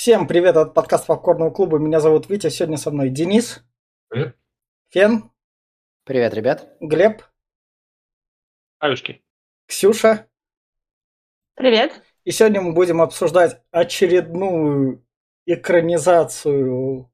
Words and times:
Всем 0.00 0.26
привет 0.26 0.56
от 0.56 0.72
подкаста 0.72 1.08
Попкорного 1.08 1.50
клуба. 1.50 1.78
Меня 1.78 2.00
зовут 2.00 2.30
Витя. 2.30 2.48
Сегодня 2.48 2.78
со 2.78 2.90
мной 2.90 3.10
Денис. 3.10 3.62
Привет. 4.08 4.34
Фен. 4.88 5.30
Привет, 6.04 6.32
ребят. 6.32 6.74
Глеб. 6.80 7.22
Аюшки. 8.78 9.22
Ксюша. 9.66 10.26
Привет. 11.54 12.02
И 12.24 12.30
сегодня 12.30 12.62
мы 12.62 12.72
будем 12.72 13.02
обсуждать 13.02 13.60
очередную 13.72 15.04
экранизацию 15.44 17.12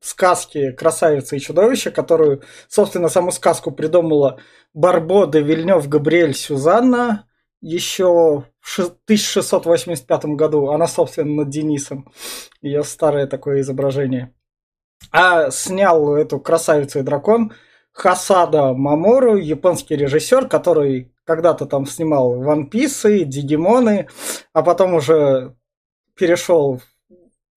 сказки 0.00 0.72
«Красавица 0.72 1.36
и 1.36 1.38
чудовище», 1.38 1.92
которую, 1.92 2.42
собственно, 2.66 3.08
саму 3.08 3.30
сказку 3.30 3.70
придумала 3.70 4.40
Барбо 4.72 5.26
де 5.26 5.40
Вильнев 5.40 5.88
Габриэль 5.88 6.34
Сюзанна 6.34 7.28
еще 7.64 8.44
в 8.60 8.78
1685 8.78 10.24
году. 10.36 10.68
Она, 10.68 10.86
собственно, 10.86 11.34
над 11.34 11.48
Денисом. 11.48 12.12
Ее 12.60 12.84
старое 12.84 13.26
такое 13.26 13.60
изображение. 13.60 14.34
А 15.10 15.50
снял 15.50 16.14
эту 16.14 16.38
«Красавицу 16.40 17.00
и 17.00 17.02
дракон» 17.02 17.52
Хасада 17.92 18.74
Мамору, 18.74 19.36
японский 19.36 19.96
режиссер, 19.96 20.48
который 20.48 21.12
когда-то 21.24 21.64
там 21.64 21.86
снимал 21.86 22.40
Ван 22.40 22.66
Писы, 22.66 23.24
Дигимоны, 23.24 24.08
а 24.52 24.62
потом 24.62 24.94
уже 24.94 25.54
перешел, 26.16 26.82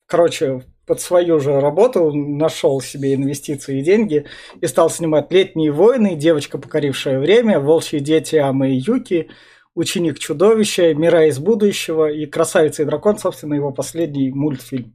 короче, 0.06 0.64
под 0.86 1.02
свою 1.02 1.40
же 1.40 1.60
работу, 1.60 2.14
нашел 2.14 2.80
себе 2.82 3.16
инвестиции 3.16 3.80
и 3.80 3.84
деньги 3.84 4.26
и 4.62 4.68
стал 4.68 4.90
снимать 4.90 5.32
«Летние 5.32 5.72
войны», 5.72 6.16
«Девочка, 6.16 6.60
покорившая 6.60 7.20
время», 7.20 7.60
«Волчьи 7.60 8.00
дети 8.00 8.38
Амы 8.38 8.72
и 8.72 8.80
Юки», 8.80 9.30
«Ученик 9.78 10.18
чудовища», 10.18 10.92
«Мира 10.96 11.28
из 11.28 11.38
будущего» 11.38 12.10
и 12.10 12.26
«Красавица 12.26 12.82
и 12.82 12.86
дракон», 12.86 13.20
собственно, 13.20 13.54
его 13.54 13.72
последний 13.72 14.32
мультфильм. 14.32 14.92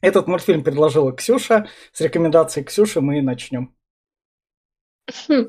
Этот 0.00 0.26
мультфильм 0.26 0.64
предложила 0.64 1.12
Ксюша. 1.12 1.68
С 1.92 2.00
рекомендацией 2.00 2.64
Ксюши 2.64 3.00
мы 3.00 3.22
начнем. 3.22 3.76
Ну, 5.28 5.46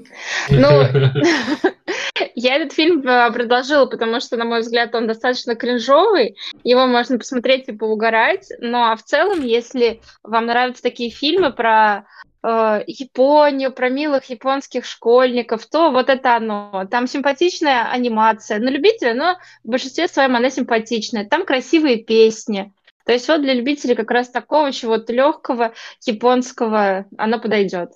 я 2.35 2.55
этот 2.57 2.73
фильм 2.73 3.01
э, 3.07 3.31
предложила, 3.33 3.87
потому 3.87 4.19
что, 4.19 4.37
на 4.37 4.45
мой 4.45 4.59
взгляд, 4.59 4.93
он 4.93 5.07
достаточно 5.07 5.55
кринжовый. 5.55 6.37
Его 6.63 6.85
можно 6.85 7.17
посмотреть 7.17 7.67
и 7.69 7.71
поугарать. 7.71 8.49
Ну, 8.59 8.77
а 8.77 8.95
в 8.95 9.03
целом, 9.03 9.41
если 9.41 9.99
вам 10.21 10.45
нравятся 10.45 10.83
такие 10.83 11.09
фильмы 11.09 11.51
про 11.51 12.05
Японию, 12.41 13.73
про 13.73 13.89
милых 13.89 14.29
японских 14.29 14.85
школьников, 14.85 15.65
то 15.65 15.91
вот 15.91 16.09
это 16.09 16.35
оно. 16.35 16.87
Там 16.89 17.05
симпатичная 17.05 17.89
анимация. 17.91 18.59
На 18.59 18.69
любителя, 18.69 19.13
но 19.13 19.37
в 19.63 19.69
большинстве 19.69 20.07
своем 20.07 20.35
она 20.35 20.49
симпатичная. 20.49 21.25
Там 21.25 21.45
красивые 21.45 22.03
песни. 22.03 22.73
То 23.05 23.13
есть 23.13 23.27
вот 23.27 23.41
для 23.41 23.53
любителей 23.53 23.95
как 23.95 24.11
раз 24.11 24.29
такого 24.29 24.71
чего-то 24.71 25.11
легкого, 25.11 25.73
японского, 26.05 27.07
оно 27.17 27.39
подойдет. 27.39 27.91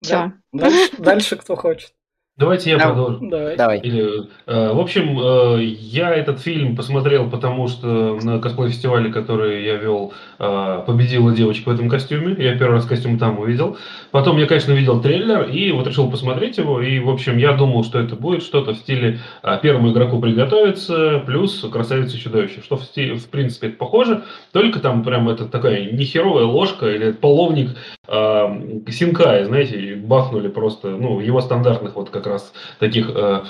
Все. 0.00 0.32
Дальше, 0.52 0.96
дальше 0.96 1.36
кто 1.36 1.56
хочет. 1.56 1.92
Давайте 2.38 2.70
я 2.70 2.78
продолжу. 2.78 3.18
Давай. 3.20 3.56
Давай. 3.56 3.80
Или, 3.80 4.22
э, 4.46 4.72
в 4.72 4.80
общем, 4.80 5.18
э, 5.20 5.64
я 5.64 6.14
этот 6.14 6.40
фильм 6.40 6.74
посмотрел, 6.76 7.28
потому 7.28 7.68
что 7.68 8.18
на 8.22 8.40
косплей-фестивале, 8.40 9.12
который 9.12 9.62
я 9.62 9.76
вел, 9.76 10.14
э, 10.38 10.82
победила 10.86 11.34
девочка 11.34 11.68
в 11.68 11.74
этом 11.74 11.90
костюме. 11.90 12.34
Я 12.42 12.56
первый 12.56 12.76
раз 12.76 12.86
костюм 12.86 13.18
там 13.18 13.38
увидел. 13.38 13.76
Потом 14.12 14.38
я, 14.38 14.46
конечно, 14.46 14.72
видел 14.72 15.02
трейлер 15.02 15.42
и 15.42 15.72
вот 15.72 15.86
решил 15.86 16.10
посмотреть 16.10 16.56
его. 16.56 16.80
И, 16.80 17.00
в 17.00 17.10
общем, 17.10 17.36
я 17.36 17.52
думал, 17.52 17.84
что 17.84 18.00
это 18.00 18.16
будет 18.16 18.42
что-то 18.42 18.72
в 18.72 18.78
стиле 18.78 19.18
э, 19.42 19.58
первому 19.62 19.92
игроку 19.92 20.18
приготовиться, 20.18 21.22
плюс 21.26 21.60
красавица 21.70 22.18
чудовище. 22.18 22.62
Что 22.64 22.78
в, 22.78 22.84
стиле, 22.84 23.14
в 23.16 23.28
принципе 23.28 23.68
это 23.68 23.76
похоже, 23.76 24.22
только 24.52 24.80
там 24.80 25.04
прям 25.04 25.28
это 25.28 25.44
такая 25.44 25.92
нехеровая 25.92 26.44
ложка 26.44 26.90
или 26.90 27.12
половник 27.12 27.76
э, 28.06 28.90
Синкая, 28.90 29.44
знаете, 29.46 29.96
бахнули 29.96 30.48
просто, 30.48 30.90
ну, 30.90 31.20
его 31.20 31.40
стандартных 31.40 31.94
вот 31.94 32.10
как 32.10 32.26
раз 32.26 32.52
таких 32.78 33.10
э, 33.14 33.44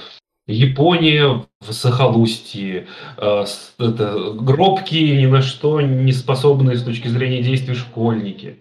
Япония 0.47 1.45
в 1.61 1.73
захолустье, 1.73 2.89
э, 3.17 3.45
это, 3.79 4.33
гробкие, 4.35 5.23
ни 5.23 5.27
на 5.27 5.43
что 5.43 5.81
не 5.81 6.13
способные 6.13 6.77
с 6.77 6.83
точки 6.83 7.09
зрения 7.09 7.43
действий 7.43 7.75
школьники. 7.75 8.59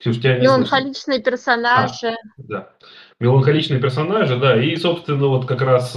Ксюш, 0.00 0.18
тебя 0.18 0.38
Меланхоличные 0.38 1.22
персонажи. 1.22 2.08
А, 2.08 2.14
да. 2.36 2.68
Меланхоличные 3.20 3.80
персонажи, 3.80 4.36
да, 4.36 4.60
и, 4.60 4.74
собственно, 4.76 5.28
вот 5.28 5.46
как 5.46 5.62
раз 5.62 5.96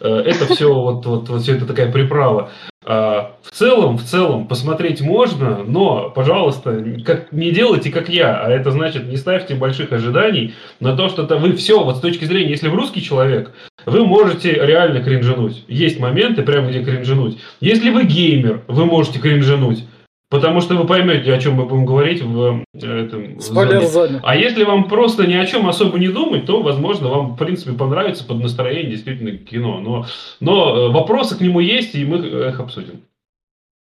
э, 0.00 0.08
это 0.08 0.46
все, 0.52 0.72
вот, 0.72 1.06
вот, 1.06 1.28
вот 1.28 1.42
все 1.42 1.56
это 1.56 1.64
такая 1.66 1.90
приправа. 1.90 2.50
А, 2.84 3.36
в 3.42 3.50
целом, 3.50 3.98
в 3.98 4.04
целом, 4.04 4.46
посмотреть 4.46 5.00
можно, 5.00 5.62
но, 5.62 6.10
пожалуйста, 6.10 6.82
как, 7.04 7.32
не 7.32 7.50
делайте, 7.50 7.90
как 7.90 8.08
я, 8.08 8.40
а 8.40 8.50
это 8.50 8.70
значит, 8.70 9.08
не 9.08 9.16
ставьте 9.16 9.54
больших 9.54 9.92
ожиданий 9.92 10.54
на 10.80 10.96
то, 10.96 11.08
что 11.08 11.22
-то 11.24 11.36
вы 11.36 11.52
все, 11.52 11.82
вот 11.82 11.96
с 11.96 12.00
точки 12.00 12.24
зрения, 12.24 12.50
если 12.50 12.68
вы 12.68 12.76
русский 12.76 13.02
человек, 13.02 13.52
вы 13.84 14.06
можете 14.06 14.52
реально 14.52 15.02
кринжануть. 15.02 15.64
Есть 15.68 16.00
моменты, 16.00 16.42
прямо 16.42 16.70
где 16.70 16.82
кринжануть. 16.82 17.38
Если 17.60 17.90
вы 17.90 18.04
геймер, 18.04 18.62
вы 18.68 18.86
можете 18.86 19.18
кринжануть. 19.18 19.84
Потому 20.30 20.60
что 20.60 20.74
вы 20.74 20.86
поймете, 20.86 21.32
о 21.32 21.40
чем 21.40 21.54
мы 21.54 21.64
будем 21.64 21.86
говорить 21.86 22.20
в 22.20 22.62
э, 22.74 23.04
этом 23.04 23.40
зоне. 23.40 24.20
А 24.22 24.36
если 24.36 24.64
вам 24.64 24.86
просто 24.86 25.26
ни 25.26 25.32
о 25.32 25.46
чем 25.46 25.66
особо 25.66 25.98
не 25.98 26.08
думать, 26.08 26.44
то, 26.44 26.62
возможно, 26.62 27.08
вам, 27.08 27.32
в 27.32 27.36
принципе, 27.36 27.72
понравится 27.72 28.24
под 28.24 28.40
настроение 28.40 28.90
действительно 28.90 29.38
кино. 29.38 29.80
Но, 29.80 30.06
но 30.40 30.76
э, 30.76 30.92
вопросы 30.92 31.36
к 31.36 31.40
нему 31.40 31.60
есть, 31.60 31.94
и 31.94 32.04
мы 32.04 32.18
их 32.18 32.60
обсудим. 32.60 33.04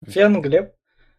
Фен, 0.07 0.41
Глеб? 0.41 0.71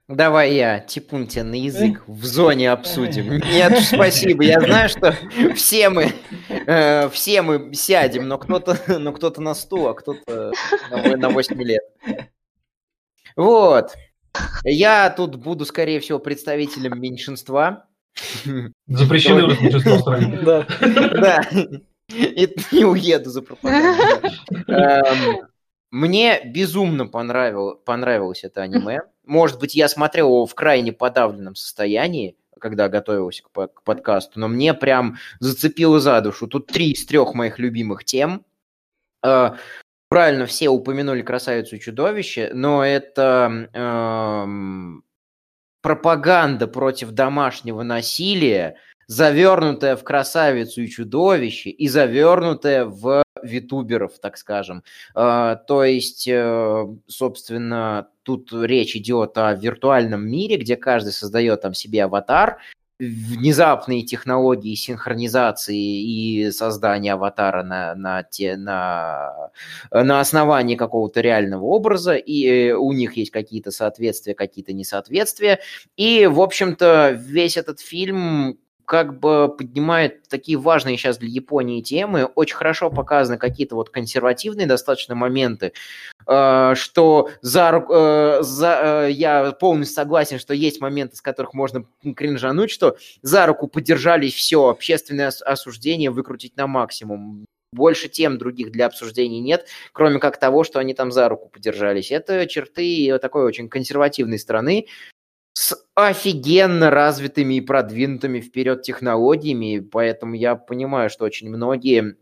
Давай 0.09 0.55
я 0.55 0.81
типун 0.81 1.27
тебе 1.27 1.45
на 1.45 1.55
язык 1.55 2.03
в 2.06 2.25
зоне 2.25 2.72
обсудим. 2.72 3.39
Нет, 3.53 3.78
спасибо. 3.81 4.43
Я 4.43 4.61
знаю, 4.61 4.89
что 4.89 5.15
все 5.55 5.91
мы, 5.91 6.12
э, 6.49 7.09
все 7.11 7.43
мы 7.43 7.72
сядем, 7.75 8.28
но 8.28 8.39
кто-то, 8.39 8.99
но 8.99 9.12
кто-то 9.12 9.43
на 9.43 9.55
стул, 9.55 9.89
а 9.89 9.95
кто-то 9.95 10.53
на, 10.91 11.17
на 11.17 11.28
8 11.28 11.62
лет. 11.62 11.83
Вот. 13.37 13.93
Я 14.65 15.10
тут 15.10 15.37
буду, 15.37 15.65
скорее 15.65 16.00
всего, 16.00 16.19
представителем 16.19 17.00
меньшинства. 17.00 17.87
Запрещены 18.87 19.43
меньшинство 19.43 19.97
в 19.97 20.00
стране. 20.00 20.38
Да. 20.43 20.66
Да. 20.81 21.43
И 22.09 22.54
не 22.72 22.84
уеду 22.84 23.31
за 23.31 23.42
пропаганду. 23.42 24.28
Эм, 24.69 25.48
мне 25.91 26.42
безумно 26.44 27.06
понравилось, 27.06 27.78
понравилось 27.84 28.44
это 28.44 28.62
аниме. 28.62 29.00
Может 29.25 29.59
быть, 29.59 29.75
я 29.75 29.88
смотрел 29.88 30.28
его 30.28 30.47
в 30.47 30.54
крайне 30.54 30.92
подавленном 30.92 31.54
состоянии, 31.54 32.37
когда 32.60 32.88
готовился 32.88 33.44
к, 33.44 33.66
к 33.69 33.82
подкасту, 33.82 34.41
но 34.41 34.48
мне 34.48 34.75
прям 34.75 35.16
зацепило 35.41 36.00
за 36.00 36.21
душу. 36.21 36.47
Тут 36.48 36.66
три 36.66 36.91
из 36.91 37.06
трех 37.06 37.34
моих 37.34 37.59
любимых 37.59 38.04
тем. 38.04 38.44
Правильно 40.12 40.45
все 40.45 40.69
упомянули 40.69 41.23
красавицу 41.23 41.77
и 41.77 41.81
чудовище, 41.81 42.50
но 42.53 42.84
это 42.84 43.71
эм, 43.73 45.05
пропаганда 45.81 46.67
против 46.67 47.12
домашнего 47.12 47.83
насилия, 47.83 48.77
завернутая 49.06 49.97
в 49.97 50.05
красавицу 50.05 50.83
и 50.83 50.89
чудовище 50.89 51.71
и 51.71 51.89
завернутая 51.89 52.84
в 52.84 53.22
витуберов, 53.43 54.19
так 54.21 54.37
скажем. 54.37 54.83
Э, 55.15 55.56
то 55.67 55.83
есть, 55.83 56.28
э, 56.28 56.87
собственно, 57.06 58.09
тут 58.22 58.53
речь 58.53 58.95
идет 58.95 59.39
о 59.39 59.55
виртуальном 59.55 60.28
мире, 60.28 60.59
где 60.59 60.77
каждый 60.77 61.15
создает 61.15 61.62
там 61.62 61.72
себе 61.72 62.05
аватар, 62.05 62.59
внезапные 62.98 64.03
технологии 64.03 64.75
синхронизации 64.75 65.76
и 65.76 66.50
создания 66.50 67.14
аватара 67.14 67.62
на, 67.62 67.94
на, 67.94 68.22
те, 68.22 68.56
на, 68.56 69.50
на 69.91 70.20
основании 70.20 70.76
какого-то 70.76 71.20
реального 71.20 71.64
образа, 71.64 72.14
и 72.14 72.47
э, 72.47 72.75
у 72.75 72.92
них 72.92 73.16
есть 73.16 73.30
какие-то 73.30 73.70
соответствия, 73.70 74.34
какие-то 74.34 74.72
несоответствия. 74.72 75.60
И, 75.97 76.27
в 76.27 76.41
общем-то, 76.41 77.10
весь 77.10 77.56
этот 77.56 77.80
фильм 77.80 78.59
как 78.84 79.19
бы 79.19 79.55
поднимает 79.57 80.29
такие 80.29 80.59
важные 80.59 80.97
сейчас 80.97 81.19
для 81.19 81.29
Японии 81.29 81.81
темы. 81.81 82.25
Очень 82.25 82.57
хорошо 82.57 82.91
показаны 82.91 83.39
какие-то 83.39 83.75
вот 83.75 83.91
консервативные 83.91 84.67
достаточно 84.67 85.15
моменты, 85.15 85.73
э, 86.27 86.75
что 86.75 87.31
за, 87.41 87.84
э, 87.89 88.43
за, 88.43 89.07
э, 89.07 89.11
я 89.13 89.53
полностью 89.53 89.95
согласен, 89.95 90.39
что 90.39 90.55
есть 90.55 90.81
моменты, 90.81 91.17
с 91.17 91.23
которых 91.23 91.55
можно 91.55 91.84
кринжануть, 92.17 92.71
что 92.71 92.97
за 93.23 93.47
руку 93.47 93.69
поддержались 93.69 94.34
все, 94.34 94.69
общественное 94.69 95.33
осуждение 95.45 96.11
выкрутить 96.11 96.57
на 96.57 96.67
максимум 96.67 97.47
больше 97.73 98.09
тем 98.09 98.37
других 98.37 98.71
для 98.71 98.87
обсуждений 98.87 99.41
нет, 99.41 99.67
кроме 99.93 100.19
как 100.19 100.39
того, 100.39 100.63
что 100.63 100.79
они 100.79 100.93
там 100.93 101.11
за 101.11 101.29
руку 101.29 101.49
подержались. 101.49 102.11
Это 102.11 102.47
черты 102.47 103.19
такой 103.19 103.45
очень 103.45 103.69
консервативной 103.71 104.39
страны, 104.39 104.87
с 105.53 105.77
офигенно 105.95 106.91
развитыми 106.91 107.54
и 107.54 107.60
продвинутыми 107.60 108.41
вперед 108.41 108.83
технологиями, 108.83 109.81
поэтому 109.81 110.34
я 110.34 110.57
понимаю, 110.57 111.10
что 111.10 111.25
очень 111.25 111.51
многие 111.51 112.16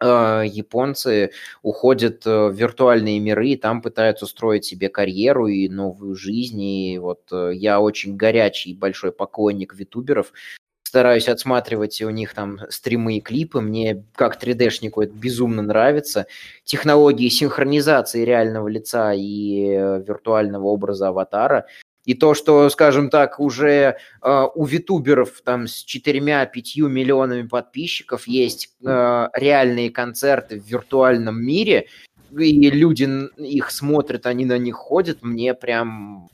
э, 0.00 0.42
японцы 0.46 1.30
уходят 1.62 2.24
в 2.26 2.50
виртуальные 2.50 3.20
миры, 3.20 3.48
и 3.50 3.56
там 3.56 3.80
пытаются 3.80 4.26
строить 4.26 4.64
себе 4.64 4.88
карьеру 4.88 5.46
и 5.46 5.68
новую 5.68 6.14
жизнь. 6.14 6.62
И 6.62 6.98
вот 6.98 7.32
я 7.32 7.80
очень 7.80 8.16
горячий 8.16 8.74
большой 8.74 9.12
поклонник 9.12 9.74
витуберов, 9.74 10.32
стараюсь 10.88 11.28
отсматривать 11.28 12.00
у 12.00 12.08
них 12.08 12.32
там 12.32 12.60
стримы 12.70 13.18
и 13.18 13.20
клипы. 13.20 13.60
Мне 13.60 14.04
как 14.14 14.42
3D-шнику 14.42 15.02
это 15.02 15.12
безумно 15.12 15.60
нравится. 15.60 16.26
Технологии 16.64 17.28
синхронизации 17.28 18.24
реального 18.24 18.68
лица 18.68 19.12
и 19.12 19.68
э, 19.70 20.02
виртуального 20.02 20.66
образа 20.66 21.08
аватара. 21.08 21.66
И 22.08 22.14
то, 22.14 22.32
что, 22.32 22.70
скажем 22.70 23.10
так, 23.10 23.38
уже 23.38 23.98
э, 24.22 24.46
у 24.54 24.64
витуберов 24.64 25.42
там 25.44 25.66
с 25.66 25.84
4-5 25.84 26.88
миллионами 26.88 27.46
подписчиков 27.46 28.26
есть 28.26 28.74
э, 28.82 29.28
реальные 29.34 29.90
концерты 29.90 30.58
в 30.58 30.64
виртуальном 30.64 31.38
мире, 31.38 31.88
и 32.32 32.70
люди 32.70 33.06
их 33.36 33.70
смотрят, 33.70 34.24
они 34.24 34.46
на 34.46 34.56
них 34.56 34.76
ходят, 34.76 35.18
мне 35.20 35.52
прям 35.52 36.30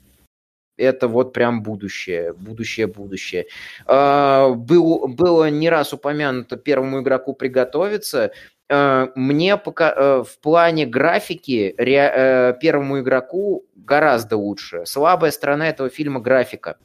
это 0.77 1.09
вот 1.09 1.33
прям 1.33 1.61
будущее, 1.61 2.31
будущее, 2.31 2.87
будущее. 2.87 3.47
А, 3.85 4.51
был, 4.51 5.09
было 5.09 5.49
не 5.49 5.69
раз 5.69 5.91
упомянуто 5.91 6.55
первому 6.55 7.01
игроку 7.01 7.33
приготовиться. 7.33 8.31
А, 8.69 9.11
мне 9.15 9.57
пока, 9.57 9.93
э, 9.93 10.23
в 10.23 10.39
плане 10.39 10.85
графики 10.85 11.73
э, 11.77 12.53
первому 12.59 12.99
игроку 12.99 13.65
гораздо 13.75 14.37
лучше. 14.37 14.85
Слабая 14.85 15.31
сторона 15.31 15.69
этого 15.69 15.89
фильма 15.89 16.19
графика 16.19 16.77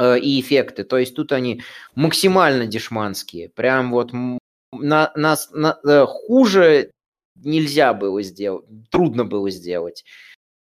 э, 0.00 0.18
и 0.18 0.40
эффекты. 0.40 0.84
То 0.84 0.98
есть 0.98 1.14
тут 1.14 1.32
они 1.32 1.62
максимально 1.94 2.66
дешманские. 2.66 3.50
Прям 3.50 3.90
вот 3.90 4.12
на, 4.12 5.12
на, 5.14 5.36
на, 5.52 6.06
хуже 6.06 6.90
нельзя 7.42 7.92
было 7.92 8.22
сделать, 8.22 8.64
трудно 8.90 9.24
было 9.24 9.50
сделать. 9.50 10.04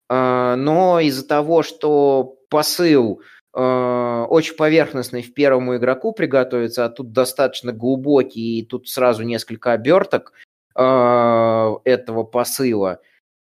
Но 0.10 1.00
из-за 1.00 1.26
того, 1.26 1.64
что 1.64 2.36
посыл 2.50 3.22
очень 3.54 4.56
поверхностный 4.56 5.22
в 5.22 5.34
первому 5.34 5.76
игроку 5.76 6.14
приготовиться, 6.14 6.86
а 6.86 6.90
тут 6.90 7.12
достаточно 7.12 7.74
глубокий, 7.74 8.60
и 8.60 8.66
тут 8.66 8.88
сразу 8.88 9.24
несколько 9.24 9.74
оберток 9.74 10.34
а, 10.74 11.76
этого 11.84 12.24
посыла, 12.24 13.02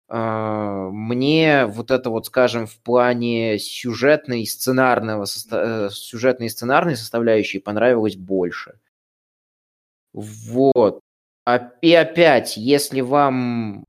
мне 0.10 1.66
вот 1.66 1.92
это 1.92 2.10
вот, 2.10 2.28
скажем, 2.28 2.66
в 2.66 2.80
плане 2.80 3.60
сюжетной, 3.60 4.46
сценарного, 4.46 5.26
э, 5.52 5.90
сюжетной 5.92 6.46
и 6.46 6.50
сценарной 6.50 6.96
составляющей 6.96 7.60
понравилось 7.60 8.16
больше. 8.16 8.80
Вот. 10.14 11.02
И 11.82 11.94
опять, 11.94 12.58
если 12.58 13.02
вам 13.02 13.86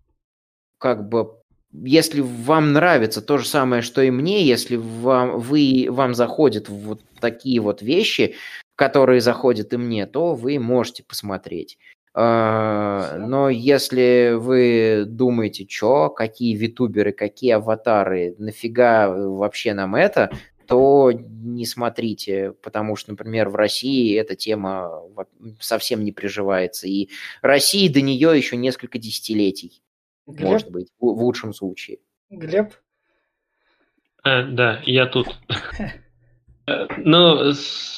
как 0.79 1.09
бы 1.09 1.38
если 1.73 2.21
вам 2.21 2.73
нравится 2.73 3.21
то 3.21 3.39
же 3.39 3.47
самое, 3.47 3.83
что 3.83 4.03
и 4.03 4.11
мне, 4.11 4.45
если 4.45 4.77
вам, 4.77 5.39
вы, 5.39 5.87
вам 5.91 6.15
заходят 6.15 6.69
вот 6.69 7.01
такие 7.21 7.61
вот 7.61 7.83
вещи, 7.83 8.35
которые 8.77 9.21
заходят 9.21 9.73
и 9.73 9.77
мне, 9.77 10.07
то 10.07 10.35
вы 10.35 10.59
можете 10.59 11.03
посмотреть. 11.03 11.79
А, 12.15 13.17
но 13.19 13.49
если 13.49 14.35
вы 14.37 15.05
думаете, 15.07 15.67
что, 15.69 16.09
какие 16.11 16.57
витуберы, 16.57 17.13
какие 17.13 17.53
аватары, 17.53 18.35
нафига 18.39 19.09
вообще 19.11 19.75
нам 19.75 19.95
это, 19.95 20.31
то 20.67 21.13
не 21.13 21.65
смотрите, 21.65 22.53
потому 22.63 22.97
что, 22.97 23.13
например, 23.13 23.49
в 23.49 23.57
России 23.57 24.17
эта 24.17 24.37
тема 24.37 25.03
совсем 25.61 26.05
не 26.05 26.13
приживается. 26.13 26.87
И 26.87 27.09
России 27.41 27.89
до 27.89 28.01
нее 28.01 28.37
еще 28.37 28.57
несколько 28.57 28.99
десятилетий. 28.99 29.81
Глеб? 30.29 30.51
Может 30.51 30.71
быть, 30.71 30.89
в, 30.99 31.07
в 31.07 31.23
лучшем 31.23 31.55
случае. 31.55 31.99
Глеб? 32.31 32.75
А, 34.23 34.43
да, 34.43 34.83
я 34.85 35.07
тут. 35.07 35.29
Э, 36.67 36.87
ну, 36.99 37.53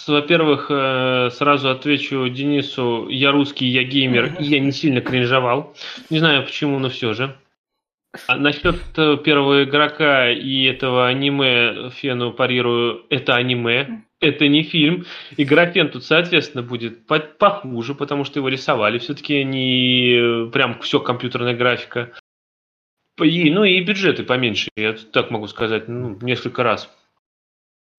во-первых, 0.06 0.70
э, 0.70 1.30
сразу 1.32 1.70
отвечу 1.70 2.28
Денису, 2.28 3.08
я 3.08 3.32
русский, 3.32 3.66
я 3.66 3.82
геймер, 3.82 4.36
и 4.38 4.44
я 4.44 4.60
не 4.60 4.70
сильно 4.70 5.00
кринжовал. 5.00 5.74
Не 6.08 6.20
знаю 6.20 6.44
почему, 6.44 6.78
но 6.78 6.88
все 6.88 7.14
же. 7.14 7.36
А 8.28 8.36
насчет 8.36 8.76
первого 8.94 9.64
игрока 9.64 10.30
и 10.30 10.64
этого 10.64 11.08
аниме, 11.08 11.90
Фену 11.90 12.32
парирую, 12.32 13.06
это 13.08 13.34
аниме, 13.34 14.04
это 14.20 14.48
не 14.48 14.62
фильм. 14.62 15.06
И 15.36 15.44
графен 15.44 15.90
тут, 15.90 16.04
соответственно, 16.04 16.62
будет 16.62 17.06
похуже, 17.06 17.94
потому 17.94 18.24
что 18.24 18.38
его 18.38 18.48
рисовали. 18.48 18.98
Все-таки 18.98 19.42
не 19.44 20.50
прям 20.50 20.78
все 20.80 21.00
компьютерная 21.00 21.56
графика. 21.56 22.12
И, 23.20 23.50
ну 23.50 23.64
и 23.64 23.80
бюджеты 23.82 24.22
поменьше, 24.22 24.70
я 24.76 24.94
так 24.94 25.30
могу 25.30 25.46
сказать, 25.46 25.88
ну, 25.88 26.18
несколько 26.22 26.62
раз. 26.62 26.90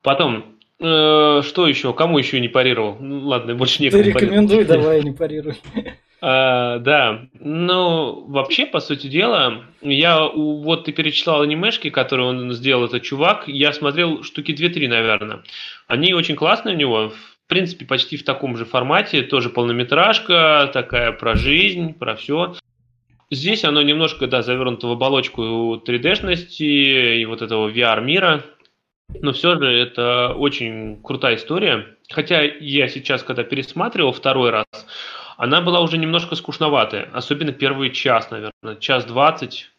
Потом, 0.02 0.58
э, 0.80 1.42
что 1.44 1.68
еще? 1.68 1.94
Кому 1.94 2.18
еще 2.18 2.40
не 2.40 2.48
парировал? 2.48 2.98
Ну, 3.00 3.28
ладно, 3.28 3.54
больше 3.54 3.84
некому 3.84 4.04
Ты 4.04 4.10
рекомендуй, 4.10 4.64
давай, 4.66 5.04
не 5.04 5.12
парируй. 5.12 5.58
А, 6.24 6.78
да, 6.78 7.26
ну, 7.40 8.26
вообще, 8.28 8.68
по 8.68 8.80
сути 8.80 9.08
дела, 9.08 9.64
я, 9.82 10.22
вот 10.28 10.86
ты 10.86 10.92
перечислял 10.92 11.42
анимешки, 11.42 11.90
которые 11.90 12.28
он 12.28 12.54
сделал, 12.54 12.86
этот 12.86 13.02
чувак, 13.02 13.48
я 13.48 13.74
смотрел 13.74 14.22
штуки 14.22 14.52
2-3, 14.52 14.88
наверное. 14.88 15.44
Они 15.88 16.14
очень 16.14 16.36
классные 16.36 16.76
у 16.76 16.78
него, 16.78 17.10
в 17.10 17.48
принципе, 17.48 17.86
почти 17.86 18.18
в 18.18 18.24
таком 18.24 18.56
же 18.56 18.66
формате, 18.66 19.24
тоже 19.24 19.50
полнометражка, 19.50 20.70
такая 20.72 21.12
про 21.12 21.36
жизнь, 21.36 21.96
про 21.96 22.16
все. 22.16 22.54
Здесь 23.32 23.64
оно 23.64 23.82
немножко, 23.82 24.28
да, 24.28 24.44
завернуто 24.44 24.88
в 24.88 24.92
оболочку 24.92 25.82
3D-шности 25.84 27.18
и 27.18 27.26
вот 27.26 27.42
этого 27.42 27.68
VR-мира, 27.72 28.44
но 29.22 29.32
все 29.32 29.58
же 29.58 29.66
это 29.66 30.36
очень 30.36 31.02
крутая 31.02 31.38
история. 31.38 31.98
Хотя 32.12 32.44
я 32.44 32.88
сейчас, 32.90 33.24
когда 33.24 33.44
пересматривал 33.44 34.12
второй 34.12 34.52
раз, 34.52 34.66
она 35.38 35.62
была 35.62 35.82
уже 35.82 35.98
немножко 35.98 36.36
скучноватая, 36.36 37.10
особенно 37.14 37.52
первый 37.52 37.92
час, 37.92 38.32
наверное, 38.32 38.76
час 38.80 39.06
двадцать, 39.06 39.72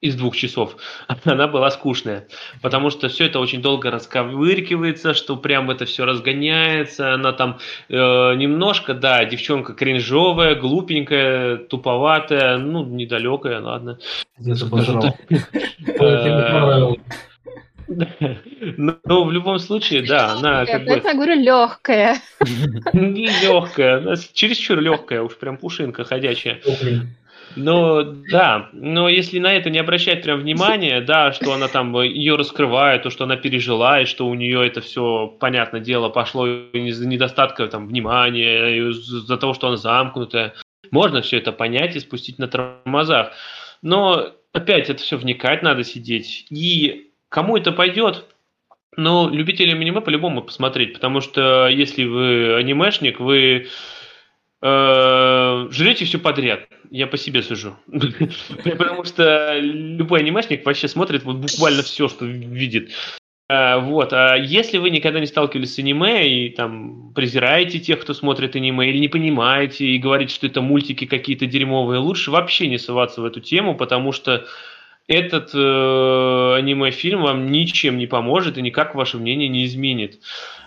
из 0.00 0.14
двух 0.14 0.36
часов, 0.36 0.76
она 1.24 1.48
была 1.48 1.70
скучная, 1.70 2.28
потому 2.62 2.90
что 2.90 3.08
все 3.08 3.26
это 3.26 3.40
очень 3.40 3.60
долго 3.62 3.90
расковыркивается, 3.90 5.14
что 5.14 5.36
прям 5.36 5.70
это 5.70 5.86
все 5.86 6.04
разгоняется, 6.04 7.14
она 7.14 7.32
там 7.32 7.58
э, 7.88 7.94
немножко, 7.94 8.94
да, 8.94 9.24
девчонка 9.24 9.74
кринжовая, 9.74 10.54
глупенькая, 10.54 11.56
туповатая, 11.56 12.58
ну, 12.58 12.84
недалекая, 12.84 13.60
ладно. 13.60 13.98
Но 17.88 19.24
в 19.24 19.32
любом 19.32 19.58
случае, 19.58 20.02
да, 20.02 20.32
она 20.32 20.66
как 20.66 20.84
бы... 20.84 21.00
Я 21.02 21.14
говорю, 21.14 21.34
легкая. 21.34 22.16
Не 22.92 23.28
легкая, 23.42 23.98
она 23.98 24.14
чересчур 24.32 24.78
легкая, 24.80 25.22
уж 25.22 25.36
прям 25.36 25.56
пушинка 25.56 26.04
ходячая. 26.04 26.60
Но 27.56 28.02
да, 28.30 28.68
но 28.72 29.08
если 29.08 29.38
на 29.38 29.52
это 29.52 29.70
не 29.70 29.78
обращать 29.78 30.22
прям 30.22 30.40
внимания, 30.40 31.00
да, 31.00 31.32
что 31.32 31.52
она 31.52 31.68
там 31.68 31.98
ее 32.02 32.36
раскрывает, 32.36 33.02
то, 33.02 33.10
что 33.10 33.24
она 33.24 33.36
пережила, 33.36 34.00
и 34.00 34.04
что 34.04 34.28
у 34.28 34.34
нее 34.34 34.66
это 34.66 34.80
все, 34.80 35.26
понятное 35.40 35.80
дело, 35.80 36.08
пошло 36.08 36.46
из-за 36.46 37.06
недостатка 37.08 37.66
там 37.66 37.88
внимания, 37.88 38.90
из-за 38.90 39.36
того, 39.38 39.54
что 39.54 39.68
она 39.68 39.76
замкнутая, 39.76 40.54
можно 40.90 41.22
все 41.22 41.38
это 41.38 41.52
понять 41.52 41.96
и 41.96 42.00
спустить 42.00 42.38
на 42.38 42.48
тормозах. 42.48 43.32
Но 43.82 44.28
опять 44.52 44.90
это 44.90 45.02
все 45.02 45.16
вникать 45.16 45.62
надо 45.62 45.84
сидеть. 45.84 46.46
И 46.50 47.07
кому 47.28 47.56
это 47.56 47.72
пойдет, 47.72 48.24
но 48.96 49.28
любителям 49.30 49.80
аниме 49.80 50.00
по-любому 50.00 50.42
посмотреть, 50.42 50.94
потому 50.94 51.20
что 51.20 51.68
если 51.68 52.04
вы 52.04 52.56
анимешник, 52.56 53.20
вы 53.20 53.68
э, 54.60 55.68
жрете 55.70 56.04
все 56.04 56.18
подряд. 56.18 56.68
Я 56.90 57.06
по 57.06 57.16
себе 57.16 57.42
сужу. 57.42 57.76
Потому 58.64 59.04
что 59.04 59.58
любой 59.58 60.20
анимешник 60.20 60.64
вообще 60.64 60.88
смотрит 60.88 61.22
вот 61.22 61.36
буквально 61.36 61.82
все, 61.82 62.08
что 62.08 62.24
видит. 62.24 62.90
Э, 63.48 63.78
вот. 63.78 64.12
А 64.12 64.36
если 64.36 64.78
вы 64.78 64.90
никогда 64.90 65.20
не 65.20 65.26
сталкивались 65.26 65.74
с 65.74 65.78
аниме 65.78 66.28
и 66.28 66.50
там 66.50 67.12
презираете 67.14 67.78
тех, 67.78 68.00
кто 68.00 68.14
смотрит 68.14 68.56
аниме, 68.56 68.88
или 68.88 68.98
не 68.98 69.08
понимаете 69.08 69.86
и 69.86 69.98
говорите, 69.98 70.34
что 70.34 70.46
это 70.46 70.60
мультики 70.60 71.06
какие-то 71.06 71.46
дерьмовые, 71.46 72.00
лучше 72.00 72.30
вообще 72.30 72.68
не 72.68 72.78
соваться 72.78 73.20
в 73.20 73.24
эту 73.24 73.40
тему, 73.40 73.76
потому 73.76 74.12
что 74.12 74.46
этот 75.08 75.50
э, 75.54 76.54
аниме-фильм 76.56 77.22
вам 77.22 77.50
ничем 77.50 77.96
не 77.96 78.06
поможет 78.06 78.58
и 78.58 78.62
никак 78.62 78.94
ваше 78.94 79.16
мнение 79.16 79.48
не 79.48 79.64
изменит. 79.64 80.20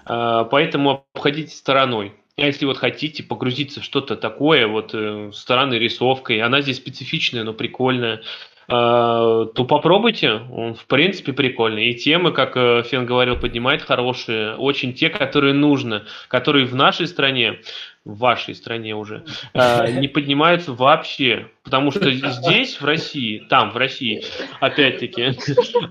Э, 0.07 0.45
поэтому 0.49 1.05
обходите 1.13 1.55
стороной. 1.55 2.13
А 2.37 2.47
если 2.47 2.65
вот 2.65 2.77
хотите 2.77 3.23
погрузиться 3.23 3.81
в 3.81 3.83
что-то 3.83 4.15
такое, 4.15 4.67
вот 4.67 4.91
э, 4.93 5.31
стороны 5.31 5.75
рисовкой, 5.75 6.41
она 6.41 6.61
здесь 6.61 6.77
специфичная, 6.77 7.43
но 7.43 7.53
прикольная, 7.53 8.23
то 8.67 9.65
попробуйте. 9.67 10.41
Он, 10.51 10.75
в 10.75 10.85
принципе, 10.85 11.33
прикольный. 11.33 11.89
И 11.89 11.95
темы, 11.95 12.31
как 12.31 12.55
э, 12.55 12.83
Фен 12.83 13.05
говорил, 13.05 13.35
поднимает 13.35 13.81
хорошие. 13.81 14.55
Очень 14.55 14.93
те, 14.93 15.09
которые 15.09 15.53
нужно. 15.53 16.05
Которые 16.27 16.65
в 16.65 16.75
нашей 16.75 17.07
стране, 17.07 17.59
в 18.05 18.17
вашей 18.17 18.55
стране 18.55 18.95
уже, 18.95 19.25
а, 19.53 19.87
не 19.87 20.07
поднимаются 20.07 20.73
вообще. 20.73 21.47
Потому 21.63 21.91
что 21.91 22.11
здесь, 22.11 22.79
в 22.79 22.85
России, 22.85 23.45
там, 23.49 23.71
в 23.71 23.77
России, 23.77 24.23
опять-таки, 24.59 25.33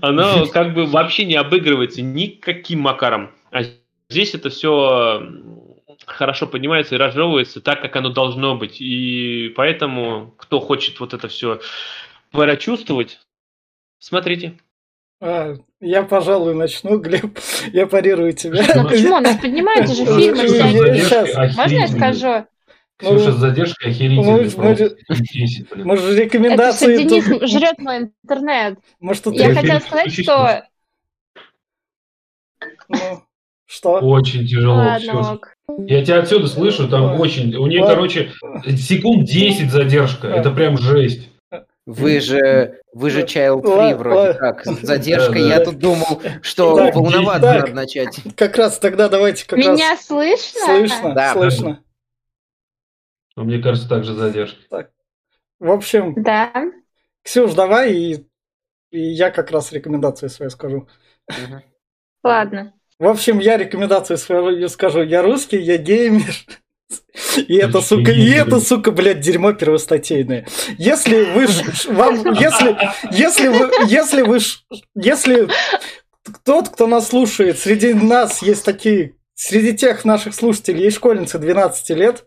оно 0.01 0.45
как 0.47 0.73
бы 0.73 0.85
вообще 0.85 1.25
не 1.25 1.35
обыгрывается 1.35 2.01
никаким 2.01 2.81
макаром. 2.81 3.31
А 3.51 3.61
здесь 4.09 4.33
это 4.33 4.49
все 4.49 5.21
хорошо 6.05 6.47
поднимается 6.47 6.95
и 6.95 6.97
разжевывается 6.97 7.61
так, 7.61 7.81
как 7.81 7.95
оно 7.95 8.09
должно 8.09 8.55
быть. 8.55 8.81
И 8.81 9.53
поэтому, 9.55 10.33
кто 10.37 10.59
хочет 10.59 10.99
вот 10.99 11.13
это 11.13 11.27
все 11.27 11.61
прочувствовать, 12.31 13.19
смотрите. 13.99 14.57
А, 15.19 15.55
я, 15.79 16.03
пожалуй, 16.03 16.55
начну, 16.55 16.97
Глеб. 16.97 17.37
Я 17.73 17.85
парирую 17.85 18.33
тебя. 18.33 18.63
Ну 18.75 18.89
почему? 18.89 19.17
У 19.17 19.19
нас 19.19 19.37
поднимаются 19.41 19.93
же 19.93 20.05
фильмы 20.05 20.47
всякие. 20.47 21.55
Можно 21.55 21.75
я 21.75 21.87
скажу? 21.87 22.47
Слушай, 22.99 23.31
с 23.31 23.35
задержкой 23.35 24.09
мы, 24.09 25.97
же 25.97 26.15
рекомендации... 26.15 26.93
Это 26.93 27.03
Денис 27.03 27.51
жрет 27.51 27.79
мой 27.79 28.11
интернет. 28.23 28.77
Может, 28.99 29.23
тут 29.23 29.35
я 29.35 29.53
хотела 29.53 29.79
сказать, 29.79 30.13
что... 30.13 30.63
Ну, 32.89 33.23
что? 33.65 33.93
Очень 33.93 34.45
тяжело. 34.45 34.75
Ладно, 34.75 35.39
Я 35.87 36.05
тебя 36.05 36.19
отсюда 36.19 36.47
слышу, 36.47 36.87
там 36.87 37.19
очень... 37.19 37.55
У 37.55 37.65
нее, 37.65 37.83
короче, 37.85 38.31
секунд 38.77 39.25
10 39.25 39.71
задержка. 39.71 40.27
Это 40.27 40.51
прям 40.51 40.77
жесть. 40.77 41.27
Вы 41.91 42.21
же, 42.21 42.81
вы 42.93 43.09
же 43.09 43.23
child 43.23 43.63
free 43.63 43.95
вроде 43.95 44.33
как. 44.33 44.63
Задержка, 44.63 45.37
я 45.37 45.63
тут 45.63 45.77
думал, 45.77 46.21
что 46.41 46.75
волноваться 46.75 47.53
надо 47.53 47.73
начать. 47.73 48.17
Как 48.37 48.55
раз 48.55 48.79
тогда 48.79 49.09
давайте 49.09 49.45
как 49.45 49.59
Меня 49.59 49.97
слышно? 49.97 50.61
Слышно, 50.65 51.13
да. 51.13 51.33
слышно. 51.33 51.83
Но 53.35 53.43
мне 53.43 53.59
кажется, 53.59 53.89
так 53.89 54.03
же 54.03 54.13
задержка. 54.13 54.59
Так. 54.69 54.91
В 55.59 55.69
общем, 55.69 56.13
да. 56.15 56.51
Ксюш, 57.23 57.53
давай, 57.53 57.93
и, 57.93 58.27
и 58.91 58.99
я 58.99 59.29
как 59.29 59.51
раз 59.51 59.71
рекомендации 59.71 60.27
свои 60.27 60.49
скажу. 60.49 60.87
Ладно. 62.23 62.73
В 62.99 63.07
общем, 63.07 63.39
я 63.39 63.57
рекомендации 63.57 64.15
свою 64.15 64.69
скажу. 64.69 65.01
Я 65.01 65.23
русский, 65.23 65.57
я 65.57 65.77
геймер. 65.77 66.35
И 67.47 67.55
это, 67.55 67.81
сука, 67.81 68.11
и 68.11 68.29
это, 68.31 68.59
сука, 68.59 68.91
блядь, 68.91 69.19
дерьмо 69.19 69.53
первостатейное. 69.53 70.47
Если 70.77 71.23
вы, 71.23 71.47
вам, 71.93 72.33
если, 72.33 72.77
если 73.11 73.47
вы, 73.47 73.71
если 73.87 74.21
вы, 74.21 74.39
если 74.95 75.47
тот, 76.43 76.69
кто 76.69 76.87
нас 76.87 77.09
слушает, 77.09 77.59
среди 77.59 77.93
нас 77.93 78.41
есть 78.41 78.63
такие, 78.63 79.15
среди 79.35 79.73
тех 79.75 80.05
наших 80.05 80.35
слушателей 80.35 80.85
есть 80.85 80.97
школьницы 80.97 81.39
12 81.39 81.89
лет 81.91 82.25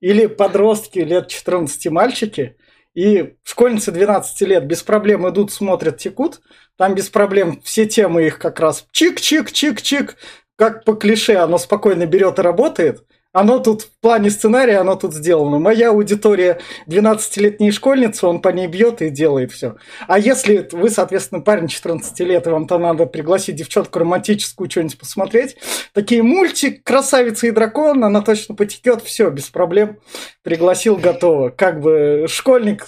или 0.00 0.26
подростки 0.26 0.98
лет 0.98 1.28
14 1.28 1.86
мальчики, 1.90 2.56
и 2.94 3.34
школьницы 3.42 3.92
12 3.92 4.40
лет 4.42 4.66
без 4.66 4.82
проблем 4.82 5.28
идут, 5.28 5.52
смотрят, 5.52 5.98
текут, 5.98 6.40
там 6.78 6.94
без 6.94 7.10
проблем 7.10 7.60
все 7.62 7.86
темы 7.86 8.26
их 8.26 8.38
как 8.38 8.58
раз 8.58 8.86
чик-чик-чик-чик, 8.92 10.14
как 10.56 10.84
по 10.84 10.94
клише 10.94 11.34
оно 11.34 11.58
спокойно 11.58 12.06
берет 12.06 12.38
и 12.38 12.42
работает– 12.42 13.02
оно 13.36 13.58
тут 13.58 13.82
в 13.82 14.00
плане 14.00 14.30
сценария, 14.30 14.78
оно 14.78 14.96
тут 14.96 15.12
сделано. 15.12 15.58
Моя 15.58 15.90
аудитория 15.90 16.58
12-летние 16.88 17.70
школьницы, 17.70 18.26
он 18.26 18.40
по 18.40 18.48
ней 18.48 18.66
бьет 18.66 19.02
и 19.02 19.10
делает 19.10 19.52
все. 19.52 19.76
А 20.08 20.18
если 20.18 20.66
вы, 20.72 20.88
соответственно, 20.88 21.42
парень 21.42 21.68
14 21.68 22.18
лет, 22.20 22.46
и 22.46 22.50
вам 22.50 22.66
там 22.66 22.80
надо 22.80 23.04
пригласить 23.04 23.56
девчонку 23.56 23.98
романтическую 23.98 24.70
что-нибудь 24.70 24.98
посмотреть, 24.98 25.58
такие 25.92 26.22
мультик 26.22 26.82
«Красавица 26.82 27.46
и 27.46 27.50
дракон», 27.50 28.02
она 28.02 28.22
точно 28.22 28.54
потекет, 28.54 29.02
все, 29.02 29.28
без 29.28 29.50
проблем. 29.50 29.98
Пригласил, 30.42 30.96
готово. 30.96 31.50
Как 31.50 31.82
бы 31.82 32.24
школьник 32.30 32.86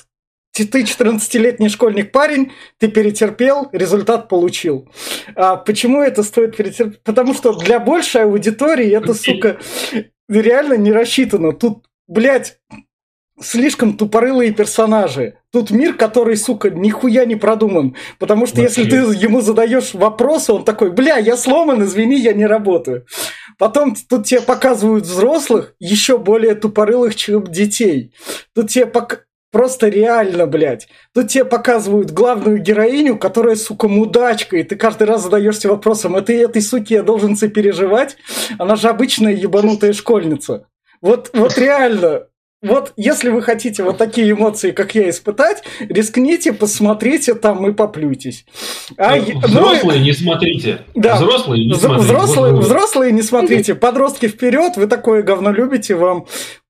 ты 0.55 0.83
14-летний 0.83 1.69
школьник 1.69 2.11
парень, 2.11 2.53
ты 2.79 2.89
перетерпел, 2.89 3.69
результат 3.73 4.29
получил. 4.29 4.89
А 5.37 5.57
почему 5.57 6.03
это 6.03 6.23
стоит 6.23 6.57
перетерпеть? 6.57 7.03
Потому 7.05 7.35
что 7.35 7.53
для 7.53 7.79
большей 7.79 8.23
аудитории 8.23 8.91
это, 8.91 9.15
сука, 9.15 9.59
реально 10.29 10.75
не 10.75 10.93
рассчитано. 10.93 11.53
Тут, 11.53 11.87
блядь, 12.07 12.59
слишком 13.41 13.97
тупорылые 13.97 14.53
персонажи. 14.53 15.39
Тут 15.51 15.71
мир, 15.71 15.95
который, 15.95 16.37
сука, 16.37 16.71
нихуя 16.71 17.25
не 17.25 17.37
продуман. 17.37 17.97
Потому 18.19 18.47
что 18.47 18.61
Вообще. 18.61 18.83
если 18.83 18.91
ты 18.91 18.97
ему 19.19 19.41
задаешь 19.41 19.95
вопросы, 19.95 20.53
он 20.53 20.65
такой, 20.65 20.91
бля, 20.91 21.17
я 21.17 21.37
сломан, 21.37 21.83
извини, 21.85 22.21
я 22.21 22.33
не 22.33 22.47
работаю. 22.47 23.07
Потом 23.59 23.95
тут 24.09 24.27
тебе 24.27 24.41
показывают 24.41 25.05
взрослых, 25.05 25.75
еще 25.79 26.19
более 26.19 26.55
тупорылых, 26.55 27.17
чем 27.17 27.45
детей. 27.45 28.13
Тут 28.55 28.71
тебе 28.71 28.87
пок... 28.87 29.27
Просто 29.51 29.89
реально, 29.89 30.47
блядь. 30.47 30.89
Тут 31.15 31.29
тебе 31.29 31.45
показывают 31.45 32.11
главную 32.11 32.59
героиню, 32.59 33.19
которая, 33.19 33.57
сука, 33.57 33.89
мудачка, 33.89 34.59
и 34.59 34.63
ты 34.63 34.77
каждый 34.77 35.05
раз 35.07 35.23
задаешься 35.23 35.69
вопросом, 35.69 36.17
это 36.17 36.33
этой 36.33 36.61
суке 36.61 36.97
я 36.97 37.03
должен 37.03 37.35
сопереживать? 37.35 38.17
Она 38.59 38.77
же 38.77 38.89
обычная 38.89 39.33
ебанутая 39.33 39.95
школьница. 39.95 40.67
Вот, 41.01 41.31
вот 41.33 41.57
реально, 41.57 42.27
вот 42.61 42.93
если 42.97 43.31
вы 43.31 43.41
хотите 43.41 43.85
вот 43.85 43.99
такие 43.99 44.33
эмоции, 44.33 44.73
как 44.73 44.97
я, 44.97 45.09
испытать, 45.11 45.63
рискните, 45.79 46.53
посмотрите 46.53 47.35
там 47.35 47.65
и 47.69 47.73
поплюйтесь. 47.73 48.47
А, 48.97 49.15
ну, 49.15 49.41
взрослые 49.41 50.01
ну, 50.01 50.05
не 50.05 50.13
смотрите. 50.13 50.81
Да. 50.97 51.17
Взрослые 51.17 51.67
не 51.67 51.75
смотрите. 51.75 52.03
Взрослые, 52.03 52.55
взрослые 52.57 53.13
не 53.13 53.23
смотрите. 53.23 53.77
Подростки 53.77 54.27
вперед, 54.27 54.77
вы 54.77 54.89
такое 54.89 55.23
говно 55.23 55.53
любите, 55.53 55.95
вам 55.95 56.27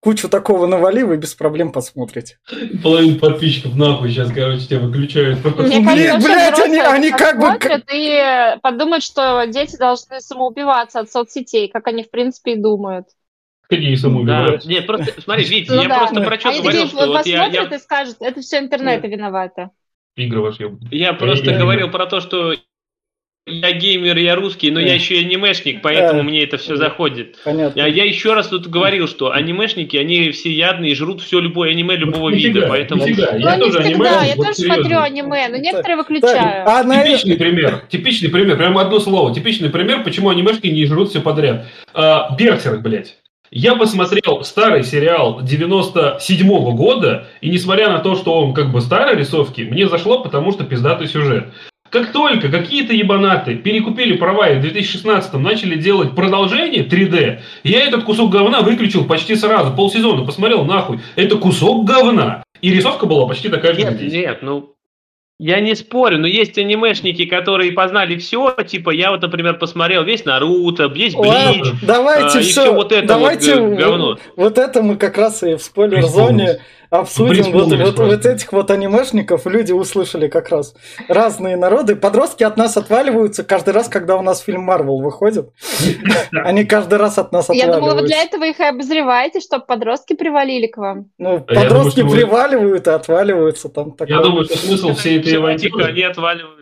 кучу 0.09 0.31
такого 0.31 0.67
навали, 0.67 1.03
вы 1.03 1.19
без 1.19 1.35
проблем 1.35 1.71
посмотрите. 1.71 2.39
Половину 2.83 3.19
подписчиков 3.19 3.77
нахуй 3.77 4.09
сейчас, 4.09 4.33
короче, 4.33 4.67
тебя 4.67 4.81
выключают. 4.81 5.45
Мне 5.45 5.85
кажется, 5.85 6.27
блядь, 6.27 6.59
они, 6.61 6.79
они 6.79 7.11
как 7.11 7.39
бы... 7.39 7.49
И 7.93 8.59
подумают, 8.63 9.05
что 9.05 9.45
дети 9.45 9.77
должны 9.77 10.21
самоубиваться 10.21 11.01
от 11.01 11.13
соцсетей, 11.13 11.69
как 11.69 11.87
они, 11.89 12.05
в 12.05 12.11
принципе, 12.11 12.55
и 12.55 12.57
думают. 12.57 13.09
Какие 13.69 13.97
самоубиваются? 13.97 14.67
Да. 14.67 14.75
Нет, 14.75 14.87
просто, 14.87 15.21
смотри, 15.21 15.45
видите, 15.45 15.75
ну, 15.75 15.83
я 15.83 15.89
да. 15.89 15.99
просто 15.99 16.23
про 16.23 16.41
что 16.41 16.49
Они 16.49 16.61
говорил, 16.63 16.87
что 16.87 17.07
вот 17.07 17.27
я... 17.27 17.47
я... 17.49 17.65
и 17.65 17.79
скажут, 17.79 18.17
это 18.21 18.41
все 18.41 18.61
интернет 18.61 19.03
да. 19.03 19.09
виновата. 19.09 19.71
Игры 20.17 20.41
ваши. 20.41 20.75
Я 20.91 21.13
просто 21.13 21.51
я 21.51 21.59
говорил 21.59 21.91
про 21.91 22.07
то, 22.07 22.21
что 22.21 22.55
я 23.49 23.73
геймер, 23.73 24.17
я 24.19 24.35
русский, 24.37 24.71
но 24.71 24.81
я 24.81 24.95
еще 24.95 25.17
и 25.17 25.25
анимешник, 25.25 25.83
поэтому 25.83 26.23
мне 26.23 26.45
это 26.45 26.57
все 26.59 26.77
заходит. 26.77 27.37
Понятно. 27.45 27.79
Я, 27.79 27.87
я 27.87 28.05
еще 28.05 28.35
раз 28.35 28.49
тут 28.49 28.69
говорил, 28.69 29.09
что 29.09 29.33
анимешники, 29.33 29.97
они 29.97 30.31
все 30.31 30.53
ядные, 30.53 30.95
жрут 30.95 31.23
все 31.23 31.41
любое 31.41 31.71
аниме 31.71 31.97
любого 31.97 32.31
вида, 32.31 32.67
поэтому... 32.69 33.07
Нифига. 33.07 33.37
Я 33.37 33.57
ну, 33.57 33.67
тоже 33.67 33.79
аниме, 33.79 34.05
я 34.05 34.35
вот 34.37 34.47
тоже 34.47 34.59
смотрю 34.59 34.99
аниме, 34.99 35.49
но 35.49 35.57
некоторые 35.57 35.97
выключаю. 35.97 36.65
А 36.67 36.85
типичный 36.85 37.37
пример, 37.37 37.85
типичный 37.89 38.29
пример, 38.29 38.57
прямо 38.57 38.83
одно 38.83 38.99
слово, 39.01 39.35
типичный 39.35 39.71
пример, 39.71 40.03
почему 40.03 40.31
анимешки 40.31 40.67
не 40.67 40.85
жрут 40.87 41.11
все 41.11 41.21
подряд. 41.21 41.67
А, 41.95 42.35
Берсерк, 42.37 42.81
блядь. 42.83 43.17
Я 43.51 43.77
посмотрел 43.77 44.45
старый 44.45 44.85
сериал 44.85 45.41
97 45.43 46.47
-го 46.47 46.73
года, 46.73 47.29
и 47.41 47.49
несмотря 47.49 47.89
на 47.89 48.01
то, 48.01 48.15
что 48.15 48.35
он 48.35 48.53
как 48.53 48.71
бы 48.71 48.81
старой 48.81 49.17
рисовки, 49.17 49.63
мне 49.63 49.89
зашло, 49.89 50.23
потому 50.23 50.53
что 50.53 50.65
пиздатый 50.65 51.07
сюжет. 51.07 51.47
Как 51.91 52.13
только 52.13 52.51
какие-то 52.51 52.93
ебанаты 52.93 53.55
перекупили 53.55 54.17
права 54.17 54.49
и 54.49 54.59
в 54.59 54.61
2016 54.61 55.33
начали 55.35 55.77
делать 55.77 56.15
продолжение 56.15 56.85
3D, 56.85 57.41
я 57.65 57.81
этот 57.81 58.05
кусок 58.05 58.31
говна 58.31 58.61
выключил 58.61 59.05
почти 59.05 59.35
сразу, 59.37 59.75
полсезона, 59.75 60.25
посмотрел 60.25 60.65
нахуй. 60.65 61.01
Это 61.17 61.37
кусок 61.37 61.85
говна. 61.85 62.43
И 62.61 62.71
рисовка 62.71 63.07
была 63.07 63.27
почти 63.27 63.49
такая 63.49 63.73
же, 63.75 63.81
нет, 63.81 63.95
здесь. 63.95 64.13
Нет, 64.13 64.39
ну, 64.43 64.75
я 65.41 65.61
не 65.61 65.77
спорю, 65.77 66.19
но 66.19 66.27
есть 66.27 66.59
анимешники, 66.59 67.25
которые 67.25 67.71
познали 67.71 68.17
все. 68.19 68.57
Типа, 68.67 68.91
я 68.91 69.13
вот, 69.13 69.23
например, 69.23 69.57
посмотрел 69.57 70.03
весь 70.03 70.25
Наруто, 70.25 70.91
есть 70.93 71.17
Блич. 71.17 71.73
Давайте 71.83 72.39
а, 72.39 72.43
все. 72.43 72.63
все 72.63 72.75
вот 72.75 72.91
это 72.91 73.07
давайте 73.07 73.61
вот, 73.61 73.79
говно. 73.79 74.19
Вот 74.35 74.59
это 74.59 74.83
мы 74.83 74.97
как 74.97 75.17
раз 75.17 75.45
и 75.45 75.55
в 75.55 75.63
спойлер-зоне 75.63 76.59
обсудим. 76.91 77.53
Вот, 77.53 77.73
вот, 77.73 77.99
вот 77.99 78.27
этих 78.27 78.53
вот 78.53 78.71
анимешников 78.71 79.47
люди 79.47 79.73
услышали 79.73 80.29
как 80.29 80.49
раз. 80.51 80.75
Разные 81.09 81.57
народы. 81.57 81.97
Подростки 81.97 82.45
от 82.45 82.57
нас 82.57 82.77
отваливаются 82.77 83.45
каждый 83.45 83.75
раз, 83.75 83.89
когда 83.89 84.17
у 84.17 84.23
нас 84.23 84.41
фильм 84.41 84.63
Марвел 84.63 85.01
выходит. 85.01 85.51
Они 86.33 86.65
каждый 86.65 86.99
раз 86.99 87.19
от 87.19 87.33
нас 87.33 87.45
отваливаются. 87.45 87.75
Я 87.75 87.81
думала, 87.81 88.01
вы 88.01 88.07
для 88.07 88.23
этого 88.23 88.45
их 88.45 88.59
и 88.61 88.65
обозреваете, 88.65 89.41
чтобы 89.41 89.67
подростки 89.67 90.15
привалили 90.15 90.67
к 90.67 90.77
вам. 90.77 91.11
Ну, 91.19 91.41
подростки 91.41 92.03
приваливают 92.03 92.87
и 92.87 92.91
отваливаются. 92.91 93.69
Там 93.69 93.95
Я 94.07 94.21
думаю, 94.21 94.45
что 94.45 94.59
смысл 94.59 94.95
всей 94.95 95.19
этой 95.19 95.37
Ивантика, 95.37 95.87
они 95.87 96.03
отваливают. 96.03 96.58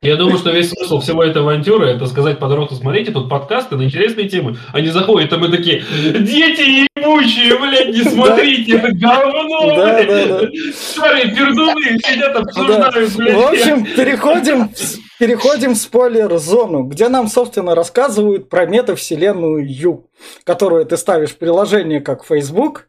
Я 0.00 0.14
думаю, 0.14 0.38
что 0.38 0.52
весь 0.52 0.70
смысл 0.70 1.00
всего 1.00 1.24
этой 1.24 1.42
авантюры 1.42 1.88
это 1.88 2.06
сказать 2.06 2.38
подростку, 2.38 2.76
смотрите, 2.76 3.10
тут 3.10 3.28
подкасты 3.28 3.76
на 3.76 3.82
интересные 3.82 4.28
темы. 4.28 4.56
Они 4.72 4.90
заходят, 4.90 5.32
а 5.32 5.38
мы 5.38 5.48
такие, 5.48 5.80
дети 5.80 6.86
ебучие, 6.96 7.58
блядь, 7.58 7.88
не 7.88 8.04
смотрите, 8.04 8.76
это 8.76 8.92
говно, 8.92 9.74
блядь. 9.74 10.54
Старые 10.76 11.34
пердуны 11.34 11.98
сидят, 11.98 12.36
обсуждают, 12.36 13.16
блядь. 13.16 13.34
В 13.34 13.40
общем, 13.48 13.84
переходим, 13.96 14.70
переходим 15.18 15.72
в 15.74 15.78
спойлер-зону, 15.78 16.84
где 16.84 17.08
нам, 17.08 17.26
собственно, 17.26 17.74
рассказывают 17.74 18.48
про 18.48 18.66
метавселенную 18.66 19.66
Ю, 19.68 20.08
которую 20.44 20.86
ты 20.86 20.96
ставишь 20.96 21.30
в 21.30 21.38
приложение 21.38 22.00
как 22.00 22.24
Facebook, 22.24 22.88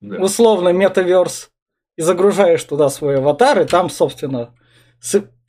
Да. 0.00 0.16
условно 0.16 0.70
метаверс, 0.70 1.50
и 1.98 2.00
загружаешь 2.00 2.64
туда 2.64 2.88
свой 2.88 3.18
аватар, 3.18 3.60
и 3.60 3.66
там, 3.66 3.90
собственно, 3.90 4.54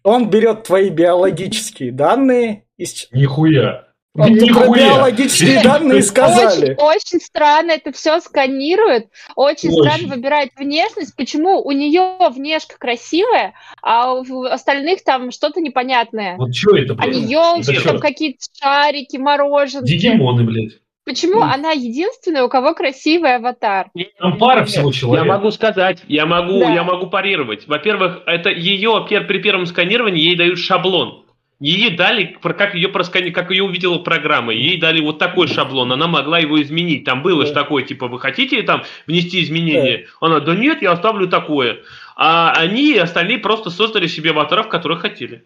он 0.04 0.30
берет 0.30 0.63
твои 0.63 0.89
биологические 0.89 1.92
данные 1.92 2.66
из 2.77 3.08
Нихуя. 3.12 3.88
Про 4.13 4.30
Нихуя. 4.30 4.96
биологические 4.96 5.62
данные 5.63 6.01
сказали. 6.01 6.72
Очень, 6.72 7.20
очень 7.20 7.20
странно 7.20 7.72
это 7.72 7.92
все 7.92 8.20
сканирует, 8.20 9.10
очень, 9.36 9.70
Очень. 9.70 9.92
странно 9.92 10.16
выбирает 10.16 10.50
внешность. 10.56 11.16
Почему 11.16 11.62
у 11.62 11.72
нее 11.72 12.18
внешка 12.32 12.77
красивая, 12.80 13.54
а 13.84 14.13
у 14.13 14.44
остальных 14.44 15.04
там 15.04 15.30
что-то 15.32 15.62
непонятное? 15.62 16.36
Вот 16.38 16.56
что 16.56 16.75
это, 16.75 16.96
блядь? 16.96 17.08
Они 17.10 17.22
елки, 17.22 17.74
Это 17.74 17.84
там 17.89 18.00
какие-то 18.00 18.39
шарики, 18.60 19.18
мороженки. 19.18 19.86
Дигимоны, 19.88 20.44
блядь. 20.46 20.80
Почему 21.08 21.42
она 21.42 21.72
единственная, 21.72 22.44
у 22.44 22.50
кого 22.50 22.74
красивый 22.74 23.36
аватар? 23.38 23.88
Там 24.20 24.38
пара 24.38 24.66
всего 24.66 24.90
Я 24.90 24.94
человек. 24.94 25.26
могу 25.26 25.52
сказать, 25.52 26.04
я 26.08 26.26
могу, 26.26 26.60
Да. 26.60 26.74
я 26.74 26.84
могу 26.84 27.08
парировать. 27.08 27.66
Во-первых, 27.68 28.24
это 28.26 28.50
ее 28.50 29.06
при 29.10 29.40
первом 29.40 29.66
сканировании 29.66 30.22
ей 30.22 30.36
дают 30.36 30.60
шаблон. 30.60 31.24
Ей 31.60 31.90
дали, 31.96 32.38
про- 32.40 32.54
как 32.54 32.76
ее 32.76 32.90
проскани, 32.90 33.32
как 33.32 33.50
ее 33.50 33.64
увидела 33.64 33.98
программа, 33.98 34.54
ей 34.54 34.78
дали 34.80 35.02
вот 35.02 35.18
такой 35.18 35.48
шаблон, 35.48 35.92
она 35.92 36.08
могла 36.08 36.38
его 36.38 36.62
изменить. 36.62 37.04
Там 37.04 37.24
было 37.24 37.42
Да. 37.42 37.48
же 37.48 37.54
такое, 37.54 37.84
типа, 37.84 38.08
вы 38.10 38.20
хотите 38.20 38.62
там 38.62 38.84
внести 39.08 39.42
изменения? 39.42 40.06
Она, 40.22 40.40
да 40.40 40.54
нет, 40.54 40.84
я 40.84 40.92
оставлю 40.92 41.28
такое. 41.28 41.80
А 42.16 42.52
они 42.52 42.94
остальные 42.98 43.40
просто 43.40 43.70
создали 43.72 44.06
себе 44.08 44.32
аватаров, 44.32 44.68
которые 44.68 45.00
хотели. 45.00 45.46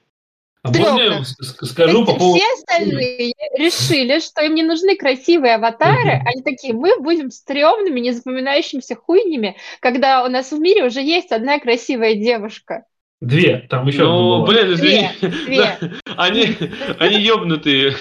А 0.64 0.70
можно 0.70 1.02
я 1.02 1.24
скажу 1.24 2.06
по 2.06 2.14
поводу... 2.14 2.40
все 2.40 2.54
остальные 2.54 3.34
решили, 3.58 4.20
что 4.20 4.44
им 4.44 4.54
не 4.54 4.62
нужны 4.62 4.96
красивые 4.96 5.56
аватары. 5.56 6.22
Они 6.26 6.44
такие, 6.44 6.74
мы 6.74 7.00
будем 7.00 7.32
стрёмными, 7.32 8.00
незапоминающимися 8.00 8.96
хуйнями, 8.96 9.56
когда 9.80 10.24
у 10.24 10.30
нас 10.30 10.52
в 10.52 10.60
мире 10.60 10.86
уже 10.86 11.02
есть 11.02 11.32
одна 11.32 11.60
красивая 11.60 12.14
девушка. 12.14 12.84
Две, 13.22 13.68
там 13.70 13.86
еще 13.86 14.04
Ну, 14.04 14.46
блин, 14.48 14.74
извини. 14.74 15.10
Две. 15.22 15.78
Они, 16.18 16.58
они 16.98 17.22
ебнутые. 17.22 17.94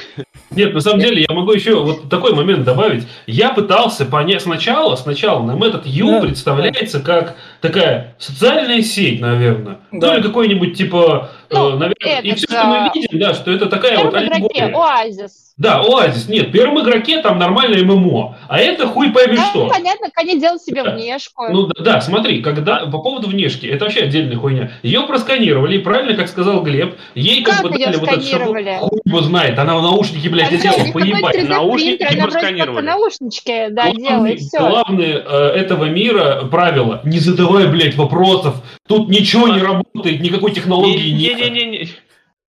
Нет, 0.50 0.72
на 0.72 0.80
самом 0.80 1.00
деле 1.00 1.26
я 1.28 1.34
могу 1.34 1.52
еще 1.52 1.78
вот 1.78 2.08
такой 2.08 2.34
момент 2.34 2.64
добавить. 2.64 3.06
Я 3.26 3.50
пытался 3.50 4.06
понять 4.06 4.42
сначала, 4.42 4.96
сначала 4.96 5.44
нам 5.44 5.62
этот 5.62 5.86
Ю 5.86 6.06
Да, 6.08 6.20
представляется 6.22 7.00
как 7.00 7.36
такая 7.60 8.16
социальная 8.18 8.80
сеть, 8.80 9.20
наверное. 9.20 9.80
Да. 9.92 10.08
Ну 10.08 10.14
или 10.14 10.22
какой-нибудь 10.22 10.76
типа, 10.76 11.30
Ну, 11.50 11.70
наверное, 11.70 12.20
и 12.22 12.34
все, 12.34 12.46
что 12.46 12.64
мы 12.64 12.76
а, 12.78 12.90
видим, 12.94 13.18
да, 13.18 13.34
что 13.34 13.50
это 13.50 13.66
такая 13.66 13.98
вот 13.98 14.14
игроке 14.14 14.30
аллегория. 14.34 14.72
Оазис. 14.76 15.50
Да, 15.56 15.80
Оазис. 15.80 16.26
Нет, 16.28 16.48
в 16.48 16.52
первом 16.52 16.80
игроке 16.80 17.20
там 17.20 17.38
нормальное 17.38 17.84
ММО, 17.84 18.36
а 18.48 18.58
это 18.58 18.86
хуй 18.86 19.10
пойми 19.12 19.36
Да, 19.36 19.44
что. 19.50 19.68
понятно, 19.68 20.08
они 20.16 20.40
делают 20.40 20.62
себе 20.62 20.82
Да. 20.82 20.92
внешку. 20.94 21.44
Ну 21.50 21.66
да, 21.66 21.82
да, 21.84 22.00
смотри, 22.00 22.40
когда 22.40 22.86
по 22.86 22.98
поводу 22.98 23.28
внешки, 23.28 23.66
это 23.66 23.84
вообще 23.84 24.00
отдельная 24.04 24.36
хуйня. 24.36 24.72
Ее 24.82 25.02
просканировали, 25.02 25.76
и 25.76 25.78
правильно, 25.80 26.16
как 26.16 26.28
сказал 26.28 26.62
Глеб, 26.62 26.96
ей 27.14 27.42
как, 27.42 27.56
Как 27.60 27.62
бы 27.64 27.78
дали 27.78 27.96
вот 27.96 28.08
этот 28.08 28.24
шаблон. 28.24 28.48
сканировали? 28.56 28.78
Хуй 28.80 29.00
его 29.04 29.20
знает, 29.20 29.58
она 29.58 29.76
в 29.76 29.82
наушники, 29.82 30.28
блядь, 30.28 30.50
никакой 30.52 30.92
поебать. 30.92 31.36
3D 31.36 31.48
наушники 31.48 32.02
она 32.04 32.22
просканировали. 32.24 32.86
наушнички, 32.86 33.66
да, 33.70 33.82
Главный- 33.90 34.08
делает, 34.08 34.40
все. 34.40 34.58
Главное 34.60 35.22
э, 35.26 35.46
этого 35.56 35.84
мира 35.86 36.44
правило, 36.50 37.02
не 37.04 37.18
задавай, 37.18 37.66
блядь, 37.66 37.96
вопросов. 37.96 38.54
Тут 38.88 39.08
ничего 39.08 39.46
не 39.48 39.60
работает, 39.60 40.20
никакой 40.20 40.52
технологии 40.52 41.10
нет. 41.10 41.39
Не-не-не. 41.48 41.88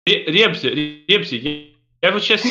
Репси, 0.07 1.05
Репси, 1.07 1.75
я- 2.03 2.13
вот 2.13 2.23
сейчас 2.23 2.43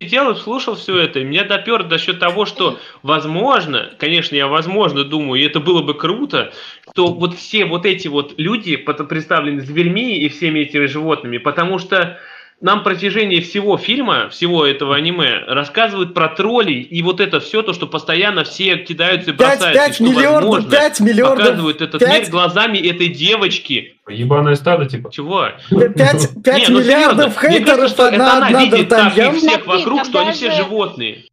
сидел 0.00 0.30
и 0.30 0.36
слушал 0.36 0.74
все 0.76 0.98
это, 0.98 1.20
и 1.20 1.24
меня 1.24 1.44
допер 1.44 1.84
до 1.84 1.98
счет 1.98 2.18
того, 2.20 2.46
что, 2.46 2.78
возможно, 3.02 3.94
конечно, 3.98 4.36
я 4.36 4.46
возможно 4.46 5.04
думаю, 5.04 5.40
и 5.40 5.44
это 5.44 5.60
было 5.60 5.82
бы 5.82 5.94
круто, 5.94 6.52
что 6.92 7.12
вот 7.12 7.34
все 7.34 7.64
вот 7.64 7.84
эти 7.86 8.08
вот 8.08 8.34
люди 8.38 8.76
представлены 8.76 9.60
зверьми 9.60 10.18
и 10.18 10.28
всеми 10.28 10.60
этими 10.60 10.86
животными, 10.86 11.38
потому 11.38 11.78
что 11.78 12.18
нам 12.60 12.82
протяжении 12.82 13.40
всего 13.40 13.76
фильма, 13.76 14.28
всего 14.30 14.64
этого 14.64 14.96
аниме, 14.96 15.44
рассказывают 15.46 16.14
про 16.14 16.28
троллей 16.28 16.80
и 16.80 17.02
вот 17.02 17.20
это 17.20 17.40
все, 17.40 17.62
то, 17.62 17.72
что 17.74 17.86
постоянно 17.86 18.44
все 18.44 18.78
кидаются 18.78 19.30
и 19.30 19.34
бросаются, 19.34 19.70
и 19.70 19.74
пять 19.74 19.94
что, 19.94 20.04
миллиардов, 20.04 20.42
возможно, 20.44 20.70
пять 20.70 21.00
миллиардов, 21.00 21.38
показывают 21.38 21.82
этот 21.82 22.00
пять- 22.00 22.22
мир 22.22 22.30
глазами 22.30 22.78
этой 22.78 23.08
девочки. 23.08 23.96
Ебаное 24.08 24.54
стадо, 24.54 24.86
типа. 24.86 25.10
Чего? 25.12 25.48
пять, 25.96 26.30
пять 26.42 26.68
Не, 26.68 26.74
ну 26.74 26.80
миллиардов 26.80 27.34
серьезно, 27.34 27.48
мне 27.48 27.60
кажется, 27.60 27.70
хейтеров, 27.76 27.90
что 27.90 28.08
это 28.08 28.32
одна, 28.32 28.46
она 28.46 28.64
видит 28.64 28.88
так 28.88 29.16
их 29.16 29.34
всех 29.34 29.66
вокруг, 29.66 29.96
там 29.98 30.04
что 30.06 30.20
они 30.20 30.32
все 30.32 30.50
животные. 30.52 31.24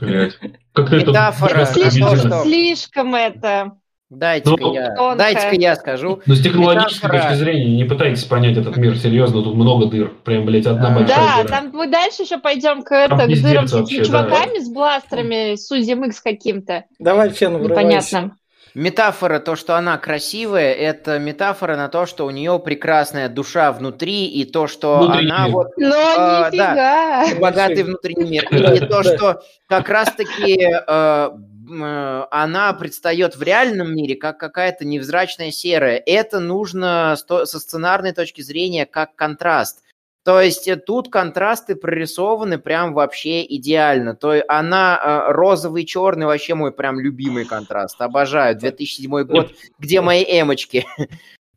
Блядь. 0.00 0.38
Как 0.72 0.92
это... 0.92 1.10
Метафора. 1.10 1.60
Это 1.60 1.90
что- 1.90 2.42
слишком 2.42 3.14
это. 3.14 3.72
Дайте-ка 4.10 4.56
Ну, 4.58 4.72
я, 4.72 5.14
дайте-ка 5.16 5.54
я 5.54 5.76
скажу. 5.76 6.22
Но 6.24 6.34
с 6.34 6.40
технологической 6.42 7.08
Метафора. 7.10 7.30
точки 7.30 7.34
зрения 7.44 7.76
не 7.76 7.84
пытайтесь 7.84 8.24
понять 8.24 8.56
этот 8.56 8.76
мир, 8.78 8.96
серьезно, 8.96 9.42
тут 9.42 9.54
много 9.54 9.84
дыр. 9.86 10.08
Прям, 10.24 10.46
блядь, 10.46 10.64
одна 10.66 10.88
Да. 10.88 10.94
большая 10.94 11.16
Да, 11.18 11.42
дыра. 11.42 11.48
там 11.48 11.70
мы 11.74 11.90
дальше 11.90 12.22
еще 12.22 12.38
пойдем 12.38 12.82
к, 12.82 12.92
это, 12.94 13.16
к 13.16 13.42
дырам 13.42 13.68
с 13.68 13.70
этими 13.74 13.80
вообще, 13.80 13.98
да. 13.98 14.04
чуваками 14.04 14.58
с 14.60 14.68
бластерами, 14.70 15.56
с 15.56 15.66
Судьем 15.66 16.04
Икс 16.04 16.20
каким-то. 16.22 16.84
Давай, 16.98 17.28
Фен. 17.30 17.62
Непонятно. 17.62 18.32
Метафора, 18.74 19.40
то, 19.40 19.56
что 19.56 19.76
она 19.76 19.98
красивая, 19.98 20.72
это 20.72 21.18
метафора 21.18 21.76
на 21.76 21.88
то, 21.88 22.06
что 22.06 22.26
у 22.26 22.30
нее 22.30 22.58
прекрасная 22.64 23.28
душа 23.28 23.72
внутри, 23.72 24.26
и 24.26 24.44
то, 24.44 24.68
что 24.68 24.98
Внутренний 25.00 25.30
она 25.32 25.44
мир. 25.46 25.52
вот 25.54 25.68
Но 25.78 25.96
А, 26.16 26.48
нифига. 26.50 27.40
богатый 27.40 27.82
внутренний 27.82 28.30
мир. 28.30 28.44
И 28.74 28.78
то, 28.86 29.02
что 29.02 29.40
как 29.68 29.88
раз-таки 29.88 30.62
э, 30.62 30.80
э, 30.86 31.30
она 31.70 32.72
предстает 32.72 33.36
в 33.36 33.42
реальном 33.42 33.94
мире 33.94 34.16
как 34.16 34.38
какая-то 34.38 34.84
невзрачная 34.84 35.50
серая. 35.50 36.02
Это 36.04 36.40
нужно 36.40 37.16
со 37.16 37.46
сценарной 37.46 38.12
точки 38.12 38.40
зрения 38.40 38.86
как 38.86 39.14
контраст. 39.14 39.82
То 40.28 40.42
есть 40.42 40.68
э, 40.68 40.76
тут 40.76 41.08
контрасты 41.10 41.74
прорисованы 41.74 42.58
прям 42.58 42.92
вообще 42.92 43.42
идеально. 43.46 44.14
То 44.14 44.34
есть 44.34 44.44
она 44.46 45.00
э, 45.02 45.32
розовый 45.32 45.86
черный 45.86 46.26
вообще 46.26 46.54
мой 46.54 46.70
прям 46.70 47.00
любимый 47.00 47.46
контраст. 47.46 47.98
Обожаю. 47.98 48.58
2007 48.58 49.22
год. 49.22 49.52
Где 49.78 50.02
мои 50.02 50.22
эмочки? 50.22 50.84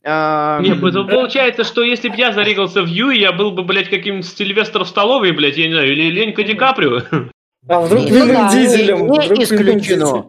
Это 0.03 1.03
получается, 1.03 1.63
что 1.65 1.83
если 1.83 2.09
бы 2.09 2.15
я 2.15 2.31
зарегался 2.31 2.81
в 2.81 2.87
Ю, 2.87 3.09
я 3.09 3.33
был 3.33 3.51
бы, 3.51 3.63
блядь, 3.63 3.89
каким-нибудь 3.89 4.25
Сильвестр 4.25 4.83
в 4.83 4.87
столовой, 4.87 5.31
блядь, 5.31 5.57
я 5.57 5.67
не 5.67 5.73
знаю, 5.73 5.91
или 5.91 6.09
Ленька 6.09 6.43
Ди 6.43 6.53
Каприо. 6.53 7.01
А 7.67 7.81
вдруг 7.81 8.01
Ну 8.03 8.07
Вином 8.15 8.27
да, 8.27 8.51
Дизелем? 8.53 8.97
не 8.97 9.03
вдруг 9.19 9.23
Вином 9.23 9.43
исключено. 9.43 10.05
Дизелем. 10.05 10.25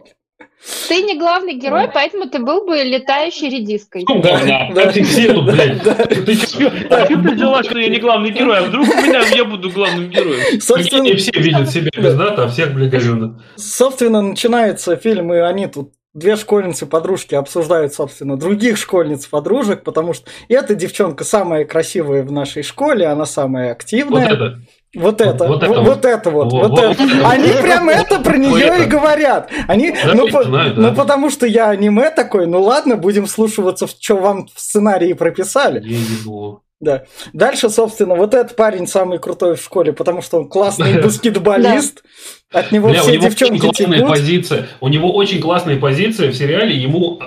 Ты 0.87 1.01
не 1.01 1.17
главный 1.19 1.55
герой, 1.55 1.89
поэтому 1.93 2.29
ты 2.29 2.39
был 2.39 2.65
бы 2.65 2.77
летающей 2.77 3.49
редиской. 3.49 4.05
Ну. 4.07 4.21
Да. 4.21 4.69
Как 4.73 4.95
и 4.95 5.03
все 5.03 5.33
тут, 5.33 5.45
блядь. 5.51 5.83
Да. 5.83 5.93
Ты 5.95 6.35
чё? 6.37 6.71
А 6.89 7.03
что 7.05 7.21
ты 7.21 7.31
взяла, 7.31 7.63
что 7.63 7.77
я 7.79 7.89
не 7.89 7.99
главный 7.99 8.31
герой? 8.31 8.59
А 8.59 8.63
вдруг 8.63 8.87
у 8.87 9.01
меня 9.01 9.21
я 9.35 9.43
буду 9.43 9.69
главным 9.71 10.09
героем? 10.09 10.61
Собственно, 10.61 11.03
Не 11.03 11.15
все 11.15 11.31
видят 11.33 11.69
себя 11.69 11.89
без 11.97 12.15
дата, 12.15 12.45
а 12.45 12.47
всех, 12.47 12.73
блядь, 12.73 12.91
говёно. 12.91 13.43
собственно, 13.57 14.21
начинается 14.21 14.95
фильм, 14.95 15.33
и 15.33 15.37
они 15.39 15.67
тут 15.67 15.91
две 16.13 16.37
школьницы-подружки 16.37 17.35
обсуждают, 17.35 17.93
собственно, 17.93 18.37
других 18.37 18.77
школьниц-подружек, 18.77 19.83
потому 19.83 20.13
что 20.13 20.29
эта 20.47 20.75
девчонка 20.75 21.25
самая 21.25 21.65
красивая 21.65 22.23
в 22.23 22.31
нашей 22.31 22.63
школе, 22.63 23.07
она 23.07 23.25
самая 23.25 23.69
Вот 23.69 23.75
активная. 23.81 24.29
это. 24.31 24.59
Вот 24.95 25.21
это, 25.21 25.47
Вот 25.47 25.63
вот, 25.63 25.63
это 25.63 25.73
вот 25.81 25.87
вот. 25.87 26.05
это 26.05 26.29
вот, 26.29 26.51
Вот- 26.53 26.69
вот 26.69 26.71
вот 26.71 26.79
это. 26.99 27.27
Они 27.29 27.49
прям 27.61 27.89
это 27.89 28.19
про 28.19 28.37
нее 28.37 28.83
и 28.83 28.85
говорят. 28.85 29.49
Они, 29.67 29.93
ну, 30.13 30.27
по- 30.29 30.43
знаю, 30.43 30.75
да. 30.75 30.81
ну, 30.81 30.95
потому 30.95 31.31
что 31.31 31.47
я 31.47 31.69
аниме 31.69 32.11
такой, 32.11 32.45
ну 32.45 32.61
ладно, 32.61 32.95
будем 32.95 33.25
слушаться, 33.25 33.87
что 33.87 34.17
вам 34.17 34.47
в 34.53 34.59
сценарии 34.59 35.13
прописали. 35.13 35.81
Я 35.83 35.97
ебу. 35.97 36.61
Да. 36.79 37.03
Дальше, 37.31 37.69
собственно, 37.69 38.13
вот 38.15 38.33
этот 38.33 38.55
парень 38.57 38.87
самый 38.87 39.17
крутой 39.17 39.55
в 39.55 39.61
школе, 39.61 39.93
потому 39.93 40.21
что 40.21 40.37
он 40.37 40.49
классный 40.49 41.01
баскетболист. 41.01 42.03
От 42.51 42.71
него 42.71 42.89
Бля, 42.89 42.99
у 42.99 43.03
все 43.03 43.13
него 43.13 43.25
очень 43.25 43.29
девчонки 43.31 43.61
классная 43.61 43.97
текут. 43.97 44.09
позиция. 44.09 44.67
У 44.81 44.87
него 44.89 45.11
очень 45.13 45.41
классная 45.41 45.79
позиция 45.79 46.29
в 46.29 46.35
сериале. 46.35 46.75
Ему 46.75 47.19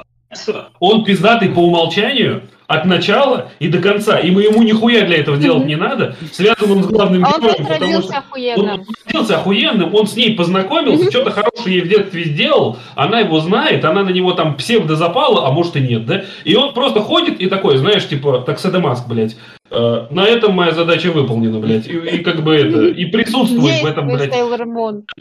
он 0.79 1.05
пиздатый 1.05 1.49
по 1.49 1.61
умолчанию, 1.61 2.43
от 2.67 2.85
начала 2.85 3.51
и 3.59 3.69
до 3.69 3.79
конца, 3.79 4.19
и 4.19 4.31
мы 4.31 4.43
ему 4.43 4.63
нихуя 4.63 5.05
для 5.07 5.19
этого 5.19 5.37
делать 5.37 5.67
не 5.67 5.77
надо, 5.77 6.17
связан 6.33 6.71
он 6.71 6.83
с 6.83 6.87
главным 6.87 7.25
А 7.25 7.35
он 7.35 7.41
героем, 7.41 7.67
потому 7.67 8.03
что 8.03 8.19
охуенным. 8.19 8.71
он 8.71 8.87
родился 9.07 9.37
охуенным, 9.37 9.95
он 9.95 10.07
с 10.07 10.17
ней 10.17 10.35
познакомился, 10.35 11.11
что-то 11.11 11.31
хорошее 11.31 11.77
ей 11.77 11.83
в 11.83 11.89
детстве 11.89 12.25
сделал, 12.25 12.79
она 12.95 13.21
его 13.21 13.41
знает, 13.41 13.85
она 13.85 14.03
на 14.03 14.11
него 14.11 14.33
там 14.33 14.57
псевдо 14.57 14.97
запала, 14.97 15.47
а 15.47 15.53
может 15.53 15.77
и 15.77 15.81
нет, 15.81 16.07
да? 16.07 16.25
И 16.45 16.55
он 16.55 16.75
просто 16.75 17.01
ходит 17.01 17.41
и 17.41 17.47
такой, 17.49 17.77
знаешь, 17.77 18.07
типа, 18.09 18.43
таксада 18.45 18.81
маск, 18.81 19.07
блядь. 19.09 19.37
Э, 19.71 20.07
на 20.11 20.25
этом 20.25 20.55
моя 20.55 20.73
задача 20.73 21.11
выполнена, 21.11 21.59
блядь. 21.59 21.87
И, 21.87 21.93
и 21.93 22.19
как 22.19 22.43
бы 22.43 22.55
это, 22.55 22.87
и 22.87 23.05
присутствует 23.07 23.83
в 23.83 23.87
этом, 23.87 24.09
блядь, 24.09 24.33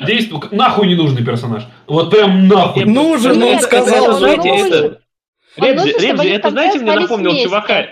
действие. 0.06 0.42
Нахуй 0.52 0.88
ненужный 0.88 1.24
персонаж. 1.24 1.64
Вот 1.88 2.12
прям 2.12 2.48
нахуй. 2.48 2.86
Нужен, 2.86 3.42
он 3.42 3.60
сказал 3.60 4.18
знаете, 4.18 4.50
это... 4.50 5.00
Ребзи, 5.58 6.06
они 6.06 6.14
в 6.14 6.22
это 6.22 6.50
знаете, 6.52 6.80
мне 6.80 6.94
напомнил 6.94 7.32
вместе. 7.32 7.48
чувака. 7.48 7.86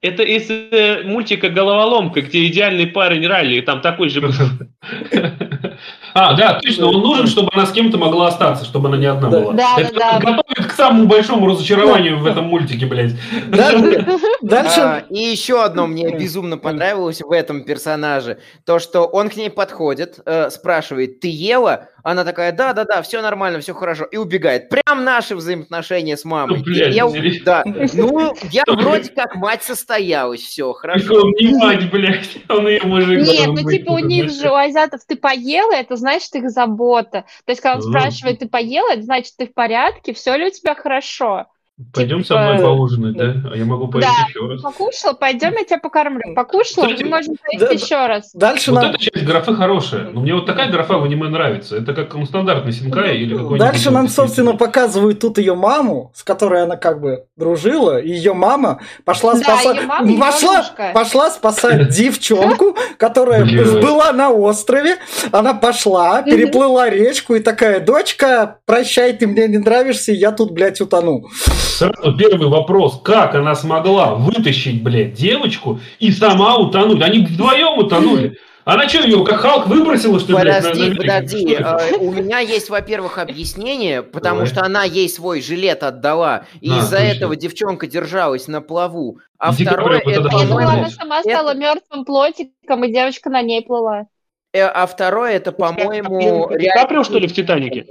Это 0.00 0.22
из 0.22 0.48
э, 0.48 1.02
мультика 1.04 1.48
«Головоломка», 1.48 2.22
где 2.22 2.46
идеальный 2.46 2.86
парень 2.86 3.26
ралли, 3.26 3.60
там 3.62 3.80
такой 3.80 4.08
же 4.08 4.20
был. 4.20 4.32
А, 6.14 6.34
да, 6.34 6.58
точно, 6.60 6.88
он 6.88 7.00
нужен, 7.00 7.26
чтобы 7.26 7.50
она 7.52 7.64
с 7.66 7.70
кем-то 7.72 7.98
могла 7.98 8.28
остаться, 8.28 8.64
чтобы 8.64 8.88
она 8.88 8.96
не 8.96 9.06
одна 9.06 9.28
была. 9.28 9.52
Да, 9.52 9.76
Это 9.78 9.94
да, 9.94 10.18
да. 10.18 10.32
готовит 10.32 10.72
к 10.72 10.74
самому 10.74 11.06
большому 11.06 11.46
разочарованию 11.46 12.18
в 12.18 12.26
этом 12.26 12.46
мультике, 12.46 12.86
блядь. 12.86 13.12
Дальше, 13.48 14.06
дальше 14.42 14.80
А, 14.80 15.02
и 15.10 15.18
еще 15.18 15.62
одно 15.62 15.86
мне 15.86 16.10
безумно 16.10 16.58
понравилось 16.58 17.20
в 17.20 17.30
этом 17.30 17.62
персонаже. 17.62 18.38
То, 18.64 18.78
что 18.80 19.04
он 19.04 19.28
к 19.28 19.36
ней 19.36 19.50
подходит, 19.50 20.18
э, 20.24 20.50
спрашивает, 20.50 21.20
ты 21.20 21.28
ела? 21.28 21.88
Она 22.08 22.24
такая, 22.24 22.52
да-да-да, 22.52 23.02
все 23.02 23.20
нормально, 23.20 23.60
все 23.60 23.74
хорошо. 23.74 24.06
И 24.06 24.16
убегает. 24.16 24.70
Прям 24.70 25.04
наши 25.04 25.36
взаимоотношения 25.36 26.16
с 26.16 26.24
мамой. 26.24 26.56
Ну, 26.56 26.64
блядь, 26.64 26.94
ел? 26.94 27.10
серьезно? 27.12 27.44
Да. 27.44 27.62
Ну, 27.92 28.34
я 28.50 28.62
вроде 28.66 29.10
как 29.10 29.36
мать 29.36 29.62
состоялась, 29.62 30.40
все, 30.40 30.72
хорошо. 30.72 31.06
Причем 31.06 31.52
не 31.52 31.58
мать, 31.58 31.90
блядь, 31.90 32.38
он 32.48 32.66
ее 32.66 32.82
мужик. 32.84 33.20
Нет, 33.26 33.48
ну 33.48 33.70
типа 33.70 33.90
у 33.90 33.98
них 33.98 34.30
же 34.30 34.48
у 34.48 34.54
азиатов 34.54 35.02
ты 35.06 35.16
поела, 35.16 35.74
это 35.74 35.96
значит 35.96 36.34
их 36.34 36.48
забота. 36.48 37.26
То 37.44 37.52
есть, 37.52 37.60
когда 37.60 37.76
он 37.76 37.82
Ну. 37.84 37.90
спрашивает, 37.90 38.38
ты 38.38 38.48
поела, 38.48 38.90
это 38.90 39.02
значит 39.02 39.34
ты 39.36 39.46
в 39.46 39.52
порядке, 39.52 40.14
все 40.14 40.34
ли 40.34 40.46
у 40.46 40.50
тебя 40.50 40.74
хорошо. 40.74 41.44
Пойдем 41.94 42.24
со 42.24 42.34
типа- 42.34 42.40
мной 42.40 42.58
поужинать, 42.58 43.16
да? 43.16 43.50
А 43.52 43.56
я 43.56 43.64
могу 43.64 43.86
поесть 43.86 44.08
Да. 44.08 44.26
еще 44.28 44.48
раз. 44.48 44.62
Покушала, 44.62 45.12
пойдем, 45.12 45.52
я 45.52 45.64
тебя 45.64 45.78
покормлю. 45.78 46.34
Покушала, 46.34 46.86
Кстати, 46.86 47.04
мы 47.04 47.10
можем 47.10 47.36
поесть 47.36 47.64
да, 47.64 47.70
еще 47.72 48.06
раз. 48.08 48.30
дальше 48.34 48.72
Вот 48.72 48.82
нам 48.82 48.90
эта 48.90 48.98
часть 48.98 49.24
графы 49.24 49.54
хорошая. 49.54 50.08
Но 50.10 50.20
мне 50.20 50.34
вот 50.34 50.44
такая 50.46 50.72
графа 50.72 50.98
в 50.98 51.04
аниме 51.04 51.28
нравится. 51.28 51.76
Это 51.76 51.94
как 51.94 52.12
ну, 52.14 52.26
стандартный 52.26 52.72
синкай 52.72 53.18
или 53.18 53.30
какой-нибудь... 53.34 53.58
Дальше 53.60 53.92
нам, 53.92 54.08
собственно, 54.08 54.56
показывают 54.56 55.20
тут 55.20 55.38
ее 55.38 55.54
маму, 55.54 56.10
с 56.16 56.24
которой 56.24 56.64
она 56.64 56.76
как 56.76 57.00
бы 57.00 57.26
дружила. 57.36 57.98
и 58.00 58.08
Ее 58.10 58.32
мама 58.34 58.80
пошла 59.04 59.34
Да, 59.34 59.38
спасать... 59.40 59.84
мама 59.86 60.18
пошла, 60.18 60.64
пошла 60.92 61.30
спасать 61.30 61.88
девчонку, 61.96 62.76
которая 62.96 63.44
была 63.80 64.12
на 64.12 64.30
острове. 64.30 64.96
Она 65.30 65.54
пошла, 65.54 66.22
переплыла 66.22 66.90
речку 66.90 67.36
и 67.36 67.40
такая, 67.40 67.78
дочка, 67.78 68.58
прощай, 68.66 69.12
ты 69.12 69.28
мне 69.28 69.46
не 69.46 69.58
нравишься, 69.58 70.10
я 70.10 70.32
тут, 70.32 70.50
блядь, 70.50 70.80
утону. 70.80 71.28
Сразу 71.68 72.16
первый 72.16 72.48
вопрос. 72.48 73.00
Как 73.04 73.34
она 73.34 73.54
смогла 73.54 74.14
вытащить, 74.14 74.82
блядь, 74.82 75.12
девочку 75.14 75.80
и 75.98 76.10
сама 76.12 76.56
утонуть? 76.56 77.02
Они 77.02 77.20
вдвоем 77.24 77.78
утонули. 77.78 78.38
Она 78.64 78.86
что, 78.86 79.00
ее 79.02 79.24
как 79.24 79.40
Халк 79.40 79.66
выбросила, 79.66 80.20
что 80.20 80.32
ли, 80.32 80.38
блядь, 80.42 80.62
на- 80.62 80.70
Подожди, 80.70 80.82
на 80.90 80.94
берег? 80.94 80.98
подожди. 81.00 81.54
Что 81.54 81.62
это? 81.62 81.84
э, 81.90 81.96
У 82.00 82.12
меня 82.12 82.38
есть, 82.40 82.68
во-первых, 82.68 83.16
объяснение, 83.16 84.02
потому 84.02 84.36
Давай. 84.40 84.46
что 84.46 84.62
она 84.62 84.84
ей 84.84 85.08
свой 85.08 85.40
жилет 85.40 85.82
отдала, 85.82 86.44
и 86.60 86.70
А, 86.70 86.78
из-за 86.80 86.96
точно. 86.98 87.08
этого 87.16 87.36
девчонка 87.36 87.86
держалась 87.86 88.46
на 88.46 88.60
плаву. 88.60 89.20
А 89.38 89.54
Иди-ка 89.54 89.70
второе, 89.72 89.98
это, 90.00 90.10
это 90.10 90.20
Я 90.20 90.28
думала, 90.28 90.40
по-моему, 90.48 90.70
она 90.80 90.90
сама 90.90 91.22
стала 91.22 91.54
мертвым 91.54 92.04
плотиком, 92.04 92.84
и 92.84 92.92
девочка 92.92 93.30
на 93.30 93.40
ней 93.40 93.62
плыла. 93.62 94.04
э, 94.52 94.60
а 94.60 94.86
второе, 94.86 95.32
это, 95.32 95.52
по-моему, 95.52 96.50
Ди 96.58 96.68
Каприо, 96.68 97.04
что 97.04 97.18
ли, 97.18 97.26
в 97.26 97.32
«Титанике»? 97.34 97.86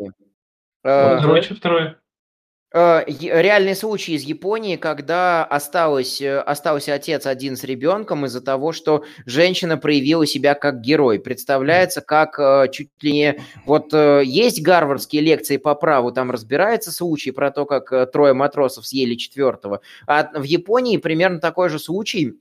Э, 0.84 1.18
Короче, 1.22 1.56
второе. 1.56 1.98
Э, 2.78 3.04
Реальный 3.08 3.76
случай 3.76 4.14
из 4.14 4.22
Японии, 4.22 4.76
когда 4.76 5.44
осталось, 5.44 6.22
э, 6.22 6.40
остался 6.40 6.94
отец 6.94 7.26
один 7.26 7.58
с 7.58 7.64
ребенком 7.64 8.28
из-за 8.28 8.40
того, 8.40 8.72
что 8.72 9.04
женщина 9.26 9.78
проявила 9.78 10.28
себя 10.28 10.54
как 10.54 10.82
герой. 10.82 11.20
Представляется, 11.20 12.02
как 12.02 12.38
э, 12.38 12.68
чуть 12.72 12.90
ли 13.02 13.12
не... 13.12 13.40
Вот 13.66 13.94
есть 13.94 14.62
гарвардские 14.62 15.24
лекции 15.24 15.58
по 15.58 15.74
праву, 15.74 16.12
там 16.12 16.30
разбирается 16.30 16.92
случай 16.92 17.32
про 17.32 17.50
то, 17.50 17.66
как 17.66 18.12
трое 18.12 18.34
матросов 18.34 18.86
съели 18.86 19.16
четвертого. 19.16 19.82
А 20.06 20.30
в 20.40 20.44
Японии 20.44 20.98
примерно 20.98 21.40
такой 21.40 21.70
же 21.70 21.80
случай, 21.80 22.36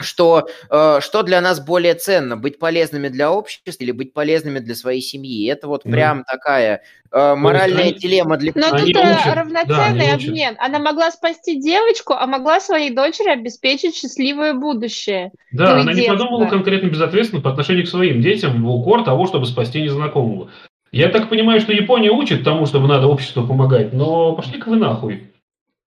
что 0.00 0.48
э, 0.70 0.98
что 1.00 1.22
для 1.22 1.40
нас 1.40 1.60
более 1.60 1.94
ценно, 1.94 2.36
быть 2.36 2.58
полезными 2.58 3.08
для 3.08 3.30
общества 3.30 3.72
или 3.84 3.92
быть 3.92 4.12
полезными 4.12 4.58
для 4.58 4.74
своей 4.74 5.00
семьи. 5.00 5.46
Это 5.50 5.68
вот 5.68 5.84
Ну. 5.84 5.92
прям 5.92 6.24
такая 6.24 6.82
э, 7.12 7.34
моральная 7.36 7.84
они- 7.84 7.94
дилемма 7.94 8.36
для 8.36 8.52
Но 8.54 8.72
Они 8.72 8.92
тут 8.92 9.02
э, 9.02 9.12
учат, 9.12 9.24
да, 9.24 9.34
равноценный 9.34 10.14
учат. 10.16 10.28
обмен. 10.28 10.56
Она 10.58 10.78
могла 10.80 11.10
спасти 11.10 11.60
девочку, 11.60 12.12
а 12.14 12.26
могла 12.26 12.60
своей 12.60 12.90
дочери 12.94 13.28
обеспечить 13.30 13.94
счастливое 13.94 14.54
будущее. 14.54 15.30
Да, 15.52 15.80
она 15.80 15.92
не 15.92 16.00
детство. 16.00 16.16
подумала 16.16 16.46
конкретно 16.46 16.88
безответственно 16.88 17.40
по 17.42 17.50
отношению 17.50 17.84
к 17.84 17.88
своим 17.88 18.20
детям 18.20 18.62
в 18.64 18.68
укор 18.70 19.04
того, 19.04 19.26
чтобы 19.26 19.46
спасти 19.46 19.80
незнакомого. 19.82 20.50
Я 20.90 21.08
так 21.08 21.28
понимаю, 21.28 21.60
что 21.60 21.72
Япония 21.72 22.10
учит 22.10 22.44
тому, 22.44 22.66
чтобы 22.66 22.88
надо 22.88 23.06
обществу 23.08 23.46
помогать, 23.46 23.92
но 23.92 24.32
пошли-ка 24.32 24.68
вы 24.68 24.76
нахуй. 24.76 25.24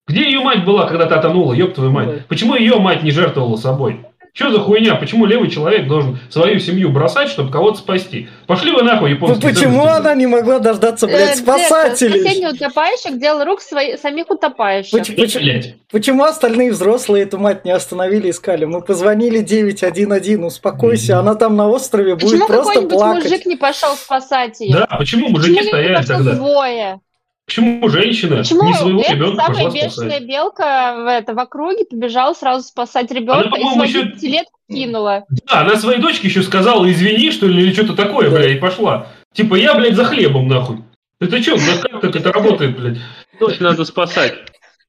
Где 0.08 0.24
ее 0.24 0.40
мать 0.40 0.64
была, 0.64 0.86
когда 0.86 1.06
та 1.06 1.18
тонула, 1.20 1.52
ёб 1.52 1.74
твою 1.74 1.90
мать? 1.90 2.26
Почему 2.28 2.54
ее 2.54 2.76
мать 2.78 3.02
не 3.02 3.10
жертвовала 3.10 3.56
собой? 3.56 4.00
Что 4.34 4.52
за 4.52 4.60
хуйня? 4.60 4.94
Почему 4.94 5.26
левый 5.26 5.50
человек 5.50 5.88
должен 5.88 6.18
свою 6.30 6.60
семью 6.60 6.90
бросать, 6.90 7.28
чтобы 7.28 7.50
кого-то 7.50 7.78
спасти? 7.78 8.28
Пошли 8.46 8.70
вы 8.70 8.82
нахуй, 8.82 9.10
Ну 9.10 9.14
японские 9.16 9.50
почему 9.52 9.80
ценности. 9.82 10.00
она 10.00 10.14
не 10.14 10.26
могла 10.28 10.58
дождаться, 10.60 11.06
Э, 11.06 11.08
блядь, 11.08 11.38
спасателей? 11.38 12.20
Спасение 12.20 12.50
утопающих, 12.50 13.18
дело 13.18 13.44
рук 13.44 13.60
свои, 13.60 13.96
самих 13.96 14.30
утопающих. 14.30 14.92
Поч- 14.92 15.10
Эй, 15.10 15.16
поч- 15.16 15.34
блядь. 15.36 15.74
Почему 15.90 16.22
остальные 16.22 16.70
взрослые 16.70 17.24
эту 17.24 17.38
мать 17.38 17.64
не 17.64 17.72
остановили, 17.72 18.30
искали? 18.30 18.64
Мы 18.64 18.80
позвонили 18.80 19.40
911, 19.40 20.44
успокойся, 20.44 21.16
Мгм. 21.16 21.20
она 21.20 21.34
там 21.34 21.56
на 21.56 21.68
острове 21.68 22.14
будет 22.14 22.30
Почему 22.30 22.46
просто 22.46 22.64
какой-нибудь 22.74 22.96
плакать. 22.96 23.24
мужик 23.24 23.46
не 23.46 23.56
пошел 23.56 23.94
спасать 23.96 24.60
ее? 24.60 24.74
Да, 24.88 24.96
почему 24.98 25.28
мужики 25.30 25.54
Почему 25.56 25.68
стояли 25.70 26.04
тогда? 26.06 26.32
двое? 26.34 27.00
Почему 27.48 27.88
женщина 27.88 28.36
Почему 28.36 28.64
не 28.68 28.74
своего 28.74 29.00
эта 29.00 29.14
ребенка 29.14 29.42
самая 29.46 29.64
пошла 29.64 29.70
бешеная 29.70 29.88
спасать? 30.10 30.26
белка 30.28 30.94
в, 30.96 31.06
это, 31.08 31.32
в 31.34 31.38
округе 31.38 31.84
побежала 31.86 32.34
сразу 32.34 32.62
спасать 32.68 33.10
ребенка 33.10 33.46
и 33.46 33.50
по-моему, 33.50 33.86
свою 33.86 33.88
еще- 34.04 34.12
пятилетку 34.12 34.58
кинула? 34.70 35.24
Да, 35.48 35.60
она 35.62 35.76
своей 35.76 35.98
дочке 35.98 36.28
еще 36.28 36.42
сказала, 36.42 36.90
извини, 36.90 37.30
что 37.30 37.46
ли, 37.46 37.62
или 37.62 37.72
что-то 37.72 37.94
такое, 37.94 38.28
Да. 38.30 38.36
бля, 38.36 38.52
и 38.52 38.56
пошла. 38.56 39.06
Типа, 39.32 39.54
я, 39.54 39.74
блядь, 39.74 39.94
за 39.96 40.04
хлебом, 40.04 40.46
нахуй. 40.46 40.84
Это 41.22 41.42
что, 41.42 41.56
как 41.56 42.02
так 42.02 42.16
это 42.16 42.32
работает, 42.32 42.78
блядь? 42.78 42.98
Дочь 43.40 43.60
надо 43.60 43.86
спасать. 43.86 44.34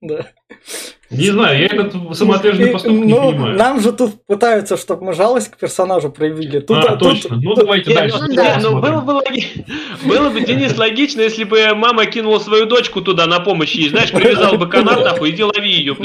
Да. 0.01 0.27
Не 1.09 1.31
знаю, 1.31 1.59
я 1.59 1.65
этот 1.65 1.93
самоотверженный 2.15 2.69
И, 2.69 2.71
поступок 2.71 2.97
не 2.99 3.13
ну, 3.13 3.31
понимаю. 3.31 3.57
нам 3.57 3.81
же 3.81 3.91
тут 3.91 4.25
пытаются, 4.25 4.77
чтобы 4.77 5.05
мы 5.07 5.13
жалость 5.13 5.51
к 5.51 5.57
персонажу 5.57 6.09
проявили. 6.11 6.59
Тут, 6.59 6.77
а, 6.77 6.95
тут- 6.95 7.09
точно. 7.21 7.35
Ну, 7.35 7.53
тут- 7.55 7.65
давайте 7.65 7.89
Не, 7.89 7.95
дальше. 7.95 8.17
ну, 8.21 8.27
ну 8.27 8.35
да, 8.35 8.59
ну, 8.61 8.79
было, 8.79 9.01
бы 9.01 9.11
логи- 9.11 9.65
было 10.05 10.29
бы, 10.29 10.39
Денис, 10.41 10.77
логично, 10.77 11.21
если 11.21 11.43
бы 11.43 11.73
мама 11.75 12.05
кинула 12.05 12.39
свою 12.39 12.65
дочку 12.65 13.01
туда 13.01 13.25
на 13.25 13.39
помощь 13.41 13.73
ей, 13.73 13.89
знаешь, 13.89 14.11
привязал 14.11 14.57
бы 14.57 14.69
канат, 14.69 15.03
нахуй, 15.03 15.31
иди 15.31 15.43
лови 15.43 15.69
ее. 15.69 15.95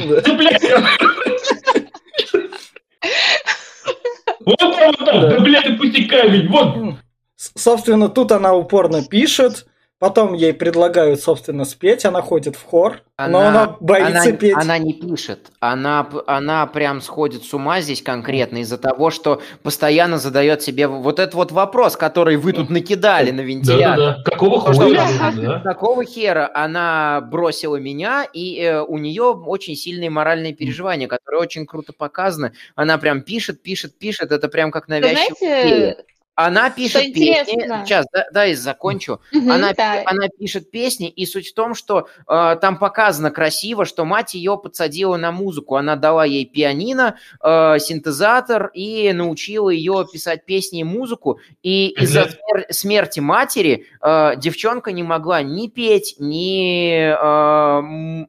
Вот 4.47 4.59
там, 4.59 4.73
вот 4.77 4.99
там, 4.99 5.21
Да. 5.21 5.41
блядь, 5.41 5.67
отпусти 5.67 6.05
камень, 6.05 6.49
вот. 6.49 6.97
Собственно, 7.37 8.09
тут 8.09 8.33
она 8.33 8.55
упорно 8.55 9.05
пишет, 9.05 9.67
потом 9.99 10.35
ей 10.35 10.53
предлагают, 10.53 11.21
собственно, 11.21 11.65
спеть, 11.65 12.05
она 12.05 12.21
ходит 12.21 12.57
в 12.57 12.63
хор, 12.63 13.03
но 13.19 13.39
она 13.41 13.77
боится 13.81 14.23
она- 14.23 14.33
петь. 14.33 14.55
она 14.57 14.77
не 14.79 14.93
пишет. 14.93 15.51
Она, 15.61 16.07
она 16.27 16.67
прям 16.67 17.01
сходит 17.01 17.45
с 17.45 17.55
ума 17.55 17.81
здесь 17.81 18.03
конкретно 18.03 18.59
из-за 18.59 18.77
того, 18.77 19.11
что 19.11 19.41
постоянно 19.63 20.19
задает 20.19 20.63
себе 20.63 20.89
вот 20.89 21.19
этот 21.21 21.35
вот 21.35 21.53
вопрос, 21.53 21.97
который 21.97 22.37
вы 22.37 22.53
тут 22.53 22.71
накидали 22.71 23.31
на 23.31 23.41
вентилятор. 23.43 23.97
Да-да-да. 23.97 24.23
Какого 24.31 24.61
То, 24.67 24.73
что 24.75 24.83
хуя? 24.85 25.07
она- 25.07 25.33
да? 25.33 25.61
Какого 25.61 26.05
хера 26.05 26.51
она 26.53 27.21
бросила 27.21 27.77
меня, 27.77 28.25
и 28.33 28.61
э, 28.61 28.81
у 28.83 28.99
нее 28.99 29.25
очень 29.33 29.77
сильные 29.77 30.11
моральные 30.11 30.53
переживания, 30.55 31.07
которые 31.09 31.41
очень 31.41 31.67
круто 31.67 31.93
показаны. 31.93 32.53
Она 32.75 32.99
прям 32.99 33.23
пишет, 33.23 33.63
пишет, 33.63 33.99
пишет. 33.99 34.33
Это 34.33 34.49
прям 34.49 34.71
как 34.71 34.89
Вы 34.89 34.95
навязчивая 34.95 35.37
знаете, 35.39 36.05
Она 36.37 36.71
пишет 36.71 37.15
песни. 37.15 37.31
интересно. 37.31 37.85
Сейчас, 37.87 38.07
да, 38.13 38.27
дай 38.33 38.55
закончу. 38.55 39.21
Мгм, 39.33 39.51
Она, 39.53 39.73
да. 39.73 40.03
она 40.05 40.29
пишет 40.29 40.71
песни, 40.71 41.09
и 41.09 41.27
суть 41.27 41.51
в 41.51 41.55
том, 41.55 41.75
что 41.75 42.09
э, 42.29 42.57
там 42.61 42.79
показано 42.79 43.31
красиво, 43.31 43.85
что 43.85 44.05
мать 44.05 44.35
ее 44.35 44.59
подсадила 44.59 45.17
на 45.17 45.31
музыку. 45.31 45.77
Она 45.77 45.95
дала 45.97 46.25
ей 46.25 46.45
пианино, 46.45 47.19
э, 47.43 47.79
синтезатор 47.79 48.71
и 48.75 49.13
научила 49.13 49.71
ее 49.71 50.07
писать 50.13 50.45
песни 50.45 50.81
и 50.81 50.85
музыку. 50.85 51.39
И 51.63 51.89
из-за 52.01 52.23
смер- 52.25 52.67
смерти 52.71 53.21
матери 53.21 53.87
э, 54.03 54.33
девчонка 54.37 54.91
не 54.93 55.03
могла 55.05 55.43
ни 55.43 55.69
петь, 55.69 56.17
ни 56.19 56.99
э, 56.99 57.81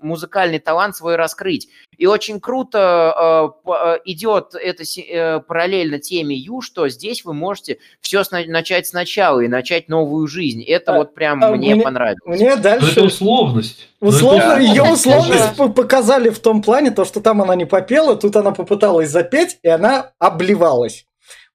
музыкальный 0.02 0.60
талант 0.60 0.96
свой 0.96 1.15
раскрыть. 1.15 1.70
И 1.98 2.06
очень 2.06 2.39
круто 2.39 3.54
э, 3.65 3.72
э, 3.72 4.00
идет 4.06 4.54
это 4.54 4.84
э, 4.84 5.39
параллельно 5.39 5.98
теме 6.00 6.36
Ю, 6.36 6.62
что 6.62 6.88
здесь 6.89 7.26
вы 7.26 7.34
можете 7.34 7.80
все 8.06 8.24
начать 8.32 8.86
сначала 8.88 9.39
и 9.41 9.48
начать 9.48 9.89
новую 9.89 10.28
жизнь. 10.28 10.63
Это 10.63 10.94
А- 10.94 10.98
вот 11.00 11.15
прям 11.15 11.44
а 11.44 11.50
мне 11.52 11.74
мне- 11.74 11.84
понравилось. 11.84 12.20
Мне 12.24 12.46
Но 12.50 12.54
это 12.54 12.62
дальше... 12.62 13.02
условность. 13.02 13.89
Но 14.00 14.10
это 14.10 14.15
Условно, 14.18 14.39
Да. 14.56 14.60
ее 14.60 14.84
Это 14.84 14.94
условность 14.94 15.56
п- 15.58 15.70
показали 15.70 16.30
в 16.30 16.38
том 16.39 16.62
плане, 16.62 16.91
то, 16.91 17.04
что 17.04 17.20
там 17.20 17.41
она 17.41 17.56
не 17.56 17.65
попела, 17.65 18.15
тут 18.15 18.36
она 18.36 18.52
попыталась 18.52 19.10
запеть, 19.10 19.58
и 19.63 19.68
она 19.68 20.12
обливалась. 20.20 21.06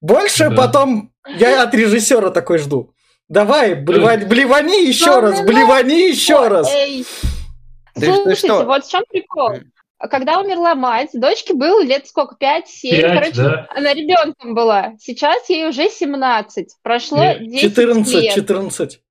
Больше 0.01 0.49
Да. 0.49 0.55
потом 0.55 1.11
я 1.37 1.63
от 1.63 1.73
режиссера 1.73 2.29
такой 2.31 2.57
жду. 2.57 2.91
Давай, 3.29 3.75
блевать, 3.75 4.27
блевани 4.27 4.85
еще 4.85 5.05
Ну, 5.15 5.21
раз, 5.21 5.39
ну, 5.39 5.45
блевани 5.47 6.09
еще 6.09 6.47
раз. 6.49 6.69
Ты 6.69 7.03
что- 8.05 8.15
Слушайте, 8.15 8.47
что? 8.47 8.63
вот 8.65 8.85
в 8.85 8.89
чем 8.91 9.03
прикол. 9.09 9.51
М. 10.01 10.09
Когда 10.09 10.39
умерла 10.39 10.75
мать, 10.75 11.09
дочке 11.13 11.53
было 11.53 11.83
лет 11.83 12.07
сколько? 12.07 12.35
5-7. 12.39 12.89
Пять, 12.89 13.01
Короче, 13.13 13.33
да. 13.35 13.67
она 13.75 13.93
ребенком 13.93 14.53
была. 14.55 14.93
Сейчас 14.99 15.49
ей 15.49 15.67
уже 15.67 15.89
17. 15.89 16.75
Прошло 16.81 17.23
Э, 17.23 17.39
10 17.39 17.61
14, 17.61 18.13
лет. 18.23 18.33
14. 18.35 19.01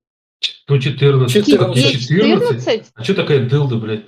Ну, 0.69 0.79
14. 0.79 1.33
Четырнадцать. 1.45 1.59
Как 1.59 1.77
Ей 1.77 1.85
не 1.85 1.99
14? 1.99 2.59
14? 2.59 2.93
А 2.95 3.05
что 3.05 3.15
такая 3.15 3.41
дылда, 3.49 3.77
блядь? 3.77 4.05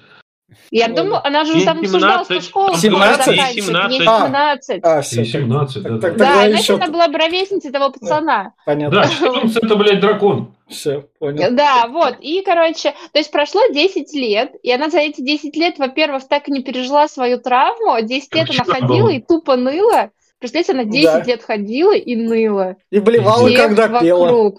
Я 0.70 0.88
Ну, 0.88 0.94
думаю, 0.96 1.26
она 1.26 1.44
же 1.44 1.64
там 1.64 1.78
обсуждала, 1.80 2.24
что 2.24 2.34
17, 2.34 2.44
скоро 2.48 2.74
17, 2.74 3.24
заканчивает. 3.24 3.54
ей 3.54 3.54
Ей 3.54 3.62
17. 3.62 4.26
17. 4.26 4.80
А, 4.84 4.98
И 4.98 5.02
все. 5.02 5.24
17, 5.24 5.82
да. 5.82 5.88
так- 5.88 6.00
да. 6.00 6.08
так- 6.08 6.16
Да, 6.16 6.48
иначе 6.48 6.62
еще- 6.62 6.74
она 6.74 6.86
была 6.88 7.08
бы 7.08 7.18
ровесницей 7.18 7.70
того 7.70 7.90
пацана. 7.90 8.52
Понятно. 8.66 9.02
Да, 9.02 9.08
14 9.08 9.64
это, 9.64 9.76
блядь, 9.76 10.00
дракон. 10.00 10.54
Все, 10.68 11.04
понял. 11.18 11.48
Да, 11.52 11.86
вот. 11.88 12.16
И, 12.20 12.42
короче, 12.42 12.94
то 13.12 13.18
есть 13.18 13.30
прошло 13.30 13.60
10 13.72 14.14
лет, 14.14 14.52
и 14.62 14.72
она 14.72 14.88
за 14.88 15.00
эти 15.00 15.20
10 15.20 15.54
лет, 15.56 15.78
во-первых, 15.78 16.26
так 16.28 16.48
и 16.48 16.52
не 16.52 16.62
пережила 16.62 17.08
свою 17.08 17.38
травму, 17.38 17.92
а 17.92 18.00
10 18.02 18.34
лет 18.34 18.48
она 18.50 18.64
ходила 18.64 19.02
было. 19.02 19.08
и 19.10 19.20
тупо 19.20 19.56
ныла. 19.56 20.10
Представляете, 20.38 20.72
она 20.72 20.84
10 20.84 21.24
Да. 21.26 21.30
лет 21.32 21.42
ходила 21.44 21.94
и 21.94 22.16
ныла. 22.16 22.76
И 22.90 22.98
блевала, 23.00 23.46
Всех 23.48 23.60
когда 23.60 24.00
пела. 24.00 24.52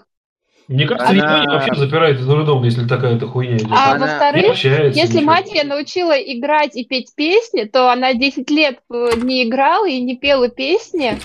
Мне 0.68 0.86
кажется, 0.86 1.08
Она- 1.10 1.38
Япония 1.38 1.58
вообще 1.58 1.74
запирает 1.74 2.20
из 2.20 2.28
роддома, 2.28 2.64
если 2.64 2.86
такая-то 2.86 3.26
хуйня 3.26 3.56
идет. 3.56 3.68
А 3.70 3.92
Она- 3.92 3.94
Не 3.94 4.12
во-вторых, 4.12 4.50
общается, 4.52 4.98
если 4.98 5.16
ничего. 5.16 5.26
мать 5.30 5.52
ее 5.52 5.64
научила 5.64 6.12
играть 6.12 6.74
и 6.76 6.84
петь 6.84 7.14
песни, 7.14 7.64
то 7.64 7.90
она 7.92 8.14
10 8.14 8.50
лет 8.50 8.78
не 8.88 9.46
играла 9.46 9.86
и 9.88 10.00
не 10.00 10.16
пела 10.16 10.48
песни. 10.48 11.18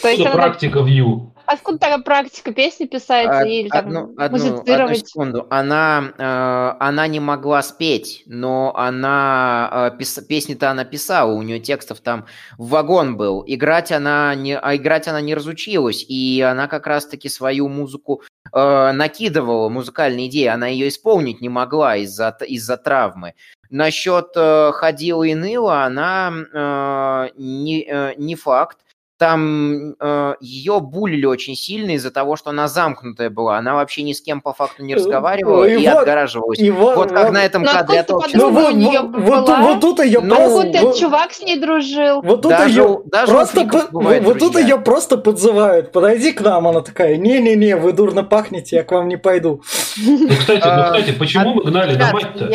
То 0.00 0.08
есть 0.08 0.22
она... 0.24 0.34
практика 0.34 0.82
в 0.82 0.86
Ю? 0.86 1.34
Откуда 1.50 1.78
такая 1.78 1.98
практика 2.00 2.52
песни 2.52 2.84
писать 2.84 3.26
Од- 3.26 3.46
или 3.46 3.68
там 3.70 3.86
одну, 3.86 4.00
одну- 4.00 4.22
одну 4.22 4.38
музицировать? 4.38 5.08
секунду. 5.08 5.46
Она, 5.48 6.12
э, 6.18 6.76
она 6.78 7.06
не 7.06 7.20
могла 7.20 7.62
спеть, 7.62 8.22
но 8.26 8.76
она 8.76 9.90
э, 9.96 9.98
пис- 9.98 10.20
песни-то 10.26 10.70
она 10.70 10.84
писала, 10.84 11.32
у 11.32 11.40
нее 11.40 11.58
текстов 11.58 12.00
там 12.00 12.26
в 12.58 12.68
вагон 12.68 13.16
был. 13.16 13.42
Играть 13.46 13.90
она 13.92 14.34
не, 14.34 14.58
а 14.58 14.76
играть 14.76 15.08
она 15.08 15.22
не 15.22 15.34
разучилась, 15.34 16.04
и 16.06 16.42
она 16.42 16.68
как 16.68 16.86
раз-таки 16.86 17.30
свою 17.30 17.68
музыку 17.68 18.22
э, 18.52 18.92
накидывала, 18.92 19.70
музыкальные 19.70 20.28
идеи, 20.28 20.48
она 20.48 20.66
ее 20.66 20.88
исполнить 20.88 21.40
не 21.40 21.48
могла 21.48 21.96
из-за 21.96 22.36
из-за 22.46 22.76
травмы. 22.76 23.32
Насчет 23.70 24.32
э, 24.36 24.70
ходила 24.72 25.22
и 25.24 25.34
ныла, 25.34 25.84
она 25.84 26.30
э, 26.52 27.30
не, 27.38 27.86
э, 27.88 28.14
не 28.18 28.34
факт. 28.34 28.78
Там 29.18 29.94
э, 29.98 30.34
ее 30.40 30.78
булили 30.78 31.26
очень 31.26 31.56
сильно 31.56 31.90
из-за 31.96 32.12
того, 32.12 32.36
что 32.36 32.50
она 32.50 32.68
замкнутая 32.68 33.30
была. 33.30 33.58
Она 33.58 33.74
вообще 33.74 34.02
ни 34.02 34.12
с 34.12 34.20
кем 34.22 34.40
по 34.40 34.52
факту 34.52 34.84
не 34.84 34.92
Э, 34.92 34.96
разговаривала 34.96 35.64
и 35.64 35.74
и 35.82 35.88
вот- 35.88 35.98
отгораживалась. 35.98 36.58
И 36.60 36.70
вот, 36.70 36.96
Вот 36.96 37.10
как 37.10 37.24
вот- 37.24 37.32
на 37.32 37.44
этом 37.44 37.62
Ну, 37.62 37.68
кадре 37.72 37.98
от 38.00 38.08
Ну, 38.08 38.16
общества. 38.16 38.38
подумала, 38.48 39.02
вот, 39.02 39.16
вот, 39.16 39.48
вот, 39.48 39.58
вот 39.58 39.80
тут 39.80 39.98
ее 40.04 40.20
Ну, 40.20 40.34
А 40.34 40.36
просто... 40.38 40.80
вот- 40.82 40.96
чувак 40.98 41.32
с 41.32 41.42
ней 41.42 41.58
дружил. 41.58 42.22
Вот 42.22 42.42
тут 42.42 42.50
Даже 42.52 42.80
ее 42.80 43.00
даже 43.06 43.32
просто, 43.32 43.64
по- 43.66 43.88
бывают 43.90 44.24
вот 44.24 44.38
тут 44.38 44.52
друзья. 44.52 44.76
ее 44.76 44.80
просто 44.80 45.16
подзывают. 45.18 45.90
Подойди 45.90 46.30
к 46.30 46.40
нам, 46.40 46.68
она 46.68 46.80
такая, 46.82 47.16
не-не-не, 47.16 47.74
вы 47.76 47.92
дурно 47.92 48.22
пахнете, 48.22 48.76
я 48.76 48.84
к 48.84 48.92
вам 48.92 49.08
не 49.08 49.16
пойду. 49.16 49.62
Ну, 49.96 50.28
кстати, 50.28 50.60
ну, 50.64 50.70
А, 50.70 50.84
кстати, 50.92 51.10
почему 51.18 51.54
мы 51.54 51.64
гнали 51.64 51.96
на 51.96 52.12
мать-то? 52.12 52.48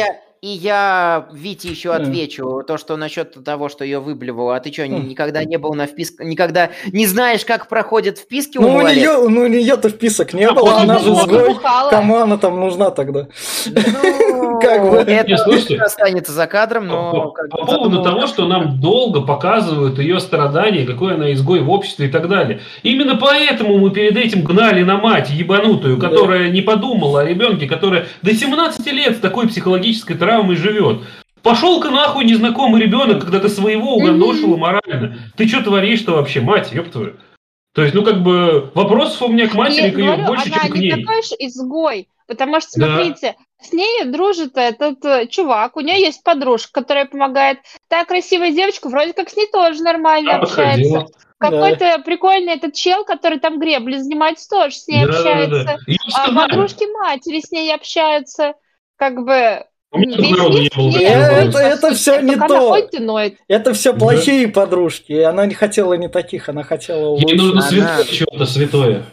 И 0.43 0.47
я, 0.49 1.29
Вите 1.32 1.69
еще 1.69 1.97
Да. 1.97 2.03
отвечу, 2.03 2.63
то, 2.67 2.77
что 2.77 2.97
насчет 2.97 3.41
того, 3.45 3.69
что 3.69 3.86
ее 3.86 4.01
выблевало. 4.01 4.58
А 4.58 4.60
ты 4.60 4.73
что, 4.73 4.84
Хм. 4.84 5.08
никогда 5.08 5.45
не 5.45 5.56
был 5.58 5.73
на 5.73 5.86
вписке, 5.86 6.25
никогда 6.25 6.69
не 6.91 7.08
знаешь, 7.08 7.45
как 7.45 7.69
проходят 7.69 8.17
вписки 8.17 8.58
у 8.58 8.62
Ну, 8.62 8.75
у 8.75 8.82
нее, 8.82 9.29
ну, 9.29 9.43
у 9.43 9.47
нее-то 9.47 9.88
вписок 9.88 10.34
не 10.34 10.43
А 10.43 10.51
было, 10.51 10.82
она 10.82 10.99
же 10.99 11.12
бухала. 11.12 11.89
Кому 11.89 12.17
она 12.17 12.36
там 12.38 12.60
нужна 12.60 12.91
тогда? 12.91 13.29
Ну, 13.67 14.33
Как 14.63 14.89
бы. 14.89 14.97
Это 14.97 15.28
Не, 15.30 15.38
слушайте. 15.38 15.78
останется 15.78 16.32
за 16.32 16.47
кадром, 16.47 16.88
но... 16.88 17.34
По, 17.49 17.58
поводу 17.58 17.71
задумал 17.71 18.04
того, 18.04 18.28
что 18.28 18.47
нам 18.47 18.80
долго 18.80 19.21
показывают 19.21 19.99
ее 19.99 20.19
страдания, 20.19 20.86
какой 20.86 21.15
она 21.15 21.34
изгой 21.34 21.60
в 21.62 21.69
обществе 21.69 22.08
и 22.08 22.10
так 22.10 22.28
далее. 22.30 22.62
Именно 22.84 23.15
поэтому 23.15 23.78
мы 23.78 23.91
перед 23.91 24.15
этим 24.17 24.43
гнали 24.43 24.84
на 24.84 24.97
мать 24.97 25.30
ебанутую, 25.30 25.97
Да. 25.97 26.10
которая 26.10 26.49
не 26.49 26.62
подумала 26.62 27.21
о 27.21 27.26
ребенке, 27.26 27.67
которая 27.67 28.06
до 28.21 28.34
17 28.34 28.86
лет 28.91 29.17
с 29.17 29.19
такой 29.19 29.47
психологической 29.47 30.15
травмой 30.15 30.56
живет. 30.56 30.99
Пошел-ка 31.41 31.89
нахуй 31.89 32.23
незнакомый 32.23 32.82
ребенок, 32.82 33.21
когда 33.21 33.39
ты 33.39 33.49
своего 33.49 33.95
угандошила 33.95 34.56
морально. 34.56 35.17
Ты 35.36 35.47
что 35.47 35.62
творишь-то 35.62 36.13
вообще, 36.13 36.39
мать, 36.39 36.71
ёб 36.71 36.89
твою? 36.89 37.13
То 37.76 37.82
есть, 37.82 37.93
ну, 37.95 38.04
как 38.04 38.21
бы, 38.23 38.69
вопросов 38.76 39.23
у 39.23 39.28
меня 39.28 39.47
к 39.49 39.54
матери 39.56 39.88
Я 39.88 39.91
к 39.91 39.97
её 39.97 40.06
говорю, 40.13 40.28
больше, 40.28 40.45
она 40.54 40.62
чем 40.63 40.71
к 40.71 40.76
не 40.76 40.82
ней. 40.82 40.91
такой 40.91 41.19
уж 41.19 41.26
изгой, 41.39 42.08
потому 42.34 42.60
что, 42.60 42.80
Да. 42.80 42.88
смотрите, 42.88 43.36
с 43.62 43.72
ней 43.72 44.04
дружит 44.06 44.58
этот 44.58 45.04
э, 45.06 45.28
чувак, 45.28 45.78
у 45.78 45.80
нее 45.82 46.00
есть 46.00 46.24
подружка, 46.24 46.82
которая 46.82 47.06
помогает. 47.06 47.60
Та 47.88 48.04
красивая 48.06 48.52
девочка 48.52 48.89
вроде 48.89 49.13
как 49.13 49.30
с 49.30 49.36
ней 49.38 49.48
тоже 49.52 49.82
нормально 49.84 50.34
Да, 50.34 50.39
общается. 50.39 50.65
подходила. 50.93 51.08
Какой-то 51.39 52.00
прикольный 52.06 52.54
этот 52.54 52.74
чел, 52.74 53.04
который 53.04 53.38
там 53.39 53.60
гребли 53.60 53.98
занимается, 53.98 54.48
тоже 54.50 54.76
с 54.76 54.88
ней 54.88 55.06
Да, 55.06 55.12
да, 55.12 55.17
общается. 55.19 55.63
да. 55.65 55.78
Её 55.88 55.98
А 56.15 56.34
подружки 56.48 56.86
матери 57.00 57.41
с 57.41 57.52
ней 57.52 57.74
общаются. 57.74 58.54
Как 58.98 59.15
бы 59.26 59.65
У 59.91 59.98
меня 60.00 60.15
тут 60.17 60.56
весь 60.56 61.02
я 61.02 61.41
это- 61.43 61.60
это 61.60 61.96
сути. 61.96 62.24
не 62.24 62.36
то. 62.38 62.78
Это 63.50 63.74
все 63.74 63.91
Да. 63.91 64.00
плохие 64.00 64.48
подружки. 64.48 65.12
и 65.12 65.19
Она 65.22 65.46
не 65.46 65.54
хотела 65.54 65.93
не 65.96 66.08
таких, 66.08 66.48
она 66.50 66.63
хотела 66.63 67.17
Ей 67.17 67.36
нужно. 67.36 67.60
Она- 67.60 67.62
святое 67.69 68.04
что-то 68.06 68.46
святое. 68.46 69.04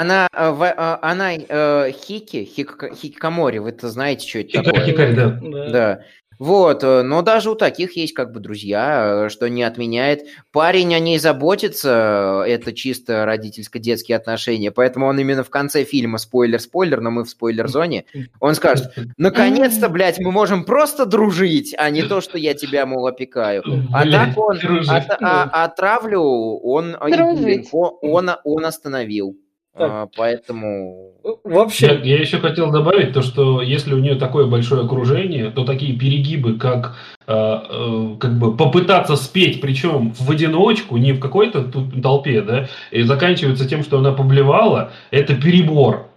Она, 0.00 0.28
э, 0.32 0.50
в- 0.50 0.62
э, 0.62 0.98
она 1.02 1.32
э, 1.34 1.92
Хики, 1.92 2.48
Хик- 2.56 2.94
Хикикомори, 2.94 3.58
вы 3.58 3.70
это 3.70 3.88
знаете, 3.90 4.26
что 4.28 4.38
это 4.40 4.48
Хикарь, 4.50 4.64
такое? 4.64 4.84
хикарь, 4.86 5.14
да. 5.14 5.38
Да. 5.42 5.68
Да. 5.70 6.00
Вот, 6.38 6.82
э, 6.82 7.02
но 7.02 7.22
даже 7.22 7.50
у 7.50 7.54
таких 7.54 7.96
есть 7.96 8.14
как 8.14 8.32
бы 8.32 8.40
друзья, 8.40 9.28
что 9.30 9.48
не 9.48 9.62
отменяет. 9.62 10.22
Парень 10.50 10.92
о 10.92 10.98
ней 10.98 11.18
заботится, 11.18 12.42
это 12.44 12.72
чисто 12.72 13.24
родительско-детские 13.26 14.16
отношения, 14.16 14.72
поэтому 14.72 15.06
он 15.06 15.20
именно 15.20 15.44
в 15.44 15.50
конце 15.50 15.84
фильма, 15.84 16.18
спойлер-спойлер, 16.18 17.00
но 17.00 17.10
мы 17.12 17.22
в 17.24 17.28
спойлер-зоне, 17.28 18.06
он 18.40 18.54
скажет, 18.56 18.92
наконец-то, 19.18 19.88
блядь, 19.88 20.18
мы 20.18 20.32
можем 20.32 20.64
просто 20.64 21.06
дружить, 21.06 21.74
а 21.78 21.90
не 21.90 22.02
то, 22.02 22.20
что 22.20 22.38
я 22.38 22.54
тебя, 22.54 22.86
мол, 22.86 23.06
опекаю. 23.06 23.62
А 23.92 24.02
Блядь, 24.04 24.34
так 24.34 24.38
он, 24.38 24.58
дружить. 24.58 24.88
а, 24.90 25.16
а- 25.20 25.64
а 25.64 25.68
травлю 25.68 26.22
он, 26.22 26.96
Дружить. 27.08 27.68
он, 27.72 27.92
он, 28.02 28.30
он 28.42 28.64
остановил. 28.64 29.36
Так. 29.74 29.90
А, 29.90 30.08
поэтому... 30.14 31.14
В 31.44 31.58
общем, 31.58 31.88
Я, 31.88 31.94
я 31.94 32.18
еще 32.18 32.38
хотел 32.38 32.70
добавить 32.70 33.14
то, 33.14 33.22
что 33.22 33.62
если 33.62 33.94
у 33.94 33.98
нее 33.98 34.16
такое 34.16 34.46
большое 34.46 34.84
окружение, 34.84 35.50
то 35.50 35.64
такие 35.64 35.98
перегибы, 35.98 36.58
как 36.58 36.96
э, 37.26 37.32
э, 37.32 38.16
как 38.20 38.38
бы 38.38 38.54
попытаться 38.54 39.16
спеть, 39.16 39.62
причем 39.62 40.12
в 40.12 40.30
одиночку, 40.30 40.98
не 40.98 41.12
в 41.12 41.20
какой-то 41.20 41.64
тут 41.64 42.02
толпе, 42.02 42.42
да, 42.42 42.68
и 42.90 43.02
заканчивается 43.02 43.66
тем, 43.66 43.82
что 43.82 43.98
она 43.98 44.12
поблевала, 44.12 44.92
это 45.10 45.34
перебор. 45.34 46.08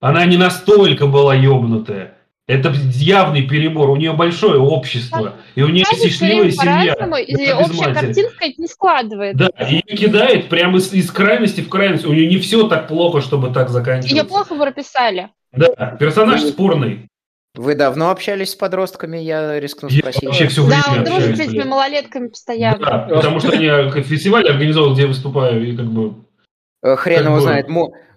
Она 0.00 0.24
не 0.24 0.36
настолько 0.36 1.06
была 1.06 1.34
ебнутая. 1.34 2.15
Это 2.48 2.72
явный 2.92 3.42
перебор. 3.42 3.90
У 3.90 3.96
нее 3.96 4.12
большое 4.12 4.60
общество, 4.60 5.34
и 5.56 5.62
у 5.62 5.68
нее 5.68 5.84
Каждый 5.84 6.10
счастливая 6.10 6.50
семья. 6.52 6.94
и 7.20 7.52
общая 7.52 7.88
матери. 7.88 7.94
картинка 7.94 8.44
не 8.56 8.68
складывает. 8.68 9.36
Да, 9.36 9.48
и 9.68 9.80
кидает 9.96 10.48
прямо 10.48 10.78
из, 10.78 10.92
из 10.92 11.10
крайности 11.10 11.60
в 11.60 11.68
крайность. 11.68 12.04
У 12.06 12.12
нее 12.12 12.28
не 12.28 12.38
все 12.38 12.68
так 12.68 12.86
плохо, 12.86 13.20
чтобы 13.20 13.50
так 13.52 13.68
заканчиваться. 13.70 14.14
Ее 14.16 14.24
плохо 14.24 14.54
прописали. 14.54 15.30
Да, 15.52 15.96
персонаж 15.98 16.40
спорный. 16.42 17.08
Вы 17.56 17.74
давно 17.74 18.10
общались 18.10 18.50
с 18.50 18.54
подростками, 18.54 19.16
я 19.16 19.58
рискну 19.58 19.88
Я 19.88 20.00
спросить. 20.00 20.22
вообще 20.24 20.46
все 20.46 20.68
Да, 20.68 20.82
время 20.92 20.98
он 20.98 21.04
дружит 21.04 21.36
с 21.38 21.40
этими 21.40 21.62
малолетками 21.64 22.28
постоянно. 22.28 22.78
Да, 22.78 22.98
потому 23.08 23.40
что 23.40 23.52
они 23.52 23.64
э, 23.66 24.02
фестиваль 24.02 24.46
организовывают, 24.46 24.94
где 24.96 25.02
я 25.04 25.08
выступаю, 25.08 25.66
и 25.66 25.74
как 25.76 25.86
бы 25.86 26.14
Э, 26.82 26.94
Хрен 26.96 27.16
Как 27.16 27.24
его 27.26 27.34
бы- 27.36 27.40
знает. 27.40 27.66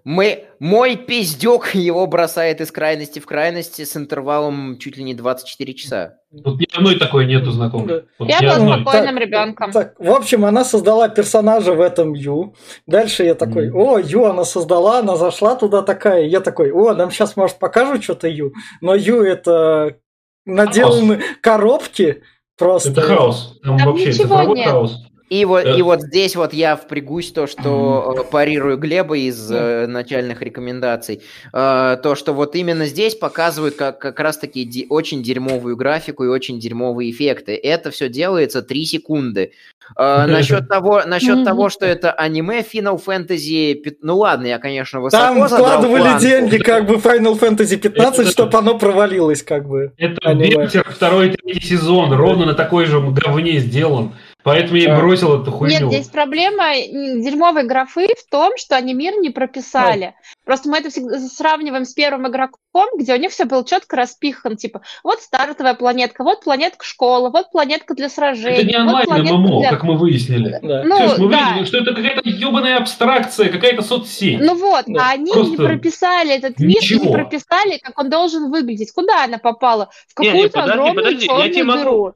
Мы, 0.10 0.46
мой 0.58 0.96
пиздюк 0.96 1.76
его 1.76 2.08
бросает 2.08 2.62
из 2.62 2.72
крайности 2.72 3.20
в 3.20 3.28
крайности 3.28 3.86
с 3.86 3.96
интервалом 3.96 4.80
чуть 4.80 4.98
ли 4.98 5.04
не 5.04 5.14
24 5.14 5.74
часа. 5.76 6.16
Вот 6.32 6.60
ни 6.60 6.66
одной 6.76 6.98
такой 6.98 7.28
нету 7.28 7.52
знакомой. 7.52 8.06
Вот 8.18 8.28
Я 8.28 8.42
была 8.42 8.80
спокойным 8.82 9.16
Так, 9.18 9.24
ребенком. 9.24 9.72
Так, 9.72 9.94
в 10.00 10.10
общем, 10.10 10.46
она 10.46 10.66
создала 10.66 11.10
персонажа 11.10 11.74
в 11.74 11.80
этом 11.82 12.14
Ю. 12.16 12.56
Дальше 12.88 13.24
я 13.24 13.36
такой, 13.36 13.70
Мгм. 13.70 13.78
о, 13.80 14.00
Ю 14.00 14.26
она 14.26 14.46
создала, 14.46 14.98
она 14.98 15.16
зашла 15.16 15.56
туда 15.56 15.84
такая. 15.84 16.24
Я 16.26 16.40
такой, 16.40 16.72
о, 16.72 16.96
нам 16.96 17.12
сейчас, 17.12 17.38
может, 17.38 17.60
покажут 17.60 18.04
что-то 18.04 18.28
Ю. 18.28 18.52
Но 18.82 18.96
Ю 18.96 19.22
это 19.24 19.98
наделаны 20.44 21.22
коробки 21.42 22.24
просто. 22.58 22.90
Это 22.94 23.02
хаос. 23.02 23.60
Там, 23.64 23.78
Там 23.78 23.88
вообще 23.90 24.08
ничего 24.08 24.24
цифровой 24.24 24.58
нет. 24.58 24.70
хаос. 24.72 25.06
И 25.30 25.46
вот, 25.46 25.64
Да. 25.64 25.76
и 25.78 25.82
вот 25.84 26.02
здесь 26.02 26.36
вот 26.36 26.54
я 26.54 26.76
впрягусь 26.76 27.32
то, 27.32 27.46
что 27.46 28.16
э, 28.28 28.32
парирую 28.32 28.78
Глеба 28.78 29.16
из 29.18 29.52
э, 29.52 29.86
начальных 29.88 30.42
рекомендаций. 30.42 31.22
Э, 31.54 31.98
то, 32.02 32.16
что 32.16 32.34
вот 32.34 32.56
именно 32.56 32.86
здесь 32.88 33.14
показывают 33.14 33.76
как, 33.76 34.00
как 34.00 34.20
раз-таки 34.20 34.64
ди- 34.66 34.88
очень 34.90 35.22
дерьмовую 35.22 35.78
графику 35.78 36.24
и 36.24 36.28
очень 36.28 36.60
дерьмовые 36.60 37.12
эффекты. 37.12 37.56
Это 37.56 37.92
все 37.92 38.10
делается 38.10 38.64
3 38.64 38.86
секунды. 38.86 39.52
Э, 39.96 40.26
насчет 40.28 40.68
того, 40.68 41.04
насчет 41.06 41.46
того, 41.46 41.70
что 41.70 41.86
это 41.86 42.12
аниме 42.12 42.62
Final 42.62 43.00
Fantasy... 43.04 43.98
Ну 44.02 44.18
ладно, 44.18 44.48
я, 44.48 44.58
конечно, 44.58 45.00
высоко 45.00 45.24
Там 45.24 45.48
вкладывали 45.48 46.20
деньги, 46.20 46.58
как 46.58 46.88
бы 46.88 46.96
Final 46.96 47.40
Fantasy 47.40 47.78
15, 47.78 48.20
Это- 48.22 48.32
чтобы 48.32 48.58
оно 48.58 48.80
провалилось, 48.80 49.44
как 49.44 49.68
бы. 49.68 49.92
Это 49.98 50.28
Аниме. 50.28 50.68
Второй 50.88 51.30
третий 51.30 51.62
сезон, 51.68 52.12
ровно 52.14 52.46
на 52.48 52.54
такой 52.56 52.86
же 52.86 53.00
говне 53.00 53.60
сделан. 53.60 54.14
Поэтому 54.50 54.78
я 54.78 54.94
и 54.94 54.98
бросил 55.00 55.42
эту 55.42 55.52
хуйню. 55.52 55.80
Нет, 55.80 55.90
здесь 55.94 56.08
проблема 56.08 56.74
дерьмовой 56.76 57.64
графы 57.64 58.08
в 58.08 58.30
том, 58.30 58.54
что 58.58 58.76
они 58.76 58.94
мир 58.94 59.14
не 59.20 59.30
прописали. 59.30 60.14
Просто 60.46 60.70
мы 60.70 60.78
это 60.80 60.90
всегда 60.90 61.20
сравниваем 61.20 61.86
с 61.86 61.94
первым 61.94 62.28
игроком, 62.28 62.88
где 62.98 63.14
у 63.14 63.18
них 63.18 63.32
все 63.32 63.46
было 63.46 63.64
четко 63.66 63.96
распихан. 63.98 64.58
Типа, 64.58 64.82
вот 65.04 65.22
стартовая 65.22 65.74
планетка, 65.76 66.24
вот 66.24 66.44
планетка 66.44 66.86
школа, 66.86 67.30
вот 67.30 67.52
планетка 67.52 67.94
для 67.94 68.10
сражений. 68.10 68.58
Это 68.58 68.66
не 68.66 68.78
вот 68.78 68.88
онлайн 68.88 69.06
планетка 69.06 69.36
ММО, 69.38 69.60
для- 69.60 69.70
как 69.70 69.84
мы 69.84 69.98
выяснили. 69.98 70.60
Да. 70.62 70.84
Ну, 70.84 70.98
Слушай, 70.98 71.20
мы 71.26 71.32
да. 71.32 71.38
выяснили, 71.46 71.66
что 71.66 71.78
это 71.78 71.94
какая-то 71.94 72.30
ебаная 72.30 72.78
абстракция, 72.78 73.50
какая-то 73.50 73.82
соцсеть. 73.84 74.40
Ну 74.40 74.56
вот, 74.56 74.86
Да, 74.88 75.10
а 75.10 75.12
они 75.14 75.32
просто 75.32 75.52
не 75.52 75.58
прописали 75.58 76.36
этот 76.36 76.60
мир 76.60 76.78
ничего. 76.82 77.06
не 77.06 77.12
прописали, 77.12 77.78
как 77.82 77.98
он 78.00 78.10
должен 78.10 78.50
выглядеть. 78.52 78.92
Куда 78.92 79.24
она 79.26 79.38
попала? 79.38 79.90
В 80.08 80.14
какую-то 80.16 80.64
огромную 80.64 80.96
подожди, 80.96 81.22
я 81.26 81.28
черную 81.28 81.54
тебе 81.54 81.64
могу- 81.64 81.80
дыру. 81.84 82.14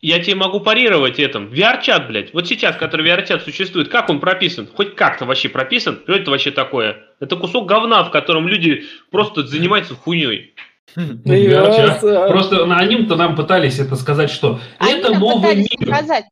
Я 0.00 0.18
тебе 0.18 0.34
могу 0.34 0.58
парировать 0.58 1.20
этом. 1.20 1.46
VR-чат, 1.52 2.08
блядь. 2.08 2.34
Вот 2.34 2.48
сейчас, 2.48 2.76
который 2.76 3.08
VR-чат 3.08 3.42
существует, 3.44 3.88
как 3.88 4.10
он 4.10 4.18
прописан? 4.18 4.68
Хоть 4.74 4.96
как-то 4.96 5.26
вообще 5.26 5.48
прописан? 5.48 6.00
Что 6.02 6.14
это 6.14 6.30
вообще 6.32 6.50
такое? 6.50 7.04
Это 7.20 7.36
кусок 7.36 7.66
говна, 7.66 8.02
в 8.02 8.10
котором 8.10 8.48
люди 8.48 8.84
просто 9.12 9.46
занимаются 9.46 9.94
хуйней. 9.94 10.54
Вот, 10.96 11.76
чат. 11.76 12.04
а, 12.04 12.28
Просто 12.28 12.66
на 12.66 12.84
ним-то 12.84 13.16
нам 13.16 13.34
пытались 13.36 13.78
это 13.78 13.96
сказать, 13.96 14.30
что 14.30 14.60
Они 14.78 14.98
это 14.98 15.14
новый 15.18 15.56
мир. 15.56 15.68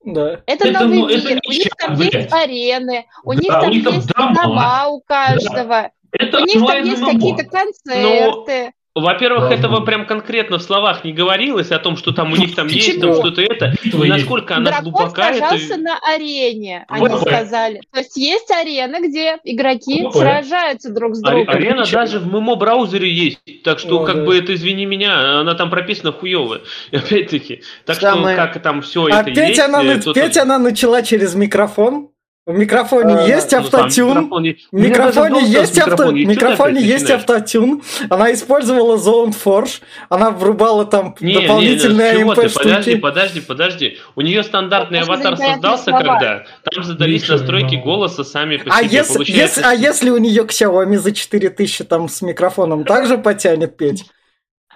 Да. 0.05 0.41
Это, 0.47 0.69
Это, 0.69 0.87
новый 0.87 0.99
ну, 0.99 1.07
мир. 1.09 1.41
У 1.47 1.51
них 1.53 1.69
там 1.79 1.97
блядь. 1.97 2.15
есть 2.15 2.33
арены, 2.33 3.07
у 3.25 3.33
них 3.33 3.49
там 3.49 3.65
у 3.65 3.73
них 3.73 3.85
там 3.85 3.95
есть 3.95 4.09
дома. 4.09 4.35
дома 4.35 4.89
у 4.89 5.01
каждого, 5.01 5.91
Это 6.13 6.41
у 6.41 6.45
них 6.45 6.67
там 6.67 6.85
есть 6.85 7.05
какие-то 7.05 7.45
концерты. 7.45 8.73
Во-первых, 9.01 9.49
Да. 9.49 9.55
этого 9.55 9.81
прям 9.81 10.07
конкретно 10.07 10.59
в 10.59 10.63
словах 10.63 11.05
не 11.05 11.13
говорилось 11.13 11.71
о 11.71 11.79
том, 11.79 11.97
что 11.97 12.13
там 12.13 12.33
у 12.33 12.37
них 12.37 12.55
там 12.55 12.67
есть 12.69 13.01
там 13.01 13.15
что-то 13.15 13.41
это. 13.43 13.75
И 13.83 13.89
есть. 13.89 14.09
насколько 14.09 14.57
она 14.57 14.71
Дракон 14.71 14.93
глубока, 14.93 15.31
это... 15.31 15.39
сражался 15.39 15.77
на 15.77 15.99
арене, 16.15 16.85
они 16.89 17.01
Вот. 17.09 17.21
сказали. 17.21 17.81
То 17.93 18.01
есть 18.01 18.17
есть 18.17 18.51
арена, 18.51 19.01
где 19.01 19.39
игроки 19.45 20.03
Вот. 20.03 20.15
сражаются 20.15 20.91
друг 20.93 21.17
с 21.17 21.21
другом. 21.21 21.49
Арена 21.49 21.83
Почему? 21.83 22.01
даже 22.01 22.19
в 22.21 22.27
ММО-браузере 22.33 23.09
есть, 23.13 23.41
так 23.65 23.79
что 23.79 24.01
Ну, 24.01 24.05
как 24.07 24.17
да. 24.17 24.23
бы 24.25 24.37
это, 24.37 24.55
извини 24.55 24.87
меня, 24.87 25.41
она 25.41 25.55
там 25.55 25.71
прописана 25.71 26.13
хуёво. 26.13 26.61
И 26.91 26.97
Опять-таки, 27.01 27.63
так 27.87 27.97
Самое- 27.97 28.37
что 28.37 28.47
как 28.47 28.63
там 28.63 28.83
все 28.83 29.09
это 29.09 29.19
Опять 29.21 29.37
есть... 29.49 29.61
она, 29.61 29.83
э, 29.85 29.99
опять 29.99 30.37
она 30.37 30.59
начала 30.59 31.03
через 31.03 31.35
микрофон. 31.35 32.09
В 32.47 32.57
микрофоне 32.57 33.15
А, 33.17 33.27
есть 33.29 33.53
ну, 33.53 33.59
автотюн. 33.59 34.31
В 34.31 34.75
микрофоне 34.75 35.45
есть, 35.45 35.79
авто... 35.79 36.09
в 36.09 36.13
микрофоне 36.15 36.81
есть 36.81 37.11
автотюн. 37.11 37.83
Она 38.09 38.33
использовала 38.33 38.97
Zone 38.97 39.35
Forge. 39.45 39.83
Она 40.09 40.31
врубала 40.31 40.87
там 40.87 41.15
Не, 41.21 41.35
не, 41.35 41.41
дополнительные 41.43 42.13
не, 42.15 42.19
чего 42.21 42.35
ты? 42.35 42.43
АМП 42.47 42.55
Подожди, 42.55 42.83
штуки. 42.83 42.97
подожди, 42.97 43.41
подожди. 43.41 43.99
У 44.17 44.23
нее 44.23 44.43
стандартный 44.43 45.01
Можно 45.01 45.15
аватар 45.15 45.37
создался, 45.37 45.93
когда 45.93 46.45
там 46.73 46.83
задались 46.83 47.23
Ничего 47.23 47.35
не 47.37 47.41
настройки 47.41 47.75
голоса 47.77 48.25
сами 48.25 48.57
по 48.57 48.75
А 48.75 48.79
себе. 48.83 48.89
если, 48.97 49.15
Получается, 49.15 49.61
если- 49.61 49.71
а 49.71 49.75
если 49.75 50.11
у 50.11 50.17
нее 50.17 50.45
к 50.45 50.51
Xiaomi 50.51 50.97
за 50.97 51.13
4000 51.13 51.85
там 51.85 52.09
с 52.09 52.23
микрофоном 52.23 52.85
также 52.85 53.19
потянет 53.19 53.77
петь? 53.77 54.07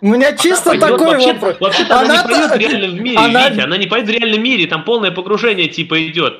У 0.02 0.08
меня 0.08 0.36
чисто 0.36 0.72
она 0.72 0.80
пойдет- 0.80 0.98
такой 0.98 1.14
вообще- 1.14 1.32
вопрос. 1.32 1.56
Вообще-то 1.60 2.00
она, 2.00 2.20
Она-то- 2.20 2.28
не 2.28 2.34
поет 2.36 2.50
в 2.52 2.56
реальном 2.58 3.02
мире, 3.02 3.18
она- 3.18 3.48
Витя, 3.48 3.60
она 3.62 3.76
не 3.78 3.86
поет 3.86 4.06
в 4.06 4.10
реальном 4.10 4.42
мире, 4.42 4.66
там 4.66 4.84
полное 4.84 5.10
погружение 5.12 5.68
типа 5.68 6.06
идет. 6.06 6.34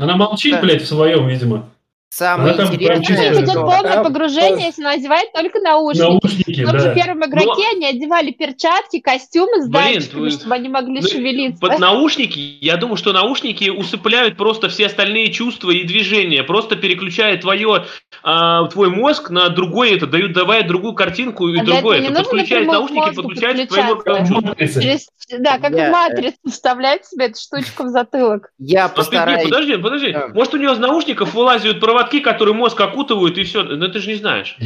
Она 0.00 0.16
молчит, 0.16 0.52
Да. 0.52 0.60
блядь, 0.60 0.82
в 0.82 0.86
своем, 0.88 1.28
видимо. 1.28 1.68
Самое 2.12 2.54
Она 2.54 2.64
там 2.66 2.74
интересное, 2.74 3.30
них 3.30 3.38
идет 3.38 3.50
что- 3.50 3.60
полное 3.60 4.00
А, 4.00 4.02
погружение, 4.02 4.66
если 4.66 4.82
она 4.82 4.90
одевает 4.94 5.32
только 5.32 5.60
наушники. 5.60 6.02
Наушники, 6.02 6.64
В 6.64 6.66
том 6.68 6.78
же 6.80 6.86
да. 6.86 6.94
первом 6.94 7.24
игроке 7.24 7.62
они 7.72 7.86
одевали 7.86 8.32
перчатки, 8.32 8.98
костюмы 8.98 9.62
с 9.62 9.68
Блин, 9.68 9.94
датчиками, 9.94 10.20
вы- 10.22 10.30
чтобы 10.30 10.54
они 10.56 10.68
могли 10.68 11.00
Ну, 11.02 11.08
шевелиться. 11.08 11.60
Под 11.60 11.78
наушники, 11.78 12.58
я 12.60 12.76
думаю, 12.78 12.96
что 12.96 13.12
наушники 13.12 13.70
усыпляют 13.70 14.36
просто 14.36 14.68
все 14.68 14.86
остальные 14.86 15.30
чувства 15.30 15.70
и 15.70 15.84
движения, 15.84 16.42
просто 16.42 16.74
переключая 16.74 17.36
твое, 17.38 17.84
а, 18.24 18.66
твой 18.66 18.88
мозг 18.90 19.30
на 19.30 19.48
другой, 19.48 19.94
это 19.94 20.08
дают, 20.08 20.32
давая 20.32 20.64
другую 20.64 20.94
картинку 20.94 21.46
и 21.48 21.60
А 21.60 21.64
другое. 21.64 21.98
Это 22.00 22.08
нужно 22.08 22.24
подключает 22.24 22.66
наушники, 22.66 23.14
подключает 23.14 23.68
к 23.70 24.04
твоему. 24.04 24.54
Через- 24.56 25.08
да, 25.38 25.58
как 25.58 25.72
Я, 25.76 25.88
в 25.88 25.92
матрицу 25.92 26.38
вставлять 26.50 27.06
себе 27.06 27.26
эту 27.26 27.40
штучку 27.40 27.84
в 27.84 27.88
затылок. 27.90 28.50
Я 28.58 28.88
постараюсь... 28.88 29.44
подожди, 29.44 29.76
подожди. 29.76 30.12
Да. 30.12 30.26
Может, 30.34 30.54
у 30.54 30.56
него 30.56 30.72
из 30.72 30.78
наушников 30.80 31.34
вылазят 31.34 31.78
проводки, 32.00 32.20
которые 32.20 32.54
мозг 32.54 32.80
окутывают, 32.80 33.38
и 33.38 33.44
все. 33.44 33.62
Но 33.62 33.88
ты 33.88 33.98
же 34.00 34.08
не 34.08 34.16
знаешь. 34.16 34.56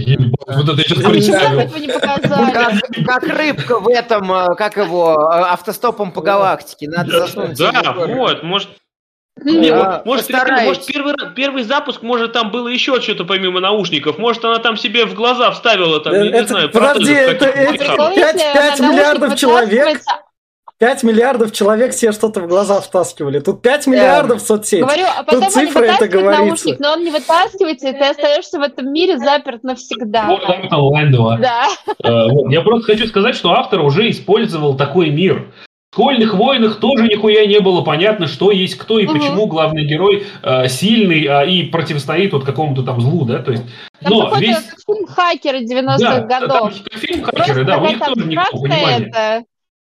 Вот 0.46 0.68
это 0.68 0.76
я 0.78 1.20
сейчас. 1.20 2.80
Как, 3.06 3.22
рыбка 3.24 3.80
в 3.80 3.88
этом, 3.88 4.32
э, 4.32 4.54
как 4.56 4.76
его, 4.76 5.12
э, 5.32 5.36
автостопом 5.52 6.12
по 6.12 6.20
галактике. 6.22 6.88
Надо 6.88 7.20
засунуть. 7.20 7.58
Да, 7.58 7.92
вот, 7.96 8.42
может, 8.42 8.68
М, 9.44 9.60
не, 9.60 9.68
А, 9.70 10.00
может, 10.04 10.28
постараюсь. 10.28 10.68
может, 10.68 10.86
первый, 10.86 11.14
первый 11.34 11.64
запуск, 11.64 12.02
может, 12.02 12.32
там 12.32 12.52
было 12.52 12.68
еще 12.68 13.00
что-то 13.00 13.24
помимо 13.24 13.58
наушников. 13.58 14.16
Может, 14.16 14.44
она 14.44 14.58
там 14.60 14.76
себе 14.76 15.06
в 15.06 15.14
глаза 15.14 15.50
вставила, 15.50 15.98
там, 15.98 16.14
я 16.14 16.22
не 16.22 16.28
Это- 16.28 16.46
знаю, 16.46 16.70
подожди, 16.70 17.12
это- 17.12 17.46
это- 17.46 17.64
самых. 17.66 17.78
Прикол, 17.80 18.14
Пять- 18.14 18.34
если 18.36 18.52
пять 18.54 18.78
на 18.78 18.92
миллиардов 18.92 19.20
наушник 19.30 19.38
человек. 19.40 19.98
Вытаскивается- 20.78 20.78
5 20.78 21.02
миллиардов 21.04 21.52
человек 21.52 21.92
себе 21.92 22.12
что-то 22.12 22.40
в 22.40 22.46
глаза 22.48 22.80
втаскивали. 22.80 23.38
Тут 23.40 23.62
5 23.62 23.86
миллиардов 23.86 24.40
соцсеть. 24.40 24.80
Говорю, 24.82 25.04
а 25.16 25.22
потом 25.22 25.42
они 25.42 25.50
цифры 25.50 25.86
это 25.86 26.08
говорится. 26.08 26.44
наушник, 26.44 26.78
но 26.80 26.92
он 26.92 27.04
не 27.04 27.10
вытаскивается, 27.10 27.88
и 27.88 27.92
ты 27.92 28.04
остаешься 28.04 28.58
в 28.58 28.62
этом 28.62 28.92
мире 28.92 29.18
заперт 29.18 29.62
навсегда. 29.62 30.26
Вот 30.26 30.46
там 30.46 30.62
это 30.64 30.76
онлайн 30.76 31.12
2. 31.12 31.36
Да. 31.38 31.66
Э. 32.02 32.26
Я 32.50 32.60
просто 32.62 32.92
хочу 32.92 33.06
сказать, 33.06 33.34
что 33.34 33.52
автор 33.52 33.80
уже 33.80 34.08
использовал 34.10 34.76
такой 34.76 35.10
мир. 35.10 35.46
В 35.92 35.96
«Школьных 35.96 36.34
войнах» 36.34 36.80
тоже 36.80 37.04
нихуя 37.04 37.46
не 37.46 37.60
было 37.60 37.82
понятно, 37.82 38.26
что 38.26 38.50
есть 38.50 38.74
кто 38.76 38.98
и 38.98 39.06
Мгм. 39.06 39.14
почему 39.16 39.46
главный 39.46 39.84
герой 39.84 40.26
э, 40.42 40.66
сильный 40.66 41.24
а, 41.26 41.44
и 41.44 41.62
противостоит 41.62 42.32
вот 42.32 42.44
какому-то 42.44 42.82
там 42.82 43.00
злу, 43.00 43.24
да, 43.24 43.38
то 43.38 43.52
есть... 43.52 43.62
Там 44.02 44.12
Но 44.12 44.34
весь... 44.36 44.56
фильм 44.84 45.06
«Хакеры» 45.06 45.60
90-х 45.60 45.98
Да, 45.98 46.40
там 46.40 46.48
годов. 46.48 46.72
как 46.82 46.98
фильм 46.98 47.22
Просто 47.22 47.40
«Хакеры», 47.42 47.64
да, 47.64 47.78
у 47.78 47.86
них 47.86 47.98
тоже 48.04 48.26
никакого 48.26 48.62
понимания. 48.62 49.06
это... 49.06 49.44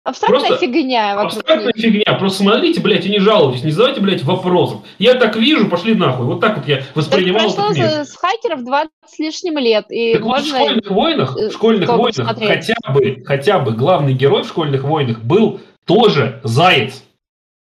Абстрактная 0.04 0.48
Просто 0.48 0.66
фигня 0.66 1.20
Абстрактная 1.20 1.72
них. 1.76 1.76
фигня, 1.76 2.14
просто 2.18 2.42
смотрите, 2.42 2.80
блядь, 2.80 3.06
и 3.06 3.10
не 3.10 3.20
жалуйтесь, 3.20 3.62
не 3.62 3.70
задавайте, 3.70 4.00
блядь, 4.00 4.24
вопросов. 4.24 4.80
Я 4.98 5.14
так 5.14 5.36
вижу, 5.36 5.68
пошли 5.68 5.94
нахуй. 5.94 6.26
Вот 6.26 6.40
так 6.40 6.56
вот 6.56 6.66
я 6.66 6.82
воспринимал 6.96 7.44
прошло 7.44 7.66
этот 7.66 7.76
мир. 7.76 8.04
с 8.04 8.16
хакеров 8.16 8.64
20 8.64 8.90
с 9.06 9.18
лишним 9.20 9.58
лет, 9.58 9.86
и 9.90 10.14
Так 10.14 10.22
вот, 10.22 10.40
в 10.40 10.42
можно... 10.42 10.58
школьных 10.58 10.90
войнах, 10.90 11.36
э, 11.36 11.48
в 11.50 11.52
школьных 11.52 11.88
сколько 11.88 12.00
войнах 12.00 12.36
хотя 12.36 12.74
бы, 12.92 13.22
хотя 13.24 13.58
бы 13.60 13.72
главный 13.72 14.14
герой 14.14 14.42
в 14.42 14.48
школьных 14.48 14.82
войнах 14.82 15.20
был 15.20 15.60
тоже 15.84 16.40
заяц. 16.42 17.04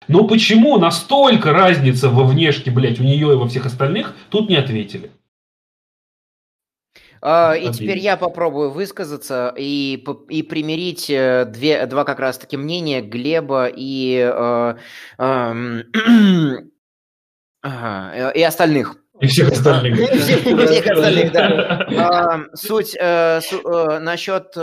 Но 0.08 0.24
почему 0.24 0.80
настолько 0.80 1.54
разница 1.54 2.10
во 2.10 2.24
внешке, 2.24 2.72
блядь, 2.72 3.00
у 3.00 3.04
нее 3.04 3.34
и 3.34 3.36
во 3.36 3.48
всех 3.48 3.68
остальных, 3.68 4.16
тут 4.32 4.50
не 4.50 4.56
ответили. 4.56 5.12
А, 7.22 7.54
И 7.56 7.72
теперь 7.72 8.00
я 8.00 8.18
попробую 8.18 8.72
высказаться 8.72 9.54
и, 9.56 10.04
и 10.30 10.42
примирить 10.44 11.08
э, 11.10 11.46
две, 11.46 11.86
два 11.86 12.04
как 12.04 12.20
раз-таки 12.20 12.58
мнения 12.58 13.02
Глеба 13.02 13.68
и, 13.72 14.18
э, 14.18 14.76
э, 17.64 18.32
и 18.34 18.44
остальных. 18.44 18.96
И 19.20 19.28
всех 19.28 19.52
остальных. 19.52 20.00
И 20.00 20.18
всех- 20.18 20.48
и 20.48 20.66
всех 20.66 20.88
остальных, 20.88 21.32
да. 21.32 21.88
А, 21.98 22.40
Суть 22.56 22.96
э, 23.00 23.40
э, 23.42 24.00
насчет... 24.00 24.56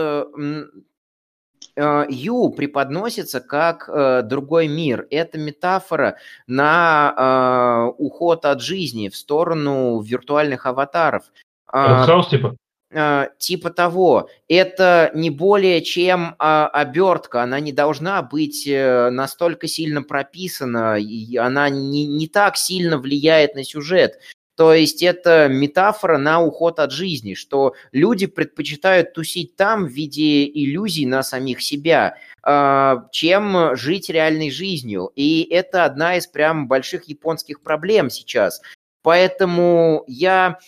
Ю 2.08 2.50
преподносится 2.50 3.38
как 3.40 3.88
э, 3.88 4.22
другой 4.22 4.66
мир. 4.66 5.06
Это 5.10 5.38
метафора 5.38 6.16
на 6.48 7.14
э, 7.16 7.94
уход 8.02 8.44
от 8.46 8.60
жизни 8.60 9.08
в 9.08 9.14
сторону 9.16 10.00
виртуальных 10.00 10.66
аватаров. 10.66 11.30
А, 11.68 12.04
Хаос 12.04 12.28
типа? 12.28 12.56
а, 12.92 13.28
типа 13.38 13.70
того. 13.70 14.28
Это 14.48 15.10
не 15.14 15.30
более 15.30 15.82
чем 15.82 16.34
а, 16.38 16.66
обертка. 16.68 17.42
Она 17.42 17.60
не 17.60 17.72
должна 17.72 18.22
быть 18.22 18.66
э, 18.66 19.10
настолько 19.10 19.68
сильно 19.68 20.02
прописана. 20.02 20.98
и 20.98 21.36
Она 21.36 21.68
не, 21.68 22.06
не 22.06 22.28
так 22.28 22.56
сильно 22.56 22.98
влияет 22.98 23.54
на 23.54 23.64
сюжет. 23.64 24.18
То 24.56 24.74
есть 24.74 25.04
это 25.04 25.46
метафора 25.48 26.18
на 26.18 26.42
уход 26.42 26.80
от 26.80 26.90
жизни, 26.90 27.34
что 27.34 27.74
люди 27.92 28.26
предпочитают 28.26 29.12
тусить 29.12 29.54
там 29.54 29.86
в 29.86 29.90
виде 29.90 30.46
иллюзий 30.46 31.06
на 31.06 31.22
самих 31.22 31.62
себя, 31.62 32.16
а, 32.42 33.04
чем 33.12 33.76
жить 33.76 34.08
реальной 34.08 34.50
жизнью. 34.50 35.12
И 35.14 35.46
это 35.50 35.84
одна 35.84 36.16
из 36.16 36.26
прям 36.26 36.66
больших 36.66 37.04
японских 37.04 37.60
проблем 37.60 38.10
сейчас. 38.10 38.60
Поэтому 39.02 40.04
я 40.08 40.58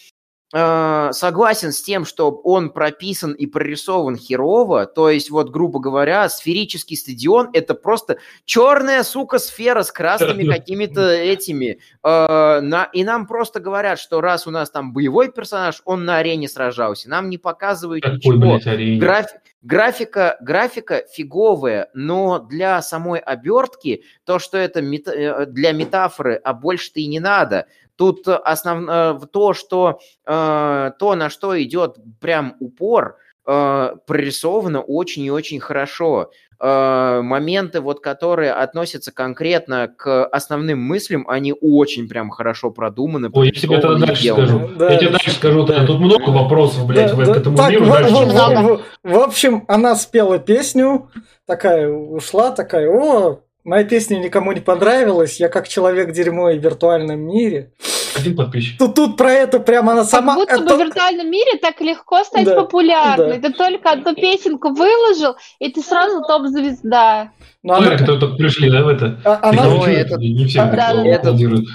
э, 0.53 1.11
согласен 1.13 1.73
с 1.73 1.83
тем, 1.83 2.05
что 2.05 2.31
он 2.31 2.71
прописан 2.71 3.33
и 3.33 3.47
прорисован 3.47 4.17
херово, 4.17 4.87
то 4.87 5.09
есть 5.11 5.31
вот, 5.31 5.51
грубо 5.51 5.79
говоря, 5.81 6.29
сферический 6.29 6.97
стадион– 6.97 7.51
это 7.53 7.75
просто 7.75 8.19
черная, 8.45 9.03
сука, 9.05 9.39
сфера 9.39 9.83
с 9.83 9.93
красными 9.93 10.45
какими-то 10.45 11.09
этими. 11.11 11.79
э, 12.03 12.61
на- 12.61 12.89
и 12.93 13.05
нам 13.05 13.27
просто 13.27 13.61
говорят, 13.61 13.99
что 13.99 14.21
раз 14.21 14.47
у 14.47 14.51
нас 14.51 14.71
там 14.71 14.93
боевой 14.93 15.31
персонаж, 15.31 15.83
он 15.85 16.05
на 16.05 16.17
арене 16.19 16.49
сражался. 16.49 17.09
Нам 17.11 17.29
не 17.31 17.39
показывают 17.39 18.03
Какой, 18.03 18.17
ничего. 18.37 18.59
блядь? 18.59 18.99
Граф- 18.99 19.35
Графика, 19.63 20.39
графика 20.41 21.05
фиговая, 21.13 21.91
но 21.93 22.39
для 22.39 22.81
самой 22.81 23.21
обертки 23.21 24.05
то, 24.25 24.39
что 24.39 24.57
это 24.57 24.81
мета- 24.81 25.13
э, 25.13 25.47
для 25.47 25.73
метафоры, 25.73 26.41
а 26.43 26.55
больше-то 26.55 26.99
и 27.01 27.07
не 27.07 27.21
надо. 27.21 27.67
Тут 28.01 28.27
основное 28.29 29.13
то, 29.31 29.53
что 29.53 29.99
э, 30.27 30.91
то, 30.99 31.15
на 31.17 31.29
что 31.29 31.63
идет 31.63 31.97
прям 32.19 32.55
упор, 32.59 33.17
э, 33.47 33.91
прорисовано 34.07 34.81
очень 34.81 35.23
и 35.25 35.31
очень 35.31 35.61
хорошо. 35.61 36.31
Э, 36.59 37.21
моменты, 37.23 37.83
вот, 37.83 38.01
которые 38.01 38.53
относятся 38.53 39.13
конкретно 39.13 39.89
к 39.95 40.25
основным 40.25 40.79
мыслям, 40.81 41.27
они 41.29 41.55
очень 41.61 42.09
прям 42.09 42.31
хорошо 42.31 42.71
продуманы. 42.71 43.29
Ой, 43.35 43.49
я 43.49 43.53
тебе 43.53 43.79
тогда 43.83 44.07
дальше 44.07 44.23
сделаны. 44.23 44.47
скажу. 44.47 44.69
Да. 44.79 44.93
Я 44.93 44.99
тебе 44.99 45.11
дальше 45.11 45.31
скажу, 45.33 45.63
Да. 45.67 45.85
тут 45.87 46.01
много 46.01 46.31
вопросов, 46.31 46.87
блядь, 46.87 47.11
Да, 47.11 47.17
в- 47.17 47.27
да, 47.27 47.35
к 47.35 47.37
этому 47.37 47.57
так, 47.59 47.71
миру. 47.71 47.85
в, 47.85 47.89
дальше 47.91 48.15
в- 48.15 48.17
в- 48.17 48.77
в- 49.05 49.11
в 49.13 49.19
общем, 49.19 49.65
она 49.69 49.95
спела 49.95 50.39
песню, 50.39 51.11
такая 51.47 51.87
ушла, 51.91 52.51
такая, 52.51 52.89
о, 52.89 53.41
моя 53.65 53.85
песня 53.85 54.17
никому 54.19 54.53
не 54.53 54.61
понравилась, 54.61 55.41
я 55.41 55.49
как 55.49 55.69
человек 55.69 56.13
дерьмо 56.13 56.51
и 56.51 56.59
в 56.59 56.63
виртуальном 56.63 57.21
мире. 57.21 57.73
Один 58.17 58.37
подписчик. 58.37 58.77
Тут, 58.79 58.95
тут 58.97 59.17
про 59.17 59.33
это 59.33 59.61
прямо 59.61 59.93
она 59.93 60.05
сама... 60.05 60.35
как 60.45 60.59
будто 60.61 60.75
бы 60.77 60.83
это- 60.83 60.85
в 60.85 60.87
виртуальном 60.89 61.31
мире 61.31 61.59
так 61.63 61.81
легко 61.81 62.25
стать 62.25 62.45
Да, 62.45 62.57
популярной. 62.57 63.39
да. 63.39 63.49
Ты 63.49 63.55
только 63.55 63.91
одну 63.91 64.15
песенку 64.15 64.71
выложил, 64.71 65.37
и 65.61 65.71
ты 65.71 65.81
сразу 65.81 66.21
топ-звезда. 66.27 67.31
ну, 67.63 67.75
она- 67.75 67.97
только 67.97 68.27
пришли, 68.37 68.71
да, 68.71 68.83
в 68.83 68.89
это. 68.89 69.21
а- 69.25 69.39
она- 69.51 69.63
чё, 69.63 69.85
это- 69.87 70.17
Не 70.19 70.45
все 70.47 70.59
Да, 70.59 70.93
да. 70.93 71.17
аплодируют. 71.17 71.67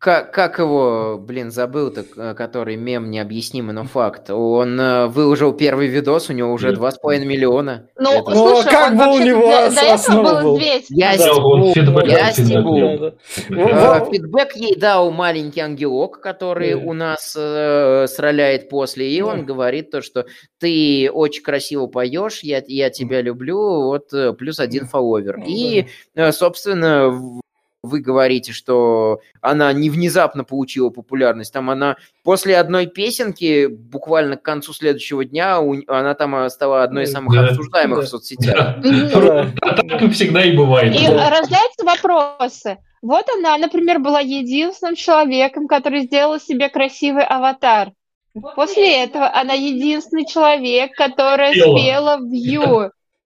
Как, 0.00 0.32
как 0.32 0.58
его, 0.58 1.18
блин, 1.22 1.50
забыл-то, 1.50 2.06
э, 2.16 2.32
который 2.34 2.76
мем 2.76 3.10
необъяснимый, 3.10 3.74
но 3.74 3.84
факт. 3.84 4.30
Он 4.30 4.80
э, 4.80 5.06
выложил 5.08 5.52
первый 5.52 5.88
видос, 5.88 6.30
у 6.30 6.32
него 6.32 6.54
уже 6.54 6.70
Нет. 6.70 6.78
2,5 6.78 7.26
миллиона. 7.26 7.86
Ну, 7.98 8.10
Это- 8.10 8.30
Ну, 8.30 8.48
слушай, 8.54 8.70
как 8.70 8.96
бы 8.96 9.04
у 9.14 9.18
него 9.18 9.50
до, 9.50 9.70
до 9.74 9.80
этого 9.82 10.22
был 10.22 10.42
был. 10.42 10.56
известен. 10.56 10.96
Я 10.96 11.16
Да, 11.18 11.22
стебу, 11.22 11.72
фидбэк, 11.74 12.06
я 12.06 12.32
фидбэк, 12.32 12.46
стебу. 12.46 13.14
Да, 13.50 13.98
Во- 14.00 14.10
Фидбэк 14.10 14.56
ей 14.56 14.74
дал 14.76 15.10
маленький 15.10 15.60
ангелок, 15.60 16.22
который 16.22 16.72
у 16.72 16.94
нас 16.94 17.34
э, 17.38 18.06
сраляет 18.08 18.70
после, 18.70 19.06
и 19.10 19.20
он 19.20 19.44
говорит 19.44 19.90
то, 19.90 20.00
что 20.00 20.24
ты 20.58 21.10
очень 21.12 21.42
красиво 21.42 21.88
поешь, 21.88 22.40
я, 22.42 22.62
я 22.66 22.88
тебя 22.88 23.20
люблю, 23.20 23.58
вот 23.82 24.14
э, 24.14 24.32
плюс 24.32 24.60
один 24.60 24.86
фолловер. 24.86 25.42
И, 25.46 25.88
э, 26.14 26.32
собственно, 26.32 27.38
вы 27.82 28.00
говорите, 28.00 28.52
что 28.52 29.20
она 29.40 29.72
не 29.72 29.88
внезапно 29.90 30.44
получила 30.44 30.90
популярность, 30.90 31.52
там 31.52 31.70
она 31.70 31.96
после 32.22 32.58
одной 32.58 32.86
песенки, 32.86 33.66
буквально 33.66 34.36
к 34.36 34.42
концу 34.42 34.72
следующего 34.72 35.24
дня, 35.24 35.60
у- 35.60 35.82
она 35.88 36.14
там 36.14 36.34
э, 36.36 36.50
стала 36.50 36.82
одной 36.82 37.04
из 37.04 37.12
самых 37.12 37.34
Да. 37.34 37.48
обсуждаемых 37.48 38.00
Да. 38.00 38.04
в 38.04 38.08
соцсетях. 38.08 38.56
Да. 38.80 39.10
Да. 39.14 39.50
Так 40.00 40.12
всегда 40.12 40.44
и 40.44 40.56
бывает. 40.56 40.94
И 40.94 41.06
Да. 41.06 41.30
рождаются 41.30 41.84
вопросы. 41.84 42.76
Вот 43.02 43.24
она, 43.38 43.56
например, 43.56 43.98
была 43.98 44.20
единственным 44.20 44.94
человеком, 44.94 45.66
который 45.66 46.02
сделал 46.02 46.38
себе 46.38 46.68
красивый 46.68 47.24
аватар. 47.24 47.92
После 48.54 49.02
этого 49.04 49.28
она 49.34 49.54
единственный 49.54 50.26
человек, 50.26 50.92
Пела. 50.96 51.76
спела 51.78 52.18
в 52.18 52.30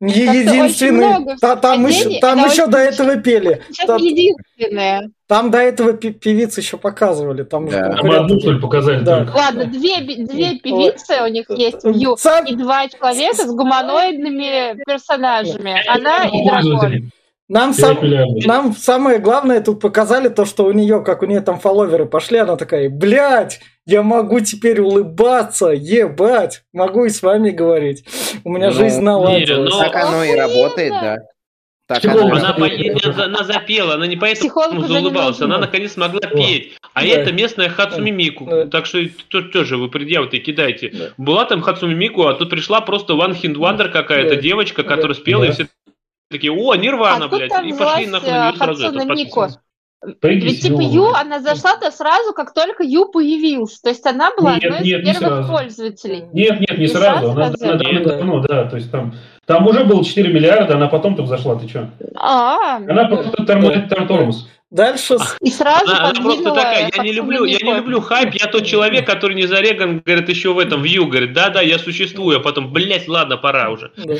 Ю. 0.06 0.30
Очень 0.30 0.40
единственный. 0.48 1.36
Та- 1.40 1.56
там 1.56 1.86
еще, 1.86 2.18
там 2.20 2.38
еще 2.44 2.62
очень- 2.62 2.70
до 2.72 2.78
этого 2.78 3.16
пели. 3.16 3.62
Сейчас 3.70 3.86
Та- 3.86 3.96
единственная. 3.96 5.10
Там 5.26 5.50
до 5.50 5.58
этого 5.58 5.92
пи- 5.94 6.12
певиц 6.12 6.56
еще 6.58 6.76
показывали. 6.76 7.42
Там 7.44 7.68
Да. 7.68 7.94
Там 7.96 8.10
одну, 8.10 8.38
что 8.40 8.52
ли, 8.52 8.60
показали 8.60 9.00
Да. 9.02 9.18
только. 9.24 9.36
Ладно, 9.36 9.64
две, 9.66 10.00
две 10.00 10.58
певицы 10.58 11.22
у 11.22 11.28
них 11.28 11.46
есть 11.50 11.82
в 11.82 11.90
Ю. 11.96 12.16
Сам- 12.16 12.44
И 12.46 12.54
два 12.54 12.88
человека 12.88 13.36
с 13.46 13.46
гуманоидными 13.54 14.82
персонажами. 14.84 15.76
Она 15.88 16.24
и 16.24 16.44
дракон. 16.46 17.10
Нам, 17.46 17.74
сам, 17.74 17.98
нам 18.46 18.74
самое 18.74 19.18
главное 19.18 19.60
тут 19.60 19.78
показали 19.80 20.28
то, 20.28 20.46
что 20.46 20.64
у 20.64 20.72
нее, 20.72 21.02
как 21.04 21.22
у 21.22 21.26
нее 21.26 21.42
там 21.42 21.58
фолловеры 21.60 22.06
пошли, 22.06 22.38
она 22.38 22.56
такая, 22.56 22.88
блядь, 22.88 23.60
я 23.86 24.02
могу 24.02 24.40
теперь 24.40 24.80
улыбаться, 24.80 25.68
ебать, 25.68 26.64
могу 26.72 27.04
и 27.04 27.10
с 27.10 27.22
вами 27.22 27.50
говорить. 27.50 28.04
У 28.44 28.50
меня 28.50 28.68
Ну, 28.70 28.72
жизнь 28.74 29.00
наладилась. 29.02 29.70
ну, 29.72 29.78
Так 29.80 29.94
оно 29.96 30.24
и 30.24 30.34
работает, 30.34 30.92
да. 30.92 31.16
Так 31.86 31.98
Психолог, 31.98 32.32
и 32.32 32.88
Она, 32.88 33.14
она, 33.14 33.24
она 33.24 33.44
запела, 33.44 33.94
она 33.94 34.06
не 34.06 34.16
поэтому 34.16 34.48
Психолог 34.48 34.86
заулыбалась, 34.88 35.38
она 35.42 35.58
наконец 35.58 35.92
смогла 35.92 36.18
Да. 36.20 36.28
петь. 36.30 36.78
А 36.94 37.02
Да. 37.02 37.06
это 37.06 37.30
местная 37.32 37.68
Хацуми 37.68 38.08
Мику. 38.08 38.46
Да. 38.46 38.66
Так 38.68 38.86
что 38.86 39.00
то- 39.28 39.42
тоже 39.42 39.76
вы 39.76 39.90
предъявы-то 39.90 40.38
кидаете. 40.38 40.88
Да. 40.90 41.08
Была 41.18 41.44
там 41.44 41.60
Хацуми 41.60 41.92
Мику, 41.92 42.26
а 42.26 42.32
тут 42.34 42.48
пришла 42.48 42.80
просто 42.80 43.12
One 43.12 43.38
Hit 43.38 43.56
Wonder 43.56 43.90
какая-то 43.90 44.36
Да. 44.36 44.40
девочка, 44.40 44.82
Да. 44.82 44.88
которая 44.88 45.14
спела, 45.14 45.44
и 45.44 45.48
Да. 45.48 45.52
все 45.52 45.66
такие, 46.30 46.52
о, 46.52 46.74
Нирвана, 46.74 47.26
А 47.26 47.28
блядь, 47.28 47.50
там 47.50 47.66
и 47.66 47.72
пошли 47.76 48.06
нахуй 48.06 48.30
на 48.30 48.34
э, 48.34 48.48
нее 48.50 48.56
сразу. 48.56 48.82
Хацуна 48.84 49.02
это 49.02 49.12
Мику. 49.14 49.46
Пойди 50.20 50.48
Ведь 50.48 50.60
типа. 50.62 50.80
Ю, 50.82 51.06
она 51.14 51.40
зашла-то 51.40 51.90
сразу, 51.90 52.34
как 52.34 52.52
только 52.52 52.82
Ю 52.84 53.10
появился. 53.10 53.80
То 53.82 53.88
есть 53.88 54.04
она 54.06 54.30
была 54.36 54.54
Нет, 54.56 54.64
одной 54.64 54.80
из 54.80 54.84
нет, 54.86 55.04
не 55.04 55.12
первых 55.14 55.48
пользователей. 55.48 56.24
Нет, 56.32 56.60
нет, 56.60 56.72
не 56.72 56.78
Не 56.82 56.86
сразу. 56.88 57.32
сразу 57.32 57.64
Она, 57.64 57.72
она 57.72 57.78
давно, 57.78 58.00
Да. 58.04 58.16
давно, 58.16 58.40
да. 58.40 58.64
То 58.68 58.76
есть 58.76 58.90
там, 58.90 59.14
там 59.46 59.66
уже 59.66 59.84
было 59.84 60.04
4 60.04 60.30
миллиарда, 60.30 60.74
она 60.74 60.88
потом 60.88 61.16
только 61.16 61.30
зашла. 61.30 61.56
Ты 61.56 61.68
что? 61.68 61.90
А, 62.16 62.76
Она 62.76 63.06
просто 63.08 63.44
тормозит 63.46 63.88
тор- 63.88 64.06
тормоз. 64.06 64.48
Дальше 64.74 65.18
и 65.40 65.50
сразу 65.52 65.86
Она, 65.86 66.08
она 66.10 66.20
просто 66.20 66.52
такая, 66.52 66.90
я 66.92 67.02
не 67.04 67.12
люблю, 67.12 67.44
я 67.44 67.58
не 67.62 67.74
люблю 67.74 68.00
хайп, 68.00 68.34
я 68.34 68.48
тот 68.48 68.66
человек, 68.66 69.06
который 69.06 69.36
не 69.36 69.46
зареган, 69.46 70.02
говорит, 70.04 70.28
еще 70.28 70.52
в 70.52 70.58
этом 70.58 70.82
вью, 70.82 71.06
говорит, 71.06 71.32
да-да, 71.32 71.60
я 71.60 71.78
существую, 71.78 72.38
а 72.38 72.40
потом, 72.40 72.72
блядь, 72.72 73.06
ладно, 73.06 73.36
пора 73.36 73.70
уже. 73.70 73.92
да. 73.96 74.14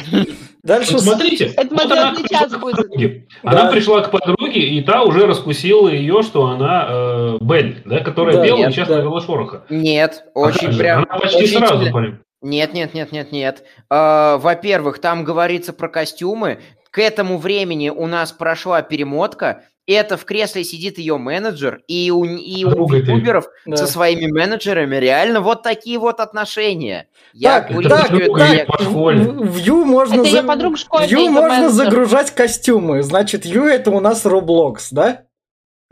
Дальше 0.62 0.92
Вот 0.92 1.02
смотрите, 1.02 1.46
Это 1.56 1.74
вот 1.74 1.90
она 1.90 2.14
час 2.30 2.52
к 2.52 2.60
будет. 2.60 2.76
подруге. 2.76 3.26
Да. 3.42 3.50
Она 3.50 3.70
пришла 3.72 4.00
к 4.02 4.12
подруге, 4.12 4.60
и 4.60 4.80
та 4.82 5.02
уже 5.02 5.26
раскусила 5.26 5.88
ее, 5.88 6.22
что 6.22 6.46
она 6.46 6.86
э, 6.88 7.38
Белль, 7.40 7.82
да, 7.84 7.98
которая 7.98 8.36
Да, 8.36 8.46
и 8.46 8.70
сейчас 8.70 8.86
да. 8.88 8.98
навела 8.98 9.20
шороха. 9.20 9.64
Нет, 9.70 10.22
А 10.36 10.38
очень 10.38 10.70
же? 10.70 10.78
прям... 10.78 11.04
Она 11.10 11.18
почти 11.18 11.44
очень 11.44 11.58
сразу, 11.58 11.92
блин. 11.92 12.20
Нет, 12.42 12.74
нет, 12.74 12.94
нет, 12.94 13.10
нет, 13.10 13.32
нет. 13.32 13.64
А, 13.90 14.38
Во-первых, 14.38 15.00
там 15.00 15.24
говорится 15.24 15.72
про 15.72 15.88
костюмы. 15.88 16.60
К 16.92 17.00
этому 17.00 17.38
времени 17.38 17.88
у 17.88 18.06
нас 18.06 18.30
прошла 18.30 18.80
перемотка. 18.82 19.64
Это 19.86 20.16
в 20.16 20.24
кресле 20.24 20.64
сидит 20.64 20.96
ее 20.98 21.18
менеджер, 21.18 21.82
и 21.88 22.10
у, 22.10 22.24
и 22.24 22.64
у 22.64 22.88
ютуберов 22.92 23.46
Да. 23.66 23.76
со 23.76 23.86
своими 23.86 24.30
менеджерами 24.32 24.96
реально 24.96 25.40
вот 25.42 25.62
такие 25.62 25.98
вот 25.98 26.20
отношения. 26.20 27.08
Я 27.34 27.60
Так, 27.60 27.68
курю 27.74 27.88
так, 27.90 28.08
подруга 28.08 28.38
так, 28.66 28.80
в 28.80 29.56
Ю 29.58 29.84
можно, 29.84 30.20
Это 30.22 30.30
за- 30.30 30.42
подруга 30.42 30.76
школьная, 30.78 31.08
Ю 31.08 31.20
это 31.22 31.30
можно 31.32 31.48
менеджер. 31.48 31.70
загружать 31.72 32.30
костюмы. 32.30 33.02
Значит, 33.02 33.44
Ю 33.44 33.64
это 33.66 33.90
у 33.90 34.00
нас 34.00 34.24
Roblox, 34.24 34.76
да? 34.90 35.22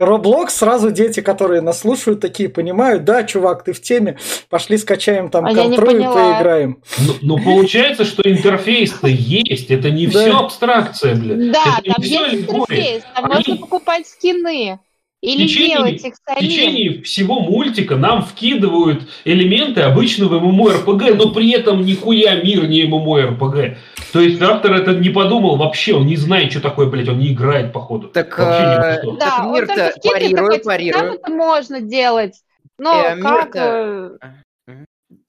Roblox 0.01 0.49
сразу 0.49 0.91
дети, 0.91 1.19
которые 1.21 1.61
нас 1.61 1.79
слушают, 1.79 2.19
такие 2.19 2.49
понимают, 2.49 3.03
да, 3.03 3.23
чувак, 3.23 3.63
ты 3.63 3.73
в 3.73 3.81
теме, 3.81 4.17
пошли 4.49 4.77
скачаем 4.77 5.29
там 5.29 5.45
А 5.45 5.53
контру 5.53 5.89
и 5.91 5.99
поиграем. 6.03 6.81
Ну, 6.99 7.13
ну, 7.21 7.43
получается, 7.43 8.03
что 8.03 8.23
интерфейс-то 8.29 9.07
есть, 9.07 9.69
это 9.69 9.91
не 9.91 10.07
Да. 10.07 10.19
все 10.19 10.37
абстракция, 10.37 11.15
блин. 11.15 11.51
Да, 11.51 11.79
это 11.83 11.93
там 11.95 12.03
есть 12.03 12.33
интерфейс, 12.33 13.03
там 13.15 13.25
Они- 13.25 13.33
можно 13.35 13.57
покупать 13.57 14.07
скины. 14.07 14.79
Или 15.23 15.47
течение- 15.47 15.77
делать 15.77 16.03
их 16.03 16.13
В 16.15 16.39
течение 16.39 17.01
всего 17.03 17.39
мультика 17.39 17.95
нам 17.95 18.21
вкидывают 18.23 19.03
элементы 19.23 19.79
обычного 19.81 20.37
ММО-РПГ, 20.41 21.13
но 21.15 21.31
при 21.31 21.49
этом 21.51 21.85
нихуя 21.85 22.41
мир 22.43 22.67
не 22.67 22.83
ММО-РПГ. 22.83 23.77
То 24.11 24.19
есть 24.19 24.41
автор 24.41 24.73
это 24.73 24.93
не 24.93 25.09
подумал 25.09 25.55
вообще, 25.55 25.93
он 25.95 26.07
не 26.07 26.17
знает, 26.17 26.51
что 26.51 26.59
такое, 26.59 26.87
блядь, 26.87 27.07
он 27.07 27.19
не 27.19 27.31
играет, 27.31 27.71
походу. 27.71 28.09
Так, 28.09 28.37
Вообще 28.37 28.63
во 28.65 28.85
э, 28.89 28.99
что. 29.01 29.11
Да, 29.13 29.25
Так 29.37 29.45
мир-то 29.53 29.75
такой, 30.03 30.27
типа, 30.27 30.59
парирую. 30.65 30.93
Там 31.03 31.11
это 31.13 31.31
можно 31.31 31.79
делать. 31.79 32.33
Но 32.77 33.01
Э, 33.01 33.15
как... 33.21 33.55
мир-то- 33.55 34.17
Э, 34.21 34.27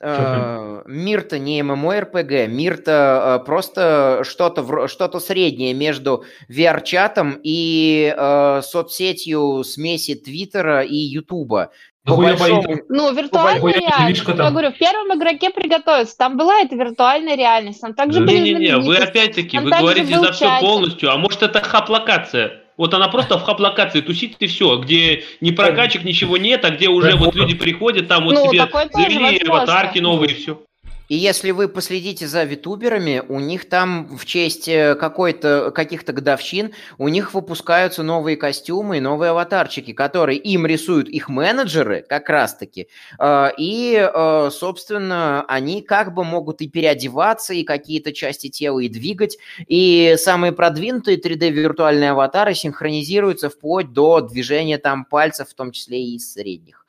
Мир-то 0.01 1.39
не 1.39 1.63
ММО-РПГ, 1.63 2.47
мир-то 2.49 3.41
э, 3.41 3.45
просто 3.47 4.23
что-то 4.25 4.89
что-то 4.89 5.21
среднее 5.21 5.73
между 5.75 6.25
VR-чатом 6.51 7.39
и 7.43 8.15
э, 8.17 8.61
соцсетью 8.63 9.63
смеси 9.65 10.15
Твиттера 10.15 10.83
и 10.83 10.97
Ютуба. 10.97 11.71
По 12.05 12.17
большому-. 12.17 12.81
Ну, 12.91 13.15
виртуальная 13.15 13.73
реальность. 13.73 14.21
что 14.21 14.33
Я 14.33 14.37
там? 14.37 14.53
говорю, 14.53 14.73
в 14.73 14.79
первом 14.79 15.17
игроке 15.17 15.51
приготовиться. 15.51 16.17
Там 16.19 16.37
была 16.37 16.61
эта 16.61 16.77
виртуальная 16.77 17.35
реальность. 17.35 17.81
Там 17.81 17.95
также 17.95 18.21
были 18.21 18.41
Не-не-не, 18.41 18.77
вы 18.77 18.83
знаменитости. 18.83 19.09
опять-таки, 19.09 19.57
Там 19.57 19.65
вы 19.65 19.71
говорите 19.71 20.19
за 20.19 20.33
все 20.33 20.61
полностью, 20.61 21.11
а 21.11 21.17
может 21.17 21.43
это 21.43 21.61
хап-локация? 21.61 22.64
Вот 22.77 22.93
она 22.93 23.09
просто 23.09 23.39
в 23.39 23.43
хап-локации 23.43 24.01
тусит 24.01 24.37
и 24.41 24.47
все, 24.47 24.77
где 24.79 25.25
ни 25.41 25.53
прокачек, 25.53 26.05
ничего 26.05 26.37
нет, 26.37 26.65
а 26.65 26.71
где 26.71 26.89
уже 26.89 27.15
вот 27.17 27.35
люди 27.35 27.55
приходят, 27.55 28.09
там 28.09 28.25
вот 28.25 28.35
Ну, 28.35 28.51
себе 28.51 28.67
завели 28.93 29.39
аватарки 29.47 29.99
новые 30.01 30.33
и 30.33 30.35
все. 30.35 30.61
И 31.09 31.17
если 31.17 31.51
вы 31.51 31.69
последите 31.69 32.27
за 32.27 32.45
витуберами, 32.45 33.23
у 33.29 33.39
них 33.39 33.69
там 33.69 34.17
в 34.17 34.25
честь 34.25 34.69
э, 34.69 34.95
какой-то, 34.95 35.71
каких-то 35.71 36.13
годовщин, 36.13 36.73
у 36.97 37.09
них 37.09 37.35
выпускаются 37.35 38.03
новые 38.03 38.37
костюмы 38.37 38.97
и 38.97 39.01
новые 39.01 39.31
аватарчики, 39.31 39.93
которые 39.93 40.39
им 40.39 40.65
рисуют 40.65 41.09
их 41.09 41.29
менеджеры, 41.29 42.05
как 42.09 42.31
раз-таки. 42.31 42.89
Э, 43.19 43.51
И, 43.59 43.97
э, 43.97 44.51
собственно, 44.51 45.45
они 45.47 45.83
как 45.83 46.15
бы 46.15 46.25
могут 46.25 46.63
и 46.63 46.69
переодеваться, 46.69 47.53
и 47.53 47.65
какие-то 47.65 48.13
части 48.13 48.49
тела 48.49 48.81
и 48.81 48.89
двигать. 48.89 49.37
И 49.67 50.15
самые 50.19 50.53
продвинутые 50.53 51.19
3D-виртуальные 51.19 52.11
аватары 52.11 52.55
синхронизируются 52.55 53.51
вплоть 53.51 53.93
до 53.93 54.21
движения 54.23 54.79
там 54.79 55.05
пальцев, 55.05 55.51
в 55.51 55.55
том 55.55 55.73
числе 55.73 56.03
и 56.03 56.19
средних. 56.19 56.87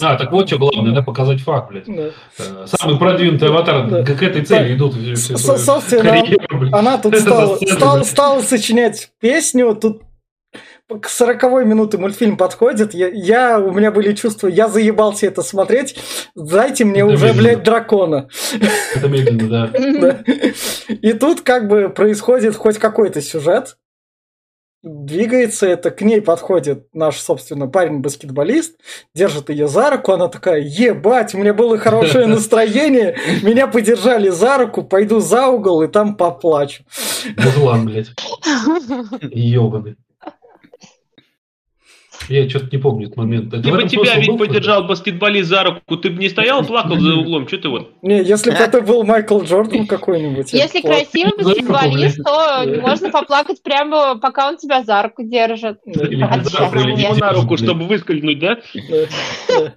А, 0.00 0.16
так 0.16 0.30
вот 0.32 0.46
что 0.46 0.58
главное, 0.58 0.94
да, 0.94 1.02
показать 1.02 1.40
факт, 1.40 1.70
блядь. 1.70 1.86
Да. 1.86 2.10
Э, 2.38 2.66
Самый 2.66 2.98
продвинутый 2.98 3.48
аватар 3.48 3.88
Да. 3.88 4.02
к 4.04 4.22
этой 4.22 4.44
цели 4.44 4.74
идут. 4.76 4.94
всю- 4.94 5.14
всю 5.16 5.36
С- 5.38 5.42
свою 5.42 5.58
собственно, 5.58 6.02
карьеру, 6.10 6.58
блядь. 6.58 6.72
Она 6.74 6.98
тут 6.98 7.16
стала, 7.16 7.56
стала, 7.56 8.02
стала 8.02 8.42
сочинять 8.42 9.10
песню, 9.20 9.74
тут 9.74 10.02
к 11.02 11.08
40 11.08 11.64
минуты 11.64 11.98
мультфильм 11.98 12.36
подходит, 12.36 12.94
я, 12.94 13.08
я- 13.08 13.58
у 13.58 13.72
меня 13.72 13.90
были 13.90 14.12
чувства, 14.14 14.46
я 14.48 14.68
заебался 14.68 15.26
это 15.26 15.42
смотреть, 15.42 15.96
дайте 16.36 16.84
мне 16.84 17.00
Это 17.00 17.06
уже, 17.14 17.26
медленно. 17.28 17.42
блядь, 17.42 17.62
дракона. 17.64 18.28
Это 18.94 19.08
медленно, 19.08 19.48
да. 19.48 19.70
Да. 20.00 20.18
И 20.88 21.12
тут 21.14 21.40
как 21.40 21.68
бы 21.68 21.88
происходит 21.88 22.54
хоть 22.54 22.78
какой-то 22.78 23.20
сюжет, 23.20 23.76
двигается 24.86 25.66
это, 25.66 25.90
к 25.90 26.00
ней 26.02 26.22
подходит 26.22 26.86
наш, 26.94 27.18
собственно, 27.18 27.66
парень-баскетболист, 27.66 28.78
держит 29.14 29.50
ее 29.50 29.66
за 29.66 29.90
руку, 29.90 30.12
она 30.12 30.28
такая, 30.28 30.60
ебать, 30.60 31.34
у 31.34 31.38
меня 31.38 31.52
было 31.52 31.76
хорошее 31.76 32.26
настроение, 32.28 33.16
меня 33.42 33.66
подержали 33.66 34.28
за 34.28 34.58
руку, 34.58 34.84
пойду 34.84 35.18
за 35.18 35.48
угол 35.48 35.82
и 35.82 35.88
там 35.88 36.16
поплачу. 36.16 36.84
Музлан, 37.36 37.86
блядь. 37.86 38.10
Ебаный. 39.20 39.96
Я 42.28 42.48
что-то 42.48 42.68
не 42.72 42.78
помню 42.78 43.06
этот 43.06 43.16
момент. 43.16 43.52
Это 43.52 43.62
Типа 43.62 43.76
этом 43.76 43.88
тебя 43.88 44.16
ведь 44.16 44.28
был, 44.28 44.38
поддержал 44.38 44.84
баскетболист 44.84 45.48
за 45.48 45.62
руку, 45.64 45.96
ты 45.96 46.10
бы 46.10 46.18
не 46.18 46.28
стоял, 46.28 46.64
плакал 46.64 46.98
за 46.98 47.14
углом, 47.14 47.46
что 47.46 47.58
ты 47.58 47.68
вот? 47.68 47.92
Не, 48.02 48.22
если 48.22 48.50
бы 48.50 48.56
это 48.56 48.80
был 48.80 49.04
Майкл 49.04 49.40
Джордан 49.42 49.86
какой-нибудь. 49.86 50.52
Если 50.52 50.80
бы 50.80 50.88
красивый 50.88 51.32
баскетболист, 51.36 52.18
то 52.24 52.62
Да. 52.64 52.80
можно 52.80 53.10
поплакать 53.10 53.62
прямо, 53.62 54.18
пока 54.18 54.48
он 54.48 54.56
тебя 54.56 54.82
за 54.82 55.02
руку 55.02 55.22
держит. 55.22 55.78
Или 55.84 56.16
на 57.20 57.32
руку, 57.32 57.56
чтобы 57.56 57.86
выскользнуть, 57.86 58.38
да? 58.38 58.58
Да, 58.88 59.06
да. 59.48 59.74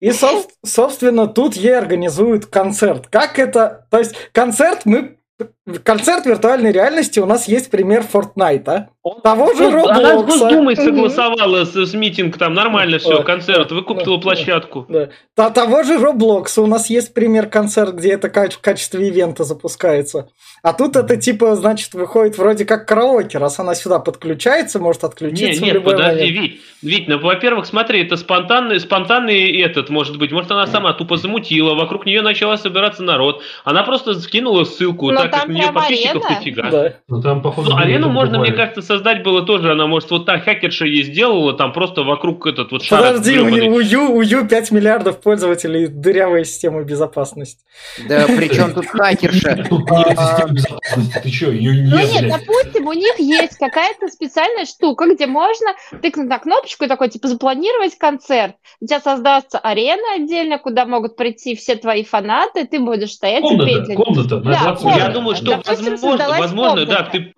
И, 0.00 0.10
соб- 0.10 0.48
собственно, 0.64 1.26
тут 1.26 1.54
ей 1.54 1.76
организуют 1.76 2.46
концерт. 2.46 3.06
Как 3.08 3.38
это... 3.38 3.86
То 3.90 3.98
есть, 3.98 4.14
концерт 4.32 4.82
мы... 4.84 5.16
Концерт 5.82 6.26
виртуальной 6.26 6.70
реальности 6.70 7.18
у 7.18 7.26
нас 7.26 7.48
есть 7.48 7.72
пример 7.72 8.04
Фортнайта. 8.04 8.90
Того 9.24 9.52
же 9.54 9.68
Ну, 9.70 9.88
Она 9.88 10.18
с. 10.20 10.24
Госдумой 10.24 10.76
согласовала 10.76 11.64
с, 11.64 11.74
с 11.74 11.94
митинг, 11.94 12.38
там 12.38 12.54
нормально 12.54 12.98
все, 12.98 13.22
концерт, 13.24 13.72
выкупила 13.72 14.18
площадку. 14.18 14.86
Да. 14.88 15.50
Того 15.50 15.82
же 15.82 15.98
Роблокса 15.98 16.62
у 16.62 16.66
нас 16.66 16.88
есть 16.88 17.14
пример 17.14 17.48
концерт, 17.48 17.94
где 17.94 18.12
это 18.12 18.28
в 18.28 18.60
качестве 18.60 19.08
ивента 19.08 19.42
запускается. 19.42 20.28
А 20.62 20.72
тут 20.72 20.96
это 20.96 21.16
типа, 21.16 21.54
значит, 21.54 21.94
выходит 21.94 22.38
вроде 22.38 22.64
как 22.64 22.88
караоке, 22.88 23.38
раз 23.38 23.60
она 23.60 23.74
сюда 23.74 23.98
подключается, 23.98 24.80
может 24.80 25.02
Не, 25.02 25.08
отключиться 25.08 25.60
в 25.60 25.64
нет, 25.64 25.74
любой 25.74 25.92
подожди, 25.94 26.20
момент. 26.20 26.40
Вить, 26.40 26.60
Вить, 26.82 27.08
ну, 27.08 27.18
во-первых, 27.20 27.66
смотри, 27.66 28.02
это 28.02 28.16
спонтанный, 28.16 28.80
спонтанный 28.80 29.60
этот, 29.60 29.90
может 29.90 30.18
быть, 30.18 30.32
может, 30.32 30.50
она 30.50 30.66
сама 30.66 30.92
тупо 30.92 31.16
замутила, 31.16 31.74
вокруг 31.74 32.06
нее 32.06 32.22
начала 32.22 32.56
собираться 32.56 33.02
народ, 33.02 33.42
она 33.64 33.84
просто 33.84 34.18
скинула 34.18 34.64
ссылку, 34.64 35.12
Но 35.12 35.20
так 35.20 35.30
как 35.30 35.48
нее 35.56 35.72
подписчиков 35.72 36.24
арена. 36.24 36.38
дофига. 36.38 36.70
Да. 36.70 36.92
Ну, 37.08 37.22
там, 37.22 37.42
походу, 37.42 37.70
Ну, 37.70 37.76
арену 37.76 38.08
можно, 38.08 38.38
мне 38.38 38.50
буквально. 38.50 38.56
кажется, 38.56 38.82
создать 38.82 39.22
было 39.22 39.42
тоже. 39.42 39.72
Она, 39.72 39.86
может, 39.86 40.10
вот 40.10 40.26
так 40.26 40.44
хакерша 40.44 40.84
ей 40.86 41.02
сделала, 41.04 41.52
там 41.54 41.72
просто 41.72 42.02
вокруг 42.02 42.46
этот 42.46 42.72
вот 42.72 42.82
шар 42.82 43.00
Подожди, 43.02 43.38
у, 43.38 43.44
у 43.74 43.80
Ю, 43.80 44.12
у 44.12 44.20
Ю 44.22 44.46
5 44.46 44.70
миллиардов 44.70 45.20
пользователей, 45.20 45.86
дырявая 45.88 46.44
система 46.44 46.82
безопасности. 46.82 47.64
Да 48.08 48.26
причем 48.26 48.72
тут 48.74 48.86
хакерша? 48.86 49.54
Нет 49.56 50.50
безопасности, 50.52 51.20
ты 51.22 51.30
что, 51.30 51.50
ее 51.50 51.72
Ну 51.88 51.96
нет, 51.98 52.12
нет, 52.12 52.22
блядь. 52.24 52.40
допустим, 52.40 52.86
у 52.86 52.92
них 52.92 53.18
есть 53.18 53.56
какая-то 53.58 54.08
специальная 54.08 54.64
штука, 54.66 55.06
где 55.12 55.26
можно 55.26 55.72
тыкнуть 56.02 56.28
на 56.28 56.38
кнопочку 56.38 56.84
и 56.84 56.88
такой, 56.88 57.08
типа, 57.08 57.28
запланировать 57.28 57.96
концерт. 57.98 58.54
У 58.80 58.86
тебя 58.86 59.00
создастся 59.00 59.58
арена 59.58 60.14
отдельно, 60.16 60.58
куда 60.58 60.86
могут 60.86 61.16
прийти 61.16 61.54
все 61.56 61.76
твои 61.76 62.04
фанаты, 62.04 62.66
ты 62.66 62.78
будешь 62.78 63.12
стоять 63.12 63.44
и 63.44 63.56
петь. 63.58 63.94
Комната, 63.96 63.96
комната 63.96 64.36
Да, 64.40 64.62
20 64.62 64.82
комната. 64.82 64.98
Я 65.04 65.08
думаю, 65.10 65.36
что 65.36 65.45
Допустим, 65.46 65.90
возможно, 65.92 66.28
возможно, 66.28 66.86
да, 66.86 67.02
ты, 67.02 67.34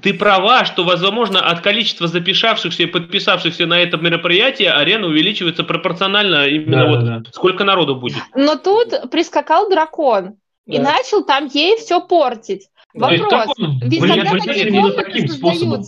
ты 0.00 0.14
права, 0.14 0.64
что, 0.64 0.84
возможно, 0.84 1.40
от 1.40 1.60
количества 1.60 2.06
записавшихся 2.06 2.82
и 2.82 2.86
подписавшихся 2.86 3.66
на 3.66 3.78
это 3.80 3.96
мероприятие 3.96 4.72
арена 4.72 5.06
увеличивается 5.06 5.64
пропорционально 5.64 6.46
именно 6.46 6.84
Да, 6.84 6.86
вот 6.88 7.04
да, 7.04 7.18
да. 7.20 7.30
сколько 7.32 7.64
народу 7.64 7.96
будет. 7.96 8.18
Но 8.34 8.56
тут 8.56 9.10
прискакал 9.10 9.68
дракон 9.68 10.36
и 10.66 10.76
Да. 10.78 10.84
начал 10.84 11.24
там 11.24 11.46
ей 11.46 11.76
все 11.78 12.00
портить. 12.00 12.68
Вопрос. 12.94 13.48
он 13.58 13.80
Ведь 13.80 14.00
когда 14.00 14.30
такие 14.32 14.70
комнаты 14.70 15.02
таким 15.02 15.28
способом? 15.28 15.84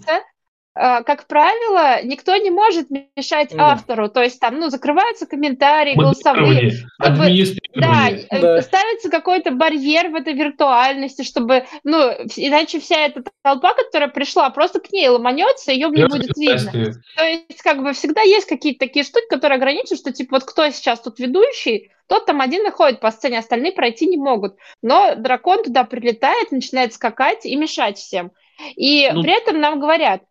Э, 0.81 1.03
как 1.05 1.27
правило, 1.27 2.03
никто 2.05 2.35
не 2.37 2.51
может 2.51 2.89
мешать 2.91 3.51
Да. 3.55 3.73
автору. 3.73 4.09
То 4.09 4.23
есть 4.23 4.41
там, 4.41 4.59
ну, 4.59 4.71
закрываются 4.71 5.27
комментарии, 5.27 5.95
голосовые. 5.95 6.73
Модерирование, 6.99 6.99
Как 6.99 7.17
бы, 7.17 7.81
Да, 7.81 8.11
э, 8.11 8.41
Да. 8.41 8.63
ставится 8.63 9.11
какой-то 9.11 9.51
барьер 9.51 10.09
в 10.09 10.15
этой 10.15 10.33
виртуальности, 10.35 11.23
чтобы, 11.23 11.67
ну, 11.85 11.99
иначе 12.37 12.81
вся 12.81 13.01
эта 13.07 13.23
толпа, 13.43 13.75
которая 13.75 14.09
пришла, 14.09 14.51
просто 14.51 14.81
к 14.81 14.91
ней 14.93 15.09
ломанется, 15.09 15.73
ее 15.73 15.89
не 15.91 16.07
будет 16.07 16.37
видно. 16.37 16.73
То 17.17 17.25
есть, 17.25 17.63
как 17.63 17.83
бы 17.83 17.93
всегда 17.93 18.23
есть 18.23 18.47
какие-то 18.47 18.81
такие 18.87 19.05
штуки, 19.05 19.27
которые 19.29 19.57
ограничивают, 19.57 20.01
что 20.01 20.13
типа 20.13 20.37
вот 20.37 20.45
кто 20.45 20.69
сейчас 20.71 21.01
тут 21.01 21.19
ведущий, 21.19 21.91
тот 22.09 22.27
там 22.27 22.41
один 22.41 22.67
и 22.67 22.71
ходит 22.71 23.01
по 23.01 23.11
сцене, 23.13 23.39
остальные 23.39 23.73
пройти 23.73 24.07
не 24.07 24.17
могут. 24.17 24.57
Но 24.83 25.15
дракон 25.15 25.63
туда 25.63 25.85
прилетает, 25.85 26.51
начинает 26.51 26.93
скакать 26.93 27.47
и 27.47 27.55
мешать 27.55 27.99
всем. 27.99 28.33
И 28.77 29.09
Ну. 29.13 29.23
при 29.23 29.33
этом 29.33 29.61
нам 29.61 29.81
говорят, 29.81 30.23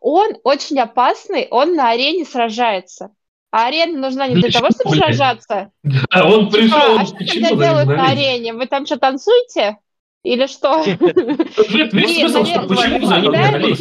он 0.00 0.36
очень 0.44 0.78
опасный, 0.78 1.48
он 1.50 1.74
на 1.74 1.90
арене 1.90 2.24
сражается. 2.24 3.10
А 3.50 3.66
арена 3.66 3.98
нужна 3.98 4.28
не 4.28 4.34
для 4.34 4.50
Для 4.50 4.60
того, 4.60 4.70
чтобы 4.70 4.90
блядь? 4.90 5.16
сражаться. 5.16 5.70
А 6.10 6.26
он 6.26 6.50
Типа, 6.50 6.56
пришел, 6.58 6.98
а 6.98 7.06
что 7.06 7.16
тогда 7.16 7.50
делают 7.50 7.88
на 7.88 8.08
арене? 8.08 8.52
Вы 8.52 8.66
там 8.66 8.84
что, 8.84 8.98
танцуете? 8.98 9.78
Или 10.22 10.46
что? 10.46 10.82
Почему 10.84 12.28
за 12.28 12.40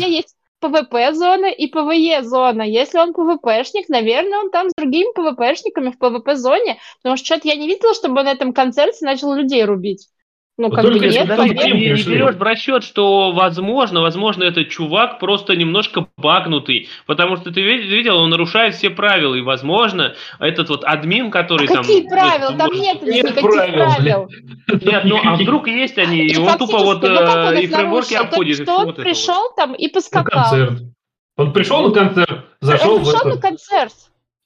есть 0.07 0.35
ПВП-зона 0.59 1.47
и 1.47 1.67
ПВЕ-зона. 1.67 2.63
Если 2.63 2.97
он 2.97 3.13
ПВПшник, 3.13 3.89
наверное, 3.89 4.39
он 4.39 4.49
там 4.49 4.69
с 4.69 4.73
другими 4.75 5.11
ПВПшниками 5.13 5.91
в 5.91 5.99
ПВП-зоне, 5.99 6.79
потому 7.01 7.17
что 7.17 7.25
что-то 7.25 7.47
я 7.47 7.55
не 7.55 7.67
видела, 7.67 7.93
чтобы 7.93 8.19
он 8.19 8.25
на 8.25 8.31
этом 8.31 8.53
концерте 8.53 9.05
начал 9.05 9.33
людей 9.33 9.63
рубить. 9.65 10.07
Ну, 10.59 10.69
Да 10.69 10.77
как 10.77 10.85
бы 10.85 10.91
только 10.93 11.07
нет, 11.09 11.27
Даже 11.27 11.41
Поверь. 11.53 11.73
не, 11.75 11.79
берешь 11.81 12.35
в 12.35 12.41
расчет, 12.41 12.83
что 12.83 13.31
возможно, 13.31 14.01
возможно, 14.01 14.43
этот 14.43 14.69
чувак 14.69 15.19
просто 15.19 15.55
немножко 15.55 16.07
багнутый, 16.17 16.89
потому 17.05 17.37
что 17.37 17.51
ты 17.51 17.61
ви- 17.61 17.83
видел, 17.83 18.17
он 18.17 18.31
нарушает 18.31 18.73
все 18.73 18.89
правила, 18.89 19.35
и 19.35 19.41
возможно, 19.41 20.15
этот 20.39 20.69
вот 20.69 20.83
админ, 20.83 21.29
который 21.29 21.67
там... 21.67 21.83
Какие 21.83 22.01
вот, 22.01 22.09
правила? 22.09 22.57
Там 22.57 22.67
может- 22.69 22.81
нет 22.81 23.01
Нет 23.03 23.23
никаких 23.25 23.41
правил, 23.51 23.73
правил. 23.75 24.29
Нет, 24.81 25.03
ну 25.05 25.19
а 25.23 25.35
вдруг 25.35 25.67
есть 25.67 25.97
они, 25.99 26.25
и 26.25 26.37
он 26.37 26.57
тупо 26.57 26.79
вот 26.79 27.03
ну 27.03 27.09
э, 27.09 27.61
и 27.61 27.67
фреймворки 27.67 28.15
обходит, 28.15 28.59
и 28.59 28.63
Что 28.63 28.77
он 28.77 28.85
вот 28.87 28.97
вот. 28.97 29.03
пришел 29.03 29.51
там 29.55 29.75
и 29.75 29.85
На 29.87 29.93
поскакал. 29.93 30.41
концерт. 30.41 30.81
Он 31.37 31.53
пришел 31.53 31.87
на 31.87 31.91
концерт, 31.93 32.45
зашел 32.61 32.95
Он 32.95 33.01
в 33.01 33.03
пришел 33.03 33.19
этот... 33.27 33.35
на 33.35 33.41
концерт, 33.49 33.93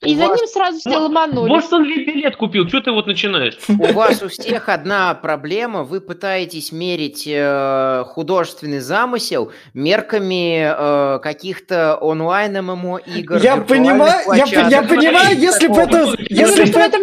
и 0.03 0.13
У 0.15 0.17
за 0.17 0.27
вас- 0.27 0.39
ним 0.39 0.47
сразу 0.47 0.79
все 0.79 0.97
ломанулись. 0.97 1.49
Может, 1.49 1.73
он 1.73 1.83
билет 1.85 2.35
купил, 2.35 2.67
что 2.67 2.81
ты 2.81 2.91
вот 2.91 3.05
начинаешь? 3.07 3.57
У 3.67 3.93
вас 3.93 4.21
у 4.23 4.29
всех 4.29 4.67
одна 4.69 5.13
проблема. 5.13 5.83
Вы 5.83 6.01
пытаетесь 6.01 6.71
мерить 6.71 7.25
э, 7.27 8.03
художественный 8.07 8.79
замысел 8.79 9.51
мерками 9.73 10.73
э, 11.15 11.19
каких-то 11.19 11.95
онлайн 12.01 12.63
ММО 12.65 12.97
игр. 13.05 13.37
Я 13.37 13.57
понимаю, 13.57 14.21
я, 14.35 14.67
я 14.69 14.81
понимаю, 14.83 15.37
если 15.37 15.67
бы 15.67 15.79
это, 15.81 16.15
если 16.29 16.71
бы, 16.71 16.79
этом 16.79 17.01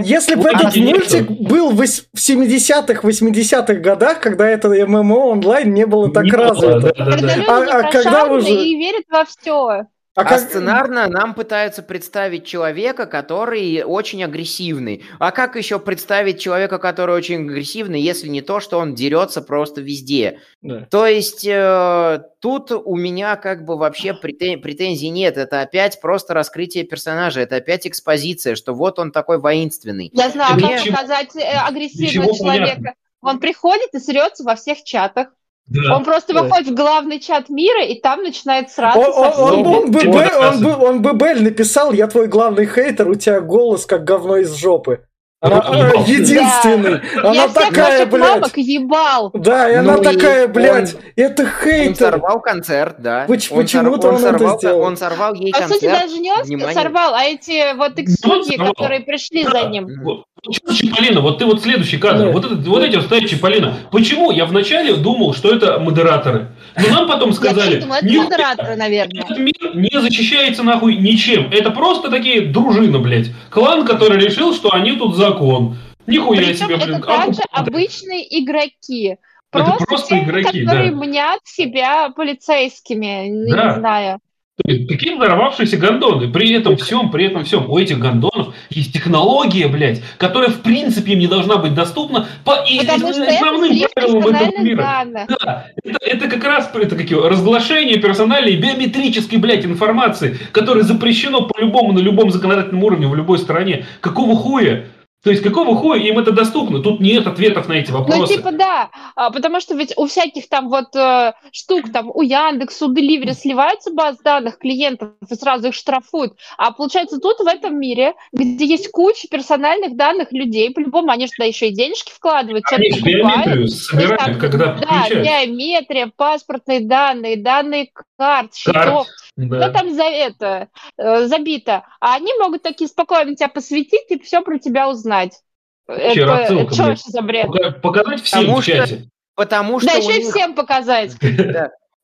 если 0.00 0.34
бы 0.36 0.48
этот 0.48 0.76
а 0.76 0.78
мультик 0.80 1.30
был 1.30 1.70
в 1.70 1.80
вось- 1.80 2.04
в 2.12 2.18
70-х, 2.18 3.00
80-х 3.06 3.74
годах, 3.74 4.20
когда 4.20 4.46
это 4.48 4.68
ММО 4.68 5.26
онлайн 5.26 5.72
не 5.74 5.86
было 5.86 6.10
так 6.12 6.24
развито. 6.26 6.80
да, 6.80 7.04
да, 7.04 7.04
Когда 7.04 7.16
да. 7.16 7.26
люди 7.26 7.44
А- 7.48 7.60
не 7.64 7.70
а 7.72 7.90
когда 7.90 8.24
уже- 8.26 8.50
и 8.50 8.76
верят 8.76 9.04
во 9.10 9.24
все. 9.24 9.86
А 10.16 10.20
А 10.20 10.24
как- 10.24 10.40
сценарно 10.40 11.08
нам 11.08 11.34
пытаются 11.34 11.82
представить 11.82 12.46
человека, 12.46 13.06
который 13.06 13.82
очень 13.82 14.22
агрессивный. 14.22 15.02
А 15.18 15.32
как 15.32 15.56
еще 15.56 15.80
представить 15.80 16.40
человека, 16.40 16.78
который 16.78 17.16
очень 17.16 17.42
агрессивный, 17.44 18.00
если 18.00 18.28
не 18.28 18.40
то, 18.40 18.60
что 18.60 18.78
он 18.78 18.94
дерется 18.94 19.42
просто 19.42 19.80
везде? 19.80 20.38
Да. 20.62 20.86
То 20.88 21.06
есть 21.06 21.44
э, 21.44 22.20
тут 22.38 22.70
у 22.70 22.94
меня 22.96 23.34
как 23.34 23.64
бы 23.64 23.76
вообще 23.76 24.12
претен- 24.12 24.58
претензий 24.60 25.08
нет. 25.08 25.36
Это 25.36 25.62
опять 25.62 26.00
просто 26.00 26.32
раскрытие 26.32 26.84
персонажа, 26.84 27.40
это 27.40 27.56
опять 27.56 27.84
экспозиция, 27.86 28.54
что 28.54 28.72
вот 28.72 29.00
он 29.00 29.10
такой 29.10 29.38
воинственный. 29.40 30.10
Я 30.14 30.30
знаю, 30.30 30.60
как 30.60 30.70
ничего- 30.80 30.94
показать 30.96 31.34
э, 31.34 31.40
агрессивного 31.56 32.32
человека. 32.36 32.66
понятно. 32.76 32.94
Он 33.20 33.40
приходит 33.40 33.88
и 33.94 33.98
срется 33.98 34.44
во 34.44 34.54
всех 34.54 34.84
чатах. 34.84 35.28
Да. 35.66 35.96
Он 35.96 36.04
просто 36.04 36.34
Да. 36.34 36.42
выходит 36.42 36.68
в 36.68 36.74
главный 36.74 37.18
чат 37.20 37.48
мира, 37.48 37.84
и 37.84 37.98
там 38.00 38.22
начинает 38.22 38.70
сраться 38.70 38.98
Он, 39.00 39.06
он- 39.06 39.32
он- 39.38 39.66
он 39.66 39.90
бы, 39.90 39.98
Б- 40.00 40.12
да, 40.12 40.50
он 40.50 41.02
он 41.06 41.16
Белль 41.18 41.42
написал, 41.42 41.92
я 41.92 42.06
твой 42.06 42.26
главный 42.28 42.66
хейтер, 42.66 43.08
у 43.08 43.14
тебя 43.14 43.40
голос 43.40 43.86
как 43.86 44.04
говно 44.04 44.36
из 44.36 44.52
жопы. 44.54 45.00
Она 45.40 45.62
Ну, 45.68 45.74
э, 45.74 45.92
единственный. 46.06 47.00
Я 47.14 47.20
Она 47.30 47.48
всех 47.48 47.52
такая, 47.68 48.06
блядь. 48.06 48.30
мамок 48.36 48.56
ебал. 48.56 49.30
Да, 49.34 49.70
и 49.70 49.74
Ну 49.74 49.80
она 49.92 49.94
и 49.96 50.02
такая, 50.02 50.46
он- 50.46 50.52
блядь, 50.52 50.96
это 51.16 51.42
Он 51.42 51.48
хейтер. 51.62 51.96
сорвал 52.12 52.40
концерт, 52.40 52.96
да. 53.00 53.26
Поч- 53.28 53.50
Он 53.52 53.58
почему-то 53.58 54.08
он 54.08 54.14
это 54.14 54.22
сорвал, 54.22 54.58
сделал. 54.58 54.80
Он 54.80 54.96
сорвал 54.96 55.34
ей 55.34 55.52
По 55.52 55.58
концерт. 55.58 55.80
сути, 55.82 55.90
даже 55.90 56.18
не 56.18 56.32
он 56.32 56.42
Внимание. 56.44 56.72
сорвал, 56.74 57.14
а 57.14 57.24
эти 57.24 57.74
вот 57.76 57.98
их 57.98 58.08
Ну, 58.24 58.32
он 58.32 58.44
судьи, 58.44 58.58
которые 58.58 59.00
пришли 59.00 59.44
за 59.44 59.64
ним. 59.68 59.86
Вот, 60.02 60.24
чё, 60.52 60.72
Чиполлино, 60.74 61.20
вот 61.20 61.38
ты 61.38 61.44
вот 61.46 61.62
следующий 61.62 61.98
кадр, 61.98 62.26
Да. 62.26 62.30
вот, 62.32 62.44
этот, 62.44 62.66
вот 62.66 62.82
эти 62.82 62.96
вот 62.96 63.04
стоят 63.06 63.28
Чиполлино. 63.28 63.74
Почему? 63.90 64.30
Я 64.30 64.44
вначале 64.46 64.94
думал, 64.94 65.34
что 65.34 65.50
это 65.54 65.78
модераторы. 65.78 66.48
Но 66.76 66.88
нам 66.94 67.08
потом 67.08 67.32
сказали, 67.32 67.80
думаю, 67.80 67.98
это 67.98 68.06
«Нихуя, 68.06 68.24
модераторы, 68.24 68.76
наверное. 68.76 69.22
этот 69.22 69.38
мир 69.38 69.54
не 69.74 70.00
защищается 70.00 70.62
нахуй 70.62 70.96
ничем. 70.96 71.48
Это 71.52 71.70
просто 71.70 72.10
такие 72.10 72.42
дружина, 72.42 72.98
блядь. 72.98 73.28
Клан, 73.50 73.86
который 73.86 74.18
решил, 74.18 74.54
что 74.54 74.72
они 74.72 74.92
тут 74.92 75.16
закон. 75.16 75.76
Нихуя 76.06 76.38
Причем 76.42 76.66
себе, 76.66 76.74
это 76.74 76.86
блин. 76.86 77.00
также 77.02 77.40
оккупанты. 77.40 77.42
обычные 77.70 78.42
игроки. 78.42 79.16
Это 79.52 79.64
Просто, 79.66 79.84
просто 79.86 80.08
те, 80.16 80.22
игроки, 80.24 80.64
которые 80.64 80.90
да. 80.90 80.96
мнят 80.96 81.40
себя 81.44 82.10
полицейскими, 82.10 83.28
не 83.28 83.52
Да. 83.52 83.74
знаю. 83.78 84.18
То 84.62 84.70
есть 84.70 84.88
Такие 84.88 85.16
взорвавшиеся 85.16 85.76
гондоны. 85.78 86.28
При 86.28 86.52
этом 86.52 86.76
всем, 86.76 87.10
при 87.10 87.26
этом 87.26 87.44
всем, 87.44 87.68
у 87.68 87.76
этих 87.76 87.98
гондонов 87.98 88.54
есть 88.70 88.92
технология, 88.92 89.66
блядь, 89.66 90.00
которая 90.16 90.50
в 90.50 90.60
принципе 90.60 91.14
им 91.14 91.18
не 91.18 91.26
должна 91.26 91.56
быть 91.56 91.74
доступна 91.74 92.28
по 92.44 92.64
и- 92.68 92.78
Потому 92.78 93.08
это 93.08 93.34
основным 93.34 93.72
правилам 93.94 94.22
этого 94.28 94.62
мира. 94.62 94.82
Да, 95.28 95.66
это, 95.82 95.98
это 96.00 96.28
как 96.28 96.44
раз 96.44 96.70
это 96.72 96.94
какие, 96.94 97.18
разглашение 97.18 97.98
персональной 97.98 98.56
биометрической, 98.56 99.38
блядь, 99.38 99.64
информации, 99.64 100.38
которая 100.52 100.84
запрещено 100.84 101.42
по-любому 101.48 101.92
на 101.92 101.98
любом 101.98 102.30
законодательном 102.30 102.84
уровне 102.84 103.08
в 103.08 103.14
любой 103.16 103.38
стране. 103.38 103.86
Какого 104.00 104.36
хуя? 104.36 104.84
То 105.24 105.30
есть 105.30 105.42
какого 105.42 105.74
хуя 105.74 105.98
им 105.98 106.18
это 106.18 106.32
доступно? 106.32 106.80
Тут 106.80 107.00
нет 107.00 107.26
ответов 107.26 107.66
на 107.66 107.72
эти 107.72 107.90
Ну, 107.90 107.98
вопросы. 108.00 108.34
типа, 108.34 108.52
да, 108.52 108.90
а, 109.16 109.30
потому 109.30 109.58
что 109.58 109.74
ведь 109.74 109.94
у 109.96 110.06
всяких 110.06 110.50
там 110.50 110.68
вот 110.68 110.94
э, 110.94 111.32
штук, 111.50 111.90
там, 111.90 112.10
у 112.12 112.20
Яндекс, 112.20 112.82
у 112.82 112.92
Delivery 112.92 113.32
сливается 113.32 113.90
баз 113.90 114.18
данных 114.18 114.58
клиентов 114.58 115.12
и 115.28 115.34
сразу 115.34 115.68
их 115.68 115.74
штрафуют. 115.74 116.34
А 116.58 116.72
получается, 116.72 117.18
тут 117.18 117.38
в 117.38 117.46
этом 117.46 117.80
мире, 117.80 118.12
где 118.32 118.66
есть 118.66 118.90
куча 118.90 119.26
персональных 119.28 119.96
данных 119.96 120.30
людей, 120.30 120.70
по-любому 120.70 121.10
они 121.10 121.26
же 121.26 121.32
туда 121.32 121.46
еще 121.46 121.68
и 121.68 121.74
денежки 121.74 122.12
вкладывают, 122.12 122.64
что-то 122.66 122.82
покупают. 122.82 123.06
биометрию 123.06 123.68
собирают, 123.68 124.20
там, 124.20 124.38
когда 124.38 124.66
Да, 124.74 125.08
биометрия, 125.08 126.12
паспортные 126.14 126.80
данные, 126.80 127.38
данные 127.38 127.88
карт, 128.18 128.54
счетов. 128.54 129.06
Да. 129.36 129.62
Что 129.62 129.72
там 129.72 129.92
за 129.94 130.04
это 130.04 130.68
э, 130.96 131.26
забито? 131.26 131.84
А 132.00 132.14
они 132.16 132.32
могут 132.38 132.62
такие 132.62 132.88
спокойно 132.88 133.34
тебя 133.34 133.48
посвятить 133.48 134.10
и 134.10 134.18
все 134.20 134.42
про 134.42 134.58
тебя 134.58 134.88
узнать. 134.88 135.40
Вообще 135.86 136.20
Это, 136.22 136.26
рассылка, 136.26 136.74
это 136.74 136.96
что 136.96 137.10
за 137.10 137.22
бред? 137.22 137.46
Пока- 137.48 137.70
Показать 137.72 138.22
всем 138.22 138.40
Потому 138.40 138.58
в 138.58 138.62
что- 138.62 138.72
чате. 138.72 139.08
Потому 139.34 139.80
что 139.80 139.90
Да 139.90 139.96
еще 139.98 140.16
и 140.20 140.22
них- 140.24 140.32
всем 140.32 140.54
показать. 140.54 141.12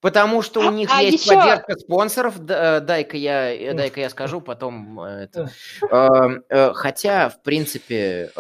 Потому 0.01 0.41
что 0.41 0.61
у 0.61 0.71
них 0.71 0.89
А 0.93 1.03
есть 1.03 1.27
еще- 1.27 1.37
поддержка 1.37 1.77
спонсоров. 1.77 2.35
Э, 2.49 2.81
Дай-ка 2.81 3.17
я, 3.17 3.53
э, 3.55 3.75
дай-ка 3.75 4.01
я 4.01 4.09
скажу, 4.09 4.41
потом 4.41 5.01
э, 5.01 5.25
это. 5.25 5.51
Э, 5.91 6.09
э, 6.49 6.73
Хотя, 6.73 7.29
в 7.29 7.43
принципе, 7.43 8.31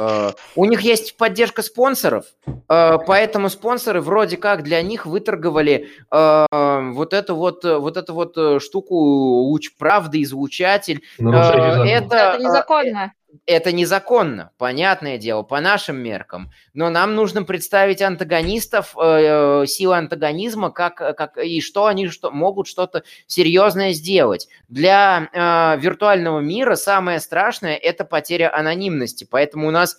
у 0.57 0.65
них 0.65 0.81
есть 0.81 1.17
поддержка 1.17 1.63
спонсоров, 1.63 2.25
поэтому 2.67 3.51
спонсоры 3.51 4.01
вроде 4.01 4.37
как 4.37 4.63
для 4.63 4.81
них 4.83 5.05
выторговали 5.07 5.89
э, 6.11 6.47
вот 6.93 7.13
эту 7.13 7.37
вот, 7.37 7.65
вот 7.65 7.97
эту 7.97 8.15
вот 8.15 8.63
штуку 8.63 8.95
луч 8.95 9.71
правды, 9.77 10.23
излучатель. 10.23 11.03
Это, 11.19 11.79
Это 11.85 12.39
незаконно. 12.41 13.13
Это 13.47 13.73
незаконно, 13.73 14.51
понятное 14.59 15.19
дело, 15.19 15.43
по 15.43 15.61
нашим 15.61 15.97
меркам. 15.97 16.51
Но 16.75 16.91
нам 16.91 17.15
нужно 17.15 17.43
представить 17.45 18.03
антагонистов, 18.03 18.95
э, 19.01 19.65
силы 19.67 19.97
антагонизма, 19.97 20.71
как, 20.71 20.97
как 20.97 21.39
и 21.39 21.61
что 21.61 21.87
они 21.87 22.09
что, 22.09 22.31
могут 22.31 22.67
что-то 22.67 23.03
серьезное 23.27 23.93
сделать. 23.93 24.49
Для 24.69 25.29
э, 25.33 25.81
виртуального 25.81 26.41
мира 26.41 26.75
самое 26.75 27.21
страшное– 27.21 27.77
это 27.77 28.05
потеря 28.05 28.55
анонимности. 28.55 29.27
Поэтому 29.31 29.69
у 29.69 29.71
нас 29.71 29.97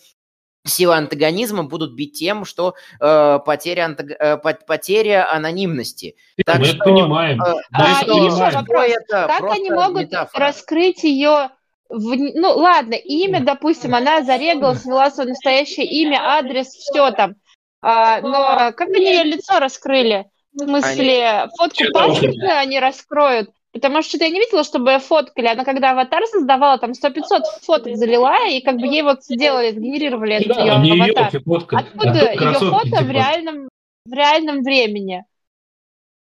силы 0.63 0.95
антагонизма 0.95 1.63
будут 1.63 1.95
бить 1.95 2.13
тем, 2.19 2.45
что 2.45 2.75
э, 2.99 3.39
потеря, 3.45 3.87
антаг- 3.89 4.15
э, 4.19 4.37
пот- 4.37 4.65
потеря 4.67 5.31
анонимности. 5.33 6.15
Так 6.45 6.59
Мы 6.59 6.65
что, 6.65 6.75
это 6.75 6.83
понимаем. 6.85 7.41
Э, 7.41 7.45
Да, 7.71 7.97
А, 7.99 8.01
еще 8.01 8.05
понимаем. 8.05 8.53
вопрос. 8.55 8.85
это 8.87 9.27
Как 9.27 9.51
они 9.51 9.71
могут 9.71 10.01
метафора. 10.03 10.45
раскрыть 10.47 11.03
ее... 11.03 11.49
Ну, 11.91 12.49
ладно, 12.57 12.93
имя, 12.95 13.41
допустим, 13.41 13.93
она 13.95 14.21
зарегалась, 14.23 14.85
ввела 14.85 15.11
свое 15.11 15.29
настоящее 15.29 15.85
имя, 15.85 16.19
адрес, 16.21 16.67
все 16.67 17.11
там. 17.11 17.35
А, 17.81 18.21
но 18.21 18.71
как 18.73 18.89
они 18.89 19.05
ее 19.05 19.23
лицо 19.23 19.59
раскрыли? 19.59 20.25
В 20.53 20.65
смысле, 20.65 21.47
фотку 21.57 21.77
Чё 21.83 21.91
там? 21.91 22.09
паспортную 22.09 22.57
они 22.57 22.79
раскроют? 22.79 23.49
Потому 23.73 24.01
что 24.01 24.09
что-то 24.09 24.25
я 24.25 24.31
не 24.31 24.39
видела, 24.39 24.63
чтобы 24.65 24.91
ее 24.91 24.99
фоткали. 24.99 25.47
Она 25.47 25.63
когда 25.63 25.91
аватар 25.91 26.25
создавала, 26.27 26.77
там 26.77 26.91
100-500 26.91 27.21
фоток 27.65 27.95
залила, 27.95 28.35
и 28.49 28.59
как 28.61 28.75
бы 28.75 28.85
ей 28.85 29.01
вот 29.01 29.23
сделали, 29.23 29.71
сгенерировали 29.71 30.35
этот 30.35 30.57
Да, 30.57 30.61
ее 30.61 30.77
не 30.79 30.89
ее 30.91 31.13
аватар. 31.13 31.41
фотка. 31.41 31.77
Откуда 31.77 32.09
а 32.09 32.13
тут 32.13 32.41
ее 32.41 32.53
фото 32.69 32.87
в 32.87 32.99
типа. 32.99 33.11
реальном, 33.11 33.69
в 34.05 34.13
реальном 34.13 34.61
времени? 34.63 35.23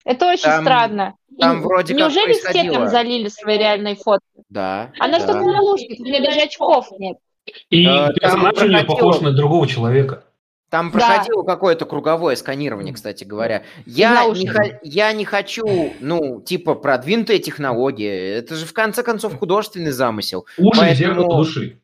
Это 0.10 0.26
очень 0.28 0.43
Там- 0.43 0.64
странно. 0.64 1.14
И 1.30 1.36
там 1.39 1.62
вроде 1.62 1.93
как 1.93 2.01
Неужели 2.01 2.34
все 2.34 2.41
происходило. 2.43 2.76
там 2.76 2.88
залили 2.89 3.28
свои 3.28 3.57
реальные 3.60 3.95
фотки? 3.95 4.26
Да. 4.49 4.91
Она 4.99 5.20
да. 5.20 5.24
что-то 5.24 5.41
на 5.41 5.62
лужке, 5.62 5.95
у 5.99 6.03
меня 6.03 6.20
даже 6.24 6.39
очков 6.41 6.88
нет. 6.97 7.18
И 7.70 7.86
Э, 7.86 8.12
персонаж 8.14 8.57
у 8.62 8.68
нее 8.68 8.84
похож 8.84 9.22
на 9.22 9.32
другого 9.32 9.68
человека. 9.68 10.24
Там 10.72 10.91
Да. 10.91 10.99
проходило 10.99 11.43
какое-то 11.43 11.86
круговое 11.86 12.36
сканирование, 12.36 12.93
кстати 12.93 13.24
говоря. 13.24 13.64
Я 13.86 14.26
не, 14.26 14.80
я 14.84 15.14
не 15.14 15.26
хочу, 15.26 15.93
ну, 15.99 16.41
типа, 16.41 16.74
продвинутая 16.76 17.38
технология. 17.39 18.36
Это 18.38 18.55
же, 18.55 18.66
в 18.66 18.74
конце 18.74 19.03
концов, 19.03 19.38
художественный 19.38 19.91
замысел. 19.91 20.45
Уши 20.57 20.80
Поэтому- 20.80 20.95
зеркало 20.95 21.38
души. 21.38 21.80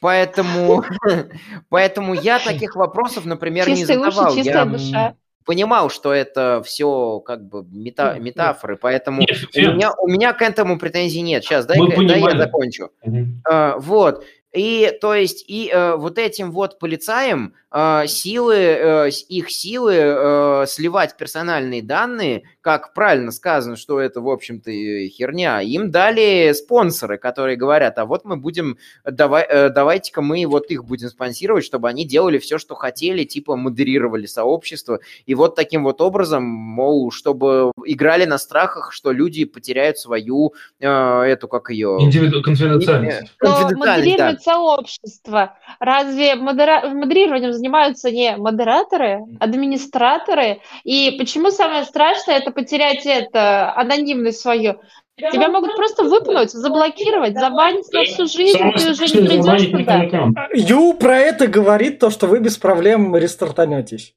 Поэтому, 0.00 0.84
поэтому 1.68 2.14
я 2.14 2.38
таких 2.38 2.76
вопросов, 2.76 3.24
например, 3.24 3.66
Чистые 3.66 3.96
не 3.98 4.02
уши, 4.02 4.10
задавал. 4.12 4.34
чистая 4.36 4.54
я 4.54 4.64
душа. 4.64 5.14
Понимал, 5.48 5.88
что 5.88 6.12
это 6.12 6.62
все 6.62 7.20
как 7.20 7.48
бы 7.48 7.64
мета- 7.72 8.16
Ну, 8.16 8.22
метафоры, 8.22 8.76
поэтому 8.76 9.20
Нет, 9.22 9.30
у 9.56 9.60
меня, 9.74 9.92
у 9.94 10.06
меня 10.06 10.34
к 10.34 10.42
этому 10.42 10.78
претензий 10.78 11.22
нет. 11.22 11.42
Сейчас, 11.42 11.64
дай, 11.64 11.78
дай 12.06 12.20
я 12.20 12.36
закончу. 12.36 12.90
Мгм. 13.02 13.42
А, 13.48 13.78
Вот. 13.78 14.24
И, 14.52 14.92
то 15.00 15.14
есть, 15.14 15.44
и 15.48 15.70
э, 15.72 15.96
вот 15.96 16.18
этим 16.18 16.52
вот 16.52 16.78
полицаям 16.78 17.54
э, 17.67 17.67
силы, 17.70 18.54
э, 18.54 19.10
их 19.28 19.50
силы 19.50 19.94
э, 19.94 20.64
сливать 20.66 21.18
персональные 21.18 21.82
данные, 21.82 22.44
как 22.62 22.94
правильно 22.94 23.30
сказано, 23.30 23.76
что 23.76 24.00
это, 24.00 24.22
в 24.22 24.28
общем-то, 24.30 24.70
херня, 25.08 25.60
им 25.60 25.90
дали 25.90 26.52
спонсоры, 26.54 27.18
которые 27.18 27.56
говорят, 27.56 27.98
а 27.98 28.06
вот 28.06 28.24
мы 28.24 28.38
будем, 28.38 28.78
давай, 29.04 29.44
э, 29.44 29.68
давайте-ка 29.68 30.22
мы 30.22 30.46
вот 30.46 30.70
их 30.70 30.86
будем 30.86 31.08
спонсировать, 31.08 31.64
чтобы 31.64 31.90
они 31.90 32.06
делали 32.06 32.38
все, 32.38 32.56
что 32.56 32.74
хотели, 32.74 33.24
типа 33.24 33.54
модерировали 33.54 34.24
сообщество, 34.24 35.00
и 35.26 35.34
вот 35.34 35.54
таким 35.54 35.84
вот 35.84 36.00
образом, 36.00 36.44
мол, 36.44 37.10
чтобы 37.10 37.72
играли 37.84 38.24
на 38.24 38.38
страхах, 38.38 38.92
что 38.92 39.12
люди 39.12 39.44
потеряют 39.44 39.98
свою, 39.98 40.54
эту, 40.78 41.48
как 41.48 41.68
ее... 41.70 41.98
Индивиду... 42.00 42.42
Конфиденциальность. 42.42 43.32
Но 43.42 43.68
конфиденциальность, 43.68 44.18
да. 44.18 44.36
сообщество. 44.38 45.58
Разве 45.80 46.34
модера- 46.34 46.88
модерированием 46.88 47.57
занимаются 47.58 48.10
не 48.10 48.36
модераторы, 48.36 49.20
администраторы? 49.40 50.60
И 50.84 51.16
почему 51.18 51.50
самое 51.50 51.84
страшное 51.84 52.38
это 52.38 52.50
потерять 52.50 53.04
это 53.04 53.72
анонимность 53.74 54.40
свою? 54.40 54.80
Тебя 55.16 55.48
могут 55.48 55.74
просто 55.74 56.04
выпнуть, 56.04 56.52
заблокировать, 56.52 57.36
забанить 57.36 57.92
на 57.92 58.04
всю 58.04 58.26
жизнь, 58.28 58.56
Самое 58.56 58.78
ты 58.78 58.90
уже 58.92 59.04
не 59.06 59.26
придешь 59.26 59.70
туда. 59.70 60.48
Ю 60.54 60.94
про 60.94 61.18
это 61.18 61.48
говорит 61.48 61.98
то, 61.98 62.10
что 62.10 62.28
вы 62.28 62.38
без 62.38 62.56
проблем 62.56 63.16
рестартанетесь. 63.16 64.14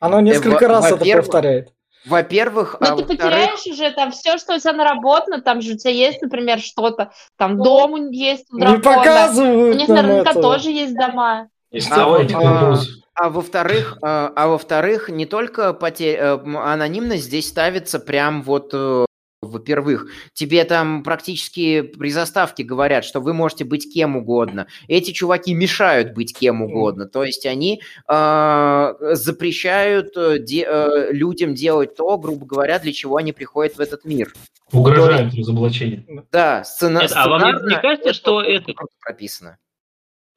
Оно 0.00 0.18
несколько 0.20 0.64
во- 0.64 0.68
раз 0.68 0.86
это 0.86 0.96
во-первых, 0.96 1.24
повторяет. 1.26 1.72
Во-первых, 2.04 2.76
Но 2.80 2.86
а 2.86 2.90
ты 2.90 2.94
во-вторых, 3.04 3.20
потеряешь 3.20 3.66
уже 3.68 3.92
там 3.92 4.10
все, 4.10 4.36
что 4.36 4.56
у 4.56 4.58
тебя 4.58 4.72
наработано, 4.72 5.40
там 5.40 5.62
же 5.62 5.74
у 5.74 5.76
тебя 5.76 5.92
есть, 5.92 6.20
например, 6.20 6.58
что-то, 6.58 7.12
там 7.38 7.58
дом 7.62 7.92
у- 7.92 8.10
есть 8.10 8.46
у 8.52 8.56
Не 8.58 8.62
дракона. 8.64 8.78
У 8.78 8.98
показывают 8.98 9.76
них 9.76 9.88
нам 9.88 9.96
наверняка 9.98 10.34
тоже 10.34 10.70
есть 10.70 10.96
дома. 10.96 11.46
Не 11.72 11.80
вставайте, 11.80 12.34
А. 12.36 12.74
А 13.14 13.28
во-вторых, 13.28 13.98
а, 14.02 14.32
а 14.34 14.48
во-вторых, 14.48 15.08
не 15.10 15.26
только 15.26 15.72
поте- 15.74 16.16
э, 16.16 16.38
анонимность 16.56 17.24
здесь 17.24 17.46
ставится 17.48 17.98
прям 17.98 18.42
вот 18.42 18.70
э, 18.72 19.04
во-первых, 19.42 20.06
тебе 20.32 20.64
там 20.64 21.02
практически 21.02 21.82
при 21.82 22.10
заставке 22.10 22.62
говорят, 22.62 23.04
что 23.04 23.20
вы 23.20 23.34
можете 23.34 23.64
быть 23.64 23.92
кем 23.92 24.16
угодно. 24.16 24.66
Эти 24.88 25.10
чуваки 25.10 25.52
мешают 25.52 26.14
быть 26.14 26.34
кем 26.36 26.62
угодно. 26.62 27.06
То 27.06 27.22
есть 27.24 27.44
они 27.44 27.82
э, 28.08 28.94
запрещают 29.14 30.14
де- 30.44 30.64
э, 30.66 31.12
людям 31.12 31.54
делать 31.54 31.96
то, 31.96 32.16
грубо 32.18 32.46
говоря, 32.46 32.78
для 32.78 32.92
чего 32.92 33.16
они 33.16 33.32
приходят 33.32 33.76
в 33.76 33.80
этот 33.80 34.04
мир. 34.04 34.32
Угрожают 34.72 35.34
разоблачением. 35.34 36.24
Да, 36.32 36.64
сцена, 36.64 37.00
Это- 37.00 37.22
а 37.22 37.28
вам 37.28 37.42
не- 37.42 37.52
сценарно 37.52 37.82
кажется, 37.82 38.12
что 38.14 38.40
это- 38.42 38.72
прописано? 39.02 39.58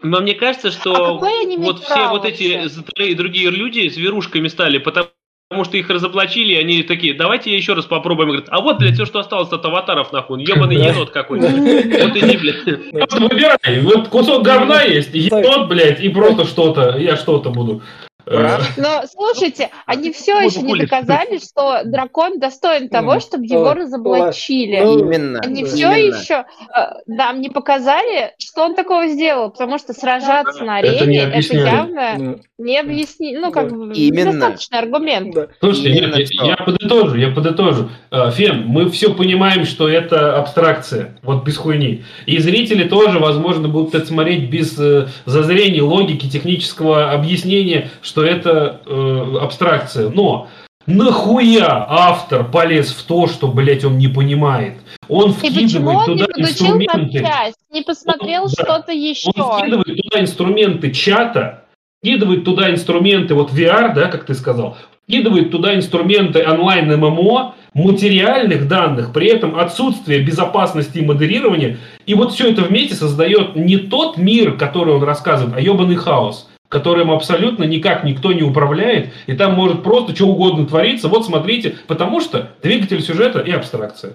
Но 0.01 0.19
мне 0.19 0.33
кажется, 0.35 0.67
А 0.67 0.71
что 0.71 1.19
имеют 1.43 1.61
вот 1.61 1.83
все 1.83 2.09
вот 2.09 2.25
эти 2.25 2.67
и 3.01 3.15
другие 3.15 3.49
люди 3.49 3.87
с 3.89 3.97
верушками 3.97 4.47
стали, 4.47 4.77
потому 4.77 5.07
Потому 5.47 5.63
что 5.63 5.77
их 5.77 5.87
разоблачили, 5.91 6.53
и 6.53 6.57
они 6.57 6.81
такие, 6.81 7.13
давайте 7.13 7.55
еще 7.55 7.73
раз 7.73 7.85
попробуем. 7.85 8.29
Говорят, 8.29 8.47
а 8.49 8.61
вот, 8.61 8.79
блядь, 8.79 8.95
все, 8.95 9.05
что 9.05 9.19
осталось 9.19 9.51
от 9.51 9.63
аватаров, 9.63 10.11
нахуй, 10.11 10.43
ебаный 10.43 10.75
енот 10.75 11.11
какой-то. 11.11 11.45
Вот 11.47 12.17
иди, 12.17 12.37
блядь. 12.37 12.91
Вот 12.91 13.13
выбирай, 13.13 13.81
вот 13.81 14.07
кусок 14.07 14.41
говна 14.41 14.81
есть, 14.81 15.13
енот, 15.13 15.69
блядь, 15.69 15.99
и 15.99 16.09
просто 16.09 16.45
что-то, 16.45 16.97
я 16.97 17.15
что-то 17.15 17.51
буду. 17.51 17.83
Э? 18.27 18.59
Но 18.77 19.03
слушайте, 19.11 19.69
они 19.85 20.11
все 20.11 20.39
еще 20.39 20.61
не 20.61 20.77
доказали, 20.79 21.37
что 21.37 21.81
дракон 21.85 22.39
достоин 22.39 22.89
того, 22.89 23.19
чтобы 23.19 23.45
его 23.45 23.73
разоблачили. 23.73 24.79
Ну, 24.81 24.99
Именно. 24.99 25.39
Они 25.43 25.63
все 25.63 25.91
еще 25.91 26.45
нам 27.07 27.41
не 27.41 27.49
показали, 27.49 28.33
что 28.39 28.63
он 28.63 28.75
такого 28.75 29.07
сделал, 29.07 29.51
потому 29.51 29.77
что 29.77 29.93
сражаться 29.93 30.63
на 30.63 30.77
арене 30.77 31.19
это, 31.19 31.55
явно 31.55 32.15
Ну, 32.17 32.39
не 32.57 32.79
объясни, 32.79 33.35
ну 33.35 33.51
как 33.51 33.69
бы 33.69 33.87
недостаточный 33.87 34.79
аргумент. 34.79 35.35
Слушайте, 35.59 35.91
нет, 35.91 36.29
я, 36.31 36.55
подытожу, 36.57 37.15
я 37.15 37.29
подытожу. 37.29 37.89
Э, 38.11 38.31
Фен, 38.31 38.65
мы 38.65 38.89
все 38.89 39.13
понимаем, 39.13 39.65
что 39.65 39.89
это 39.89 40.37
абстракция, 40.37 41.17
вот 41.21 41.43
без 41.43 41.57
хуйни. 41.57 42.03
И 42.25 42.37
зрители 42.37 42.87
тоже, 42.87 43.19
возможно, 43.19 43.67
будут 43.67 43.93
это 43.95 44.05
смотреть 44.05 44.49
без 44.49 44.77
э, 44.79 45.07
зазрения, 45.25 45.83
логики, 45.83 46.29
технического 46.29 47.11
объяснения, 47.11 47.89
что 48.01 48.14
это 48.23 48.81
э, 48.85 49.37
абстракция. 49.41 50.09
Но 50.09 50.47
нахуя 50.87 51.85
автор 51.89 52.43
полез 52.49 52.91
в 52.91 53.03
то, 53.03 53.27
что, 53.27 53.47
блядь, 53.47 53.83
он 53.83 53.97
не 53.97 54.07
понимает? 54.07 54.75
Он 55.07 55.31
И 55.31 55.33
почему 55.33 55.99
вкидывает 55.99 56.07
он 56.09 56.15
не 56.15 56.21
туда 56.23 56.25
подучил 56.33 56.65
инструменты. 56.77 57.21
матчасть, 57.21 57.59
не 57.71 57.81
посмотрел 57.81 58.43
Он- 58.43 58.49
да. 58.55 58.63
что-то 58.63 58.91
еще? 58.91 59.31
Он 59.35 59.59
вкидывает 59.59 59.97
туда 60.01 60.21
инструменты 60.21 60.91
чата, 60.91 61.63
вкидывает 62.01 62.43
туда 62.45 62.71
инструменты 62.71 63.33
вот 63.33 63.51
VR, 63.51 63.93
да, 63.93 64.07
как 64.07 64.25
ты 64.25 64.33
сказал, 64.33 64.77
вкидывает 65.07 65.51
туда 65.51 65.75
инструменты 65.75 66.43
онлайн 66.47 66.87
ММО, 66.99 67.55
материальных 67.73 68.67
данных, 68.67 69.11
при 69.11 69.27
этом 69.27 69.59
отсутствие 69.59 70.21
безопасности 70.23 70.99
и 70.99 71.05
модерирования. 71.05 71.77
И 72.05 72.13
вот 72.13 72.31
все 72.33 72.49
это 72.51 72.61
вместе 72.61 72.95
создает 72.95 73.55
не 73.55 73.77
тот 73.77 74.17
мир, 74.17 74.55
который 74.57 74.93
он 74.95 75.03
рассказывает, 75.03 75.55
а 75.57 75.59
ебаный 75.59 75.95
хаос 75.95 76.47
которым 76.69 77.11
абсолютно 77.11 77.63
никак 77.63 78.03
никто 78.03 78.33
не 78.33 78.43
управляет, 78.43 79.13
и 79.27 79.33
там 79.33 79.53
может 79.53 79.83
просто 79.83 80.15
что 80.15 80.27
угодно 80.27 80.65
твориться. 80.65 81.07
Вот 81.07 81.25
смотрите, 81.25 81.77
потому 81.87 82.21
что 82.21 82.51
двигатель 82.61 83.01
сюжета 83.01 83.39
и 83.39 83.51
абстракция. 83.51 84.13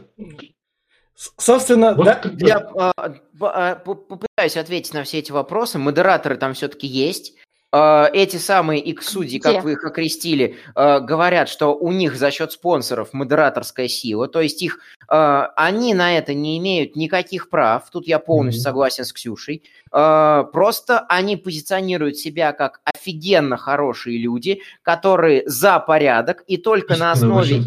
Собственно, 1.36 1.94
Вот 1.94 2.06
да, 2.06 2.14
как 2.14 2.32
Я 2.40 2.58
а, 2.78 2.92
а, 2.96 3.74
по- 3.74 3.94
попытаюсь 3.94 4.56
ответить 4.56 4.94
на 4.94 5.02
все 5.04 5.18
эти 5.18 5.32
вопросы. 5.32 5.78
Модераторы 5.78 6.36
там 6.36 6.54
все-таки 6.54 6.86
есть. 6.86 7.34
А, 7.72 8.10
Эти 8.12 8.36
самые 8.36 8.80
X-судьи, 8.80 9.38
как 9.38 9.62
вы 9.62 9.72
их 9.72 9.84
окрестили, 9.84 10.56
а, 10.74 10.98
говорят, 10.98 11.48
что 11.48 11.76
у 11.76 11.92
них 11.92 12.16
за 12.16 12.30
счет 12.30 12.50
спонсоров 12.52 13.12
модераторская 13.12 13.86
сила, 13.86 14.26
то 14.26 14.40
есть 14.40 14.60
их, 14.62 14.80
а, 15.08 15.52
они 15.56 15.94
на 15.94 16.16
это 16.18 16.34
не 16.34 16.58
имеют 16.58 16.96
никаких 16.96 17.48
прав. 17.48 17.88
Тут 17.90 18.06
я 18.08 18.18
полностью 18.18 18.62
согласен 18.62 19.04
с 19.04 19.12
Ксюшей. 19.12 19.62
Просто 19.92 21.04
они 21.08 21.36
позиционируют 21.36 22.16
себя 22.16 22.52
как 22.52 22.80
офигенно 22.84 23.56
хорошие 23.56 24.18
люди, 24.18 24.60
которые 24.82 25.42
за 25.46 25.80
порядок, 25.80 26.44
и 26.46 26.56
только 26.58 26.96
на 26.96 27.10
основе. 27.12 27.62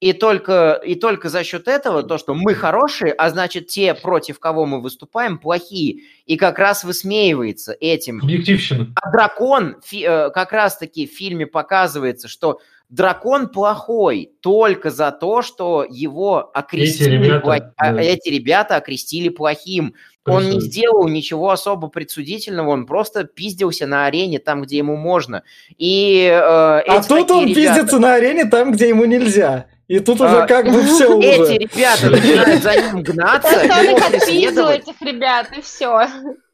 И 0.00 0.14
только, 0.14 0.80
и 0.84 0.94
только 0.94 1.28
за 1.28 1.44
счет 1.44 1.68
этого, 1.68 2.02
то, 2.02 2.16
что 2.16 2.34
мы 2.34 2.54
хорошие, 2.54 3.12
а 3.12 3.28
значит, 3.28 3.66
те, 3.68 3.92
против 3.94 4.38
кого 4.40 4.64
мы 4.64 4.80
выступаем, 4.80 5.38
плохие. 5.38 6.00
И 6.24 6.36
как 6.36 6.58
раз 6.58 6.84
высмеивается 6.84 7.76
этим. 7.78 8.20
Объективщина. 8.22 8.88
А 9.00 9.10
дракон, 9.10 9.76
фи- 9.84 10.04
э, 10.08 10.30
как 10.30 10.52
раз-таки 10.52 11.06
в 11.06 11.10
фильме 11.10 11.46
показывается, 11.46 12.28
что 12.28 12.60
дракон 12.88 13.48
плохой 13.50 14.32
только 14.40 14.90
за 14.90 15.12
то, 15.12 15.42
что 15.42 15.86
его 15.88 16.50
окрестили, 16.54 17.16
ребята, 17.22 17.46
плох- 17.46 17.72
а, 17.76 17.92
да. 17.92 18.00
эти 18.00 18.30
ребята 18.30 18.76
окрестили 18.76 19.28
плохим. 19.28 19.94
Он 20.26 20.48
не 20.48 20.60
сделал 20.60 21.08
ничего 21.08 21.50
особо 21.50 21.88
предсудительного, 21.88 22.70
он 22.70 22.86
просто 22.86 23.24
пиздился 23.24 23.86
на 23.86 24.06
арене 24.06 24.38
там, 24.38 24.62
где 24.62 24.76
ему 24.78 24.96
можно. 24.96 25.42
И, 25.76 26.24
э, 26.30 26.38
а 26.40 26.82
эти 26.86 27.08
тут 27.08 27.30
он 27.32 27.46
ребята- 27.48 27.74
пиздится 27.74 27.98
на 27.98 28.14
арене 28.14 28.44
там, 28.44 28.72
где 28.72 28.88
ему 28.88 29.04
нельзя. 29.06 29.66
И 29.90 29.98
тут 29.98 30.20
А, 30.20 30.24
уже 30.26 30.46
как 30.46 30.66
бы 30.70 30.82
все 30.84 31.18
Эти 31.20 31.40
уже. 31.40 31.54
ребята 31.58 32.10
начинают 32.10 32.62
за 32.62 32.74
ним 32.76 33.02
гнаться, 33.02 33.50
Просто 33.50 33.74
он 33.80 33.84
его 33.86 33.96
их 33.98 34.04
отпиздил, 34.06 34.20
преследовать. 34.20 34.82
этих 34.88 35.02
ребят, 35.02 35.48
и 35.58 35.60
все. 35.62 36.06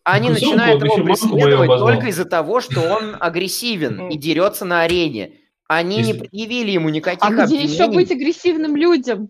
Они 0.05 0.29
Ну, 0.29 0.35
начинают 0.35 0.83
его 0.83 0.97
преследовать 1.05 1.69
только 1.79 2.07
из-за 2.07 2.25
того, 2.25 2.61
что 2.63 2.81
он 2.81 3.17
агрессивен 3.21 4.09
и 4.09 4.17
дерется 4.17 4.65
на 4.65 4.83
арене. 4.83 5.33
Они 5.69 5.99
не 5.99 6.15
предъявили 6.15 6.71
ему 6.71 6.89
никаких 6.89 7.23
А 7.29 7.45
где 7.45 7.57
еще 7.63 7.85
обвинений. 7.85 7.95
быть 7.97 8.11
агрессивным 8.13 8.75
людям? 8.77 9.29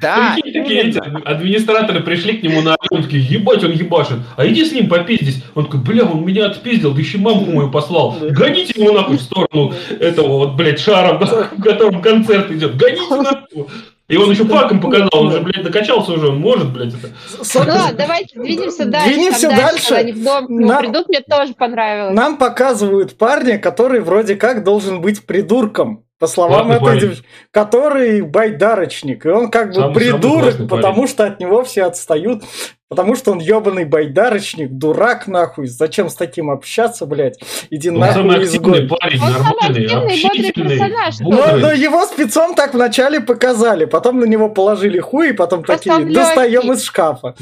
Да. 0.00 0.16
Да, 0.16 0.34
Прикинь, 0.42 0.62
такие 0.62 0.82
эти 0.82 0.98
администраторы 0.98 2.00
пришли 2.00 2.36
к 2.38 2.42
нему 2.42 2.62
на 2.62 2.76
он 2.90 3.02
такие, 3.02 3.22
ебать, 3.22 3.62
он 3.64 3.72
ебашит. 3.72 4.18
А 4.36 4.46
иди 4.46 4.64
с 4.64 4.72
ним 4.72 4.88
попиздись. 4.88 5.42
Он 5.54 5.64
такой, 5.66 5.80
бля, 5.80 6.04
он 6.04 6.24
меня 6.24 6.46
отпиздил, 6.46 6.92
да 6.92 7.00
еще 7.00 7.18
мамку 7.18 7.50
мою 7.52 7.70
послал. 7.70 8.16
Да. 8.20 8.28
Гоните 8.30 8.80
его 8.80 8.92
нахуй 8.92 9.16
в 9.18 9.22
сторону 9.22 9.72
этого 10.00 10.38
вот, 10.38 10.54
блядь, 10.54 10.80
шара, 10.80 11.18
в 11.18 11.62
котором 11.62 12.02
концерт 12.02 12.50
идет. 12.50 12.76
Гоните 12.76 13.02
нахуй. 13.10 13.66
И 14.06 14.16
он 14.18 14.30
еще 14.30 14.44
факом 14.44 14.80
показал, 14.80 15.08
он 15.14 15.32
же, 15.32 15.40
блядь, 15.40 15.64
докачался 15.64 16.12
уже, 16.12 16.28
он 16.28 16.38
может, 16.38 16.70
блядь, 16.72 16.92
это. 16.92 17.08
Ну 17.54 17.72
ладно, 17.72 17.96
давайте 17.96 18.38
двинемся 18.38 18.84
дальше. 18.90 19.08
Двинемся 19.14 19.48
дальше. 19.48 19.88
Когда 19.88 20.00
они 20.00 20.12
в 20.12 20.22
дом 20.22 20.46
Нам- 20.48 20.78
придут, 20.82 21.08
мне 21.08 21.20
тоже 21.22 21.54
понравилось. 21.54 22.14
Нам 22.14 22.36
показывают 22.36 23.16
парня, 23.16 23.58
который 23.58 24.00
вроде 24.00 24.36
как 24.36 24.62
должен 24.62 25.00
быть 25.00 25.24
придурком. 25.24 26.03
По 26.18 26.26
словам 26.26 26.68
Ладно, 26.70 26.86
этой 26.88 27.00
девочки, 27.00 27.24
который 27.50 28.22
байдарочник. 28.22 29.26
И 29.26 29.28
он 29.28 29.50
как 29.50 29.68
бы 29.68 29.74
Самый- 29.74 29.94
самый 29.94 29.94
придурок, 29.94 30.42
классный 30.42 30.68
парень. 30.68 30.82
потому 30.82 31.06
что 31.08 31.24
от 31.26 31.40
него 31.40 31.64
все 31.64 31.84
отстают. 31.84 32.44
Потому 32.90 33.16
что 33.16 33.32
он 33.32 33.40
ебаный 33.40 33.84
байдарочник, 33.86 34.70
дурак 34.70 35.26
нахуй. 35.26 35.66
Зачем 35.66 36.08
с 36.08 36.14
таким 36.14 36.48
общаться, 36.50 37.06
блядь? 37.06 37.40
Иди 37.70 37.90
Он 37.90 37.96
самый 38.04 38.24
нахуй 38.34 38.44
активный 38.44 38.78
изгой. 38.84 38.98
парень, 39.00 39.20
Он 39.20 39.32
самый 39.32 39.42
нормальный, 39.42 39.84
активный, 39.86 40.22
бодрый 40.22 40.52
персонаж, 40.52 41.14
Но, 41.20 41.56
но 41.56 41.72
его 41.72 42.04
спецом 42.06 42.54
так 42.54 42.74
вначале 42.74 43.20
показали, 43.20 43.86
потом 43.86 44.20
на 44.20 44.26
него 44.26 44.48
положили 44.48 45.00
хуй, 45.00 45.30
и 45.30 45.32
потом 45.32 45.64
такие, 45.64 45.98
достаем 46.04 46.70
из 46.72 46.84
шкафа. 46.84 47.34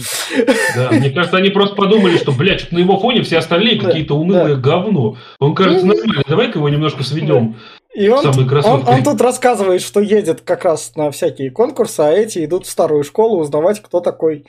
Да, 0.76 0.88
мне 0.92 1.10
кажется, 1.10 1.36
они 1.36 1.50
просто 1.50 1.74
подумали, 1.74 2.16
что, 2.16 2.32
блядь, 2.32 2.72
на 2.72 2.78
его 2.78 2.98
фоне 2.98 3.20
все 3.22 3.38
остальные 3.38 3.78
какие-то 3.78 4.14
унылые 4.14 4.56
говно. 4.56 5.16
Он 5.38 5.54
кажется 5.54 5.84
Мгм. 5.84 5.96
нормальный, 5.96 6.24
давай-ка 6.26 6.58
его 6.60 6.68
немножко 6.70 7.02
сведем. 7.02 7.56
И 7.94 8.08
он, 8.08 8.26
он, 8.26 8.88
он 8.88 9.02
тут 9.02 9.20
рассказывает, 9.20 9.82
что 9.82 10.00
едет 10.00 10.40
как 10.40 10.64
раз 10.64 10.96
на 10.96 11.10
всякие 11.10 11.50
конкурсы, 11.50 12.00
а 12.00 12.10
эти 12.10 12.44
идут 12.44 12.66
в 12.66 12.70
старую 12.70 13.04
школу 13.04 13.38
узнавать, 13.38 13.82
кто 13.82 14.00
такой 14.00 14.46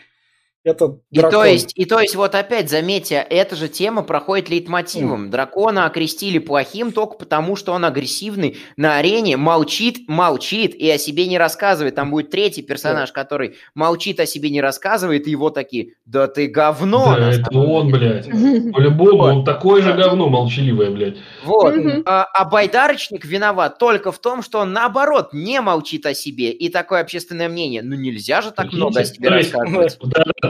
этот 0.64 1.02
И 1.12 1.20
то, 1.20 1.44
есть, 1.44 1.74
и 1.76 1.84
то 1.84 2.00
есть, 2.00 2.16
вот 2.16 2.36
опять 2.36 2.70
заметьте, 2.70 3.16
эта 3.16 3.56
же 3.56 3.68
тема 3.68 4.02
проходит 4.02 4.50
лейтмотивом. 4.50 5.30
Дракона 5.30 5.86
окрестили 5.86 6.40
плохим 6.40 6.94
только 6.94 7.18
потому, 7.18 7.58
что 7.58 7.74
он 7.74 7.84
агрессивный 7.84 8.58
на 8.78 8.98
арене, 8.98 9.36
молчит, 9.36 10.08
молчит 10.08 10.74
и 10.74 10.90
о 10.90 10.98
себе 10.98 11.28
не 11.28 11.38
рассказывает. 11.38 11.96
Там 11.96 12.12
будет 12.12 12.32
третий 12.32 12.62
персонаж, 12.62 13.12
который 13.12 13.56
молчит, 13.76 14.22
о 14.22 14.26
себе 14.26 14.50
не 14.50 14.62
рассказывает, 14.62 15.28
и 15.28 15.32
его 15.32 15.50
такие, 15.50 15.96
да 16.06 16.28
ты 16.28 16.48
говно. 16.48 17.16
Да, 17.18 17.32
это 17.32 17.58
он, 17.58 17.88
деле». 17.88 18.24
блядь. 18.24 18.74
По-любому, 18.74 19.24
он 19.24 19.44
такое 19.44 19.82
же 19.82 19.94
говно 19.94 20.30
молчаливое, 20.30 20.92
блядь. 20.92 21.18
Вот. 21.44 21.76
А, 22.06 22.24
а 22.24 22.46
байдарочник 22.46 23.26
виноват 23.26 23.80
только 23.80 24.14
в 24.14 24.20
том, 24.20 24.42
что 24.42 24.60
он 24.60 24.72
наоборот 24.72 25.34
не 25.34 25.60
молчит 25.60 26.06
о 26.06 26.14
себе. 26.14 26.52
И 26.52 26.70
такое 26.70 27.02
общественное 27.02 27.50
мнение. 27.50 27.82
Ну 27.82 27.96
нельзя 27.96 28.42
же 28.42 28.52
так 28.52 28.72
много 28.72 29.02
о 29.02 29.06
себе 29.06 29.28
рассказывать. 29.28 30.00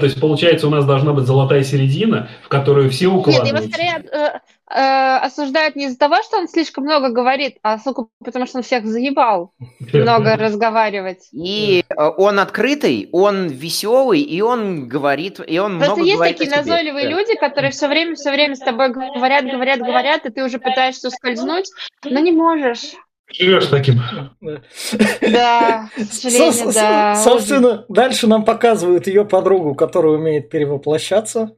То 0.04 0.08
есть 0.08 0.20
получается 0.20 0.68
у 0.68 0.70
нас 0.70 0.84
должна 0.84 1.14
быть 1.14 1.26
золотая 1.26 1.64
середина, 1.64 2.28
в 2.44 2.50
которую 2.50 2.90
все 2.90 3.06
Нет, 3.06 3.12
его 3.14 3.20
укладываются. 3.22 3.70
скорее 3.70 4.06
э, 4.12 4.40
э, 4.70 5.18
осуждают 5.20 5.78
не 5.78 5.86
из-за 5.86 5.98
того, 5.98 6.22
что 6.24 6.40
он 6.40 6.50
слишком 6.50 6.84
много 6.84 7.08
говорит, 7.08 7.56
а 7.64 7.80
сука, 7.80 8.08
потому 8.22 8.46
что 8.46 8.58
он 8.58 8.64
всех 8.64 8.86
заебал 8.86 9.54
много 9.94 10.36
разговаривать. 10.36 11.30
И 11.32 11.86
э, 11.88 12.04
он 12.18 12.40
открытый, 12.40 13.08
он 13.14 13.48
веселый, 13.48 14.20
и 14.20 14.42
он 14.42 14.90
говорит, 14.90 15.40
и 15.48 15.58
он 15.58 15.78
Просто 15.78 15.96
много 15.96 16.06
есть 16.06 16.18
говорит 16.18 16.38
такие 16.38 16.54
назойливые 16.54 17.06
Да. 17.06 17.12
люди, 17.12 17.36
которые 17.38 17.72
все 17.72 17.88
время, 17.88 18.16
все 18.16 18.32
время 18.34 18.56
с 18.56 18.60
тобой 18.60 18.90
говорят, 18.90 19.46
говорят, 19.46 19.80
говорят, 19.80 20.26
и 20.26 20.32
ты 20.32 20.44
уже 20.44 20.60
пытаешься 20.60 21.08
ускользнуть, 21.08 21.72
но 22.04 22.20
не 22.20 22.34
можешь. 22.34 22.92
Живешь 23.32 23.68
таким. 23.68 24.02
Да, 24.42 25.90
к 25.96 26.00
Со- 26.04 26.14
сожалению, 26.14 26.54
со- 26.54 26.74
да. 26.74 27.16
Собственно, 27.16 27.86
дальше 27.90 28.28
нам 28.28 28.46
показывают 28.46 29.08
ее 29.08 29.26
подругу, 29.26 29.76
которая 29.76 30.14
умеет 30.14 30.50
перевоплощаться. 30.50 31.56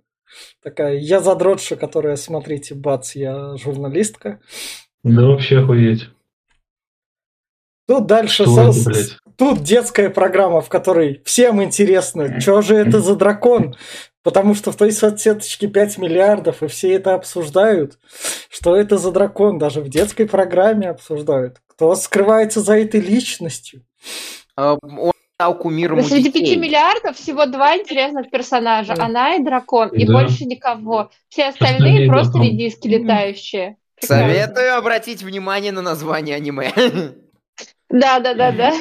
Такая, 0.64 0.98
я 0.98 1.20
задротша, 1.22 1.76
которая, 1.76 2.16
смотрите, 2.16 2.76
бац, 2.76 3.16
я 3.16 3.56
журналистка. 3.58 4.40
Да 5.04 5.24
вообще 5.28 5.60
охуеть. 5.60 6.10
Тут 7.88 8.08
дальше 8.08 8.44
Что 8.44 8.72
со- 8.74 8.90
это, 8.92 9.00
тут 9.38 9.62
детская 9.62 10.10
программа, 10.10 10.62
в 10.62 10.70
которой 10.70 11.22
всем 11.26 11.62
интересно, 11.64 12.40
что 12.42 12.62
же 12.62 12.76
это 12.76 13.00
за 13.00 13.16
дракон. 13.16 13.76
Потому 14.26 14.56
что 14.56 14.72
в 14.72 14.76
той 14.76 14.92
соцсеточке 14.92 15.68
5 15.68 16.00
миллиардов, 16.00 16.64
и 16.64 16.68
все 16.68 16.92
это 16.94 17.14
обсуждают. 17.14 18.00
Что 18.50 18.76
это 18.76 18.98
за 18.98 19.12
дракон? 19.12 19.60
Даже 19.60 19.82
в 19.82 19.88
детской 19.88 20.26
программе 20.28 20.90
обсуждают. 20.90 21.62
Кто 21.68 21.94
скрывается 21.96 22.60
за 22.62 22.76
этой 22.78 23.00
личностью? 23.02 23.84
Э, 24.58 24.76
Он 24.82 25.12
стал 25.36 25.58
кумиром 25.60 26.02
Среди 26.02 26.32
пяти 26.32 26.40
детей. 26.40 26.56
миллиардов 26.58 27.18
всего 27.18 27.46
два 27.46 27.78
интересных 27.78 28.32
персонажа. 28.32 28.96
Да. 28.96 29.06
Она 29.06 29.36
и 29.36 29.44
дракон, 29.44 29.90
и 29.90 30.06
Да. 30.08 30.14
больше 30.14 30.46
никого. 30.46 31.12
Все 31.30 31.50
остальные 31.50 31.76
Остальные 31.78 32.08
просто 32.10 32.32
дракон. 32.34 32.48
редиски 32.50 32.88
летающие. 32.88 33.78
Прекрасно. 34.02 34.28
Советую 34.28 34.76
обратить 34.78 35.22
внимание 35.22 35.72
на 35.72 35.84
название 35.84 36.36
аниме. 36.38 36.72
Да, 37.92 38.20
да, 38.20 38.34
да, 38.34 38.52
да. 38.52 38.74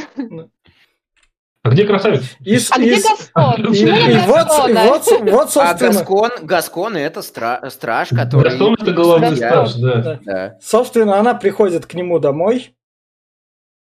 А 1.64 1.70
где 1.70 1.86
красавец? 1.86 2.24
А 2.70 2.78
где 2.78 2.96
Гастон? 2.96 3.72
и- 3.72 4.18
вот, 4.26 4.48
и 4.68 4.72
вот, 4.84 5.06
вот, 5.08 5.10
А 5.24 5.48
собственно, 5.48 5.92
Гаскон, 5.92 6.30
Гаскон 6.42 6.96
это 6.98 7.20
стра- 7.20 7.70
страж, 7.70 8.10
который... 8.10 8.50
Гастон 8.50 8.74
это 8.74 8.92
Гастон. 8.92 9.36
страж, 9.36 9.74
да. 9.76 9.94
Да. 10.02 10.20
Да. 10.24 10.58
собственно, 10.62 11.18
она 11.18 11.32
приходит 11.32 11.86
к 11.86 11.94
нему 11.94 12.18
домой. 12.18 12.76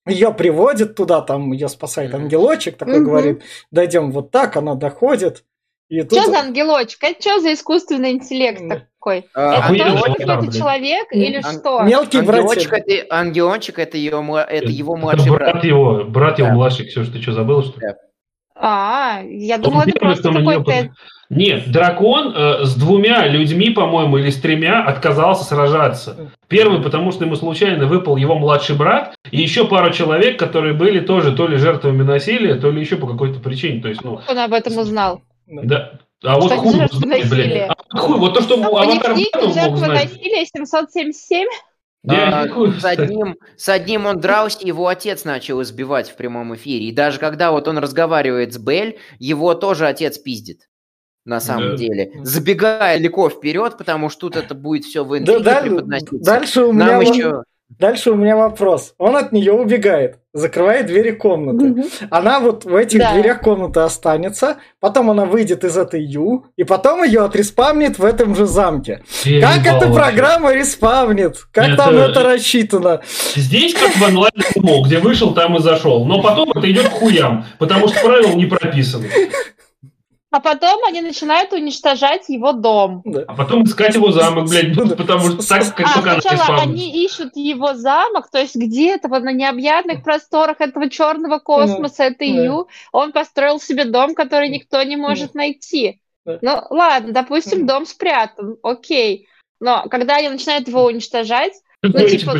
Ее 0.08 0.32
приводят 0.34 0.96
туда, 0.96 1.20
там 1.20 1.52
ее 1.52 1.68
спасает 1.68 2.14
ангелочек, 2.14 2.76
такой 2.78 3.00
говорит, 3.04 3.42
дойдем 3.70 4.10
вот 4.10 4.32
так, 4.32 4.56
она 4.56 4.74
доходит. 4.74 5.44
И 5.88 6.02
тут... 6.02 6.18
Что 6.18 6.30
за 6.32 6.38
ангелочек? 6.40 7.02
Это 7.04 7.20
что 7.20 7.40
за 7.40 7.52
искусственный 7.54 8.10
интеллект. 8.12 8.60
Такой? 9.08 9.24
А, 9.34 9.70
Это 9.70 9.88
что 9.88 10.02
какой-то 10.02 10.36
блин. 10.38 10.52
человек 10.52 11.06
или 11.12 11.36
Ан- 11.36 11.42
что? 11.60 11.82
Мелкий 11.82 12.18
Ангелочек 12.18 12.70
братик. 12.70 12.88
это, 12.88 13.14
ангелочек 13.14 13.78
это, 13.78 13.96
ее, 13.96 14.44
это 14.48 14.66
его 14.68 14.94
Это 14.96 15.02
младший 15.02 15.30
брат 15.30 15.52
брат. 15.52 15.64
его, 15.64 16.04
брат 16.04 16.38
его 16.38 16.48
Да. 16.48 16.54
младший, 16.54 16.86
Ксюша, 16.86 17.12
ты 17.12 17.22
что, 17.22 17.32
забыла, 17.32 17.62
что 17.62 17.80
ли? 17.80 17.86
А, 18.60 19.20
я 19.24 19.56
Он 19.56 19.62
думала, 19.62 19.84
это 19.86 19.98
просто 20.00 20.32
какой-то... 20.32 20.90
Нет, 21.30 21.70
дракон 21.70 22.32
э, 22.34 22.64
с 22.64 22.74
двумя 22.74 23.26
людьми, 23.28 23.68
по-моему, 23.68 24.16
или 24.16 24.30
с 24.30 24.40
тремя 24.40 24.82
отказался 24.82 25.44
сражаться. 25.44 26.30
Первый, 26.48 26.80
потому 26.82 27.12
что 27.12 27.26
ему 27.26 27.36
случайно 27.36 27.86
выпал 27.86 28.16
его 28.16 28.34
младший 28.36 28.74
брат, 28.76 29.14
и 29.30 29.36
еще 29.36 29.66
пару 29.66 29.92
человек, 29.92 30.38
которые 30.38 30.72
были 30.72 31.00
тоже 31.00 31.32
то 31.36 31.46
ли 31.46 31.58
жертвами 31.58 32.02
насилия, 32.02 32.54
то 32.54 32.70
ли 32.70 32.80
еще 32.80 32.96
по 32.96 33.06
какой-то 33.06 33.40
причине. 33.40 33.82
То 33.82 33.88
есть, 33.88 34.02
ну, 34.02 34.20
Он 34.26 34.38
об 34.38 34.52
этом 34.54 34.78
узнал. 34.78 35.20
да. 35.46 35.92
А 36.24 36.40
вот 36.40 36.50
хуй 36.50 36.74
жертвы 36.74 37.22
хуй, 37.90 38.18
вот 38.18 38.34
то, 38.34 38.42
что 38.42 38.54
У 38.56 38.58
них 38.58 38.68
аватар 39.02 39.76
знать. 39.76 40.04
насилия 40.12 40.44
777? 40.46 41.46
Я 42.04 42.42
А, 42.42 42.46
с, 42.80 42.84
одним, 42.84 43.36
с 43.56 43.68
одним 43.68 44.06
он 44.06 44.20
дрался, 44.20 44.64
его 44.66 44.86
отец 44.86 45.24
начал 45.24 45.60
избивать 45.62 46.08
в 46.08 46.16
прямом 46.16 46.54
эфире. 46.54 46.86
И 46.86 46.92
даже 46.92 47.18
когда 47.18 47.50
вот 47.50 47.66
он 47.68 47.78
разговаривает 47.78 48.54
с 48.54 48.58
Бель, 48.58 48.98
его 49.18 49.54
тоже 49.54 49.86
отец 49.86 50.16
пиздит. 50.18 50.68
На 51.24 51.40
самом 51.40 51.70
Да. 51.72 51.76
деле. 51.76 52.12
Забегая 52.22 52.96
далеко 52.96 53.28
вперед, 53.28 53.76
потому 53.76 54.08
что 54.08 54.28
тут 54.28 54.36
это 54.36 54.54
будет 54.54 54.84
все 54.84 55.04
в 55.04 55.18
интриге 55.18 55.40
да- 55.40 55.60
преподноситься. 55.60 56.18
дальше, 56.24 56.62
у 56.64 56.72
меня, 56.72 56.86
Нам 56.92 57.00
еще... 57.00 57.42
дальше 57.68 58.10
у 58.10 58.14
меня 58.14 58.36
вопрос. 58.36 58.94
Он 58.98 59.16
от 59.16 59.32
нее 59.32 59.52
убегает, 59.52 60.18
закрывает 60.32 60.86
двери 60.86 61.10
комнаты. 61.10 61.84
Она 62.10 62.40
вот 62.40 62.64
в 62.64 62.74
этих 62.74 62.98
Да. 62.98 63.12
дверях 63.12 63.40
комнаты 63.40 63.80
останется, 63.80 64.56
потом 64.80 65.10
она 65.10 65.24
выйдет 65.24 65.64
из 65.64 65.76
этой 65.76 66.02
Ю, 66.02 66.46
и 66.56 66.64
потом 66.64 67.02
ее 67.04 67.22
отреспавнит 67.24 67.98
в 67.98 68.04
этом 68.04 68.34
же 68.34 68.46
замке. 68.46 69.02
Я 69.24 69.40
Как 69.54 69.60
эта 69.66 69.86
вообще. 69.88 69.94
программа 69.94 70.54
респавнит? 70.54 71.36
Как 71.52 71.68
Это- 71.68 71.76
там 71.76 71.96
это 71.96 72.22
рассчитано? 72.22 73.00
Здесь 73.34 73.74
как 73.74 73.90
в 73.96 74.02
онлайн 74.02 74.32
где 74.86 74.98
вышел, 74.98 75.34
там 75.34 75.56
и 75.56 75.60
зашел. 75.60 76.04
Но 76.06 76.22
потом 76.22 76.50
это 76.52 76.70
идет 76.70 76.88
к 76.88 76.92
хуям, 76.92 77.44
потому 77.58 77.88
что 77.88 78.00
правила 78.00 78.32
не 78.34 78.46
прописаны. 78.46 79.08
А 80.30 80.40
потом 80.40 80.84
они 80.84 81.00
начинают 81.00 81.52
уничтожать 81.54 82.28
его 82.28 82.52
дом. 82.52 83.00
Да. 83.04 83.24
А 83.26 83.34
потом 83.34 83.64
искать 83.64 83.94
его 83.94 84.12
замок, 84.12 84.48
блядь, 84.48 84.76
потому 84.96 85.20
что 85.30 85.48
так, 85.48 85.74
как 85.74 85.86
А, 85.88 85.94
только 85.94 86.20
сначала 86.20 86.60
они 86.60 87.04
ищут 87.04 87.34
его 87.34 87.72
замок, 87.74 88.30
то 88.30 88.38
есть 88.38 88.54
где-то 88.54 89.08
вот 89.08 89.22
на 89.22 89.32
необъятных 89.32 90.02
просторах 90.02 90.60
этого 90.60 90.90
черного 90.90 91.38
космоса, 91.38 92.04
этой 92.04 92.32
да. 92.32 92.44
Ю, 92.44 92.68
он 92.92 93.12
построил 93.12 93.58
себе 93.58 93.86
дом, 93.86 94.14
который 94.14 94.50
никто 94.50 94.82
не 94.82 94.96
может 94.96 95.34
найти. 95.34 96.02
Да. 96.26 96.38
Ну, 96.42 96.76
ладно, 96.76 97.12
допустим, 97.12 97.66
дом 97.66 97.86
спрятан, 97.86 98.58
окей. 98.62 99.28
Но 99.60 99.84
когда 99.88 100.16
они 100.16 100.28
начинают 100.28 100.68
его 100.68 100.84
уничтожать, 100.84 101.54
ну, 101.80 102.06
типа, 102.06 102.36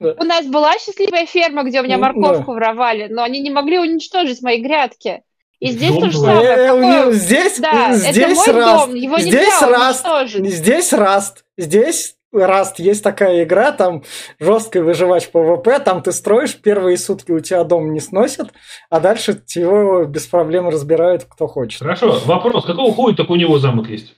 у 0.00 0.24
нас 0.24 0.46
была 0.46 0.78
счастливая 0.78 1.26
ферма, 1.26 1.64
где 1.64 1.80
у 1.80 1.84
меня 1.84 1.96
Ну, 1.96 2.02
морковку 2.02 2.52
воровали, 2.52 3.08
но 3.10 3.22
они 3.22 3.40
не 3.40 3.50
могли 3.50 3.78
уничтожить 3.78 4.42
мои 4.42 4.60
грядки. 4.60 5.22
И 5.62 5.68
здесь 5.68 5.92
Дом 5.92 6.00
то 6.00 6.10
же 6.10 6.18
самое. 6.18 6.40
Э, 6.48 6.66
Какое- 6.66 7.12
здесь 7.12 7.60
Да, 7.60 7.94
здесь 7.94 8.16
это 8.16 8.34
мой 8.34 8.46
Rust, 8.64 8.86
дом, 8.86 8.94
его 8.96 9.18
здесь 9.20 9.62
Rust, 9.62 10.06
здесь 10.28 10.92
Rust, 10.92 11.44
здесь 11.56 12.16
Rust. 12.32 12.80
Есть 12.80 13.04
такая 13.04 13.44
игра, 13.44 13.70
там 13.70 14.02
жесткая 14.40 14.82
выживач 14.82 15.28
PvP, 15.28 15.78
там 15.78 16.02
ты 16.02 16.10
строишь, 16.10 16.56
первые 16.56 16.96
сутки 16.98 17.30
у 17.30 17.38
тебя 17.38 17.62
дом 17.62 17.92
не 17.92 18.00
сносят, 18.00 18.48
а 18.90 18.98
дальше 18.98 19.40
его 19.54 20.02
без 20.04 20.26
проблем 20.26 20.68
разбирают 20.68 21.26
кто 21.30 21.46
хочет. 21.46 21.78
Хорошо, 21.78 22.20
вопрос. 22.24 22.64
Какого 22.64 22.92
хуя 22.92 23.14
только 23.14 23.30
у 23.30 23.36
него 23.36 23.60
замок 23.60 23.88
есть? 23.88 24.16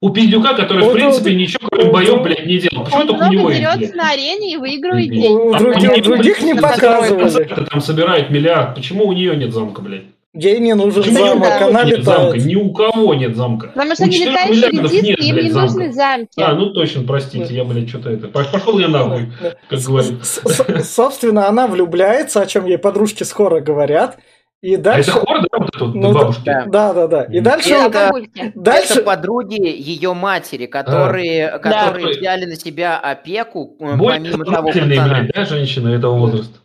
У 0.00 0.10
пиздюка, 0.10 0.54
который, 0.56 0.82
в 0.82 0.92
принципе, 0.94 1.32
ничего, 1.32 1.68
кроме 1.70 1.92
боев, 1.92 2.22
блядь, 2.22 2.44
не 2.44 2.58
делал. 2.58 2.82
Почему 2.86 3.02
Он 3.02 3.06
только 3.06 3.22
у 3.22 3.32
него 3.32 3.50
есть, 3.50 3.60
дерется 3.60 3.78
блядь? 3.78 3.94
на 3.94 4.10
арене 4.10 4.54
и 4.54 4.56
выигрывает 4.56 5.08
Блин. 5.10 5.22
деньги. 5.22 5.42
У 5.42 5.54
А 5.54 5.58
других, 5.60 6.42
не 6.42 6.54
показывали. 6.56 7.66
Там 7.70 7.80
собирают 7.80 8.30
миллиард. 8.30 8.74
Почему 8.74 9.06
у 9.06 9.12
нее 9.12 9.36
нет 9.36 9.52
замка, 9.52 9.80
блядь? 9.80 10.06
Ей 10.34 10.60
не 10.60 10.74
нужен 10.74 11.02
Почему 11.02 11.18
замок, 11.18 11.42
да. 11.46 11.66
она 11.68 11.84
нет 11.84 12.04
замка? 12.04 12.22
летает. 12.36 12.44
Ни 12.46 12.54
у 12.54 12.72
кого 12.72 13.12
нет 13.14 13.36
замка. 13.36 13.66
Потому 13.68 13.94
что 13.94 14.04
У 14.04 14.06
они 14.06 14.14
4 14.16 14.30
летающие 14.32 14.56
миллиардов 14.70 14.90
диски, 14.90 15.04
нет, 15.06 15.18
им 15.20 15.36
не 15.36 15.50
замка. 15.50 15.66
нужны 15.74 15.92
замки. 15.92 16.40
А, 16.42 16.54
ну 16.54 16.70
точно, 16.72 17.02
простите, 17.02 17.54
я, 17.54 17.64
блядь, 17.64 17.88
что-то 17.90 18.10
это... 18.10 18.28
Пошел 18.28 18.78
я 18.78 18.88
нахуй, 18.88 19.30
как 19.68 19.78
говорится. 19.80 20.14
с- 20.24 20.40
с- 20.82 20.94
Собственно, 20.94 21.48
она 21.48 21.66
влюбляется, 21.66 22.40
о 22.40 22.46
чем 22.46 22.64
ей 22.64 22.78
подружки 22.78 23.24
скоро 23.24 23.60
говорят. 23.60 24.18
И 24.62 24.76
А 24.76 24.78
дальше... 24.78 25.10
это 25.10 25.20
хор, 25.20 25.40
да, 25.40 25.58
вот 25.58 25.68
это 25.74 25.84
вот, 25.84 25.94
Ну, 25.96 26.12
бабушки? 26.14 26.42
да. 26.44 26.64
Да, 26.66 26.92
да, 26.94 27.06
да. 27.08 27.22
И 27.24 27.40
дальше... 27.40 27.74
Это-. 27.74 28.12
Дальше... 28.54 28.92
Это 28.94 29.02
подруги 29.02 29.60
ее 29.60 30.14
матери, 30.14 30.66
которые, 30.66 31.58
которые 31.58 32.06
Да. 32.14 32.20
взяли 32.20 32.44
на 32.46 32.54
себя 32.56 32.96
опеку, 32.98 33.76
э, 33.80 33.96
Более 33.96 34.20
помимо 34.30 34.44
того, 34.46 34.68
пацана. 34.68 34.86
блядь, 34.86 35.32
да, 35.34 35.44
женщины 35.44 35.88
этого 35.90 36.16
возраста. 36.16 36.58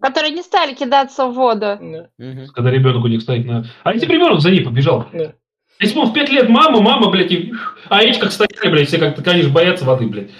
Которые 0.00 0.32
не 0.32 0.42
стали 0.42 0.74
кидаться 0.74 1.26
в 1.26 1.34
воду. 1.34 1.78
Да. 1.80 2.08
Мгм. 2.18 2.46
Когда 2.54 2.70
ребенок 2.70 3.04
у 3.04 3.08
них 3.08 3.22
стоит 3.22 3.46
на... 3.46 3.64
А 3.82 3.92
если 3.92 4.06
бы 4.06 4.14
ребенок 4.14 4.40
за 4.40 4.50
ней 4.50 4.60
побежал? 4.60 5.06
Да. 5.12 5.32
Если 5.80 5.94
бы 5.94 6.02
он 6.02 6.08
в 6.08 6.12
5 6.12 6.30
лет 6.30 6.48
мама, 6.48 6.80
мама, 6.80 7.10
блядь, 7.10 7.32
и... 7.32 7.52
а 7.88 8.02
эти 8.02 8.18
как 8.18 8.32
стояли, 8.32 8.70
блядь, 8.70 8.88
все 8.88 8.98
как-то, 8.98 9.22
конечно, 9.22 9.50
боятся 9.52 9.84
воды, 9.84 10.06
блядь. 10.06 10.30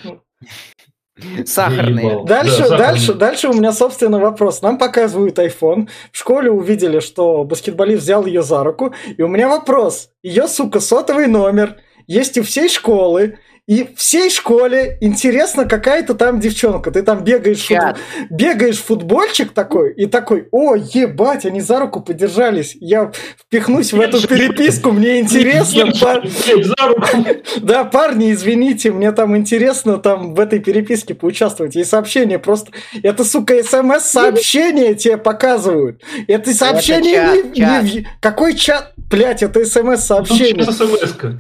Сахарные. 1.47 2.25
Дальше, 2.27 2.59
Да, 2.59 2.65
сахарные. 2.65 2.79
дальше, 2.79 3.15
дальше 3.15 3.49
у 3.49 3.55
меня, 3.55 3.73
собственно, 3.73 4.19
вопрос. 4.19 4.61
Нам 4.61 4.77
показывают 4.77 5.39
iPhone. 5.39 5.89
В 6.13 6.19
школе 6.19 6.51
увидели, 6.51 7.01
что 7.01 7.45
баскетболист 7.45 8.03
взял 8.03 8.27
ее 8.27 8.43
за 8.43 8.63
руку. 8.63 8.95
И 9.17 9.23
у 9.23 9.29
меня 9.29 9.49
вопрос. 9.49 10.11
Ее, 10.23 10.47
сука, 10.47 10.81
сотовый 10.81 11.27
номер 11.27 11.77
есть 12.07 12.37
у 12.37 12.43
всей 12.43 12.69
школы. 12.69 13.39
И 13.67 13.89
всей 13.97 14.31
школе 14.31 14.97
интересно 15.01 15.65
какая-то 15.65 16.15
там 16.15 16.39
девчонка. 16.39 16.93
Ты 16.93 17.03
там 17.03 17.25
бегаешь, 17.25 17.67
фут- 17.67 17.97
бегаешь 18.31 18.79
футбольчик 18.79 19.53
такой, 19.53 19.93
и 19.93 20.07
такой, 20.07 20.47
о, 20.53 20.77
ебать, 20.77 21.45
они 21.47 21.61
за 21.61 21.81
руку 21.81 22.01
подержались. 22.01 22.77
Я 22.81 23.11
впихнусь 23.41 23.93
в 23.93 24.01
эту 24.01 24.25
переписку, 24.29 24.93
мне 24.93 25.19
интересно. 25.19 25.91
пар- 26.01 26.21
Блядь, 26.23 26.65
за 26.67 26.87
руку. 26.87 27.27
Да, 27.61 27.83
парни, 27.85 28.33
извините, 28.33 28.93
мне 28.93 29.11
там 29.11 29.37
интересно 29.37 29.97
там 29.99 30.35
в 30.35 30.39
этой 30.39 30.61
переписке 30.61 31.15
поучаствовать. 31.15 31.75
И 31.75 31.83
сообщение 31.83 32.39
просто... 32.39 32.71
Это, 33.03 33.25
сука, 33.25 33.55
смс-сообщение 33.65 34.95
тебе 34.95 35.17
показывают. 35.17 36.03
Это 36.29 36.55
сообщение 36.55 37.15
чат, 37.43 37.45
не- 37.55 37.61
не 37.61 38.03
в- 38.03 38.07
Какой 38.21 38.55
чат? 38.55 38.93
Блять, 39.11 39.43
это 39.43 39.65
смс-сообщение. 39.65 40.65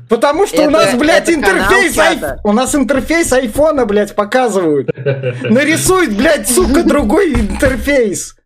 Потому 0.08 0.46
что 0.46 0.62
у 0.62 0.70
нас, 0.70 0.94
блядь, 0.94 1.26
канал 1.26 1.40
интерфейс 1.40 1.96
У 2.44 2.52
нас 2.52 2.74
интерфейс 2.74 3.32
айфона, 3.32 3.86
блядь, 3.86 4.14
показывают. 4.14 4.88
Нарисует, 5.42 6.16
блядь, 6.16 6.48
сука, 6.48 6.82
другой 6.82 7.32
интерфейс. 7.34 8.36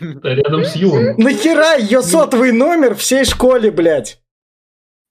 Рядом 0.00 0.64
с 0.64 0.74
Юрой. 0.76 1.14
Нахера 1.18 1.76
ее 1.76 2.02
сотовый 2.02 2.52
номер 2.52 2.94
всей 2.94 3.24
школе, 3.24 3.70
блядь? 3.70 4.18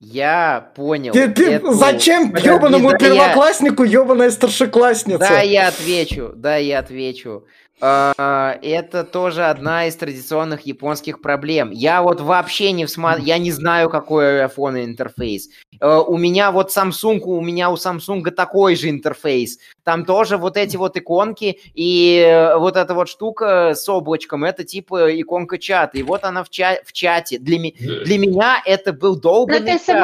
Я 0.01 0.71
понял. 0.75 1.13
Ты- 1.13 1.29
ты- 1.29 1.51
эту- 1.53 1.73
зачем 1.73 2.35
ебаному 2.35 2.91
да 2.91 2.97
я- 2.97 2.99
первокласснику 2.99 3.83
ебаная 3.83 4.29
старшеклассница? 4.29 5.19
Да, 5.19 5.39
я 5.41 5.67
отвечу, 5.69 6.31
да, 6.35 6.57
я 6.57 6.79
отвечу. 6.79 7.45
А, 7.81 8.57
Это 8.61 9.03
тоже 9.03 9.45
одна 9.45 9.87
из 9.87 9.95
традиционных 9.95 10.61
японских 10.65 11.21
проблем. 11.21 11.71
Я 11.71 12.01
вот 12.01 12.21
вообще 12.21 12.71
не 12.71 12.85
всма... 12.85 13.17
я 13.17 13.37
не 13.37 13.51
знаю, 13.51 13.89
какой 13.89 14.39
у 14.41 14.45
iPhone 14.45 14.85
интерфейс. 14.85 15.49
Э, 15.81 15.97
У 15.97 16.17
меня 16.17 16.51
вот 16.51 16.75
Samsung, 16.75 17.19
у 17.19 17.41
меня 17.41 17.69
у 17.69 17.75
Samsung 17.75 18.23
такой 18.31 18.75
же 18.75 18.89
интерфейс. 18.89 19.59
Там 19.83 20.05
тоже 20.05 20.37
вот 20.37 20.55
эти 20.57 20.77
вот 20.77 20.95
иконки 20.95 21.59
и 21.73 22.23
э, 22.25 22.57
вот 22.57 22.77
эта 22.77 22.93
вот 22.93 23.09
штука 23.09 23.73
с 23.75 23.87
облачком, 23.89 24.45
это 24.45 24.63
типа 24.63 25.19
иконка 25.19 25.57
чата. 25.57 25.97
И 25.97 26.03
вот 26.03 26.23
она 26.23 26.43
в, 26.43 26.49
ча- 26.49 26.79
в 26.85 26.93
чате. 26.93 27.39
Для, 27.39 27.59
ми- 27.59 27.75
для 27.79 28.17
меня 28.17 28.61
это 28.65 28.93
был 28.93 29.19
долбанный 29.19 29.71
это 29.73 29.85
чат 29.85 29.97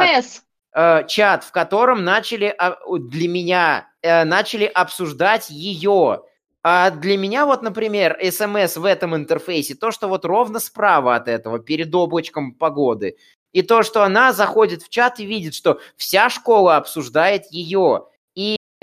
э, 0.73 1.07
чат, 1.07 1.43
в 1.45 1.51
котором 1.51 2.03
начали 2.03 2.53
а, 2.57 2.77
для 2.97 3.27
меня 3.29 3.87
начали 4.03 4.65
обсуждать 4.65 5.49
ее. 5.51 6.23
А 6.63 6.91
для 6.91 7.17
меня 7.17 7.45
вот, 7.45 7.63
например, 7.63 8.17
смс 8.31 8.77
в 8.77 8.85
этом 8.85 9.15
интерфейсе, 9.15 9.73
то, 9.75 9.89
что 9.91 10.07
вот 10.07 10.25
ровно 10.25 10.59
справа 10.59 11.15
от 11.15 11.27
этого, 11.27 11.57
перед 11.59 11.93
облачком 11.95 12.53
погоды, 12.53 13.17
и 13.51 13.63
то, 13.63 13.81
что 13.83 14.03
она 14.03 14.31
заходит 14.31 14.83
в 14.83 14.89
чат 14.89 15.19
и 15.19 15.25
видит, 15.25 15.55
что 15.55 15.79
вся 15.97 16.29
школа 16.29 16.77
обсуждает 16.77 17.45
ее. 17.51 18.05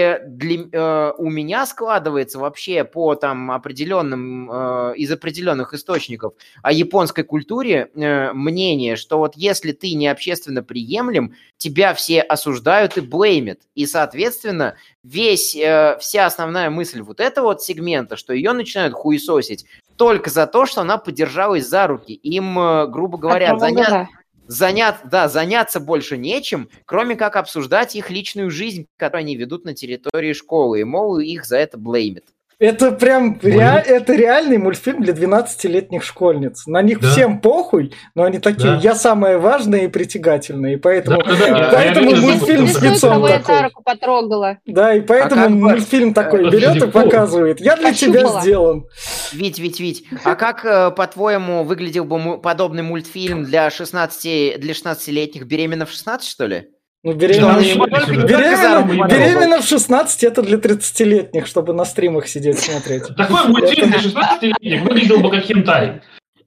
Э, 0.01 0.20
для, 0.24 0.64
э, 0.70 1.12
у 1.18 1.28
меня 1.28 1.66
складывается 1.66 2.38
вообще 2.38 2.84
по 2.84 3.16
там 3.16 3.51
определенным, 3.51 4.49
э, 4.49 4.94
из 4.94 5.11
определенных 5.11 5.74
источников 5.74 6.34
о 6.62 6.70
японской 6.70 7.24
культуре 7.24 7.90
э, 7.96 8.32
мнение, 8.32 8.94
что 8.94 9.18
вот 9.18 9.32
если 9.34 9.72
ты 9.72 9.94
не 9.94 10.07
общественно 10.07 10.62
приемлем, 10.62 11.34
тебя 11.57 11.94
все 11.94 12.20
осуждают 12.20 12.96
и 12.96 13.01
блеймят. 13.01 13.62
И, 13.74 13.86
соответственно, 13.86 14.76
весь, 15.03 15.57
э, 15.57 15.99
вся 16.01 16.26
основная 16.26 16.70
мысль 16.70 17.03
вот 17.03 17.18
этого 17.18 17.46
вот 17.46 17.62
сегмента, 17.62 18.16
что 18.16 18.32
ее 18.32 18.53
начинают 18.53 18.94
хуесосить 18.94 19.66
только 19.96 20.30
за 20.30 20.46
то, 20.46 20.64
что 20.64 20.82
она 20.82 20.99
подержалась 20.99 21.66
за 21.66 21.88
руки. 21.88 22.14
Им, 22.14 22.57
э, 22.57 22.86
грубо 22.86 23.18
говоря, 23.18 23.51
Открывал 23.51 23.68
заня- 23.74 23.88
глаза. 23.88 24.09
Занят, 24.49 24.96
да, 25.05 25.28
заняться 25.28 25.78
больше 25.78 26.16
нечем, 26.16 26.68
кроме 26.86 27.14
как 27.14 27.36
обсуждать 27.36 27.94
их 27.94 28.11
личную 28.11 28.51
жизнь, 28.51 28.88
которую 28.96 29.20
они 29.20 29.36
ведут 29.36 29.64
на 29.64 29.74
территории 29.74 30.32
школы. 30.32 30.80
И, 30.80 30.84
мол, 30.84 31.20
их 31.20 31.44
за 31.44 31.59
это 31.59 31.78
блеймят. 31.78 32.24
Это 32.61 32.90
прям 32.90 33.34
Блин. 33.38 33.61
rea- 33.61 33.80
это 33.84 34.14
реальный 34.14 34.59
мультфильм 34.59 35.00
для 35.00 35.14
12-летних 35.14 36.02
школьниц. 36.02 36.66
На 36.66 36.82
них 36.82 36.98
Да. 37.00 37.09
всем 37.09 37.40
похуй, 37.40 37.92
но 38.16 38.24
они 38.24 38.40
такие, 38.40 38.72
Да. 38.72 38.80
я 38.82 38.94
самая 38.96 39.38
важная 39.38 39.82
и 39.84 39.88
притягательная. 39.88 40.72
И 40.72 40.76
поэтому, 40.76 41.22
Да, 41.22 41.34
да, 41.36 41.70
поэтому 41.72 42.11
реально 42.11 42.26
мультфильм 42.26 42.66
с 42.66 42.82
я 42.82 42.94
такой. 42.98 43.72
потрогала. 43.84 44.59
Да, 44.66 44.92
и 44.94 45.00
поэтому 45.00 45.44
бы- 45.48 45.54
мультфильм 45.70 46.12
такой 46.12 46.48
э, 46.48 46.50
берет 46.50 46.82
и 46.82 46.86
показывает. 46.90 47.61
Я 47.61 47.76
для 47.76 47.92
тебя 47.92 48.20
Ощупала. 48.22 48.40
сделан. 48.42 48.86
Вить, 49.32 49.59
Вить, 49.61 49.78
Вить, 49.78 50.04
а 50.24 50.34
как, 50.34 50.64
э, 50.64 50.90
по-твоему, 50.90 51.62
выглядел 51.62 52.04
бы 52.06 52.38
подобный 52.40 52.82
мультфильм 52.82 53.44
для 53.44 53.70
16, 53.70 54.56
для 54.59 54.74
16-летних 54.74 55.46
беременна 55.46 55.86
в 55.86 55.90
16, 55.90 56.28
что 56.28 56.46
ли? 56.46 56.64
Ну, 57.12 57.14
беременна, 57.18 57.52
в- 57.59 57.62
не 57.62 57.74
только- 57.74 58.11
не 58.11 58.16
только 58.16 58.28
за 58.28 58.38
беременна- 58.38 58.76
руку 58.76 58.88
потрогала? 58.88 59.09
беременна 59.18 59.61
в 59.61 59.64
16 59.66 60.24
это 60.24 60.42
для 60.42 60.59
30-летних, 60.59 61.46
чтобы 61.46 61.72
на 61.72 61.84
стримах 61.84 62.28
сидеть 62.28 62.59
смотреть. 62.59 63.04
Такой 63.16 63.48
мультфильм 63.48 63.90
для 63.90 63.98
16-летних 64.00 64.82
выглядел 64.82 65.18
бы 65.20 65.30
как 65.30 65.44
хентай. 65.44 66.00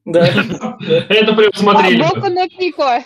Да. 0.06 0.26
Это 1.10 1.34
прям 1.34 1.54
смотрели 1.54 2.02
Боку 2.02 2.28
на 2.30 2.48
пико. 2.48 3.04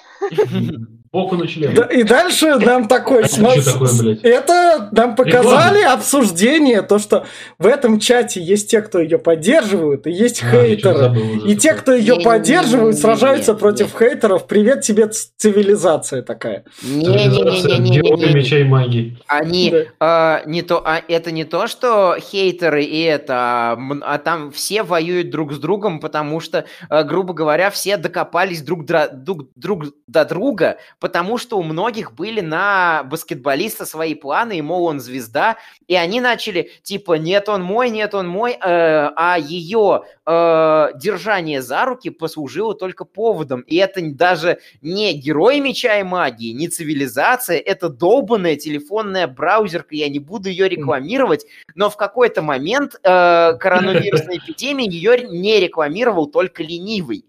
Боку 1.16 1.38
на 1.38 1.48
член. 1.48 1.74
Да, 1.74 1.84
И 1.86 2.04
дальше 2.04 2.56
нам 2.58 2.90
такой... 2.90 3.24
Сма- 3.24 3.62
что 3.62 3.72
такое, 3.72 3.90
блядь? 4.00 4.20
Это 4.24 4.90
нам 4.92 5.16
показали 5.16 5.82
обсуждение, 5.82 6.82
то, 6.82 7.00
что 7.00 7.26
в 7.58 7.66
этом 7.68 8.02
чате 8.02 8.42
есть 8.42 8.70
те, 8.70 8.82
кто 8.82 9.00
ее 9.00 9.18
поддерживают, 9.18 10.08
и 10.08 10.12
есть 10.12 10.44
А, 10.44 10.52
хейтеры. 10.52 11.16
И 11.48 11.56
те, 11.56 11.74
кто 11.74 11.94
ее 11.94 12.18
поддерживают, 12.20 12.98
сражаются 12.98 13.54
против 13.54 13.96
хейтеров. 13.98 14.46
Привет 14.46 14.82
тебе, 14.82 15.08
цивилизация 15.38 16.22
такая. 16.22 16.66
Герои 16.84 17.28
Не-не-не-не-не-не. 17.30 18.34
меча 18.34 18.58
и 18.58 18.64
магии. 18.66 19.18
Они 19.28 19.70
Да. 19.72 19.84
а, 20.02 20.42
не 20.46 20.64
то, 20.64 20.82
а 20.86 21.02
это 21.08 21.32
не 21.32 21.46
то, 21.46 21.68
что 21.68 22.18
хейтеры 22.20 22.84
и 22.84 23.02
это, 23.04 23.36
а, 23.38 23.78
а 24.02 24.18
там 24.18 24.52
все 24.52 24.84
воюют 24.84 25.30
друг 25.30 25.54
с 25.54 25.60
другом, 25.60 26.02
потому 26.02 26.42
что, 26.42 26.66
а, 26.90 27.04
грубо 27.04 27.34
говоря, 27.34 27.70
все 27.70 27.96
докопались 27.96 28.62
друг, 28.62 28.84
дра- 28.86 29.10
друг, 29.14 29.48
друг 29.56 29.86
до 30.08 30.26
друга, 30.26 30.78
потому 31.06 31.38
что 31.38 31.60
у 31.60 31.62
многих 31.62 32.16
были 32.16 32.42
на 32.42 33.04
баскетболиста 33.04 33.86
свои 33.86 34.16
планы, 34.16 34.58
и 34.58 34.62
мол, 34.64 34.86
он 34.86 35.00
звезда, 35.00 35.58
и 35.86 35.94
они 35.94 36.20
начали 36.20 36.72
типа 36.82 37.14
нет, 37.14 37.48
он 37.48 37.62
мой, 37.62 37.92
нет, 37.92 38.16
он 38.16 38.28
мой, 38.28 38.54
э, 38.54 38.58
а 38.60 39.38
ее 39.38 40.06
э, 40.26 40.88
держание 40.96 41.62
за 41.62 41.86
руки 41.86 42.10
послужило 42.10 42.74
только 42.74 43.06
поводом, 43.06 43.62
и 43.62 43.76
это 43.76 44.02
даже 44.02 44.58
не 44.82 45.14
герой 45.14 45.60
меча 45.60 46.00
и 46.00 46.04
магии, 46.04 46.54
не 46.54 46.70
цивилизация, 46.70 47.60
это 47.60 47.90
долбанная 47.90 48.56
телефонная 48.56 49.28
браузерка, 49.28 49.94
я 49.94 50.10
не 50.10 50.18
буду 50.18 50.50
ее 50.50 50.68
рекламировать, 50.68 51.46
но 51.76 51.92
в 51.92 51.98
какой-то 51.98 52.42
момент 52.42 52.96
э, 52.96 53.54
коронавирусной 53.60 54.40
эпидемии 54.40 54.92
ее 54.92 55.22
не 55.30 55.60
рекламировал 55.60 56.26
только 56.26 56.64
ленивый. 56.64 57.26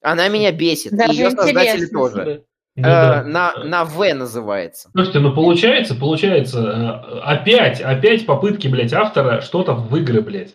Она 0.00 0.28
меня 0.28 0.52
бесит. 0.52 0.92
Даже 0.92 1.12
Ее 1.12 1.30
создатели 1.30 1.84
интересно. 1.84 2.44
Да. 2.78 3.20
Э, 3.20 3.24
Да-да. 3.24 3.28
на, 3.28 3.64
на 3.64 3.84
В 3.84 4.14
называется. 4.14 4.88
Слушайте, 4.92 5.18
ну 5.18 5.32
получается, 5.34 5.94
получается, 5.94 6.60
э, 6.60 7.18
опять, 7.20 7.80
опять 7.80 8.24
попытки, 8.24 8.68
блядь, 8.68 8.92
автора 8.92 9.40
что-то 9.40 9.74
в 9.74 9.94
игры, 9.96 10.20
блядь. 10.20 10.54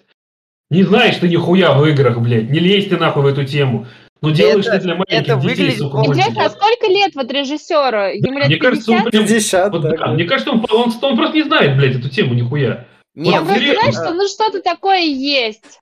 Не 0.69 0.83
знаешь 0.83 1.17
ты 1.17 1.27
нихуя 1.27 1.73
в 1.73 1.85
играх, 1.85 2.19
блядь, 2.19 2.49
не 2.49 2.59
лезь 2.59 2.87
ты 2.87 2.97
нахуй 2.97 3.23
в 3.23 3.27
эту 3.27 3.43
тему. 3.45 3.85
Ну 4.21 4.31
делаешь 4.31 4.65
Это- 4.65 4.77
ты 4.77 4.83
для 4.83 4.95
маленьких 4.95 5.17
это 5.17 5.35
детей, 5.35 5.49
выглядит 5.49 5.77
сука. 5.79 5.97
Интересно, 6.05 6.45
а 6.45 6.49
сколько 6.49 6.87
лет 6.87 7.11
вот 7.13 7.29
режиссеру? 7.29 7.97
Ему 8.15 8.39
лет 8.39 8.47
Мне 8.47 8.55
кажется, 8.57 8.91
он 8.93 9.03
50? 9.03 9.11
прям... 9.11 9.23
50, 9.27 9.71
вот 9.73 9.81
да, 9.81 9.89
да. 9.97 10.07
Мне 10.13 10.23
кажется, 10.23 10.51
он, 10.51 10.65
он, 10.71 10.93
он 11.01 11.17
просто 11.17 11.35
не 11.35 11.43
знает, 11.43 11.77
блядь, 11.77 11.97
эту 11.97 12.09
тему 12.09 12.33
нихуя. 12.33 12.85
Не, 13.15 13.31
Вот 13.31 13.41
Он 13.41 13.45
просто 13.47 13.63
знает, 13.73 13.93
что 13.93 14.13
ну 14.13 14.27
что-то 14.27 14.61
такое 14.61 15.01
есть. 15.01 15.79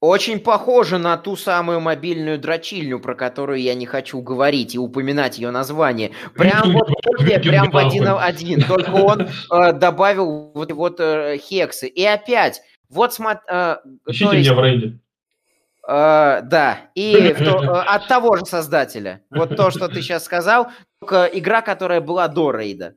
Очень 0.00 0.38
похоже 0.38 0.98
на 0.98 1.16
ту 1.16 1.34
самую 1.34 1.80
мобильную 1.80 2.38
дрочильню, 2.38 3.00
про 3.00 3.16
которую 3.16 3.60
я 3.60 3.74
не 3.74 3.84
хочу 3.84 4.20
говорить 4.20 4.76
и 4.76 4.78
упоминать 4.78 5.38
ее 5.38 5.50
название. 5.50 6.12
Прям 6.34 6.72
вот 6.72 6.88
копия, 7.04 7.40
прям 7.40 7.70
в 7.70 7.76
один 7.76 8.06
один. 8.06 8.62
Только 8.62 8.90
он 8.90 9.22
э, 9.22 9.72
добавил 9.72 10.52
вот, 10.54 10.70
вот 10.70 11.00
э, 11.00 11.38
хексы. 11.38 11.88
И 11.88 12.04
опять, 12.04 12.62
вот 12.88 13.12
смотри... 13.12 13.42
Э, 13.50 13.76
Ищите 14.06 14.38
меня 14.38 14.54
в 14.54 14.64
рейде. 14.64 14.98
Uh, 15.88 16.42
да, 16.42 16.90
и 16.94 17.34
то, 17.38 17.80
от 17.80 18.08
того 18.08 18.36
же 18.36 18.44
создателя. 18.44 19.22
Вот 19.30 19.56
то, 19.56 19.70
что 19.70 19.88
ты 19.88 20.02
сейчас 20.02 20.22
сказал, 20.22 20.68
только 21.00 21.24
игра, 21.32 21.62
которая 21.62 22.02
была 22.02 22.28
до 22.28 22.50
рейда. 22.50 22.94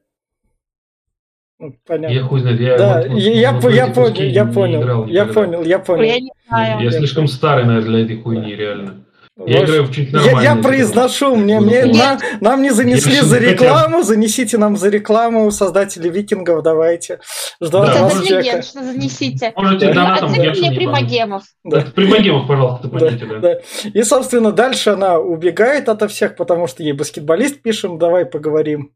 Ну, 1.61 1.75
понятно. 1.85 2.15
Я 2.15 2.23
хуй 2.23 2.39
знает, 2.39 2.59
я, 2.59 2.75
да, 2.75 3.05
вот, 3.07 3.19
я, 3.19 3.31
я, 3.33 3.51
вот 3.51 3.71
я, 3.71 3.87
понял, 3.87 4.15
я 4.15 4.45
понял, 4.45 4.81
играл 4.81 5.05
я 5.05 5.25
понял, 5.25 5.61
я 5.61 5.77
понял. 5.77 6.03
Я, 6.03 6.19
не 6.19 6.31
знаю. 6.47 6.81
я 6.81 6.91
слишком 6.91 7.27
старый, 7.27 7.65
наверное, 7.65 7.87
для 7.87 8.03
этой 8.03 8.19
хуйни, 8.19 8.55
реально. 8.55 9.05
Я 9.45 9.63
играю 9.63 9.83
в 9.83 9.91
чуть 9.91 10.11
Я, 10.11 10.41
я 10.41 10.55
произношу, 10.55 11.35
мне, 11.35 11.59
мне, 11.59 11.85
нам, 11.85 12.17
нам 12.41 12.61
не 12.63 12.71
занесли 12.71 13.13
я 13.13 13.23
за 13.23 13.37
рекламу, 13.37 13.97
хотел... 13.97 14.03
занесите 14.03 14.57
нам 14.57 14.75
за 14.75 14.89
рекламу 14.89 15.51
создатели 15.51 16.09
викингов, 16.09 16.63
давайте. 16.63 17.19
Ждал 17.61 17.85
да, 17.85 18.03
вас 18.03 18.19
конечно, 18.27 18.83
занесите. 18.83 19.53
Можете 19.55 19.87
да. 19.87 19.93
донатом 19.93 20.31
мне 20.31 20.51
примагемов. 20.51 21.43
Да. 21.63 21.81
Примагемов, 21.93 22.47
пожалуйста, 22.47 22.89
подните, 22.89 23.25
да. 23.25 23.37
да. 23.39 23.59
И, 23.93 24.01
собственно, 24.01 24.51
дальше 24.51 24.91
она 24.91 25.19
убегает 25.19 25.89
ото 25.89 26.07
всех, 26.07 26.35
потому 26.35 26.65
что 26.65 26.81
ей 26.81 26.93
баскетболист 26.93 27.61
пишем, 27.61 27.99
давай 27.99 28.25
поговорим. 28.25 28.91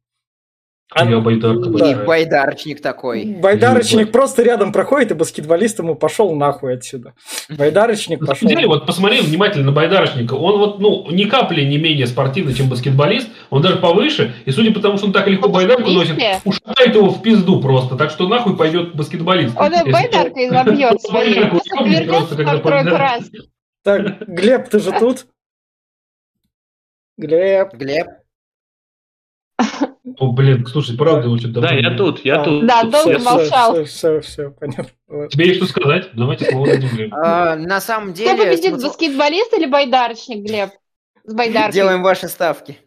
А, 0.92 1.04
я 1.04 1.20
байдарка 1.20 1.70
да. 1.70 1.92
И 1.92 1.96
байдарочник 1.96 2.80
такой. 2.82 3.26
Байдарочник 3.26 4.12
просто 4.12 4.44
рядом 4.44 4.72
проходит, 4.72 5.12
и 5.12 5.14
баскетболист 5.16 5.80
ему 5.80 5.96
пошел 5.96 6.34
нахуй 6.36 6.76
отсюда. 6.76 7.16
Байдарочник 7.50 8.22
на 8.22 8.28
пошел. 8.28 8.48
деле, 8.48 8.68
вот 8.68 8.86
посмотри 8.86 9.22
внимательно 9.22 9.66
на 9.66 9.72
байдарочника. 9.72 10.36
Он 10.36 10.60
вот, 10.60 10.80
ну, 10.80 11.10
ни 11.10 11.24
капли 11.24 11.64
не 11.64 11.80
менее 11.80 12.06
спортивный, 12.06 12.54
чем 12.54 12.70
баскетболист. 12.70 13.28
Он 13.50 13.64
даже 13.64 13.78
повыше. 13.78 14.36
И 14.46 14.52
судя 14.52 14.72
по 14.72 14.80
тому, 14.80 14.98
что 14.98 15.08
он 15.08 15.14
так 15.14 15.28
легко 15.28 15.50
байдарку 15.50 15.90
носит, 15.90 16.22
ушатает 16.46 16.96
его 16.96 17.10
в 17.10 17.22
пизду 17.22 17.60
просто. 17.62 17.96
Так 17.96 18.12
что 18.12 18.28
нахуй 18.28 18.56
пойдет 18.56 18.96
баскетболист. 18.96 19.58
Он 19.58 19.72
байдаркой 19.92 20.50
забьет. 20.50 21.00
Просто 22.08 22.36
тройку 22.36 22.70
раз. 22.70 23.30
Так, 23.84 24.28
Глеб, 24.28 24.70
ты 24.70 24.80
же 24.80 24.92
тут? 24.92 25.26
Глеб. 27.18 27.74
Глеб. 27.74 28.08
О, 30.20 30.32
блин, 30.32 30.66
слушай, 30.68 30.96
правда 30.96 31.30
очень 31.30 31.52
давно. 31.52 31.70
Да, 31.70 31.76
я 31.76 31.98
тут, 31.98 32.24
я 32.24 32.42
а, 32.42 32.44
тут. 32.44 32.68
Да, 32.68 32.84
долго 32.84 33.18
все, 33.18 33.30
молчал. 33.30 33.74
Все, 33.74 33.86
все, 33.86 34.22
все, 34.22 34.52
понятно. 34.52 35.28
Тебе 35.30 35.48
есть 35.48 35.58
что 35.58 35.68
сказать? 35.68 36.10
Давайте 36.14 36.46
слово 36.46 36.68
дадим 36.68 37.14
а, 37.14 37.56
На 37.56 37.82
самом 37.82 38.14
деле... 38.14 38.34
Кто 38.34 38.44
победит, 38.44 38.74
баскетболист 38.84 39.54
или 39.54 39.66
байдарочник, 39.66 40.46
Глеб? 40.46 40.70
С 41.24 41.34
байдаркой. 41.34 41.74
Делаем 41.74 42.04
ваши 42.04 42.28
ставки. 42.28 42.78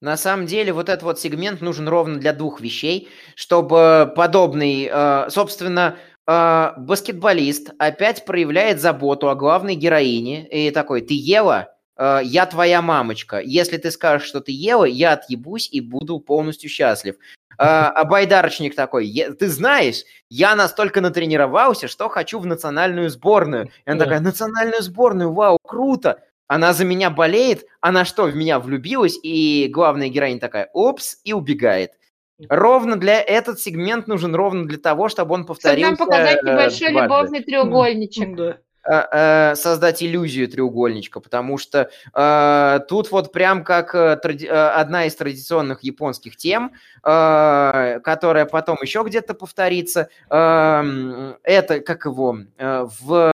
На 0.00 0.16
самом 0.16 0.46
деле 0.46 0.72
вот 0.72 0.88
этот 0.88 1.04
вот 1.04 1.20
сегмент 1.20 1.60
нужен 1.60 1.88
ровно 1.88 2.18
для 2.18 2.32
двух 2.32 2.60
вещей, 2.60 3.08
чтобы 3.36 4.12
подобный, 4.14 4.90
э, 4.92 5.30
собственно, 5.30 5.96
э, 6.26 6.72
баскетболист 6.76 7.70
опять 7.78 8.24
проявляет 8.24 8.80
заботу 8.80 9.30
о 9.30 9.34
главной 9.36 9.76
героине 9.76 10.46
и 10.48 10.70
такой, 10.72 11.00
ты 11.00 11.14
ела? 11.14 11.73
Э, 11.96 12.20
я 12.22 12.46
твоя 12.46 12.82
мамочка. 12.82 13.40
Если 13.40 13.76
ты 13.76 13.90
скажешь, 13.90 14.28
что 14.28 14.40
ты 14.40 14.52
ела, 14.52 14.84
я 14.84 15.12
отъебусь 15.12 15.68
и 15.70 15.80
буду 15.80 16.18
полностью 16.20 16.70
счастлив. 16.70 17.16
А, 17.56 17.88
а 17.90 18.04
байдарочник 18.04 18.74
такой, 18.74 19.12
ты 19.38 19.48
знаешь, 19.48 20.02
я 20.28 20.56
настолько 20.56 21.00
натренировался, 21.00 21.86
что 21.86 22.08
хочу 22.08 22.40
в 22.40 22.46
национальную 22.46 23.10
сборную. 23.10 23.70
И 23.86 23.90
она 23.90 24.04
такая, 24.04 24.20
национальную 24.20 24.82
сборную, 24.82 25.32
вау, 25.32 25.58
круто. 25.62 26.22
Она 26.46 26.72
за 26.72 26.84
меня 26.84 27.10
болеет, 27.10 27.64
она 27.80 28.04
что, 28.04 28.24
в 28.24 28.36
меня 28.36 28.58
влюбилась, 28.58 29.18
и 29.22 29.68
главная 29.72 30.08
героиня 30.08 30.40
такая, 30.40 30.68
опс, 30.72 31.18
и 31.24 31.32
убегает. 31.32 31.92
Ровно 32.48 32.96
для 32.96 33.20
этот 33.22 33.60
сегмент 33.60 34.08
нужен 34.08 34.34
ровно 34.34 34.66
для 34.66 34.78
того, 34.78 35.08
чтобы 35.08 35.34
он 35.34 35.46
повторился. 35.46 35.94
Чтобы 35.94 36.10
нам 36.10 36.10
показать 36.10 36.44
э, 36.44 36.50
небольшой 36.50 36.90
любовный 36.90 37.40
треугольничек. 37.40 38.36
Да. 38.36 38.58
Э, 38.86 39.06
э, 39.12 39.54
создать 39.56 40.02
иллюзию 40.02 40.46
треугольничка, 40.46 41.20
потому 41.20 41.56
что 41.56 41.90
э, 42.12 42.80
тут 42.86 43.10
вот 43.10 43.32
прям 43.32 43.64
как 43.64 43.94
э, 43.94 44.18
тради- 44.22 44.46
одна 44.46 45.06
из 45.06 45.14
традиционных 45.14 45.82
японских 45.82 46.36
тем, 46.36 46.72
э, 47.02 48.00
которая 48.04 48.44
потом 48.44 48.76
еще 48.82 49.02
где-то 49.02 49.32
повторится, 49.32 50.10
э, 50.28 51.34
это 51.44 51.80
как 51.80 52.04
его 52.04 52.40
э, 52.58 52.86
в 53.00 53.32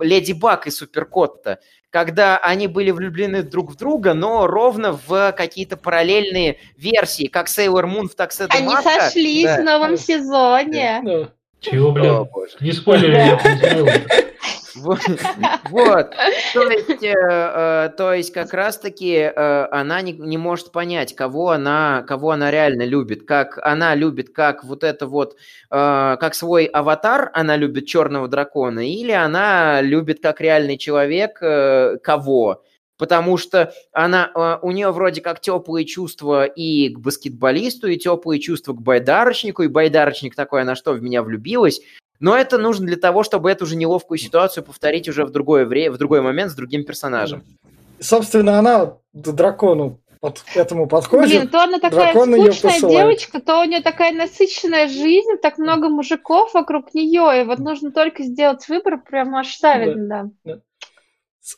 Леди 0.00 0.32
Баг 0.32 0.66
и 0.66 0.72
Суперкот-то, 0.72 1.60
когда 1.90 2.36
они 2.38 2.66
были 2.66 2.90
влюблены 2.90 3.44
друг 3.44 3.70
в 3.70 3.76
друга, 3.76 4.12
но 4.12 4.48
ровно 4.48 4.98
в 5.06 5.32
какие-то 5.36 5.76
параллельные 5.76 6.58
версии, 6.76 7.28
как 7.28 7.46
Сейлор 7.46 7.86
Мун 7.86 8.08
в 8.08 8.16
Такседо 8.16 8.52
Они 8.54 8.74
сошлись 8.82 9.44
да. 9.44 9.60
в 9.60 9.64
новом 9.64 9.96
сезоне. 9.96 11.00
Да. 11.04 11.32
Чего, 11.60 11.92
блин? 11.92 12.26
Не 12.60 12.72
спойлери, 12.72 13.14
я 13.14 13.38
Вот. 15.70 16.14
То 16.54 16.70
есть, 16.70 17.02
э, 17.02 17.14
э, 17.14 17.90
то 17.96 18.12
есть 18.14 18.32
как 18.32 18.52
раз-таки 18.52 19.12
э, 19.12 19.68
она 19.70 20.00
не, 20.02 20.12
не 20.12 20.38
может 20.38 20.72
понять, 20.72 21.14
кого 21.14 21.50
она, 21.50 22.04
кого 22.06 22.32
она 22.32 22.50
реально 22.50 22.84
любит. 22.84 23.26
Как 23.26 23.58
она 23.62 23.94
любит, 23.94 24.30
как 24.30 24.64
вот 24.64 24.84
это 24.84 25.06
вот, 25.06 25.36
как 25.68 26.34
свой 26.34 26.64
аватар, 26.66 27.30
она 27.34 27.56
любит 27.56 27.86
черного 27.86 28.28
дракона, 28.28 28.88
или 28.88 29.12
она 29.12 29.80
любит 29.80 30.20
как 30.20 30.40
реальный 30.40 30.78
человек 30.78 31.38
кого 31.38 32.62
потому 32.98 33.36
что 33.38 33.72
она, 33.92 34.58
у 34.60 34.70
нее 34.72 34.90
вроде 34.90 35.20
как 35.20 35.40
теплые 35.40 35.86
чувства 35.86 36.44
и 36.44 36.90
к 36.90 36.98
баскетболисту, 36.98 37.88
и 37.88 37.96
теплые 37.96 38.40
чувства 38.40 38.74
к 38.74 38.82
байдарочнику, 38.82 39.62
и 39.62 39.68
байдарочник 39.68 40.34
такой, 40.34 40.62
она 40.62 40.74
что, 40.74 40.92
в 40.92 41.02
меня 41.02 41.22
влюбилась, 41.22 41.80
но 42.20 42.36
это 42.36 42.58
нужно 42.58 42.86
для 42.86 42.96
того, 42.96 43.22
чтобы 43.22 43.50
эту 43.50 43.64
же 43.64 43.76
неловкую 43.76 44.18
ситуацию 44.18 44.64
повторить 44.64 45.08
уже 45.08 45.24
в 45.24 45.30
другое 45.30 45.64
время, 45.64 45.92
в 45.94 45.98
другой 45.98 46.20
момент 46.20 46.50
с 46.50 46.54
другим 46.54 46.84
персонажем. 46.84 47.44
Собственно, 48.00 48.58
она 48.58 48.94
дракону 49.12 50.00
под 50.20 50.42
этому 50.56 50.88
подходит. 50.88 51.30
Блин, 51.30 51.48
то 51.48 51.62
она 51.62 51.78
такая 51.78 52.12
скучная 52.12 52.80
девочка, 52.80 53.40
то 53.40 53.60
у 53.60 53.64
нее 53.64 53.80
такая 53.80 54.12
насыщенная 54.12 54.88
жизнь, 54.88 55.36
так 55.40 55.58
много 55.58 55.88
мужиков 55.88 56.54
вокруг 56.54 56.92
нее, 56.92 57.40
и 57.40 57.44
вот 57.44 57.60
нужно 57.60 57.92
только 57.92 58.24
сделать 58.24 58.68
выбор, 58.68 59.00
прям 59.00 59.34
аж 59.36 59.48
ставит, 59.52 60.08
да. 60.08 60.26
да. 60.44 60.58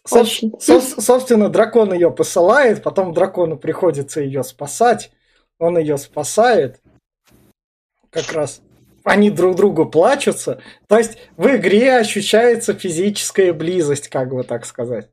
Соб- 0.07 1.01
собственно, 1.01 1.49
дракон 1.49 1.93
ее 1.93 2.11
посылает, 2.11 2.82
потом 2.82 3.12
дракону 3.12 3.57
приходится 3.57 4.20
ее 4.20 4.45
спасать, 4.45 5.11
он 5.59 5.78
ее 5.78 5.99
спасает, 5.99 6.80
как 8.11 8.32
раз 8.32 8.62
они 9.05 9.30
друг 9.30 9.57
другу 9.57 9.86
плачутся. 9.86 10.62
То 10.86 10.99
есть 10.99 11.18
в 11.36 11.47
игре 11.57 11.97
ощущается 11.97 12.74
физическая 12.74 13.53
близость, 13.53 14.09
как 14.09 14.32
бы 14.34 14.45
так 14.45 14.66
сказать. 14.66 15.09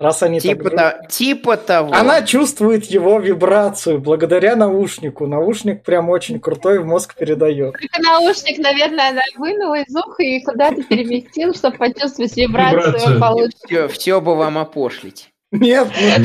Раз 0.00 0.22
они 0.22 0.40
типа, 0.40 0.70
так... 0.70 1.02
то, 1.02 1.08
типа 1.08 1.56
того. 1.58 1.92
Она 1.92 2.22
чувствует 2.22 2.86
его 2.86 3.20
вибрацию 3.20 3.98
благодаря 3.98 4.56
наушнику. 4.56 5.26
Наушник 5.26 5.82
прям 5.82 6.08
очень 6.08 6.40
крутой 6.40 6.78
в 6.78 6.86
мозг 6.86 7.14
передает. 7.16 7.72
Только 7.72 8.00
наушник, 8.02 8.56
наверное, 8.58 9.10
она 9.10 9.20
вынула 9.36 9.78
из 9.78 9.94
уха 9.94 10.22
и 10.22 10.42
куда-то 10.42 10.82
переместил, 10.84 11.52
чтобы 11.52 11.76
почувствовать 11.76 12.34
вибрацию, 12.34 12.94
вибрацию. 12.94 13.20
получше. 13.20 13.56
Все, 13.66 13.88
все 13.88 14.20
бы 14.22 14.36
вам 14.36 14.56
опошлить. 14.56 15.28
Нет, 15.52 15.88
нет. 16.00 16.22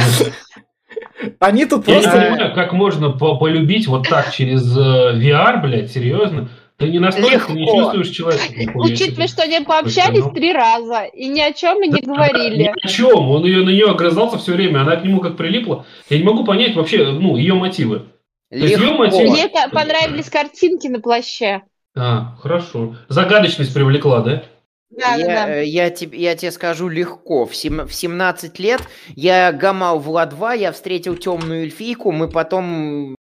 Они 1.42 1.66
тут 1.66 1.84
просто... 1.84 2.10
Я 2.16 2.16
не 2.16 2.30
понимаю, 2.32 2.56
как 2.56 2.72
можно 2.72 3.10
полюбить 3.12 3.88
вот 3.88 4.08
так 4.08 4.32
через 4.32 4.66
э, 4.78 5.20
VR, 5.20 5.62
блядь, 5.62 5.92
серьезно? 5.92 6.48
Ты 6.78 6.90
не 6.90 7.00
настолько 7.00 7.32
Легко. 7.32 7.54
не 7.54 7.66
чувствуешь 7.66 8.10
человека. 8.10 8.72
Учитывая, 8.76 9.28
что 9.28 9.44
они 9.44 9.62
пообщались 9.62 10.26
три 10.34 10.52
раза 10.52 11.04
и 11.04 11.28
ни 11.28 11.40
о 11.40 11.54
чем 11.54 11.82
и 11.82 11.88
не 11.88 12.02
говорили. 12.02 12.64
Ни 12.64 12.68
о 12.68 12.88
чем. 12.88 13.30
Он 13.30 13.46
ее, 13.46 13.64
на 13.64 13.70
нее 13.70 13.90
огрызался 13.90 14.38
все 14.38 14.54
время, 14.54 14.82
она 14.82 14.98
к 14.98 15.04
нему 15.06 15.22
как 15.22 15.38
прилипла. 15.38 15.86
Я 16.10 16.18
не 16.18 16.24
могу 16.24 16.44
понять 16.44 16.76
вообще 16.76 17.06
ну, 17.06 17.38
ее 17.38 17.54
мотивы. 17.54 18.08
ее 18.52 18.92
мотивы... 18.92 19.32
Мне 19.32 19.50
понравились 19.72 20.30
картинки 20.30 20.88
на 20.88 21.00
плаще. 21.00 21.62
А, 21.96 22.36
хорошо. 22.42 22.98
Загадочность 23.08 23.74
привлекла, 23.74 24.20
да? 24.20 24.44
Да, 24.90 25.16
я, 25.16 25.26
да, 25.26 25.46
да. 25.48 25.60
Я, 25.60 25.90
тебе, 25.90 26.20
я 26.20 26.36
тебе 26.36 26.52
скажу 26.52 26.90
легко. 26.90 27.46
В, 27.46 27.56
сем, 27.56 27.88
в 27.88 27.94
17 27.94 28.60
лет 28.60 28.82
я 29.16 29.54
гамал 29.54 30.00
в 30.00 30.10
Ла-2, 30.10 30.58
я 30.58 30.72
встретил 30.74 31.16
темную 31.16 31.64
эльфийку, 31.64 32.12
мы 32.12 32.30
потом 32.30 33.16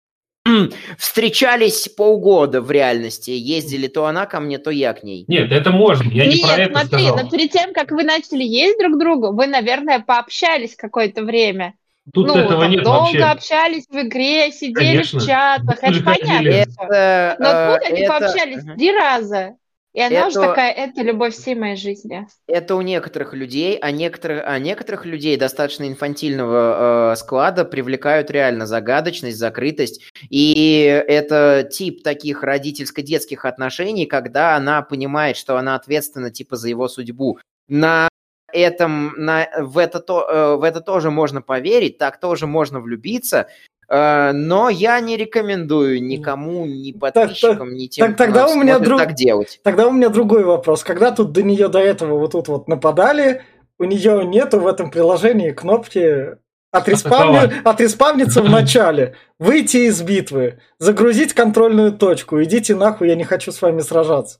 встречались 0.98 1.88
полгода 1.88 2.60
в 2.60 2.70
реальности. 2.70 3.30
Ездили 3.30 3.86
то 3.86 4.06
она 4.06 4.26
ко 4.26 4.40
мне, 4.40 4.58
то 4.58 4.70
я 4.70 4.92
к 4.92 5.02
ней. 5.02 5.24
Нет, 5.26 5.50
это 5.52 5.70
можно. 5.70 6.08
Я 6.10 6.26
Нет, 6.26 6.34
не 6.34 6.42
про 6.42 6.56
это 6.56 6.78
смотри, 6.78 7.06
сказал. 7.06 7.24
но 7.24 7.30
перед 7.30 7.50
тем, 7.50 7.72
как 7.72 7.90
вы 7.90 8.02
начали 8.04 8.44
ездить 8.44 8.78
друг 8.78 8.96
к 8.96 8.98
другу, 8.98 9.32
вы, 9.32 9.46
наверное, 9.46 10.00
пообщались 10.00 10.76
какое-то 10.76 11.22
время. 11.22 11.74
Тут 12.12 12.26
ну, 12.26 12.36
этого 12.36 12.64
нет 12.64 12.84
долго 12.84 13.04
вообще. 13.04 13.22
общались 13.22 13.86
в 13.88 13.96
игре, 13.96 14.52
сидели 14.52 14.74
Конечно. 14.74 15.20
в 15.20 15.26
чатах, 15.26 15.78
это 15.80 16.02
понятно. 16.02 16.48
Это, 16.48 17.36
Но 17.38 17.46
тут 17.46 17.82
э, 17.82 17.88
они 17.88 18.00
это... 18.02 18.10
пообщались 18.10 18.64
три 18.76 18.92
раза. 18.92 19.56
И 19.94 20.00
она 20.00 20.18
Это- 20.18 20.28
уже 20.28 20.40
такая, 20.40 20.72
это 20.72 21.02
любовь 21.02 21.34
всей 21.34 21.54
моей 21.54 21.76
жизни. 21.76 22.26
Это 22.48 22.74
у 22.74 22.82
некоторых 22.82 23.32
людей, 23.32 23.78
а 23.80 23.92
некоторых, 23.92 24.42
а 24.44 24.58
некоторых 24.58 25.06
людей 25.06 25.36
достаточно 25.36 25.86
инфантильного 25.86 27.12
э, 27.12 27.16
склада 27.16 27.64
привлекают 27.64 28.28
реально 28.28 28.66
загадочность, 28.66 29.38
закрытость. 29.38 30.02
И 30.30 30.82
это 31.06 31.68
тип 31.70 32.02
таких 32.02 32.42
родительско-детских 32.42 33.44
отношений, 33.44 34.06
когда 34.06 34.56
она 34.56 34.82
понимает, 34.82 35.36
что 35.36 35.56
она 35.58 35.76
ответственна 35.76 36.32
типа 36.32 36.56
за 36.56 36.68
его 36.68 36.88
судьбу. 36.88 37.38
На 37.68 38.08
этом, 38.52 39.14
на, 39.16 39.48
в, 39.58 39.78
это 39.78 40.00
то, 40.00 40.28
э, 40.28 40.56
в 40.56 40.64
это 40.64 40.80
тоже 40.80 41.12
можно 41.12 41.40
поверить, 41.40 41.98
так 41.98 42.18
тоже 42.18 42.48
можно 42.48 42.80
влюбиться. 42.80 43.46
Э, 43.88 44.32
Но 44.32 44.68
я 44.68 45.00
не 45.00 45.16
рекомендую 45.16 46.02
никому, 46.02 46.66
ни 46.66 46.92
подписчикам, 46.92 47.74
ни 47.74 47.86
тем, 47.86 48.08
так 48.08 48.16
тогда 48.16 48.46
у 48.48 48.54
меня 48.54 48.74
смотрит, 48.74 48.84
друг- 48.88 49.00
так 49.00 49.14
делать. 49.14 49.60
Тогда 49.62 49.86
у 49.86 49.92
меня 49.92 50.08
другой 50.08 50.44
вопрос. 50.44 50.84
Когда 50.84 51.10
тут 51.10 51.32
до 51.32 51.42
нее 51.42 51.68
до 51.68 51.78
этого 51.78 52.18
вот 52.18 52.32
тут 52.32 52.48
вот 52.48 52.68
нападали, 52.68 53.42
у 53.78 53.84
нее 53.84 54.24
нету 54.24 54.60
в 54.60 54.66
этом 54.66 54.90
приложении 54.90 55.50
кнопки 55.50 56.36
отреспавни- 56.72 57.52
отреспавниться 57.64 58.42
в 58.42 58.50
начале, 58.50 59.14
выйти 59.38 59.76
из 59.88 60.02
битвы, 60.02 60.58
загрузить 60.78 61.32
контрольную 61.32 61.92
точку, 61.92 62.42
идите 62.42 62.74
нахуй, 62.74 63.08
я 63.08 63.14
не 63.14 63.24
хочу 63.24 63.52
с 63.52 63.62
вами 63.62 63.80
сражаться. 63.80 64.38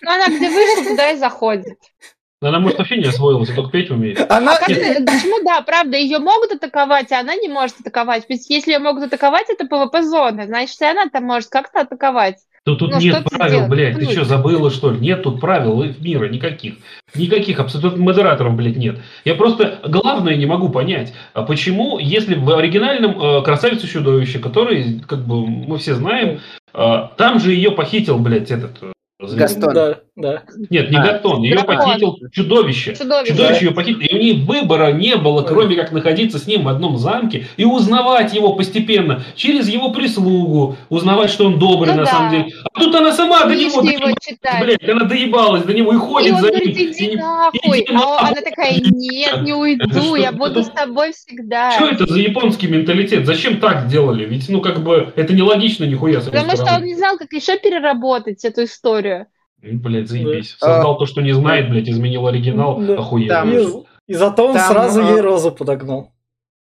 Ну, 0.00 0.10
она 0.10 0.26
где 0.26 0.48
вышла, 0.50 0.84
туда 0.90 1.10
и 1.10 1.16
заходит. 1.18 1.78
Она, 2.44 2.60
может, 2.60 2.78
вообще 2.78 2.96
не 2.98 3.06
освоилась, 3.06 3.50
а 3.50 3.54
только 3.54 3.70
петь 3.70 3.90
умеет. 3.90 4.20
Она... 4.30 4.54
А 4.54 4.58
как 4.58 4.66
ты- 4.68 5.04
почему, 5.04 5.42
да, 5.44 5.62
правда, 5.62 5.96
ее 5.96 6.18
могут 6.18 6.52
атаковать, 6.52 7.10
а 7.12 7.20
она 7.20 7.34
не 7.34 7.48
может 7.48 7.80
атаковать? 7.80 8.24
Ведь 8.28 8.48
если 8.50 8.72
ее 8.72 8.78
могут 8.78 9.04
атаковать, 9.04 9.46
это 9.48 9.66
ПВП-зона, 9.66 10.46
значит, 10.46 10.80
и 10.80 10.84
она 10.84 11.06
там 11.08 11.24
может 11.24 11.48
как-то 11.48 11.80
атаковать. 11.80 12.36
Тут, 12.64 12.78
тут 12.78 12.92
Ну, 12.92 12.98
нет 12.98 13.24
ты 13.24 13.36
правил, 13.36 13.68
блядь. 13.68 13.98
Ты 13.98 14.04
Ну, 14.06 14.10
что, 14.10 14.24
забыла, 14.24 14.70
что 14.70 14.90
ли? 14.90 14.98
Нет 14.98 15.22
тут 15.22 15.38
правил 15.38 15.84
мира 16.00 16.28
никаких. 16.30 16.76
Никаких, 17.14 17.60
абсолютно 17.60 18.02
модераторов, 18.02 18.54
блядь, 18.54 18.76
нет. 18.76 19.00
Я 19.26 19.34
просто 19.34 19.80
главное 19.86 20.34
не 20.34 20.46
могу 20.46 20.70
понять, 20.70 21.12
а 21.34 21.42
почему, 21.42 21.98
если 21.98 22.34
в 22.34 22.50
оригинальном 22.56 23.20
э, 23.22 23.42
«Красавица 23.42 23.86
и 23.86 23.90
чудовище», 23.90 24.38
который, 24.38 25.00
как 25.06 25.26
бы, 25.26 25.46
мы 25.46 25.76
все 25.76 25.94
знаем, 25.94 26.40
э, 26.72 27.08
там 27.18 27.38
же 27.38 27.52
ее 27.52 27.70
похитил, 27.70 28.18
блядь, 28.18 28.50
этот... 28.50 28.94
Гастон. 29.20 29.72
Да, 29.72 30.00
да. 30.16 30.42
Нет, 30.70 30.90
не 30.90 30.96
А, 30.96 31.02
Гастон, 31.04 31.42
ее 31.42 31.54
дракон. 31.54 31.76
похитил 31.76 32.18
чудовище. 32.32 32.96
Чудовище. 32.96 33.32
Чудовище 33.32 33.64
ее 33.66 33.70
похитил, 33.70 34.00
и 34.00 34.12
у 34.14 34.18
нее 34.18 34.34
выбора 34.44 34.90
не 34.92 35.14
было, 35.16 35.42
кроме 35.42 35.76
как 35.76 35.92
находиться 35.92 36.38
с 36.40 36.48
ним 36.48 36.64
в 36.64 36.68
одном 36.68 36.98
замке 36.98 37.46
и 37.56 37.64
узнавать 37.64 38.34
его 38.34 38.54
постепенно 38.54 39.22
через 39.36 39.68
его 39.68 39.92
прислугу, 39.92 40.76
узнавать, 40.88 41.30
что 41.30 41.46
он 41.46 41.60
добрый 41.60 41.92
Ну 41.92 41.98
на 42.00 42.04
да. 42.06 42.10
самом 42.10 42.30
деле. 42.32 42.46
А 42.72 42.80
тут 42.80 42.92
она 42.92 43.12
сама 43.12 43.44
до 43.44 43.54
него, 43.54 43.80
Книжки 43.82 43.86
до 43.86 43.92
его 43.92 44.06
него, 44.08 44.18
читать. 44.20 44.64
блядь, 44.64 44.88
она 44.88 45.04
доебалась 45.04 45.62
до 45.62 45.72
него 45.74 45.92
и 45.92 45.94
И 45.94 45.98
ходит 45.98 46.32
он 46.34 46.40
за 46.40 46.48
говорит, 46.48 46.76
ним. 46.76 46.90
иди 46.90 47.04
И 47.06 47.16
нахуй. 47.16 47.80
иди 47.82 47.86
А 47.94 48.06
он- 48.06 48.18
она 48.26 48.40
такая, 48.42 48.74
нет, 48.80 49.42
не 49.42 49.52
уйду, 49.54 50.16
я 50.16 50.32
буду 50.32 50.64
с 50.64 50.70
тобой 50.70 51.12
всегда. 51.12 51.70
Что 51.72 51.86
это 51.88 52.12
за 52.12 52.18
японский 52.18 52.66
менталитет? 52.66 53.26
Зачем 53.26 53.60
так 53.60 53.86
сделали? 53.88 54.24
Ведь, 54.24 54.48
ну, 54.48 54.60
как 54.60 54.82
бы, 54.82 55.12
это 55.14 55.32
нелогично 55.32 55.84
нихуя 55.84 56.18
Потому 56.20 56.50
что 56.56 56.74
он 56.74 56.82
не 56.82 56.96
знал, 56.96 57.16
как 57.16 57.32
еще 57.32 57.56
переработать 57.58 58.44
эту 58.44 58.64
историю. 58.64 59.13
Блядь, 59.72 60.08
заебись. 60.08 60.56
Да. 60.60 60.74
Создал 60.74 60.98
то, 60.98 61.06
что 61.06 61.20
не 61.22 61.32
знает, 61.32 61.70
блядь, 61.70 61.88
изменил 61.88 62.26
оригинал. 62.26 62.80
Да. 62.80 62.94
Охуенно. 62.94 63.34
Там- 63.34 63.52
И, 63.52 63.66
и 64.12 64.14
зато 64.14 64.48
он 64.48 64.54
Там, 64.54 64.72
сразу 64.72 65.02
а, 65.02 65.10
ей 65.10 65.20
розу 65.20 65.52
подогнал. 65.52 66.12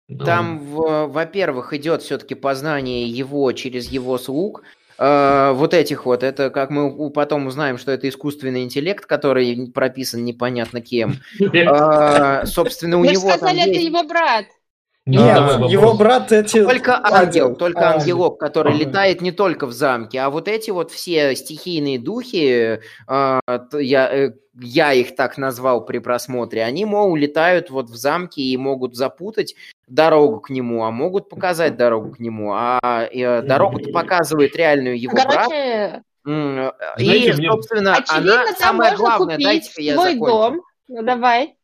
Да. 0.07 0.25
Там, 0.25 0.59
во-первых, 0.63 1.73
идет 1.73 2.01
все-таки 2.01 2.33
познание 2.33 3.07
его 3.07 3.51
через 3.51 3.89
его 3.91 4.17
слуг. 4.17 4.63
Э, 4.99 5.53
вот 5.53 5.73
этих 5.73 6.05
вот, 6.05 6.23
это 6.23 6.49
как 6.49 6.71
мы 6.71 7.09
потом 7.11 7.47
узнаем, 7.47 7.77
что 7.77 7.91
это 7.91 8.09
искусственный 8.09 8.63
интеллект, 8.63 9.05
который 9.05 9.71
прописан 9.73 10.25
непонятно 10.25 10.81
кем. 10.81 11.15
Э, 11.53 12.45
собственно, 12.45 12.97
у 12.97 13.01
Вы 13.01 13.13
него 13.13 13.29
там 13.29 13.37
сказали, 13.37 13.61
это 13.61 13.79
его 13.79 14.03
брат. 14.03 14.45
Нет, 15.09 15.69
его 15.71 15.93
брат 15.95 16.31
эти... 16.31 16.63
только 16.63 16.99
ангел, 17.03 17.55
только 17.55 17.89
А, 17.89 17.93
ангелок, 17.95 18.39
который 18.39 18.73
Ага. 18.73 18.81
летает 18.85 19.21
не 19.21 19.31
только 19.31 19.65
в 19.65 19.71
замке, 19.71 20.19
а 20.19 20.29
вот 20.29 20.47
эти 20.47 20.69
вот 20.71 20.91
все 20.91 21.35
стихийные 21.35 21.99
духи, 21.99 22.79
э, 23.07 23.39
т- 23.71 23.83
я, 23.83 24.13
э, 24.13 24.31
я 24.61 24.93
их 24.93 25.15
так 25.15 25.37
назвал 25.37 25.85
при 25.85 25.99
просмотре, 25.99 26.63
они, 26.63 26.85
мол, 26.85 27.15
летают 27.15 27.69
вот 27.69 27.89
в 27.89 27.95
замке 27.95 28.41
и 28.41 28.57
могут 28.57 28.95
запутать 28.95 29.55
дорогу 29.87 30.39
к 30.41 30.49
нему, 30.49 30.83
а 30.83 30.91
могут 30.91 31.29
показать 31.29 31.75
дорогу 31.77 32.11
к 32.11 32.19
нему, 32.19 32.53
а 32.53 33.07
э, 33.11 33.41
дорогу-то 33.41 33.91
показывает 33.91 34.55
реальную 34.55 34.99
его 34.99 35.13
брат. 35.13 35.27
Короче, 35.47 36.03
М, 36.27 36.73
Знаете, 36.97 37.29
И, 37.29 37.33
мне- 37.33 37.49
собственно, 37.49 37.95
очевидно, 37.95 38.33
она, 38.41 38.45
там 38.47 38.55
самое 38.55 38.95
главное, 38.97 39.35
купить 39.35 39.45
дайте-ка 39.47 39.81
я 39.81 39.95
закончу. 39.95 40.25
дом. 40.25 40.61
Ну, 40.89 41.01
давай. 41.01 41.55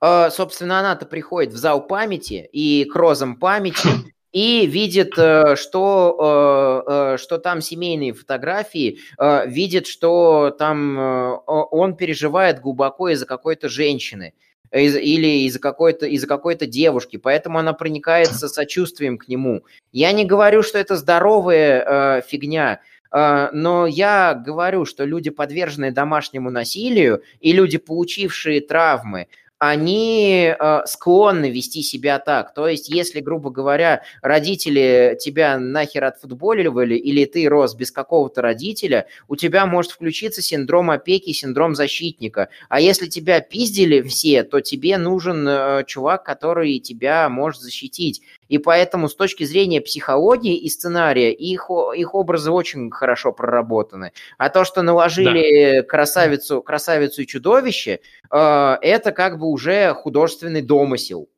Э, 0.00 0.30
собственно, 0.30 0.80
она-то 0.80 1.06
приходит 1.06 1.52
в 1.52 1.56
зал 1.56 1.86
памяти 1.86 2.48
и 2.52 2.84
к 2.84 2.94
розам 2.94 3.36
памяти 3.36 3.88
и 4.32 4.66
видит, 4.66 5.14
э, 5.16 5.56
что, 5.56 6.84
э, 6.86 7.16
что 7.18 7.38
там 7.38 7.60
семейные 7.60 8.12
фотографии, 8.12 8.98
видит, 9.46 9.86
что 9.86 10.54
там 10.58 11.42
он 11.46 11.96
переживает 11.96 12.60
глубоко 12.60 13.08
из-за 13.08 13.26
какой-то 13.26 13.68
женщины 13.68 14.34
из- 14.72 14.96
или 14.96 15.46
из-за 15.46 15.58
какой-то 15.58 16.06
из 16.06 16.26
какой-то 16.26 16.66
девушки, 16.66 17.16
поэтому 17.16 17.58
она 17.58 17.72
проникается 17.72 18.48
сочувствием 18.48 19.18
к 19.18 19.28
нему. 19.28 19.62
Я 19.92 20.12
не 20.12 20.24
говорю, 20.24 20.62
что 20.62 20.78
это 20.78 20.96
здоровая 20.96 22.18
э, 22.18 22.22
фигня, 22.26 22.80
э, 23.12 23.48
но 23.52 23.86
я 23.86 24.34
говорю, 24.34 24.84
что 24.84 25.04
люди, 25.04 25.30
подверженные 25.30 25.90
домашнему 25.90 26.50
насилию, 26.50 27.22
и 27.40 27.52
люди, 27.52 27.78
получившие 27.78 28.60
травмы, 28.60 29.26
они 29.60 30.54
э, 30.58 30.80
склонны 30.86 31.50
вести 31.50 31.82
себя 31.82 32.18
так. 32.18 32.54
То 32.54 32.66
есть, 32.66 32.88
если, 32.88 33.20
грубо 33.20 33.50
говоря, 33.50 34.02
родители 34.22 35.18
тебя 35.20 35.58
нахер 35.58 36.04
отфутболивали, 36.04 36.94
или 36.94 37.26
ты 37.26 37.46
рос 37.46 37.74
без 37.74 37.92
какого-то 37.92 38.40
родителя, 38.40 39.06
у 39.28 39.36
тебя 39.36 39.66
может 39.66 39.92
включиться 39.92 40.40
синдром 40.40 40.90
опеки, 40.90 41.32
синдром 41.32 41.74
защитника. 41.74 42.48
А 42.70 42.80
если 42.80 43.06
тебя 43.06 43.40
пиздили 43.40 44.00
все, 44.00 44.44
то 44.44 44.60
тебе 44.60 44.96
нужен 44.96 45.46
э, 45.46 45.84
чувак, 45.86 46.24
который 46.24 46.78
тебя 46.78 47.28
может 47.28 47.60
защитить. 47.60 48.22
И 48.50 48.58
поэтому 48.58 49.08
с 49.08 49.14
точки 49.14 49.44
зрения 49.44 49.80
психологии 49.80 50.56
и 50.56 50.68
сценария 50.68 51.32
их, 51.32 51.70
их 51.96 52.14
образы 52.16 52.50
очень 52.50 52.90
хорошо 52.90 53.32
проработаны. 53.32 54.12
А 54.38 54.48
то, 54.50 54.64
что 54.64 54.82
наложили 54.82 55.82
красавицу, 55.82 56.60
красавицу 56.60 57.22
и 57.22 57.26
чудовище, 57.26 58.00
э, 58.30 58.76
это 58.82 59.12
как 59.12 59.38
бы 59.38 59.46
уже 59.46 59.94
художественный 59.94 60.62
домысел. 60.62 61.28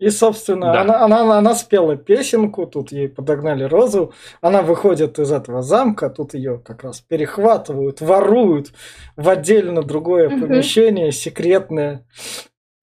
И, 0.00 0.10
собственно, 0.10 0.72
Да. 0.72 0.80
она, 0.80 1.04
она, 1.04 1.38
она 1.38 1.54
спела 1.54 1.96
песенку, 1.96 2.66
тут 2.66 2.90
ей 2.92 3.08
подогнали 3.08 3.62
розу, 3.64 4.12
она 4.40 4.62
выходит 4.62 5.18
из 5.20 5.30
этого 5.30 5.62
замка, 5.62 6.10
тут 6.10 6.34
ее 6.34 6.58
как 6.64 6.82
раз 6.82 7.00
перехватывают, 7.00 8.00
воруют 8.00 8.72
в 9.16 9.28
отдельно 9.28 9.82
другое 9.82 10.30
помещение, 10.30 11.10
секретное, 11.12 12.06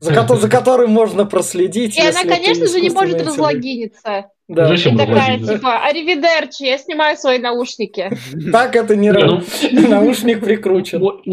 за, 0.05 0.13
кото- 0.13 0.37
за 0.37 0.49
которым 0.49 0.91
можно 0.91 1.25
проследить. 1.25 1.97
И 1.97 2.01
она, 2.01 2.23
конечно 2.23 2.67
же, 2.67 2.81
не 2.81 2.89
может 2.89 3.15
интеллект. 3.15 3.27
разлогиниться. 3.27 4.25
Да. 4.47 4.67
Зачем 4.67 4.95
И 4.95 4.97
такая, 4.97 5.39
типа, 5.39 5.83
аривидерчи, 5.85 6.63
я 6.63 6.77
снимаю 6.77 7.17
свои 7.17 7.39
наушники. 7.39 8.11
Так 8.51 8.75
это 8.75 8.95
не 8.95 9.11
ну, 9.11 9.19
работает. 9.19 9.89
Наушник 9.89 10.43
прикручен. 10.43 10.99
Вот, 10.99 11.25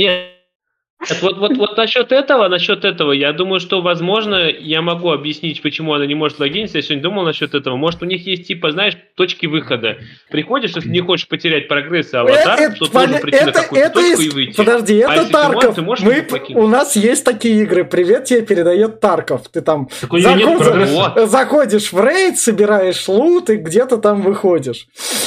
Нет, 1.11 1.23
вот, 1.23 1.39
вот, 1.39 1.57
вот 1.57 1.77
насчет 1.77 2.13
этого, 2.13 2.49
насчет 2.49 2.85
этого, 2.85 3.13
я 3.13 3.33
думаю, 3.33 3.59
что, 3.61 3.83
возможно, 3.83 4.49
я 4.49 4.83
могу 4.83 5.11
объяснить, 5.11 5.61
почему 5.61 5.95
она 5.95 6.07
не 6.07 6.15
может 6.15 6.39
логиниться. 6.39 6.79
Я 6.79 6.83
сегодня 6.83 7.03
думал 7.03 7.25
насчет 7.25 7.55
этого. 7.55 7.77
Может, 7.77 8.03
у 8.03 8.07
них 8.07 8.25
есть, 8.27 8.47
типа, 8.47 8.71
знаешь, 8.71 8.97
точки 9.17 9.47
выхода. 9.47 9.99
Приходишь, 10.31 10.73
если 10.77 10.89
не 10.89 11.01
хочешь 11.01 11.27
потерять 11.29 11.67
прогресс 11.69 12.13
и 12.13 12.17
аватар, 12.17 12.61
Это- 12.61 12.77
то 12.79 12.85
поня- 12.87 13.21
прийти 13.21 13.45
на 13.45 13.51
это- 13.51 13.63
какую-то 13.63 13.87
это 13.87 13.95
точку 14.01 14.23
и 14.23 14.27
из- 14.27 14.35
выйти. 14.35 14.57
Подожди, 14.57 15.01
А 15.01 15.15
это 15.15 15.27
ты 15.27 15.29
можешь, 15.33 15.33
Тарков. 15.33 15.75
ты 15.75 15.83
можешь 15.83 16.05
Мы, 16.05 16.23
покинуть? 16.23 16.63
у 16.63 16.67
нас 16.69 16.97
есть 16.97 17.25
такие 17.25 17.63
игры. 17.65 17.85
Привет 17.85 18.25
тебе 18.25 18.43
передает 18.43 19.01
Тарков. 19.01 19.49
Ты 19.49 19.61
там 19.61 19.89
Так 20.01 20.13
Заход-. 20.21 20.89
Вот. 20.89 21.29
заходишь 21.31 21.93
в 21.93 22.01
рейд, 22.05 22.39
собираешь 22.39 23.09
лут 23.09 23.51
и 23.51 23.57
где-то 23.57 23.99
там 23.99 24.23
выходишь. 24.23 24.87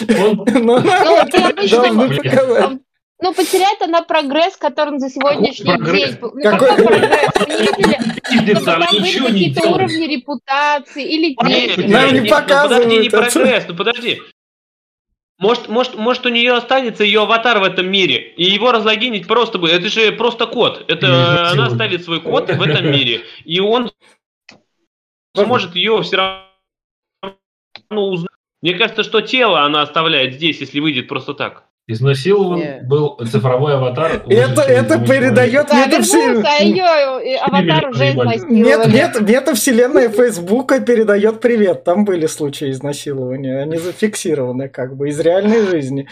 Он- 0.10 0.45
Но 0.65 0.80
нам 0.80 2.80
Ну, 3.22 3.34
потеряет 3.34 3.82
она 3.82 4.02
прогресс, 4.02 4.58
который 4.58 5.00
за 5.00 5.10
сегодняшний 5.10 5.66
прогресс? 5.66 6.12
день. 6.12 6.20
Ну, 6.22 6.32
Какой- 6.42 6.70
какой 6.70 6.86
прогресс? 6.86 7.30
Вы 7.40 7.46
не 7.46 7.62
видели? 7.62 8.58
Она 8.58 8.62
там 8.62 8.80
были 8.80 9.02
ничего 9.02 9.30
не 9.30 9.50
какие-то 9.50 9.70
уровни 9.70 10.06
репутации 10.16 11.04
или 11.04 11.36
Нет, 11.48 11.76
денег. 11.76 11.92
Нам 11.92 12.14
не 12.14 12.30
показывают 12.30 12.84
подожди, 12.84 13.00
не 13.00 13.10
прогресс, 13.10 13.66
ну 13.68 13.76
подожди. 13.76 14.22
Может, 15.38 15.68
может, 15.68 15.96
может, 15.96 16.26
у 16.26 16.30
нее 16.30 16.54
останется 16.54 17.04
ее 17.04 17.24
аватар 17.24 17.60
в 17.60 17.64
этом 17.64 17.90
мире, 17.90 18.34
и 18.38 18.44
его 18.44 18.72
разлогинить 18.72 19.28
просто 19.28 19.60
будет. 19.60 19.74
Это 19.74 19.90
же 19.90 20.12
просто 20.14 20.46
код. 20.48 20.86
Это 20.88 21.52
она 21.52 21.68
оставит 21.68 22.04
свой 22.04 22.22
код 22.22 22.50
в 22.50 22.62
этом 22.62 22.92
мире, 22.92 23.24
и 23.44 23.60
он 23.60 23.92
сможет 25.36 25.76
ее 25.76 26.02
все 26.04 26.18
равно 26.18 27.38
узнать. 27.92 28.30
Мне 28.62 28.74
кажется, 28.76 29.04
что 29.04 29.22
тело 29.22 29.62
она 29.62 29.82
оставляет 29.82 30.36
здесь, 30.36 30.60
если 30.60 30.80
выйдет 30.80 31.08
просто 31.08 31.34
так. 31.34 31.65
Изнасилован 31.88 32.60
Не. 32.60 32.80
был 32.84 33.16
цифровой 33.32 33.76
аватар. 33.76 34.24
Это, 34.28 34.62
это 34.64 34.98
передает 34.99 35.68
Да, 35.68 35.86
метавселенная. 35.86 36.44
а 37.40 37.45
аватар 37.45 37.90
уже 37.90 38.10
изнасиловали. 38.10 38.91
мет, 38.91 39.22
метавселенная 39.22 40.10
Фейсбука 40.10 40.80
передает 40.80 41.41
привет. 41.41 41.84
Там 41.84 42.03
были 42.03 42.26
случаи 42.26 42.72
изнасилования. 42.72 43.62
Они 43.62 43.78
зафиксированы 43.78 44.68
как 44.68 44.95
бы 44.98 45.10
из 45.10 45.20
реальной 45.20 45.68
жизни. 45.68 46.07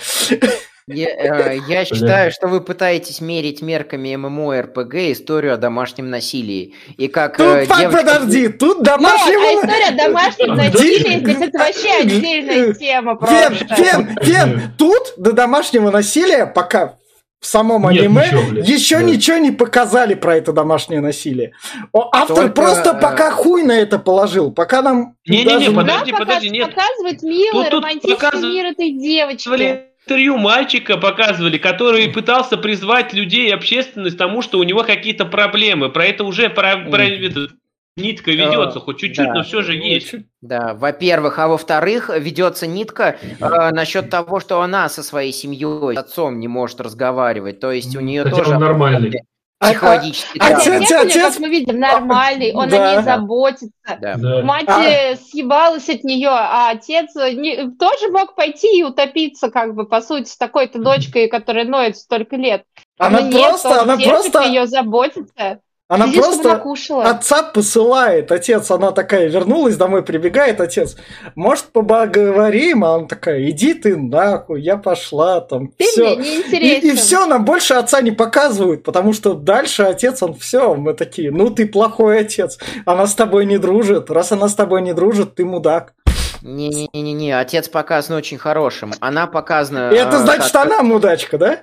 Я, 0.87 1.07
э, 1.07 1.59
я 1.67 1.85
считаю, 1.85 2.31
что 2.31 2.47
вы 2.47 2.59
пытаетесь 2.59 3.21
мерить 3.21 3.61
мерками 3.61 4.13
ММО-РПГ 4.15 5.11
историю 5.13 5.53
о 5.53 5.57
домашнем 5.57 6.09
насилии. 6.09 6.73
И 6.97 7.07
как 7.07 7.37
Тут, 7.37 7.45
э, 7.45 7.65
девочка- 7.65 7.97
подожди, 7.99 8.47
тут 8.49 8.83
домашнего... 8.83 9.41
а 9.43 9.53
история 9.65 9.91
домашнего 9.97 10.55
Ди- 10.55 10.61
насилия 10.61 11.19
здесь 11.19 11.37
это 11.47 11.57
вообще 11.57 11.89
отдельная 12.01 12.73
тема 12.73 13.15
просто. 13.15 13.65
Фен, 13.75 14.15
Фен, 14.21 14.61
тут 14.77 15.13
до 15.17 15.31
домашнего 15.31 15.89
насилия 15.89 16.45
пока 16.47 16.95
в 17.39 17.45
самом 17.45 17.89
Нет 17.89 18.03
аниме 18.03 18.25
ничего, 18.25 18.41
блядь. 18.51 18.67
еще 18.69 18.97
Да. 18.97 19.03
ничего 19.03 19.37
не 19.37 19.51
показали 19.51 20.13
про 20.15 20.35
это 20.37 20.53
домашнее 20.53 21.01
насилие. 21.01 21.51
О, 21.91 22.09
автор 22.13 22.35
Только, 22.37 22.51
просто 22.53 22.89
э, 22.91 23.01
пока 23.01 23.31
хуй 23.31 23.63
на 23.63 23.73
это 23.73 23.99
положил, 23.99 24.51
пока 24.51 24.81
нам 24.81 25.15
Не-не-не, 25.27 25.49
даже- 25.59 25.71
подожди, 25.73 26.11
подожди, 26.13 26.49
нет. 26.49 26.69
показывает 26.73 27.21
милый, 27.23 27.51
Тут- 27.51 27.69
тут 27.69 27.83
романтичный 27.83 28.15
показывали- 28.15 28.51
мир 28.53 28.65
этой 28.67 28.91
девочки. 28.91 29.81
Интервью 30.05 30.37
мальчика 30.37 30.97
показывали, 30.97 31.57
который 31.57 32.09
пытался 32.09 32.57
призвать 32.57 33.13
людей 33.13 33.47
и 33.47 33.51
общественность 33.51 34.17
тому, 34.17 34.41
что 34.41 34.59
у 34.59 34.63
него 34.63 34.83
какие-то 34.83 35.25
проблемы. 35.25 35.89
Про 35.89 36.05
это 36.05 36.25
уже 36.25 36.49
про, 36.49 36.77
про- 36.77 37.05
это, 37.05 37.47
нитка 37.95 38.31
ведется, 38.31 38.79
хоть 38.79 38.99
чуть-чуть, 38.99 39.27
да. 39.27 39.33
но 39.33 39.43
все 39.43 39.61
же 39.61 39.75
есть. 39.75 40.15
Да, 40.41 40.73
во-первых, 40.73 41.39
а 41.39 41.47
во-вторых, 41.47 42.09
ведется 42.13 42.67
нитка 42.67 43.17
э, 43.21 43.69
насчет 43.71 44.09
того, 44.09 44.39
что 44.39 44.61
она 44.61 44.89
со 44.89 45.03
своей 45.03 45.31
семьей, 45.31 45.95
с 45.95 45.97
отцом 45.97 46.39
не 46.39 46.47
может 46.47 46.81
разговаривать. 46.81 47.59
То 47.59 47.71
есть 47.71 47.95
у 47.95 48.01
нее 48.01 48.23
Хотя 48.23 48.35
тоже 48.35 48.55
он 48.55 48.61
нормальный. 48.61 49.21
А- 49.63 49.69
психологический 49.69 50.39
а- 50.39 50.47
травмы. 50.47 50.75
отец- 50.75 50.91
Отец, 50.91 50.91
отец- 51.15 51.33
как 51.33 51.39
мы 51.39 51.49
видим, 51.49 51.79
нормальный, 51.79 52.53
он 52.53 52.69
Да. 52.69 52.91
о 52.91 52.95
ней 52.95 53.03
заботится. 53.03 53.69
Да. 53.99 54.15
Да. 54.17 54.41
Мать 54.43 54.65
А- 54.67 54.83
э, 54.83 55.15
съебалась 55.15 55.89
от 55.89 56.03
нее, 56.03 56.29
а 56.29 56.71
отец 56.71 57.15
э, 57.15 57.31
не- 57.33 57.71
тоже 57.71 58.09
мог 58.11 58.35
пойти 58.35 58.79
и 58.79 58.83
утопиться, 58.83 59.49
как 59.49 59.73
бы, 59.75 59.85
по 59.85 60.01
сути, 60.01 60.27
с 60.29 60.37
такой-то 60.37 60.79
дочкой, 60.79 61.27
которая 61.27 61.65
ноет 61.65 61.97
столько 61.97 62.35
лет. 62.35 62.63
Она 62.97 63.21
Но 63.21 63.27
нет, 63.27 63.41
просто, 63.49 63.69
он 63.69 63.79
она 63.89 63.97
просто, 63.97 64.41
ее 64.43 64.67
заботится. 64.67 65.59
Она 65.89 66.07
чтобы 66.07 66.21
просто 66.23 66.63
отца 67.03 67.43
посылает. 67.43 68.31
Отец, 68.31 68.71
она 68.71 68.91
такая 68.91 69.27
вернулась 69.27 69.75
домой, 69.75 70.01
прибегает 70.03 70.61
отец. 70.61 70.95
Может, 71.35 71.65
поговорим? 71.67 72.83
А 72.85 72.97
он 72.97 73.07
такая, 73.07 73.49
иди 73.49 73.73
ты 73.73 73.95
нахуй, 73.97 74.61
я 74.61 74.77
пошла 74.77 75.41
там. 75.41 75.67
Ты 75.67 75.83
все. 75.85 76.15
мне 76.15 76.17
не 76.17 76.35
И, 76.37 76.77
интересен. 76.77 76.95
все, 76.97 77.25
нам 77.25 77.45
больше 77.45 77.73
отца 77.73 78.01
не 78.01 78.11
показывают, 78.11 78.83
потому 78.83 79.13
что 79.13 79.33
дальше 79.33 79.83
отец, 79.83 80.23
он 80.23 80.33
все, 80.35 80.73
мы 80.75 80.93
такие, 80.93 81.31
ну 81.31 81.49
ты 81.49 81.67
плохой 81.67 82.19
отец, 82.21 82.57
она 82.85 83.05
с 83.05 83.13
тобой 83.13 83.45
не 83.45 83.57
дружит, 83.57 84.09
раз 84.09 84.31
она 84.31 84.47
с 84.47 84.55
тобой 84.55 84.81
не 84.81 84.93
дружит, 84.93 85.35
ты 85.35 85.45
мудак. 85.45 85.93
Не-не-не-не, 86.41 87.31
отец 87.37 87.69
показан 87.69 88.17
очень 88.17 88.37
хорошим. 88.37 88.93
Она 88.99 89.27
показана... 89.27 89.91
И 89.91 89.95
это 89.95 90.17
э, 90.17 90.19
значит, 90.19 90.51
как- 90.51 90.65
она 90.65 90.81
мудачка, 90.83 91.37
да? 91.37 91.59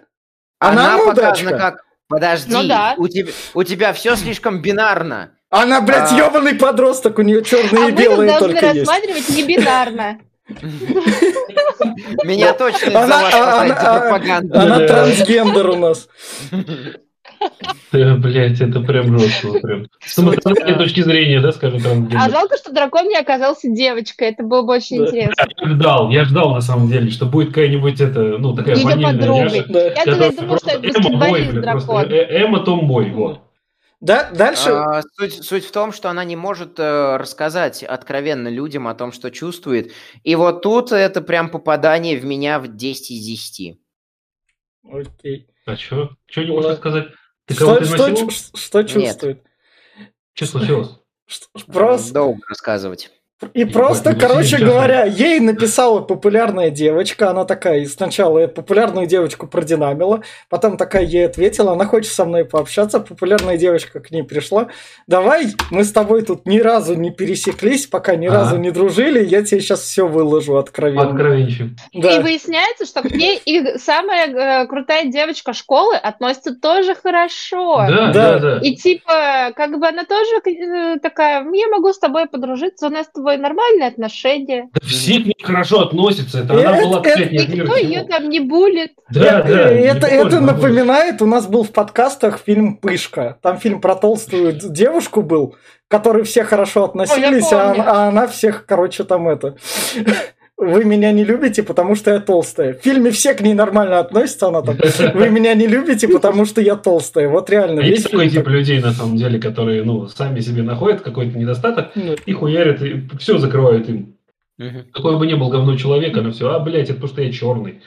Она, 0.58 0.94
она 0.94 1.04
показана 1.04 1.50
мудачка. 1.50 1.58
как... 1.58 1.84
Подожди, 2.10 2.52
Ну 2.52 2.64
да. 2.64 2.94
у, 2.98 3.06
тебя, 3.06 3.30
у 3.54 3.62
тебя 3.62 3.92
все 3.92 4.16
слишком 4.16 4.60
бинарно. 4.60 5.30
Она, 5.48 5.80
блядь, 5.80 6.10
А. 6.12 6.16
ебаный 6.16 6.54
подросток, 6.56 7.18
у 7.18 7.22
нее 7.22 7.38
а 7.38 7.42
черные 7.42 7.88
и 7.88 7.92
мы 7.92 7.92
белые 7.92 8.30
должны 8.30 8.48
только 8.52 8.66
есть. 8.72 8.88
рассматривать 8.90 9.28
не 9.30 9.42
бинарно. 9.44 10.18
Меня 12.24 12.52
точно 12.52 12.88
из-за 12.88 12.98
а- 13.00 13.30
хватает 13.30 13.72
она- 13.72 14.38
а- 14.38 14.78
Да. 14.78 14.86
трансгендер 14.88 15.68
у 15.70 15.76
нас. 15.76 16.08
Э, 17.92 18.14
Блять, 18.16 18.60
это 18.60 18.80
прям 18.80 19.18
жестко. 19.18 19.58
Прям. 19.60 19.86
С 20.04 20.18
эмоциональной 20.18 20.74
э, 20.74 20.78
точки 20.78 21.00
зрения, 21.00 21.40
да, 21.40 21.52
скажем, 21.52 21.78
А 21.78 21.82
трансгендер. 21.82 22.30
жалко, 22.30 22.56
что 22.56 22.72
дракон 22.72 23.08
не 23.08 23.16
оказался 23.16 23.68
девочкой. 23.68 24.28
Это 24.28 24.42
было 24.42 24.62
бы 24.62 24.74
очень 24.74 24.98
интересно. 24.98 25.34
Я 25.58 25.68
ждал, 25.68 26.10
я 26.10 26.24
ждал 26.24 26.54
на 26.54 26.60
самом 26.60 26.88
деле, 26.88 27.10
что 27.10 27.26
будет 27.26 27.48
какая-нибудь 27.48 28.00
это, 28.00 28.20
ну, 28.38 28.54
такая 28.54 28.76
няша, 28.76 29.64
Да. 29.68 29.84
Я 29.92 30.04
думаю, 30.04 30.58
что 30.58 30.70
это 30.70 30.86
Эмма 30.86 31.18
Бой, 31.18 31.30
баскетболист 31.42 31.52
дракон. 31.86 32.04
э- 32.12 32.26
Эмма 32.44 32.60
Томбой, 32.64 33.10
вот. 33.10 33.40
Да, 34.00 34.30
дальше. 34.30 34.70
А, 34.70 35.02
суть, 35.18 35.44
суть 35.44 35.64
в 35.66 35.72
том, 35.72 35.92
что 35.92 36.08
она 36.08 36.24
не 36.24 36.34
может 36.36 36.78
э, 36.78 37.16
рассказать 37.18 37.82
откровенно 37.82 38.48
людям 38.48 38.88
о 38.88 38.94
том, 38.94 39.12
что 39.12 39.30
чувствует. 39.30 39.92
И 40.24 40.34
вот 40.36 40.62
тут 40.62 40.90
это 40.92 41.20
прям 41.20 41.50
попадание 41.50 42.16
в 42.18 42.24
меня 42.24 42.60
в 42.60 42.74
10 42.76 43.10
из 43.10 43.26
10. 43.26 43.78
Окей. 44.90 45.46
А 45.66 45.76
что? 45.76 46.10
Что 46.26 46.44
не 46.44 46.50
можешь 46.52 46.70
Да. 46.70 46.76
сказать? 46.76 47.08
Ты 47.50 47.56
Что, 47.56 47.84
что, 47.84 48.14
чу- 48.14 48.30
что 48.30 48.82
чувствует? 48.84 49.42
Что 50.34 50.46
случилось? 50.46 50.90
Что- 51.26 51.48
Просто, 51.66 52.14
Долго 52.14 52.40
рассказывать. 52.48 53.10
И 53.54 53.64
просто, 53.64 54.10
Ебать, 54.10 54.22
ну, 54.22 54.28
короче 54.28 54.48
сейчас 54.48 54.60
говоря, 54.62 55.04
ей 55.04 55.40
написала 55.40 56.00
популярная 56.00 56.70
девочка, 56.70 57.30
она 57.30 57.44
такая, 57.44 57.80
и 57.80 57.86
сначала 57.86 58.46
популярную 58.46 59.06
девочку 59.06 59.46
продинамила, 59.46 60.22
потом 60.48 60.76
такая 60.76 61.04
ей 61.04 61.26
ответила, 61.26 61.72
она 61.72 61.86
хочет 61.86 62.12
со 62.12 62.24
мной 62.26 62.44
пообщаться, 62.44 63.00
популярная 63.00 63.56
девочка 63.56 64.00
к 64.00 64.10
ней 64.10 64.22
пришла, 64.22 64.68
давай, 65.06 65.46
мы 65.70 65.84
с 65.84 65.92
тобой 65.92 66.22
тут 66.22 66.46
ни 66.46 66.58
разу 66.58 66.94
не 66.94 67.10
пересеклись, 67.10 67.86
пока 67.86 68.16
ни 68.16 68.26
Ага. 68.26 68.36
разу 68.36 68.56
не 68.58 68.70
дружили, 68.70 69.24
я 69.24 69.42
тебе 69.42 69.60
сейчас 69.60 69.80
все 69.80 70.06
выложу 70.06 70.56
откровенно. 70.58 71.10
Откровенничай. 71.10 71.70
Да. 71.94 72.16
И 72.16 72.22
выясняется, 72.22 72.84
что 72.84 73.02
к 73.02 73.10
ней 73.10 73.40
их 73.44 73.80
самая 73.80 74.62
э, 74.62 74.66
крутая 74.66 75.06
девочка 75.06 75.52
школы 75.54 75.96
относится 75.96 76.54
тоже 76.54 76.94
хорошо. 76.94 77.86
Да, 77.88 78.12
Да. 78.12 78.38
да. 78.38 78.58
И 78.62 78.76
типа, 78.76 79.52
как 79.56 79.78
бы 79.78 79.86
она 79.88 80.04
тоже 80.04 80.30
э, 80.44 80.98
такая, 81.00 81.42
я 81.52 81.68
могу 81.68 81.92
с 81.92 81.98
тобой 81.98 82.26
подружиться, 82.26 82.86
у 82.88 82.90
нас 82.90 83.06
с 83.06 83.10
тобой 83.10 83.29
нормальные 83.38 83.88
отношения. 83.88 84.68
Да 84.74 84.80
все 84.86 85.20
к 85.20 85.26
ней 85.26 85.36
хорошо 85.42 85.80
относятся. 85.80 86.40
Это 86.40 86.54
Это- 86.54 86.68
она 86.70 86.80
была, 86.82 87.00
это- 87.04 87.30
мира 87.30 87.46
Никто 87.64 87.76
ее 87.76 88.04
там 88.04 88.28
не 88.28 88.40
булит. 88.40 88.92
Да, 89.10 89.40
Э, 89.40 89.42
да. 89.48 89.74
не 89.74 89.80
это, 89.80 90.06
это 90.06 90.40
на 90.40 90.52
напоминает, 90.52 91.22
у 91.22 91.26
нас 91.26 91.46
был 91.46 91.64
в 91.64 91.70
подкастах 91.72 92.40
фильм 92.44 92.76
«Пышка». 92.76 93.38
Там 93.42 93.58
фильм 93.58 93.80
про 93.80 93.94
толстую 93.94 94.52
девушку 94.52 95.22
был, 95.22 95.56
к 95.88 95.90
которой 95.90 96.24
все 96.24 96.44
хорошо 96.44 96.84
относились, 96.84 97.52
а, 97.52 97.68
помню. 97.68 97.82
она- 97.82 97.92
а 98.04 98.08
она 98.08 98.26
всех, 98.26 98.64
короче, 98.66 99.04
там 99.04 99.28
это... 99.28 99.56
Вы 100.60 100.84
меня 100.84 101.10
не 101.10 101.24
любите, 101.24 101.62
потому 101.62 101.94
что 101.96 102.10
я 102.10 102.20
толстая. 102.20 102.74
В 102.74 102.82
фильме 102.82 103.10
все 103.12 103.32
к 103.32 103.40
ней 103.40 103.54
нормально 103.54 103.98
относятся, 103.98 104.48
она 104.48 104.60
там... 104.60 104.76
Вы 105.14 105.30
меня 105.30 105.54
не 105.54 105.66
любите, 105.66 106.06
потому 106.06 106.44
что 106.44 106.60
я 106.60 106.76
толстая. 106.76 107.28
Вот 107.28 107.48
реально, 107.48 107.80
А 107.80 107.84
весь 107.84 108.00
есть 108.00 108.10
такой 108.10 108.28
фильм 108.28 108.42
тип 108.42 108.44
так. 108.44 108.52
людей, 108.52 108.80
на 108.80 108.92
самом 108.92 109.16
деле, 109.16 109.40
которые, 109.40 109.82
ну, 109.84 110.06
сами 110.08 110.40
себе 110.40 110.62
находят 110.62 111.00
какой-то 111.00 111.38
недостаток 111.38 111.92
Ну, 111.94 112.14
и 112.26 112.32
хуярят, 112.32 112.82
и 112.82 113.08
все 113.18 113.38
закрывают 113.38 113.88
им. 113.88 114.16
Мгм. 114.58 114.84
Какой 114.92 115.18
бы 115.18 115.26
ни 115.26 115.32
был 115.32 115.48
говно 115.48 115.76
человек, 115.78 116.14
она 116.18 116.30
все, 116.32 116.50
а, 116.50 116.58
блядь, 116.60 116.90
это 116.90 116.94
потому 117.00 117.08
что 117.08 117.22
я 117.22 117.32
черный. 117.32 117.80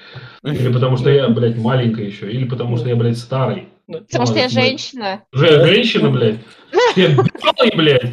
Или 0.43 0.73
потому 0.73 0.97
что 0.97 1.11
я, 1.11 1.27
блядь, 1.29 1.55
маленькая 1.55 2.05
еще. 2.07 2.31
Или 2.31 2.45
потому 2.45 2.77
что 2.77 2.89
я, 2.89 2.95
блядь, 2.95 3.19
старый. 3.19 3.67
Потому 3.85 4.25
что 4.25 4.39
я 4.39 4.49
женщина. 4.49 5.21
Же- 5.31 5.63
Женщина, 5.65 6.09
блядь. 6.09 6.37
Я 6.95 7.09
белый, 7.09 7.75
блядь. 7.75 8.11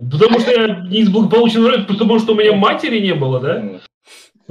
Потому 0.00 0.40
что 0.40 0.50
я 0.50 0.80
не 0.86 1.00
из 1.00 1.10
благополучного 1.10 1.70
рода, 1.70 1.84
потому 1.84 2.18
что 2.18 2.32
у 2.32 2.36
меня 2.36 2.54
матери 2.54 3.00
не 3.00 3.14
было, 3.14 3.38
да? 3.38 3.80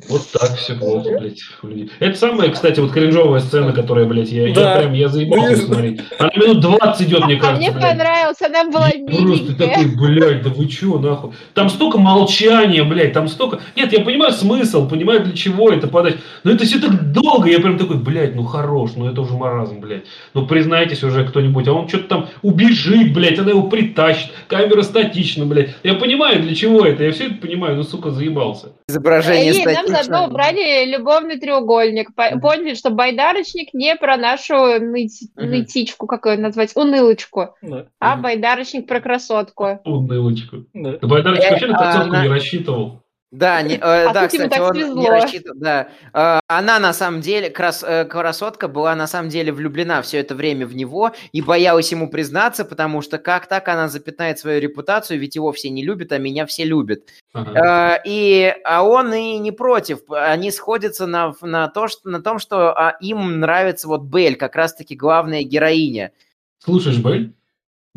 Вот 0.07 0.21
так 0.31 0.55
все 0.57 0.75
плохо, 0.75 1.09
блядь, 1.19 1.39
у 1.63 1.67
людей. 1.67 1.89
Это 1.99 2.17
самая, 2.17 2.49
кстати, 2.49 2.79
вот 2.79 2.91
кринжовая 2.91 3.39
сцена, 3.41 3.73
которая, 3.73 4.05
блядь, 4.05 4.31
я, 4.31 4.53
Да. 4.53 4.73
я 4.75 4.79
прям, 4.81 4.93
я 4.93 5.07
заебался 5.09 5.57
смотреть. 5.57 6.01
Она 6.17 6.31
минут 6.35 6.59
20 6.61 7.01
идет, 7.07 7.25
мне 7.25 7.35
А 7.35 7.39
кажется, 7.39 7.57
мне 7.61 7.71
блядь. 7.71 7.91
понравилось, 7.97 8.41
она 8.41 8.63
была 8.65 8.87
Я 8.89 9.05
Просто 9.05 9.43
миленькая. 9.43 9.67
такой, 9.67 9.85
блядь, 9.95 10.41
да 10.43 10.49
вы 10.51 10.67
чё, 10.67 10.99
нахуй? 10.99 11.31
Там 11.53 11.69
столько 11.69 11.97
молчания, 11.97 12.83
блядь, 12.83 13.13
там 13.13 13.27
столько... 13.27 13.59
Нет, 13.75 13.91
я 13.93 14.01
понимаю 14.01 14.31
смысл, 14.31 14.87
понимаю, 14.87 15.23
для 15.23 15.33
чего 15.35 15.69
это 15.71 15.87
подать, 15.87 16.17
но 16.43 16.51
это 16.51 16.65
все 16.65 16.79
так 16.79 17.11
долго, 17.11 17.49
я 17.49 17.59
прям 17.59 17.77
такой, 17.77 17.97
блядь, 17.97 18.35
ну 18.35 18.43
хорош, 18.43 18.91
ну 18.95 19.09
это 19.09 19.21
уже 19.21 19.33
маразм, 19.33 19.79
блядь. 19.79 20.03
Ну 20.33 20.45
признайтесь 20.47 21.03
уже 21.03 21.25
кто-нибудь, 21.25 21.67
а 21.67 21.73
он 21.73 21.87
что-то 21.87 22.07
там 22.07 22.27
убежит, 22.41 23.13
блядь, 23.13 23.39
она 23.39 23.51
его 23.51 23.63
притащит, 23.63 24.29
камера 24.47 24.81
статична, 24.83 25.45
блядь. 25.45 25.75
Я 25.83 25.95
понимаю, 25.95 26.41
для 26.41 26.55
чего 26.55 26.85
это, 26.85 27.03
я 27.03 27.11
все 27.11 27.25
это 27.27 27.35
понимаю, 27.35 27.75
ну, 27.75 27.83
сука, 27.83 28.11
заебался. 28.11 28.67
Изображение 28.87 29.53
И 29.53 29.65
нам 29.65 29.73
статично. 29.73 29.88
Заодно 29.89 30.27
убрали 30.27 30.85
любовный 30.85 31.39
треугольник. 31.39 32.13
По- 32.15 32.37
Поняли, 32.39 32.73
что 32.75 32.89
байдарочник 32.89 33.73
не 33.73 33.95
про 33.95 34.17
нашу 34.17 34.53
ныть- 34.79 35.29
нытичку, 35.35 36.07
как 36.07 36.25
ее 36.25 36.37
назвать, 36.37 36.75
унылочку, 36.75 37.55
а 37.99 38.15
байдарочник 38.17 38.87
про 38.87 38.99
красотку. 39.01 39.79
Унылочку. 39.85 40.65
да. 40.73 40.97
Да 41.01 41.07
Байдарыч 41.07 41.41
Э, 41.43 41.49
вообще 41.51 41.67
на 41.67 41.77
а 42.01 42.05
на- 42.05 42.23
не 42.23 42.29
рассчитывал. 42.29 43.01
Да, 43.31 43.61
не, 43.61 43.75
э, 43.75 43.79
А 43.79 44.11
да, 44.11 44.27
кстати, 44.27 44.49
так 44.49 44.71
он 44.71 44.95
не 44.95 45.07
рассчитывал, 45.07 45.59
да. 45.59 45.89
Э, 46.13 46.39
она 46.47 46.79
на 46.79 46.93
самом 46.93 47.21
деле, 47.21 47.51
крас- 47.51 47.83
э, 47.83 48.05
красотка 48.05 48.67
была 48.67 48.95
на 48.95 49.05
самом 49.05 49.29
деле 49.29 49.51
влюблена 49.51 50.01
все 50.01 50.17
это 50.17 50.33
время 50.33 50.65
в 50.65 50.75
него 50.75 51.11
и 51.31 51.41
боялась 51.41 51.91
ему 51.91 52.09
признаться, 52.09 52.65
потому 52.65 53.03
что 53.03 53.19
как 53.19 53.45
так 53.45 53.67
она 53.67 53.87
запятнает 53.87 54.39
свою 54.39 54.59
репутацию, 54.59 55.19
ведь 55.19 55.35
его 55.35 55.51
все 55.51 55.69
не 55.69 55.83
любят, 55.83 56.11
а 56.11 56.17
меня 56.17 56.47
все 56.47 56.63
любят. 56.63 57.03
Ага. 57.33 57.97
Э, 57.97 58.01
И, 58.03 58.51
а 58.63 58.83
он 58.83 59.13
и 59.13 59.37
не 59.37 59.51
против. 59.51 59.99
Они 60.09 60.49
сходятся 60.49 61.05
на, 61.05 61.35
на, 61.41 61.67
то, 61.67 61.87
что, 61.87 62.09
на 62.09 62.23
том, 62.23 62.39
что 62.39 62.71
а, 62.71 62.97
им 62.99 63.39
нравится 63.39 63.87
вот 63.87 64.01
Белль, 64.01 64.37
как 64.37 64.55
раз-таки 64.55 64.95
главная 64.95 65.43
героиня. 65.43 66.11
Слушаешь, 66.57 66.97
Бель? 66.97 67.33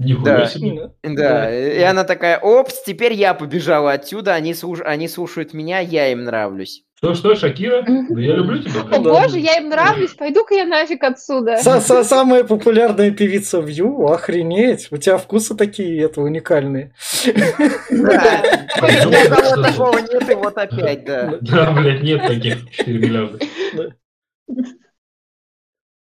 Нихуя 0.05 0.39
Да. 0.39 0.47
себе. 0.47 0.91
Да, 1.03 1.55
и 1.55 1.81
она 1.83 2.05
такая, 2.05 2.39
опс, 2.39 2.83
теперь 2.85 3.13
я 3.13 3.35
побежала 3.35 3.93
отсюда, 3.93 4.35
они, 4.35 4.53
слуш- 4.53 4.83
они 4.83 5.09
слушают 5.09 5.55
меня, 5.55 5.79
я 5.81 6.11
им 6.11 6.25
нравлюсь. 6.25 6.85
Что, 6.97 7.15
что, 7.15 7.35
Шакира? 7.35 7.83
Да 7.83 8.21
я 8.21 8.35
люблю 8.37 8.63
тебя. 8.63 8.81
О 8.93 9.01
боже, 9.01 9.39
я 9.41 9.57
им 9.59 9.69
нравлюсь, 9.71 10.13
пойду-ка 10.13 10.55
я 10.55 10.65
нафиг 10.67 11.03
отсюда. 11.03 11.55
Са- 11.61 11.81
са- 11.81 12.05
Самая 12.05 12.45
популярная 12.45 13.11
певица 13.11 13.59
Вью, 13.61 14.07
охренеть, 14.07 14.87
у 14.93 14.97
тебя 14.99 15.19
вкусы 15.19 15.57
такие, 15.57 16.01
это 16.05 16.21
уникальные. 16.21 16.95
Да, 17.91 18.43
Пойдём 18.81 19.11
ни 19.11 19.17
у 19.17 19.29
кого 19.29 19.41
отсюда. 19.43 19.63
такого 19.65 19.99
нет, 19.99 20.31
и 20.31 20.35
вот 20.35 20.57
опять, 20.57 21.05
да. 21.05 21.39
Да, 21.41 21.73
блядь, 21.73 22.03
нет 22.03 22.23
таких 22.27 22.71
4 22.71 22.99
миллиарда. 22.99 23.39
Да. 23.75 23.85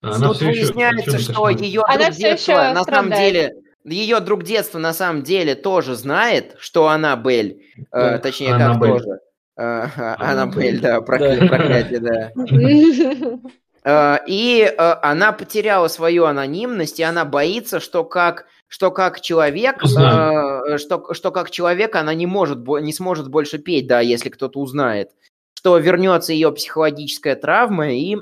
А 0.02 0.14
Она 0.14 0.28
Тут 0.28 0.36
все 0.36 0.48
еще... 0.50 0.60
выясняется, 0.72 1.18
что 1.18 1.48
ее 1.48 1.82
Она 1.86 2.10
детства, 2.10 2.52
ещё 2.52 2.74
на 2.74 2.84
самом 2.84 3.10
деле, 3.12 3.54
ее 3.94 4.20
друг 4.20 4.42
детства 4.42 4.78
на 4.78 4.92
самом 4.92 5.22
деле 5.22 5.54
тоже 5.54 5.94
знает, 5.94 6.56
что 6.58 6.88
она 6.88 7.14
Белль, 7.16 7.62
э, 7.92 8.18
точнее, 8.18 8.52
как 8.52 8.60
Аннабель. 8.62 8.88
тоже. 8.90 9.20
Э, 9.56 9.86
Аннабель, 10.18 10.80
да, 10.80 11.00
Да. 11.00 11.06
прокля- 11.06 11.48
проклятие, 11.48 12.00
да. 12.00 12.32
Э, 13.88 14.18
И 14.26 14.62
э, 14.62 14.94
она 15.02 15.30
потеряла 15.30 15.86
свою 15.86 16.24
анонимность, 16.24 16.98
и 16.98 17.04
она 17.04 17.24
боится, 17.24 17.78
что 17.80 18.02
как 18.04 18.46
что 18.68 18.90
как 18.90 19.20
человек, 19.20 19.84
э, 19.84 20.76
что, 20.78 21.14
что 21.14 21.30
как 21.30 21.50
человек 21.52 21.94
она 21.94 22.12
не 22.14 22.26
может, 22.26 22.66
не 22.66 22.92
сможет 22.92 23.28
больше 23.28 23.58
петь, 23.58 23.86
да, 23.86 24.00
если 24.00 24.28
кто-то 24.28 24.58
узнает, 24.58 25.10
что 25.54 25.78
вернется 25.78 26.32
ее 26.32 26.50
психологическая 26.50 27.36
травма 27.36 27.92
и 27.92 28.16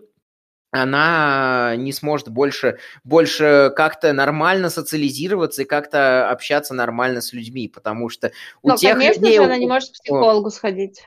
она 0.74 1.74
не 1.76 1.92
сможет 1.92 2.28
больше, 2.28 2.78
больше 3.05 3.72
как-то 3.76 4.12
нормально 4.12 4.70
социализироваться 4.70 5.62
и 5.62 5.66
как-то 5.66 6.28
общаться 6.30 6.74
нормально 6.74 7.20
с 7.20 7.32
людьми, 7.32 7.68
потому 7.72 8.09
что 8.09 8.32
у 8.62 8.70
Ну, 8.70 8.76
тех 8.76 8.98
конечно 8.98 9.20
людей 9.20 9.36
же, 9.36 9.42
у- 9.42 9.44
она 9.44 9.56
не 9.56 9.66
может 9.66 9.90
к 9.90 9.92
психологу 9.92 10.51
сходить. 10.51 11.02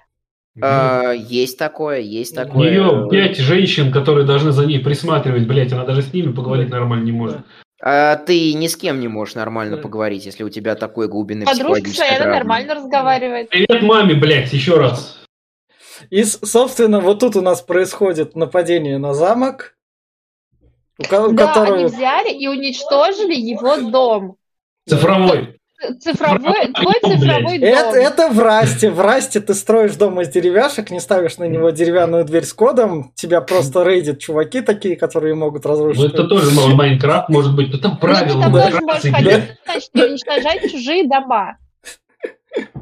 э, 0.60 1.14
есть 1.18 1.58
такое, 1.60 2.00
есть 2.00 2.32
У 2.34 2.36
такое. 2.36 2.72
нее 2.72 3.10
пять 3.12 3.38
женщин, 3.38 3.92
которые 3.92 4.26
должны 4.26 4.52
за 4.52 4.66
ней 4.66 4.80
присматривать, 4.80 5.46
блядь, 5.46 5.74
она 5.74 5.84
даже 5.86 6.02
с 6.02 6.14
ними 6.14 6.32
поговорить 6.32 6.70
нормально 6.70 7.04
не 7.04 7.12
может. 7.12 7.38
А 7.80 8.16
ты 8.16 8.54
ни 8.54 8.66
с 8.68 8.76
кем 8.76 9.00
не 9.00 9.08
можешь 9.08 9.36
нормально 9.36 9.78
поговорить, 9.78 10.26
если 10.26 10.44
у 10.44 10.50
тебя 10.50 10.74
такой 10.76 11.08
глубинный 11.08 11.46
Подружка 11.46 11.92
травма. 12.08 12.34
нормально 12.34 12.74
разговаривает. 12.74 13.50
Привет 13.50 13.84
маме, 13.84 14.16
блядь, 14.16 14.52
еще 14.52 14.78
раз. 14.80 15.20
И, 16.10 16.24
собственно, 16.24 17.00
вот 17.00 17.20
тут 17.20 17.36
у 17.36 17.42
нас 17.42 17.62
происходит 17.62 18.36
нападение 18.36 18.98
на 18.98 19.14
замок, 19.14 19.76
у 21.00 21.04
Да, 21.04 21.48
которого- 21.48 21.76
они 21.76 21.86
взяли 21.86 22.32
и 22.32 22.48
уничтожили 22.48 23.36
его 23.36 23.78
дом. 23.78 24.36
Цифровой. 24.88 25.54
Цифровой, 26.00 26.74
твой 26.74 26.96
дом, 27.04 27.20
цифровой 27.20 27.58
Это, 27.60 27.84
дом. 27.92 27.94
это 28.02 28.28
в 28.30 28.40
Расте. 28.40 28.90
В 28.90 29.00
Расте 29.00 29.40
ты 29.42 29.54
строишь 29.54 29.94
дом 29.96 30.20
из 30.22 30.30
деревяшек, 30.30 30.90
не 30.90 31.00
ставишь 31.00 31.38
на 31.38 31.44
него 31.44 31.70
деревянную 31.70 32.26
дверь 32.26 32.46
с 32.46 32.54
кодом, 32.54 33.12
тебя 33.14 33.42
просто 33.42 33.84
рейдят 33.84 34.18
чуваки 34.18 34.62
такие, 34.62 34.96
которые 34.96 35.36
могут 35.36 35.66
Ну, 35.66 35.70
разрушить. 35.70 36.14
это 36.16 36.24
тоже 36.24 36.50
мой 36.50 36.74
Майнкрафт, 36.74 37.30
может 37.30 37.56
быть, 37.56 37.72
но 37.72 37.78
там 37.78 37.92
Ну, 37.92 37.98
правила. 38.00 38.38
ты 38.38 38.42
там 38.42 38.54
тоже 38.54 38.82
можешь 38.82 39.12
ходить, 39.14 39.44
значит, 39.66 39.90
уничтожать 39.94 40.72
чужие 40.72 41.08
дома. 41.08 41.58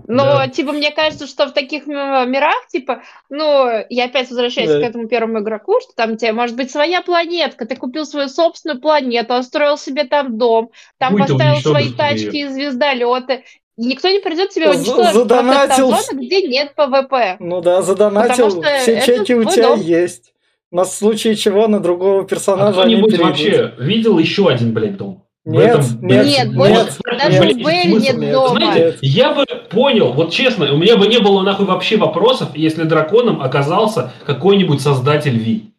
Но, 0.08 0.24
Да. 0.24 0.48
типа, 0.48 0.72
мне 0.72 0.92
кажется, 0.92 1.26
что 1.28 1.48
в 1.48 1.52
таких 1.54 1.88
мирах, 1.88 2.68
типа, 2.72 3.02
ну, 3.30 3.68
я 3.90 4.06
опять 4.06 4.30
возвращаюсь 4.30 4.70
Да. 4.70 4.80
к 4.80 4.84
этому 4.84 5.08
первому 5.08 5.40
игроку, 5.40 5.80
что 5.82 5.94
там 5.96 6.14
у 6.14 6.16
тебя 6.18 6.34
может 6.34 6.56
быть 6.56 6.72
своя 6.72 7.02
планетка, 7.02 7.66
ты 7.66 7.76
купил 7.76 8.06
свою 8.06 8.28
собственную 8.30 8.80
планету, 8.80 9.34
устроил 9.36 9.78
себе 9.78 10.04
там 10.04 10.38
дом, 10.38 10.70
там 11.00 11.14
ты 11.16 11.22
поставил 11.24 11.58
свои 11.62 11.92
тачки 11.92 12.38
и 12.38 12.48
звездолеты. 12.48 13.44
Никто 13.78 14.08
не 14.10 14.20
придет 14.20 14.52
тебе 14.52 14.70
уничтожить 14.70 15.14
задонатил. 15.14 15.90
там 15.90 16.02
зоны, 16.02 16.26
где 16.26 16.44
нет 16.48 16.76
PvP. 16.76 17.36
Ну 17.40 17.60
да, 17.62 17.82
задонатил, 17.82 18.46
Потому 18.50 18.64
что 18.64 18.78
все 18.78 19.02
чеки 19.02 19.34
у 19.36 19.44
тебя 19.44 19.70
дом. 19.70 19.82
есть. 19.82 20.34
На 20.72 20.86
случай 20.86 21.36
чего 21.36 21.68
на 21.68 21.80
другого 21.82 22.22
А 22.22 22.26
персонажа 22.26 22.84
они 22.84 22.96
кто-нибудь 22.96 23.20
вообще 23.20 23.74
видел 23.80 24.18
еще 24.18 24.48
один, 24.48 24.74
блядь, 24.74 24.96
дом? 24.98 25.25
Нет, 25.46 25.64
этом, 25.76 25.86
нет, 26.02 26.26
Нет, 26.26 26.56
больше- 26.56 26.74
блядь, 27.04 27.20
даже 27.20 27.38
в 27.38 27.58
Белль 27.58 27.82
смысл? 27.84 27.98
нет 28.04 28.18
нет. 28.18 28.32
дома. 28.34 28.56
Знаете, 28.56 28.98
я 29.02 29.34
бы 29.34 29.46
понял, 29.70 30.12
вот 30.14 30.32
честно, 30.34 30.74
у 30.74 30.78
меня 30.78 30.98
бы 30.98 31.06
не 31.08 31.20
было 31.20 31.44
нахуй 31.44 31.68
вообще 31.68 31.98
вопросов, 31.98 32.50
если 32.56 32.84
драконом 32.84 33.42
оказался 33.42 34.12
какой-нибудь 34.26 34.82
создатель 34.82 35.38
Ви. 35.38 35.72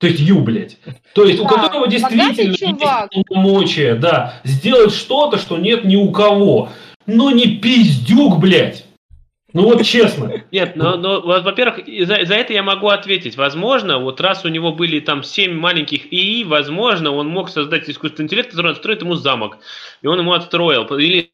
То 0.00 0.08
есть 0.08 0.18
Ю, 0.20 0.40
блядь. 0.40 0.78
То 1.14 1.24
есть 1.24 1.38
у 1.40 1.44
Да, 1.44 1.50
которого 1.50 1.86
действительно 1.88 2.50
есть 2.50 2.60
полномочия, 3.28 3.94
да, 3.94 4.34
сделать 4.44 4.92
что-то, 4.92 5.38
что 5.38 5.56
нет 5.56 5.84
ни 5.84 5.96
у 5.96 6.10
кого. 6.10 6.70
Но 7.06 7.30
не 7.30 7.46
пиздюк, 7.58 8.38
блядь. 8.40 8.85
Ну 9.56 9.62
вот 9.62 9.82
честно. 9.84 10.44
Нет, 10.52 10.76
но, 10.76 10.98
но 10.98 11.22
вот, 11.22 11.42
во-первых, 11.42 11.80
за, 11.86 12.26
за 12.26 12.34
это 12.34 12.52
я 12.52 12.62
могу 12.62 12.88
ответить. 12.88 13.38
Возможно, 13.38 13.98
вот 13.98 14.20
раз 14.20 14.44
у 14.44 14.48
него 14.48 14.72
были 14.72 15.00
там 15.00 15.22
семь 15.22 15.54
маленьких 15.54 16.12
ИИ, 16.12 16.44
возможно, 16.44 17.10
он 17.10 17.28
мог 17.28 17.48
создать 17.48 17.88
искусственный 17.88 18.26
интеллект, 18.26 18.50
который 18.50 18.72
отстроит 18.72 19.00
ему 19.00 19.14
замок. 19.14 19.56
И 20.02 20.06
он 20.06 20.18
ему 20.18 20.34
отстроил. 20.34 20.84
Или 20.98 21.30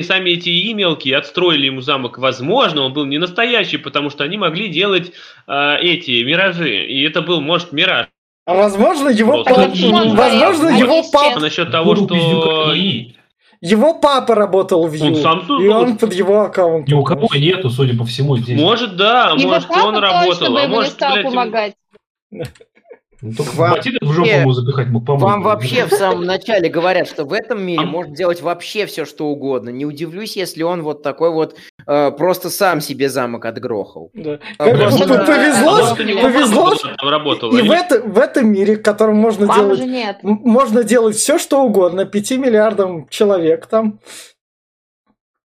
сами 0.00 0.30
эти 0.30 0.48
ИИ 0.48 0.72
мелкие 0.72 1.18
отстроили 1.18 1.66
ему 1.66 1.82
замок. 1.82 2.16
Возможно, 2.16 2.80
он 2.80 2.94
был 2.94 3.04
не 3.04 3.18
настоящий, 3.18 3.76
потому 3.76 4.08
что 4.08 4.24
они 4.24 4.38
могли 4.38 4.68
делать 4.68 5.12
а, 5.46 5.76
эти 5.76 6.22
миражи. 6.22 6.86
И 6.86 7.02
это 7.02 7.20
был, 7.20 7.42
может, 7.42 7.72
мираж. 7.72 8.06
А 8.46 8.54
возможно, 8.54 9.10
его, 9.10 9.44
Просто 9.44 9.54
пап- 9.54 9.70
почему 9.72 9.96
он 9.98 10.16
возможно, 10.16 10.70
горел? 10.70 10.78
его, 10.78 11.02
пап-. 11.12 11.38
Насчет 11.38 11.70
того, 11.70 11.96
что... 11.96 12.72
Его 13.64 13.94
папа 13.94 14.34
работал 14.34 14.86
в 14.86 14.92
Ю, 14.92 15.06
Он 15.06 15.16
сам 15.16 15.62
и 15.62 15.68
он 15.68 15.96
под 15.96 16.12
его 16.12 16.42
аккаунтом. 16.42 16.84
Ни 16.86 17.00
у 17.00 17.02
кого 17.02 17.28
нету, 17.34 17.70
судя 17.70 17.96
по 17.96 18.04
всему, 18.04 18.36
здесь. 18.36 18.60
Может, 18.60 18.96
да, 18.96 19.30
Его 19.30 19.52
может, 19.52 19.68
папа 19.68 19.86
он 19.86 19.94
точно 19.94 20.00
работал, 20.06 20.52
бы 20.52 20.60
а 20.60 20.62
ему 20.64 20.72
не 20.72 20.76
может, 20.76 20.92
стал 20.92 21.12
блядь, 21.14 21.24
помогать. 21.24 21.74
Ну, 23.24 23.32
только 23.34 23.52
Вам 23.56 23.70
ботинок 23.72 24.02
в 24.02 24.06
жопу 24.12 24.18
вообще- 24.20 24.40
ему 24.40 24.52
запихать 24.52 24.88
мог 24.88 25.06
помочь. 25.06 25.22
Вам 25.22 25.42
вообще 25.42 25.86
в 25.86 25.90
самом 25.92 26.24
начале 26.26 26.68
говорят, 26.68 27.08
что 27.08 27.24
в 27.24 27.32
этом 27.32 27.62
мире 27.64 27.84
А- 27.84 27.86
можно 27.86 28.14
делать 28.14 28.42
вообще 28.42 28.84
все, 28.84 29.06
что 29.06 29.28
угодно. 29.28 29.70
Не 29.70 29.86
удивлюсь, 29.86 30.36
если 30.36 30.62
он 30.62 30.82
вот 30.82 31.02
такой 31.02 31.30
вот 31.30 31.56
э, 31.86 32.10
просто 32.12 32.50
сам 32.50 32.80
себе 32.82 33.08
замок 33.08 33.46
отгрохал. 33.46 34.10
Да. 34.12 34.38
А 34.58 34.64
Как- 34.64 34.78
просто- 34.78 35.08
п- 35.08 35.24
повезло, 35.24 35.76
А 35.76 35.94
повезло, 35.94 36.72
работала, 37.02 37.56
и 37.56 37.62
в, 37.66 37.70
это, 37.70 38.02
в 38.02 38.18
этом 38.18 38.48
мире, 38.52 38.76
в 38.76 38.82
котором 38.82 39.16
можно 39.16 39.46
делать 39.46 39.80
нет. 39.84 40.18
Можно 40.22 40.84
делать 40.84 41.16
все, 41.16 41.38
что 41.38 41.62
угодно. 41.62 42.04
Пяти 42.04 42.36
миллиардам 42.36 43.06
человек 43.08 43.66
там, 43.66 44.00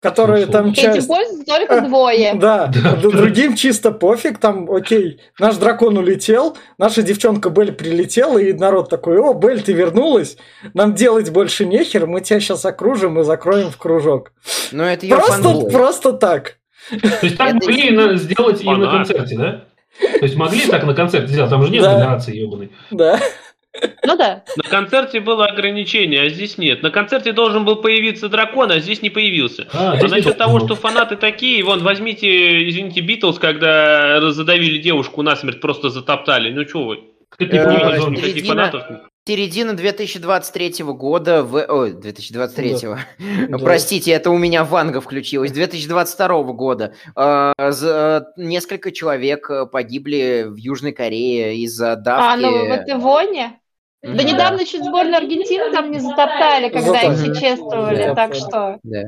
которые 0.02 0.46
Ну, 0.46 0.52
там 0.52 0.74
часть... 0.74 1.08
пользуются 1.08 1.46
только 1.46 1.82
двое. 1.82 2.34
Да, 2.36 2.72
другим 3.02 3.56
чисто 3.56 3.92
пофиг, 3.92 4.38
там, 4.38 4.70
окей, 4.72 5.20
наш 5.40 5.58
дракон 5.58 5.98
улетел, 5.98 6.58
наша 6.78 7.02
девчонка 7.02 7.50
Бель 7.50 7.74
прилетела, 7.74 8.38
и 8.38 8.54
народ 8.54 8.90
такой, 8.90 9.20
о, 9.20 9.34
Бель, 9.34 9.62
ты 9.62 9.74
вернулась, 9.74 10.38
нам 10.74 10.94
делать 10.94 11.30
больше 11.32 11.66
нехер, 11.66 12.08
мы 12.08 12.22
тебя 12.22 12.40
сейчас 12.40 12.66
окружим 12.66 13.20
и 13.20 13.24
закроем 13.24 13.72
в 13.72 13.78
кружок. 13.78 14.32
Но 14.72 14.86
это 14.86 15.06
ее 15.06 15.16
Просто, 15.16 15.60
просто 15.70 16.14
так. 16.14 16.58
То 16.90 16.98
есть 17.22 17.38
так 17.38 17.56
Это 17.56 17.66
могли 17.66 18.18
сделать 18.18 18.64
и 18.64 18.70
на 18.70 18.90
концерте, 18.90 19.38
да? 19.38 19.66
То 20.00 20.26
есть 20.26 20.36
могли 20.36 20.66
так 20.66 20.86
на 20.86 20.94
концерте 20.94 21.28
сделать, 21.28 21.50
там 21.50 21.62
же 21.64 21.72
нет 21.72 21.84
Да. 21.84 21.94
модерации 21.94 22.36
ебаной. 22.38 22.72
Да. 22.90 23.20
Ну 24.04 24.18
да. 24.18 24.44
На 24.58 24.64
концерте 24.70 25.20
было 25.20 25.46
ограничение, 25.46 26.24
а 26.24 26.30
здесь 26.30 26.58
нет. 26.58 26.82
На 26.82 26.90
концерте 26.90 27.32
должен 27.34 27.66
был 27.66 27.78
появиться 27.78 28.28
дракон, 28.28 28.72
а 28.72 28.80
здесь 28.80 29.02
не 29.02 29.10
появился. 29.10 29.68
А, 29.74 29.94
А 29.94 30.08
насчет 30.08 30.38
того, 30.38 30.60
что 30.60 30.76
фанаты 30.76 31.16
такие, 31.16 31.64
вон, 31.64 31.84
возьмите, 31.84 32.68
извините, 32.68 33.02
Битлз, 33.02 33.38
когда 33.38 34.32
задавили 34.32 34.80
девушку 34.80 35.22
насмерть, 35.22 35.62
просто 35.62 35.90
затоптали. 35.90 36.52
Ну 36.52 36.68
что 36.68 36.86
вы? 36.86 37.00
Не 37.40 37.48
никаких 38.18 38.46
фанатов. 38.46 38.84
Середина 39.34 39.74
2023 39.76 40.84
года 40.86 41.44
в... 41.44 41.64
Ой, 41.70 41.92
2023. 41.94 42.78
Да. 43.50 43.58
Простите, 43.60 44.12
это 44.12 44.32
у 44.32 44.38
меня 44.40 44.64
Ванга 44.64 45.02
включилась. 45.02 45.52
2022 45.52 46.44
года. 46.54 46.96
Э, 47.16 47.54
за- 47.70 48.26
Несколько 48.38 48.92
человек 48.92 49.48
э, 49.52 49.68
погибли 49.68 50.48
в 50.48 50.56
Южной 50.56 50.94
Корее 50.94 51.58
из-за 51.58 51.92
А, 51.92 51.96
давки. 51.96 52.42
ну 52.42 52.52
в 52.52 53.00
Ивоне? 53.00 53.60
Да 54.02 54.10
Мгм. 54.10 54.26
недавно 54.26 54.66
чуть 54.66 54.84
сборную 54.84 55.18
Аргентины 55.18 55.72
там 55.72 55.92
не 55.92 56.00
затоптали, 56.00 56.70
когда 56.70 57.02
их 57.02 57.38
чествовали, 57.40 58.16
так 58.16 58.34
что... 58.34 58.80
Да. 58.82 59.04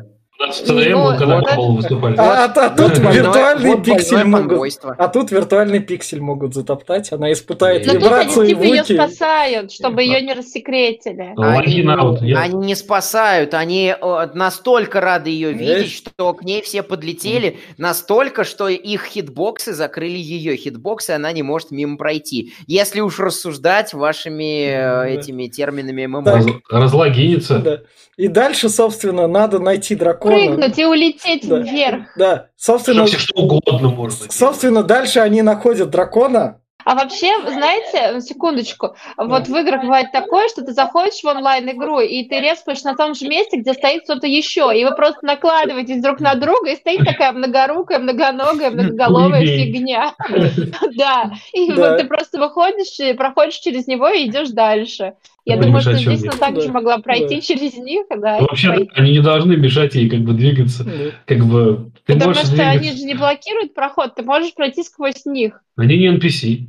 ЦДМ, 0.49 0.91
Ну, 0.91 1.17
когда 1.17 1.41
выступали. 1.41 2.15
А, 2.17 2.45
а- 2.45 2.65
а 2.65 2.69
тут 2.69 2.97
виртуальный 2.97 3.69
вот 3.75 3.85
пиксель 3.85 4.23
могут... 4.23 4.79
А 4.97 5.07
тут 5.07 5.31
виртуальный 5.31 5.79
пиксель 5.79 6.21
могут 6.21 6.53
затоптать, 6.53 7.11
она 7.11 7.31
испытает 7.31 7.85
Ну, 7.85 7.93
Но 7.93 7.99
тут 7.99 8.11
они 8.11 8.23
вибрации 8.25 8.47
типа 8.47 8.63
ее 8.63 8.83
спасают, 8.83 9.71
чтобы 9.71 10.03
ее 10.03 10.21
не 10.21 10.33
рассекретили. 10.33 11.33
Аут. 11.37 12.21
Я- 12.21 12.39
Они 12.39 12.55
не 12.67 12.75
спасают, 12.75 13.53
они 13.53 13.93
э, 13.99 14.27
настолько 14.33 15.01
рады 15.01 15.29
ее 15.29 15.51
видеть, 15.53 15.91
что 15.91 16.33
к 16.33 16.43
ней 16.43 16.61
все 16.61 16.83
подлетели, 16.83 17.57
настолько, 17.77 18.43
что 18.43 18.67
их 18.67 19.05
хитбоксы 19.05 19.73
закрыли 19.73 20.17
ее 20.17 20.55
хитбоксы, 20.55 21.11
она 21.11 21.31
не 21.31 21.43
может 21.43 21.71
мимо 21.71 21.97
пройти. 21.97 22.53
Если 22.67 23.01
уж 23.01 23.19
рассуждать 23.19 23.93
вашими 23.93 24.65
э, 24.67 25.15
этими 25.15 25.47
терминами 25.47 26.05
ММО. 26.05 26.23
Так. 26.23 26.35
Раз- 26.35 26.45
Разлогинится. 26.69 27.59
Да. 27.59 27.79
И 28.17 28.27
дальше, 28.27 28.69
собственно, 28.69 29.27
надо 29.27 29.59
найти 29.59 29.95
дракона. 29.95 30.30
Прыгнуть 30.33 30.77
и 30.79 30.85
улететь 30.85 31.47
Да. 31.47 31.57
вверх. 31.59 32.03
Да, 32.15 32.47
собственно, 32.55 33.01
Вообще 33.01 33.17
что 33.19 33.41
угодно 33.41 33.89
можно. 33.89 34.31
собственно, 34.31 34.83
дальше 34.83 35.19
они 35.19 35.41
находят 35.41 35.89
дракона. 35.89 36.57
А 36.83 36.95
вообще, 36.95 37.31
знаете, 37.47 38.21
секундочку, 38.21 38.95
вот 39.15 39.47
в 39.47 39.55
играх 39.55 39.83
бывает 39.83 40.11
такое, 40.11 40.47
что 40.47 40.63
ты 40.63 40.73
заходишь 40.73 41.21
в 41.21 41.27
онлайн-игру, 41.27 41.99
и 41.99 42.23
ты 42.27 42.39
респаешь 42.39 42.81
на 42.81 42.95
том 42.95 43.13
же 43.13 43.27
месте, 43.27 43.57
где 43.57 43.73
стоит 43.73 44.03
кто-то 44.03 44.25
еще, 44.25 44.71
и 44.75 44.83
вы 44.83 44.95
просто 44.95 45.23
накладываетесь 45.23 46.01
друг 46.01 46.19
на 46.19 46.33
друга, 46.33 46.71
и 46.71 46.75
стоит 46.75 47.05
такая 47.05 47.33
многорукая, 47.33 47.99
многоногая, 47.99 48.71
многоголовая 48.71 49.45
фигня. 49.45 50.15
Да, 50.97 51.31
и 51.53 51.71
вот 51.71 51.97
ты 51.97 52.05
просто 52.05 52.39
выходишь, 52.39 52.99
и 52.99 53.13
проходишь 53.13 53.59
через 53.59 53.85
него 53.87 54.09
и 54.09 54.25
идешь 54.27 54.49
дальше. 54.49 55.13
Я 55.45 55.57
думаю, 55.57 55.81
что 55.81 55.93
здесь 55.93 56.21
она 56.23 56.31
также 56.33 56.67
Да. 56.67 56.73
могла 56.73 56.97
пройти 56.99 57.35
Да. 57.35 57.41
через 57.41 57.73
них, 57.75 58.05
да. 58.09 58.37
и 58.37 58.41
Вообще, 58.41 58.67
пройти. 58.67 58.91
они 58.95 59.11
не 59.13 59.21
должны 59.21 59.55
мешать 59.57 59.95
ей 59.95 60.09
как 60.09 60.19
бы 60.21 60.33
двигаться. 60.33 60.83
Да. 60.83 60.91
Как 61.25 61.45
бы 61.45 61.91
ты 62.05 62.13
Потому 62.13 62.33
что 62.33 62.47
двигаться. 62.47 62.69
они 62.69 62.91
же 62.91 63.03
не 63.05 63.15
блокируют 63.15 63.73
проход, 63.73 64.13
ты 64.15 64.23
можешь 64.23 64.53
пройти 64.53 64.83
сквозь 64.83 65.25
них. 65.25 65.61
Они 65.75 65.97
не 65.97 66.07
NPC. 66.15 66.67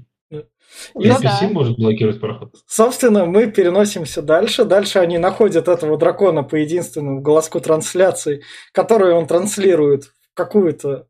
Ну 0.94 1.03
NPC 1.03 1.20
да. 1.23 1.49
может 1.51 1.77
блокировать 1.77 2.19
проход. 2.19 2.55
Собственно, 2.66 3.27
мы 3.27 3.47
переносимся 3.51 4.23
дальше. 4.23 4.65
Дальше 4.65 5.01
они 5.01 5.19
находят 5.19 5.69
этого 5.69 5.99
дракона 5.99 6.43
по 6.44 6.57
единственному 6.57 7.20
голоску 7.20 7.61
трансляции, 7.61 8.43
которую 8.73 9.16
он 9.16 9.27
транслирует 9.27 10.05
в 10.05 10.35
какую-то 10.35 11.07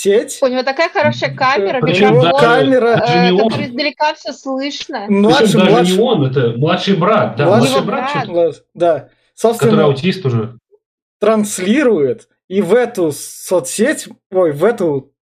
сеть. 0.00 0.38
У 0.42 0.46
него 0.46 0.62
такая 0.62 0.88
хорошая 0.90 1.34
камера, 1.34 1.80
Причем 1.80 2.14
микрофон, 2.16 2.40
камера, 2.40 2.86
Это 2.96 3.06
же 3.06 3.18
э, 3.18 3.32
он. 3.32 3.48
который 3.50 3.66
издалека 3.66 4.14
все 4.14 4.32
слышно. 4.32 5.06
Младший, 5.08 5.46
Причем 5.46 5.58
даже 5.60 5.70
младший. 5.72 5.96
не 5.96 6.02
он, 6.02 6.24
это 6.26 6.58
младший 6.58 6.96
брат. 6.96 7.36
Да, 7.36 7.46
Младший 7.46 7.70
младший 7.82 7.86
брат, 7.86 8.28
брат. 8.28 8.64
Да. 8.74 8.92
который 8.94 9.12
Собственно, 9.34 9.84
аутист 9.84 10.26
уже. 10.26 10.58
транслирует, 11.20 12.28
и 12.48 12.62
в 12.62 12.74
эту 12.74 13.12
соцсеть, 13.12 14.08
ой, 14.32 14.52
в 14.52 14.64
эту 14.64 15.12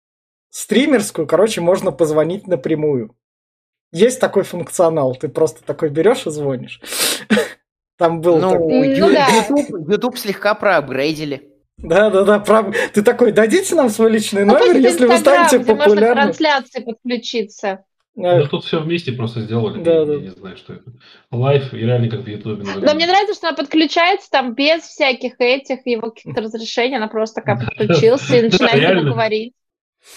стримерскую, 0.51 1.27
короче, 1.27 1.61
можно 1.61 1.91
позвонить 1.93 2.47
напрямую. 2.47 3.15
Есть 3.93 4.21
такой 4.21 4.43
функционал, 4.43 5.15
ты 5.15 5.29
просто 5.29 5.65
такой 5.65 5.89
берешь 5.91 6.27
и 6.27 6.31
звонишь. 6.31 6.81
Там 7.99 8.21
был 8.21 8.39
Ну, 8.39 8.51
такой- 8.53 8.99
Ну 8.99 9.11
да. 9.11 9.27
YouTube, 9.29 9.89
YouTube 9.91 10.19
слегка 10.19 10.55
проапгрейдили. 10.55 11.51
Да-да-да, 11.79 12.39
прав- 12.39 12.75
ты 12.95 13.03
такой, 13.03 13.33
дадите 13.33 13.75
нам 13.75 13.91
свой 13.91 14.11
личный 14.11 14.45
Ну, 14.45 14.55
номер, 14.55 14.79
если 14.79 15.07
вы 15.07 15.19
станете 15.19 15.59
где 15.59 15.75
можно 15.75 15.85
к 15.85 15.89
популярным. 15.89 16.25
трансляции 16.25 16.83
подключиться. 16.83 17.85
Ну, 18.15 18.47
тут 18.47 18.65
все 18.65 18.81
вместе 18.81 19.13
просто 19.13 19.43
сделали. 19.43 19.83
Да, 19.83 19.93
я, 19.93 20.05
да. 20.07 20.13
я 20.15 20.21
не 20.21 20.31
знаю, 20.31 20.57
что 20.57 20.73
это. 20.73 20.85
Live, 21.31 21.75
и 21.75 21.79
реально 21.79 22.09
как 22.09 22.21
в 22.23 22.27
Ютубе. 22.27 22.65
Но 22.65 22.95
мне 22.95 23.07
нравится, 23.07 23.35
что 23.35 23.49
она 23.49 23.57
подключается 23.57 24.31
там 24.31 24.55
без 24.55 24.85
всяких 24.85 25.35
этих 25.39 25.87
его 25.87 26.11
каких-то 26.11 26.41
разрешений. 26.41 26.97
Она 26.97 27.09
просто 27.09 27.43
такая 27.43 27.59
подключилась 27.77 28.31
и 28.31 28.41
начинает 28.41 28.97
ним 28.97 29.13
говорить. 29.13 29.53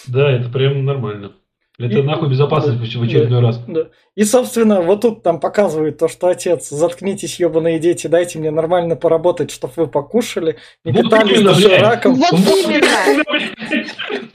Да, 0.07 0.31
это 0.31 0.49
прям 0.49 0.85
нормально. 0.85 1.33
Это 1.79 1.99
И- 1.99 2.01
нахуй 2.01 2.29
безопасность 2.29 2.77
в 2.93 3.01
очередной 3.01 3.39
раз. 3.41 3.57
Да. 3.65 3.87
И, 4.15 4.25
собственно, 4.25 4.81
вот 4.81 4.99
тут 4.99 5.23
там 5.23 5.39
показывает 5.39 5.97
то, 5.97 6.09
что 6.09 6.27
отец, 6.27 6.67
заткнитесь, 6.67 7.39
ебаные 7.39 7.79
дети, 7.79 8.07
дайте 8.07 8.37
мне 8.37 8.51
нормально 8.51 8.97
поработать, 8.97 9.49
чтобы 9.49 9.73
вы 9.77 9.87
покушали, 9.87 10.57
не 10.83 10.91
Вот 10.91 11.03
питались 11.03 11.37
именно, 11.37 11.53
блядь. 11.53 12.05
Вот 12.05 12.33
именно. 12.33 13.23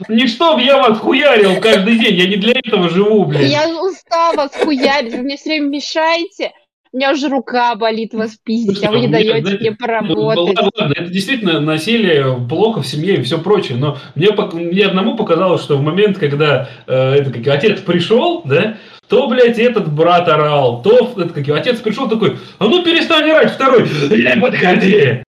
Не 0.09 0.27
чтоб 0.27 0.59
я 0.59 0.79
вас 0.79 0.97
хуярил 0.97 1.61
каждый 1.61 1.99
день, 1.99 2.15
я 2.15 2.27
не 2.27 2.37
для 2.37 2.53
этого 2.53 2.89
живу, 2.89 3.25
блядь. 3.25 3.49
Я 3.51 3.69
устала 3.79 4.49
схуярить, 4.51 5.13
вы 5.13 5.21
мне 5.21 5.37
все 5.37 5.49
время 5.49 5.67
мешаете. 5.67 6.51
У 6.95 6.97
меня 6.97 7.11
уже 7.11 7.27
рука 7.27 7.75
болит 7.75 8.13
вас 8.13 8.37
пиздить, 8.41 8.81
а 8.85 8.89
вы 8.89 9.01
не 9.01 9.07
Нет, 9.07 9.11
даете 9.11 9.57
мне 9.57 9.71
Ну, 9.71 9.75
поработать. 9.75 10.55
Ладно, 10.55 10.71
ладно, 10.79 10.93
это 10.95 11.11
действительно 11.11 11.59
насилие 11.59 12.39
плохо 12.47 12.83
в 12.83 12.87
семье 12.87 13.17
и 13.17 13.21
все 13.21 13.37
прочее, 13.37 13.77
но 13.77 13.97
мне, 14.15 14.29
мне 14.53 14.85
одному 14.85 15.17
показалось, 15.17 15.61
что 15.61 15.75
в 15.75 15.81
момент, 15.81 16.17
когда 16.17 16.69
э, 16.87 17.15
это, 17.15 17.33
как, 17.33 17.45
отец 17.47 17.81
пришел, 17.81 18.43
да, 18.45 18.77
то, 19.09 19.27
блядь, 19.27 19.59
этот 19.59 19.91
брат 19.91 20.29
орал, 20.29 20.81
то 20.83 21.15
это, 21.17 21.33
как, 21.33 21.49
отец 21.49 21.81
пришел 21.81 22.07
такой, 22.07 22.37
а 22.59 22.63
ну 22.63 22.81
перестань 22.81 23.29
орать, 23.29 23.51
второй, 23.51 23.85
блядь, 24.09 24.39
подходи, 24.39 25.21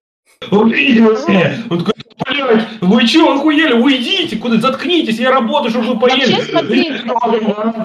меня. 0.49 1.53
Он 1.69 1.84
такой, 1.84 1.95
блядь, 2.26 2.64
вы 2.80 3.06
че, 3.06 3.30
охуели, 3.30 3.73
уйдите, 3.73 4.38
куда, 4.38 4.56
заткнитесь, 4.56 5.19
я 5.19 5.31
работаю, 5.31 5.72
чтобы 5.72 5.88
вы 5.88 5.99
поели. 5.99 6.31
Вообще, 6.31 6.49
смотрите, 6.49 7.03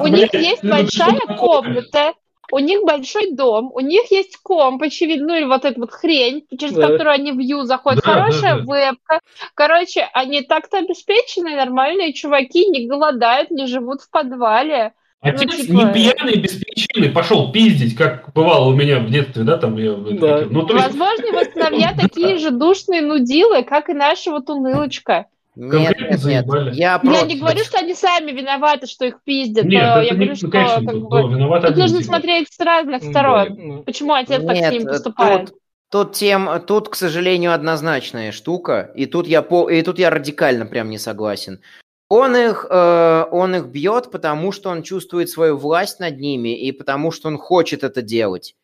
у 0.01 0.07
них 0.07 0.33
есть 0.35 0.63
большая 0.63 1.19
комната, 1.37 2.13
у 2.53 2.59
них 2.59 2.83
большой 2.85 3.33
дом, 3.33 3.73
у 3.75 3.81
них 3.81 4.11
есть 4.11 4.37
комп, 4.43 4.83
очевидно, 4.83 5.29
ну 5.29 5.35
или 5.37 5.45
вот 5.45 5.65
эта 5.65 5.81
вот 5.81 5.91
хрень, 5.91 6.45
через 6.57 6.75
Да. 6.75 6.89
которую 6.89 7.15
они 7.15 7.33
в 7.33 7.39
View 7.39 7.65
заходят, 7.65 8.05
Да, 8.05 8.13
хорошая 8.13 8.61
да, 8.61 8.65
вебка. 8.75 9.21
Короче, 9.55 10.07
они 10.13 10.43
так-то 10.43 10.79
обеспеченные, 10.79 11.57
нормальные 11.57 12.13
чуваки, 12.13 12.67
не 12.69 12.87
голодают, 12.87 13.51
не 13.51 13.67
живут 13.67 14.03
в 14.03 14.11
подвале. 14.11 14.93
Отец 15.23 15.51
Ну, 15.51 15.65
типа- 15.65 15.73
не 15.73 15.93
пьяный 15.95 16.37
без 16.37 16.53
причины 16.55 17.11
пошел 17.11 17.51
пиздить, 17.53 17.97
как 17.97 18.33
бывало 18.35 18.69
у 18.69 18.75
меня 18.75 18.99
в 19.01 19.09
детстве, 19.09 19.45
да, 19.45 19.57
там 19.57 19.77
я... 19.79 19.93
Да. 19.95 20.45
Ну, 20.51 20.67
то 20.67 20.75
есть, 20.75 20.87
Возможно, 20.89 21.27
его 21.27 21.45
сыновья 21.45 21.95
такие 21.99 22.37
же 22.37 22.51
душные 22.51 23.01
нудилы, 23.01 23.63
как 23.63 23.89
и 23.89 23.95
наша 23.95 24.31
вот 24.31 24.51
унылочка. 24.51 25.27
Нет, 25.55 25.71
Конкретно 25.71 26.29
нет, 26.29 26.47
нет. 26.47 26.75
Я 26.75 27.01
Я 27.03 27.23
не 27.23 27.39
говорю, 27.39 27.63
что 27.63 27.79
они 27.79 27.95
сами 27.95 28.31
виноваты, 28.33 28.87
что 28.87 29.05
их 29.05 29.23
пиздят, 29.23 29.67
Нет, 29.67 29.83
но 29.83 29.89
это 29.89 30.01
я 30.01 30.11
не, 30.11 30.17
говорю, 30.17 30.31
ну, 30.31 30.37
что 30.37 30.49
конечно, 30.49 30.85
как 30.85 30.93
тут, 30.93 31.03
бы, 31.11 31.11
да, 31.11 31.29
виноват 31.29 31.67
тут 31.67 31.77
нужно 31.77 32.03
смотреть 32.03 32.49
с 32.51 32.59
разных 32.59 33.03
Да, 33.03 33.11
сторон. 33.11 33.49
ну. 33.59 33.83
Почему 33.83 34.15
отец 34.15 34.43
так 34.43 34.57
с 34.57 34.61
Нет, 34.61 34.73
ним 34.73 34.89
э, 34.89 34.91
поступает? 34.93 35.47
Тут, 35.47 35.59
тут, 35.91 36.13
тем, 36.15 36.49
тут, 36.67 36.89
к 36.89 36.95
сожалению, 36.95 37.53
однозначная 37.53 38.33
штука, 38.33 38.93
и 38.95 39.05
тут 39.05 39.27
я, 39.27 39.43
по, 39.43 39.69
и 39.69 39.83
тут 39.83 39.99
я 39.99 40.09
радикально 40.09 40.65
прям 40.65 40.89
не 40.89 40.99
согласен. 40.99 41.61
Он 42.09 42.35
их, 42.35 42.67
э, 42.71 43.25
он 43.31 43.55
их 43.55 43.67
бьет, 43.67 44.11
потому 44.11 44.53
что 44.53 44.71
он 44.71 44.83
чувствует 44.83 45.29
свою 45.29 45.59
власть 45.59 46.01
над 46.01 46.19
ними, 46.19 46.59
и 46.59 46.73
потому 46.73 47.11
что 47.11 47.29
он 47.29 47.37
хочет 47.37 47.85
это 47.85 48.01
делать. 48.01 48.55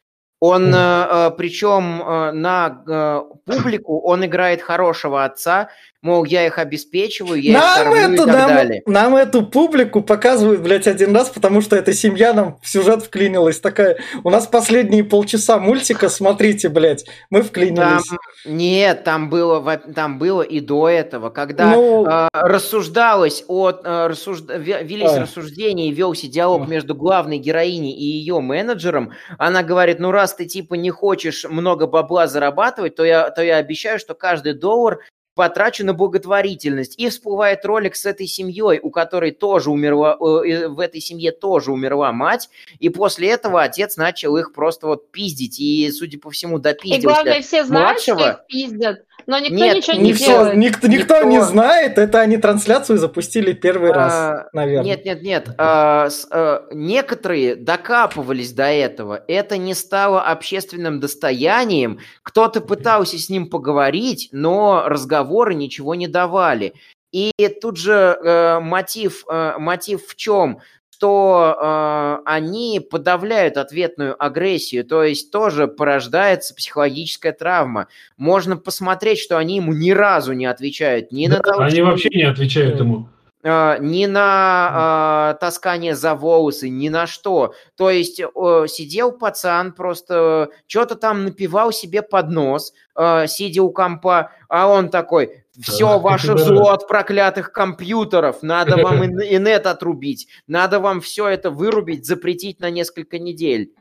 Он, 0.40 0.73
э, 0.73 0.78
э, 0.78 1.31
причем 1.36 2.01
э, 2.01 2.32
на 2.32 2.82
э, 2.86 3.20
публику, 3.44 4.01
он 4.01 4.24
играет 4.24 4.62
хорошего 4.62 5.24
отца, 5.24 5.70
мол, 6.02 6.24
я 6.24 6.46
их 6.46 6.58
обеспечиваю, 6.58 7.40
я 7.40 7.52
их 7.52 7.58
Нам, 7.58 7.76
кормлю 7.76 8.00
и 8.10 8.14
эту, 8.14 8.24
так 8.26 8.36
нам, 8.36 8.48
далее. 8.48 8.82
нам 8.86 9.16
эту 9.16 9.44
публику 9.46 10.00
показывают, 10.02 10.60
блядь, 10.60 10.86
один 10.86 11.14
раз, 11.14 11.28
потому 11.28 11.60
что 11.60 11.74
эта 11.76 11.92
семья 11.92 12.32
нам 12.32 12.58
в 12.62 12.68
сюжет 12.68 13.02
вклинилась. 13.02 13.58
Такая, 13.60 13.98
у 14.22 14.30
нас 14.30 14.46
последние 14.46 15.02
полчаса 15.04 15.58
мультика, 15.58 16.08
смотрите, 16.08 16.68
блядь, 16.68 17.04
мы 17.30 17.40
Там, 17.40 17.48
вклинились. 17.48 18.04
нет, 18.44 19.02
там 19.04 19.28
было, 19.28 19.76
там 19.76 20.18
было 20.18 20.42
и 20.42 20.60
до 20.60 20.88
этого, 20.88 21.30
когда 21.30 21.72
Ну, 21.74 22.06
э, 22.06 22.28
рассуждалось 22.32 23.44
от 23.48 23.80
э, 23.84 24.06
рассужд- 24.08 24.56
ве- 24.56 24.84
велись 24.84 25.10
А. 25.12 25.20
рассуждения 25.22 25.88
и 25.88 25.92
велся 25.92 26.28
диалог 26.28 26.62
А. 26.62 26.66
между 26.70 26.94
главной 26.94 27.38
героиней 27.38 27.92
и 27.92 28.04
ее 28.04 28.40
менеджером. 28.40 29.12
Она 29.38 29.62
говорит, 29.62 29.98
ну 29.98 30.10
раз 30.12 30.34
ты 30.34 30.44
типа 30.46 30.74
не 30.74 30.90
хочешь 30.90 31.44
много 31.48 31.86
бабла 31.86 32.26
зарабатывать, 32.28 32.94
то 32.94 33.04
я, 33.04 33.30
то 33.30 33.42
я 33.42 33.56
обещаю, 33.56 33.98
что 33.98 34.14
каждый 34.14 34.54
доллар 34.54 35.00
потрачу 35.39 35.86
на 35.86 35.94
благотворительность. 35.94 36.98
И 36.98 37.09
всплывает 37.09 37.65
ролик 37.65 37.94
с 37.94 38.05
этой 38.06 38.27
семьей, 38.27 38.81
у 38.82 38.90
которой 38.90 39.31
тоже 39.31 39.70
умерла, 39.70 40.16
э, 40.19 40.66
в 40.66 40.81
этой 40.81 41.01
семье 41.01 41.31
тоже 41.31 41.70
умерла 41.70 42.10
мать, 42.10 42.51
и 42.81 42.89
после 42.89 43.31
этого 43.31 43.62
отец 43.62 43.97
начал 43.97 44.36
их 44.36 44.52
просто 44.52 44.89
вот 44.89 45.12
пиздить, 45.12 45.60
и, 45.60 45.93
судя 45.93 46.19
по 46.19 46.31
всему, 46.31 46.59
И 46.59 46.62
допиздился. 46.62 47.06
главное, 47.06 47.40
все 47.40 47.65
знают, 47.65 48.01
что 48.01 48.19
их 48.19 48.47
пиздят, 48.48 49.05
но 49.28 49.38
никто 49.38 49.55
Нет, 49.55 49.76
ничего 49.76 49.96
не 49.98 50.12
все, 50.14 50.26
делает. 50.26 50.56
никто, 50.56 50.88
никто 50.88 51.14
Никто. 51.16 51.28
не 51.28 51.40
знает, 51.42 51.98
это 51.98 52.18
они 52.20 52.38
трансляцию 52.38 52.96
запустили 52.98 53.52
первый 53.52 53.92
раз, 53.92 54.12
А, 54.12 54.48
наверное. 54.55 54.86
Нет, 54.86 55.05
нет, 55.05 55.22
нет. 55.22 55.50
А, 55.59 56.09
с- 56.09 56.26
а, 56.30 56.66
некоторые 56.72 57.55
докапывались 57.55 58.52
до 58.52 58.64
этого. 58.64 59.22
Это 59.28 59.59
не 59.59 59.74
стало 59.74 60.22
общественным 60.22 60.98
достоянием. 60.98 62.00
Кто-то 62.22 62.62
пытался 62.62 63.18
с 63.18 63.28
ним 63.28 63.50
поговорить, 63.50 64.30
но 64.32 64.84
разговоры 64.86 65.55
ничего 65.55 65.94
не 65.94 66.09
давали. 66.09 66.72
И 67.12 67.32
тут 67.60 67.76
же 67.78 67.92
э, 68.22 68.60
мотив, 68.60 69.24
э, 69.30 69.55
мотив 69.59 70.06
в 70.06 70.16
чем? 70.16 70.60
Что 70.98 71.56
э, 71.60 72.22
они 72.24 72.80
подавляют 72.80 73.56
ответную 73.56 74.20
агрессию, 74.22 74.84
то 74.84 75.04
есть 75.04 75.30
тоже 75.30 75.68
порождается 75.68 76.54
психологическая 76.56 77.32
травма. 77.32 77.86
Можно 78.16 78.56
посмотреть, 78.56 79.20
что 79.20 79.38
они 79.38 79.56
ему 79.56 79.72
ни 79.72 79.92
разу 79.92 80.32
не 80.32 80.46
отвечают 80.46 81.12
ни 81.12 81.28
Да, 81.28 81.36
на 81.36 81.42
того, 81.42 81.60
они 81.62 81.76
что- 81.76 81.84
вообще 81.84 82.08
не 82.12 82.22
отвечают 82.24 82.80
ему. 82.80 83.08
э, 83.44 83.76
ни 83.80 84.06
на 84.06 85.34
э, 85.36 85.38
таскание 85.40 85.94
за 85.94 86.16
волосы, 86.16 86.68
ни 86.68 86.88
на 86.88 87.06
что. 87.06 87.54
То 87.76 87.88
есть 87.90 88.20
э, 88.20 88.64
сидел 88.66 89.12
пацан, 89.12 89.72
просто 89.72 90.48
что-то 90.66 90.96
там 90.96 91.24
напивал 91.24 91.70
себе 91.70 92.02
под 92.02 92.30
нос, 92.30 92.72
э, 92.96 93.28
сидя 93.28 93.62
у 93.62 93.70
компа, 93.70 94.32
а 94.48 94.66
он 94.66 94.88
такой, 94.88 95.44
все 95.60 95.97
Ах, 95.97 96.02
ваше 96.02 96.39
зло 96.39 96.66
да. 96.66 96.72
от 96.74 96.89
проклятых 96.89 97.52
компьютеров, 97.52 98.43
надо 98.43 98.76
вам 98.82 99.05
ин- 99.05 99.20
инет 99.20 99.66
отрубить, 99.66 100.28
надо 100.47 100.80
вам 100.80 101.01
все 101.01 101.28
это 101.28 101.51
вырубить, 101.51 102.06
запретить 102.06 102.60
на 102.60 102.70
несколько 102.70 103.18
недель. 103.18 103.72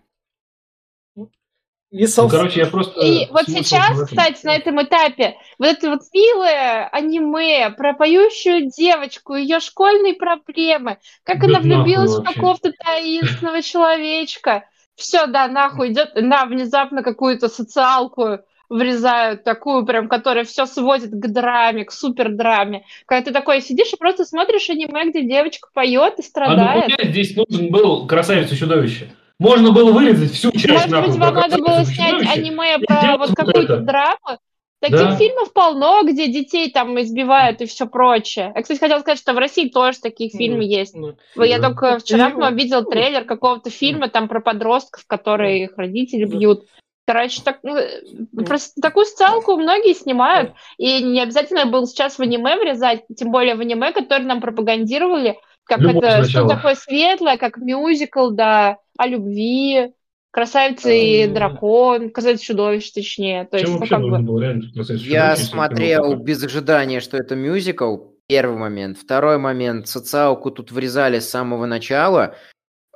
И, 1.90 2.02
Ну, 2.02 2.08
собственно, 2.08 2.44
короче, 2.44 2.60
я 2.60 2.66
просто... 2.68 2.99
И 2.99 3.28
вот 3.32 3.44
сейчас, 3.48 4.02
кстати, 4.04 4.45
на 4.45 4.56
этом 4.56 4.82
этапе, 4.84 5.38
вот 5.58 5.68
это 5.68 5.90
вот 5.90 6.02
милое 6.14 6.86
аниме 6.90 7.70
про 7.70 7.94
поющую 7.94 8.70
девочку, 8.70 9.36
ее 9.36 9.62
школьные 9.62 10.16
проблемы, 10.16 10.98
как 11.24 11.40
Да 11.40 11.45
она 11.45 11.60
влюбилась 11.62 12.12
в 12.12 12.24
какого-то 12.24 12.74
таинственного 12.74 13.62
человечка. 13.62 14.66
Все, 14.95 15.28
да, 15.28 15.48
нахуй 15.48 15.94
идет, 15.94 16.12
на 16.16 16.45
внезапно 16.45 17.04
какую-то 17.04 17.48
социалку 17.48 18.40
врезают, 18.69 19.44
такую 19.44 19.85
прям, 19.85 20.07
которая 20.10 20.44
все 20.44 20.65
сводит 20.65 21.11
к 21.11 21.27
драме, 21.27 21.85
к 21.85 21.91
супер 21.91 22.30
драме. 22.30 22.84
Когда 23.06 23.26
ты 23.26 23.31
такой 23.31 23.61
сидишь 23.61 23.94
и 23.94 23.98
просто 23.98 24.26
смотришь 24.26 24.69
аниме, 24.69 25.10
где 25.10 25.23
девочка 25.23 25.69
поет 25.73 26.15
и 26.19 26.22
А 26.22 26.26
страдает. 26.26 26.89
нахуя 26.89 27.10
здесь 27.11 27.35
нужен 27.35 27.69
был 27.72 28.07
красавица 28.07 28.56
и 28.56 28.57
чудовище? 28.57 29.10
Можно 29.39 29.72
было 29.72 29.91
вырезать 29.91 30.31
всю 30.31 30.52
часть 30.52 30.68
Может 30.68 30.89
нахуй 30.89 31.10
быть, 31.11 31.19
вам 31.19 31.35
надо 31.35 31.57
было 31.57 31.85
снять 31.85 32.26
аниме 32.35 32.77
и 32.80 32.85
про 32.85 33.18
вот 33.18 33.30
какую-то 33.35 33.73
это. 33.73 33.77
драму. 33.81 34.39
Таких 34.80 34.99
Да. 34.99 35.15
фильмов 35.15 35.53
полно, 35.53 36.03
где 36.03 36.27
детей 36.27 36.69
там 36.72 36.99
избивают 37.02 37.61
и 37.61 37.65
все 37.65 37.88
прочее. 37.88 38.52
Я, 38.56 38.61
кстати, 38.61 38.80
хотела 38.80 38.99
сказать, 38.99 39.18
что 39.18 39.34
в 39.34 39.38
России 39.39 39.69
тоже 39.69 39.98
такие 39.99 40.30
фильмы 40.30 40.64
есть. 40.65 40.94
ну, 40.95 41.15
Я 41.35 41.57
Да. 41.57 41.69
только 41.69 41.98
вчера 41.98 42.30
И- 42.30 42.34
по-моему, 42.34 42.56
видел 42.57 42.85
трейлер 42.85 43.23
какого-то 43.26 43.72
фильма 43.72 44.07
там 44.07 44.27
про 44.27 44.39
подростков, 44.39 45.03
которые 45.07 45.64
их 45.64 45.77
родители 45.77 46.26
бьют. 46.26 46.65
Короче, 47.08 47.42
так, 47.42 47.60
ну, 47.64 47.78
просто 48.46 48.82
такую 48.82 49.06
социалку 49.06 49.56
многие 49.56 49.94
снимают, 49.94 50.52
и 50.78 51.02
не 51.02 51.22
обязательно 51.22 51.66
было 51.66 51.88
сейчас 51.88 52.18
в 52.18 52.22
аниме 52.22 52.58
врезать, 52.58 53.06
тем 53.16 53.32
более 53.32 53.56
в 53.56 53.62
аниме, 53.62 53.94
которые 53.94 54.28
нам 54.28 54.42
пропагандировали, 54.42 55.38
как 55.64 55.80
Любовь 55.80 56.04
это, 56.04 56.12
что 56.18 56.24
сначала. 56.26 56.50
такое 56.50 56.76
светлое, 56.76 57.38
как 57.38 57.58
мюзикл, 57.58 58.32
да, 58.32 58.80
о 58.98 59.08
любви, 59.08 59.94
красавица 60.32 60.92
и 60.92 61.28
дракон, 61.28 62.10
красавица 62.10 62.44
чудовище, 62.44 62.92
точнее. 62.94 63.46
То 63.46 63.56
есть, 63.56 63.68
Чем 63.68 63.76
ну, 63.76 63.80
вообще 63.80 63.96
как 63.96 64.02
нужно 64.02 64.20
бы... 64.20 64.26
было 64.26 64.42
реально 64.42 64.64
Я 64.98 65.36
смотрел 65.38 66.16
без 66.16 66.44
ожидания, 66.44 67.00
что 67.00 67.16
это 67.16 67.36
мюзикл. 67.36 67.98
Первый 68.28 68.58
момент. 68.58 68.98
Второй 68.98 69.38
момент. 69.38 69.88
Социалку 69.88 70.52
тут 70.52 70.74
врезали 70.74 71.20
с 71.20 71.30
самого 71.30 71.66
начала. 71.66 72.36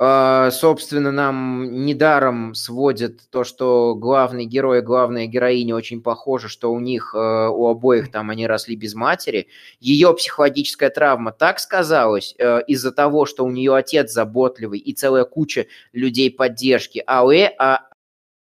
А, 0.03 0.49
Собственно, 0.49 1.11
нам 1.11 1.86
недаром 1.86 2.56
сводят 2.56 3.19
то, 3.30 3.44
что 3.44 3.94
главный 3.94 4.45
герой 4.45 4.80
и 4.80 4.82
главная 4.82 5.28
героиня 5.28 5.76
очень 5.76 6.02
похожи, 6.02 6.49
что 6.49 6.73
у 6.73 6.80
них, 6.80 7.14
э, 7.14 7.19
у 7.19 7.68
обоих 7.68 8.10
там 8.10 8.32
они 8.32 8.48
росли 8.48 8.76
без 8.76 8.95
матери. 8.95 9.48
Ее 9.80 10.11
психологическая 10.15 10.90
травма 10.90 11.32
так 11.32 11.60
сказалась 11.60 12.34
э, 12.40 12.64
из-за 12.65 12.91
того, 12.91 13.28
что 13.28 13.45
у 13.45 13.52
нее 13.52 13.76
отец 13.76 14.11
заботливый 14.11 14.80
и 14.80 14.91
целая 14.94 15.23
куча 15.23 15.68
людей 15.94 16.32
поддержки. 16.32 17.03
А 17.06 17.23
у 17.23 17.30
э- 17.30 17.53
а 17.60 17.82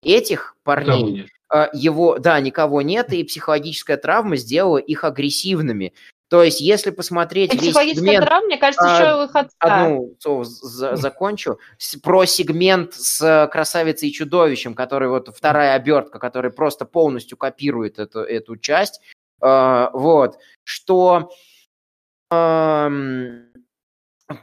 этих 0.04 0.54
парней 0.62 1.26
его, 1.72 2.18
да, 2.20 2.38
никого 2.38 2.80
нет, 2.80 3.12
и 3.12 3.24
психологическая 3.24 3.96
травма 3.96 4.36
сделала 4.36 4.78
их 4.78 5.02
агрессивными. 5.02 5.94
То 6.30 6.44
есть, 6.44 6.60
если 6.60 6.90
посмотреть 6.90 7.52
И 7.52 7.56
весь 7.56 7.64
психологическая 7.66 8.06
сегмент, 8.06 8.24
драма, 8.24 8.46
мне 8.46 8.56
кажется, 8.56 8.86
а, 8.86 9.00
еще 9.00 9.26
отца. 9.36 9.50
одну 9.58 10.14
слово 10.20 10.44
за- 10.44 10.94
закончу, 10.94 11.58
с- 11.76 11.96
про 11.96 12.24
сегмент 12.24 12.94
с 12.94 13.48
красавицей 13.52 14.08
и 14.10 14.12
чудовищем, 14.12 14.74
который 14.74 15.08
вот 15.08 15.28
вторая 15.36 15.74
обертка, 15.74 16.20
которая 16.20 16.52
просто 16.52 16.84
полностью 16.84 17.36
копирует 17.36 17.98
эту, 17.98 18.20
эту 18.20 18.56
часть, 18.56 19.00
А, 19.42 19.90
вот, 19.94 20.36
что, 20.64 21.30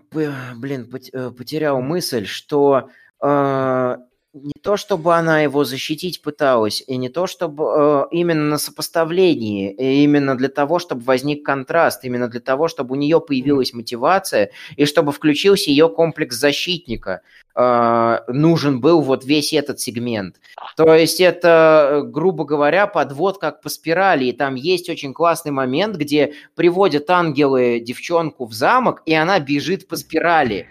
п- 0.10 0.32
блин, 0.56 0.92
э, 1.14 1.30
потерял 1.32 1.82
мысль, 1.82 2.26
что 2.26 2.90
а, 3.20 3.98
не 4.44 4.54
то, 4.62 4.78
чтобы 4.78 5.16
она 5.16 5.42
его 5.42 5.64
защитить 5.64 6.22
пыталась, 6.22 6.84
и 6.86 6.98
не 6.98 7.10
то, 7.10 7.28
чтобы 7.28 7.64
э, 7.64 8.04
именно 8.12 8.46
на 8.46 8.58
сопоставлении, 8.58 9.72
и 9.72 10.04
именно 10.04 10.36
для 10.36 10.50
того, 10.50 10.80
чтобы 10.80 11.02
возник 11.02 11.46
контраст, 11.46 12.04
именно 12.04 12.28
для 12.28 12.40
того, 12.40 12.68
чтобы 12.68 12.94
у 12.94 12.98
нее 12.98 13.20
появилась 13.22 13.74
мотивация, 13.74 14.52
и 14.76 14.86
чтобы 14.86 15.12
включился 15.12 15.70
ее 15.70 15.90
комплекс 15.90 16.36
защитника, 16.36 17.22
э, 17.56 18.20
нужен 18.28 18.80
был 18.80 19.02
вот 19.02 19.26
весь 19.26 19.54
этот 19.54 19.80
сегмент. 19.80 20.36
То 20.76 20.94
есть 20.94 21.20
это, 21.20 21.90
э, 21.92 22.02
грубо 22.04 22.46
говоря, 22.46 22.88
подвод 22.88 23.40
как 23.40 23.62
по 23.62 23.70
спирали, 23.70 24.26
и 24.26 24.32
там 24.32 24.56
есть 24.56 24.90
очень 24.90 25.14
классный 25.14 25.52
момент, 25.52 25.96
где 25.96 26.34
приводят 26.56 27.10
ангелы 27.10 27.80
девчонку 27.80 28.46
в 28.46 28.54
замок, 28.54 29.02
и 29.06 29.14
она 29.14 29.40
бежит 29.40 29.88
по 29.88 29.96
спирали. 29.96 30.68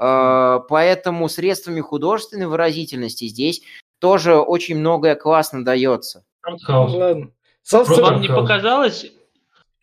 Э, 0.00 0.60
Поэтому 0.68 1.28
средствами 1.28 1.80
художественной 1.80 2.46
выразительности 2.46 3.26
здесь 3.26 3.62
тоже 3.98 4.36
очень 4.36 4.76
многое 4.76 5.14
классно 5.14 5.64
дается. 5.64 6.24
Ладно. 6.68 7.30
Вам 8.02 8.20
не 8.20 8.28
показалось, 8.28 9.12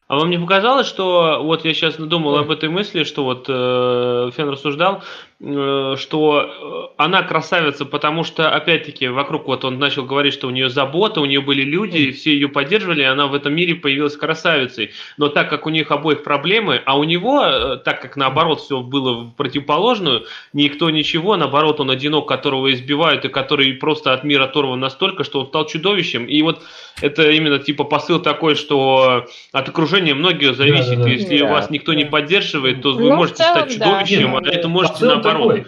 а 0.07 0.18
вам 0.18 0.30
не 0.30 0.38
показалось, 0.38 0.85
что 0.85 1.41
вот 1.44 1.65
я 1.65 1.73
сейчас 1.73 1.95
думал 1.95 2.38
об 2.38 2.52
этой 2.52 2.69
мысли, 2.69 3.03
что 3.03 3.23
вот 3.23 3.45
э, 3.48 4.31
Фен 4.35 4.49
рассуждал, 4.49 5.02
что 5.44 6.90
э, 6.95 7.02
она 7.03 7.22
красавица, 7.24 7.84
потому 7.86 8.24
что 8.24 8.49
опять-таки 8.49 9.10
вокруг 9.10 9.48
вот 9.48 9.65
он 9.65 9.78
начал 9.78 10.06
говорить, 10.06 10.34
что 10.34 10.48
у 10.48 10.52
нее 10.52 10.70
забота, 10.70 11.20
у 11.20 11.26
нее 11.26 11.41
были 11.41 11.64
люди, 11.64 11.98
и 11.98 12.11
все 12.11 12.34
ее 12.34 12.48
поддерживали, 12.48 13.02
и 13.02 13.06
она 13.06 13.28
в 13.28 13.34
этом 13.34 13.53
мире 13.53 13.76
появилась 13.76 14.15
красавицей. 14.15 14.91
Но 15.18 15.28
так 15.28 15.49
как 15.49 15.65
у 15.65 15.70
них 15.70 15.91
обоих 15.91 16.24
проблемы, 16.24 16.82
а 16.86 16.98
у 16.98 17.03
него, 17.03 17.44
э, 17.44 17.78
так 17.84 18.02
как 18.02 18.15
наоборот 18.15 18.61
все 18.61 18.80
было 18.80 19.24
в 19.24 19.32
противоположную, 19.32 20.24
никто 20.53 20.90
ничего, 20.90 21.36
наоборот 21.36 21.82
он 21.82 21.91
одинок, 21.91 22.26
которого 22.26 22.72
избивают 22.72 23.26
и 23.26 23.28
который 23.30 23.74
просто 23.74 24.14
от 24.14 24.24
мира 24.24 24.45
оторван 24.45 24.80
настолько, 24.80 25.26
что 25.26 25.41
он 25.41 25.48
стал 25.48 25.65
чудовищем. 25.68 26.26
И 26.26 26.41
вот 26.41 26.61
это 27.02 27.30
именно 27.32 27.60
типа 27.60 27.84
посыл 27.84 28.20
такой, 28.20 28.56
что 28.56 29.26
от 29.52 29.68
окружения 29.68 30.14
многие 30.14 30.53
зависит. 30.53 30.91
Да-да-да. 30.91 31.10
Если 31.10 31.38
Да. 31.40 31.48
вас 31.48 31.70
никто 31.70 31.94
не 31.94 32.06
Да. 32.06 32.11
поддерживает, 32.11 32.82
то 32.82 32.94
вы 32.94 33.10
Ну, 33.10 33.15
можете 33.18 33.44
целом, 33.44 33.52
стать 33.68 33.78
да. 33.80 33.86
чудовищем, 33.86 34.32
Нет, 34.32 34.44
а 34.48 34.49
это 34.49 34.70
можете 34.70 34.94
Посыл 34.94 35.07
наоборот. 35.10 35.32
Такой. 35.34 35.68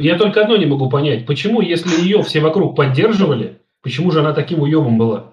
Я 0.00 0.18
только 0.18 0.42
одно 0.42 0.56
не 0.56 0.66
могу 0.66 0.90
понять. 0.90 1.26
Почему, 1.26 1.60
если 1.60 2.00
ее 2.00 2.22
все 2.22 2.40
вокруг 2.40 2.76
поддерживали, 2.76 3.60
почему 3.82 4.10
же 4.10 4.20
она 4.20 4.32
таким 4.32 4.60
уебом 4.62 4.98
была? 4.98 5.31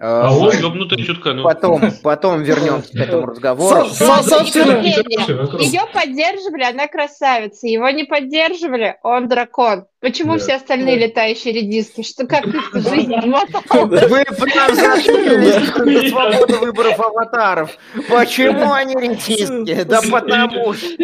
Э, 0.00 0.22
А 0.24 0.30
он- 0.32 0.50
Ёбнутая 0.58 0.98
чутка, 1.04 1.34
ну. 1.34 1.42
Потом, 1.42 1.92
потом 2.02 2.42
вернемся 2.42 2.90
к 2.90 2.96
этому 2.96 3.26
разговору. 3.26 3.86
Ее 5.58 5.82
поддерживали, 5.92 6.62
она 6.64 6.86
красавица. 6.88 7.66
Его 7.66 7.90
не 7.90 8.04
поддерживали, 8.04 8.96
он 9.02 9.28
дракон. 9.28 9.84
Почему 10.00 10.38
все 10.38 10.54
остальные 10.54 10.96
летающие 10.96 11.52
редиски? 11.52 12.02
Что 12.02 12.26
как 12.26 12.46
их 12.46 12.70
жизнь 12.72 13.12
измотала? 13.20 13.84
Вы 13.84 14.24
прям 14.24 14.74
зашлись 14.74 15.76
на 15.76 16.08
свободу 16.08 16.58
выборов 16.60 16.98
аватаров. 16.98 17.70
Почему 18.08 18.72
они 18.72 18.94
ретиски? 18.94 19.82
Да 19.84 20.00
потому 20.10 20.72
что... 20.72 20.96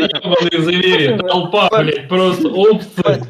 Толпа, 1.28 1.68
блядь, 1.78 2.08
просто 2.08 2.48
опции. 2.48 3.22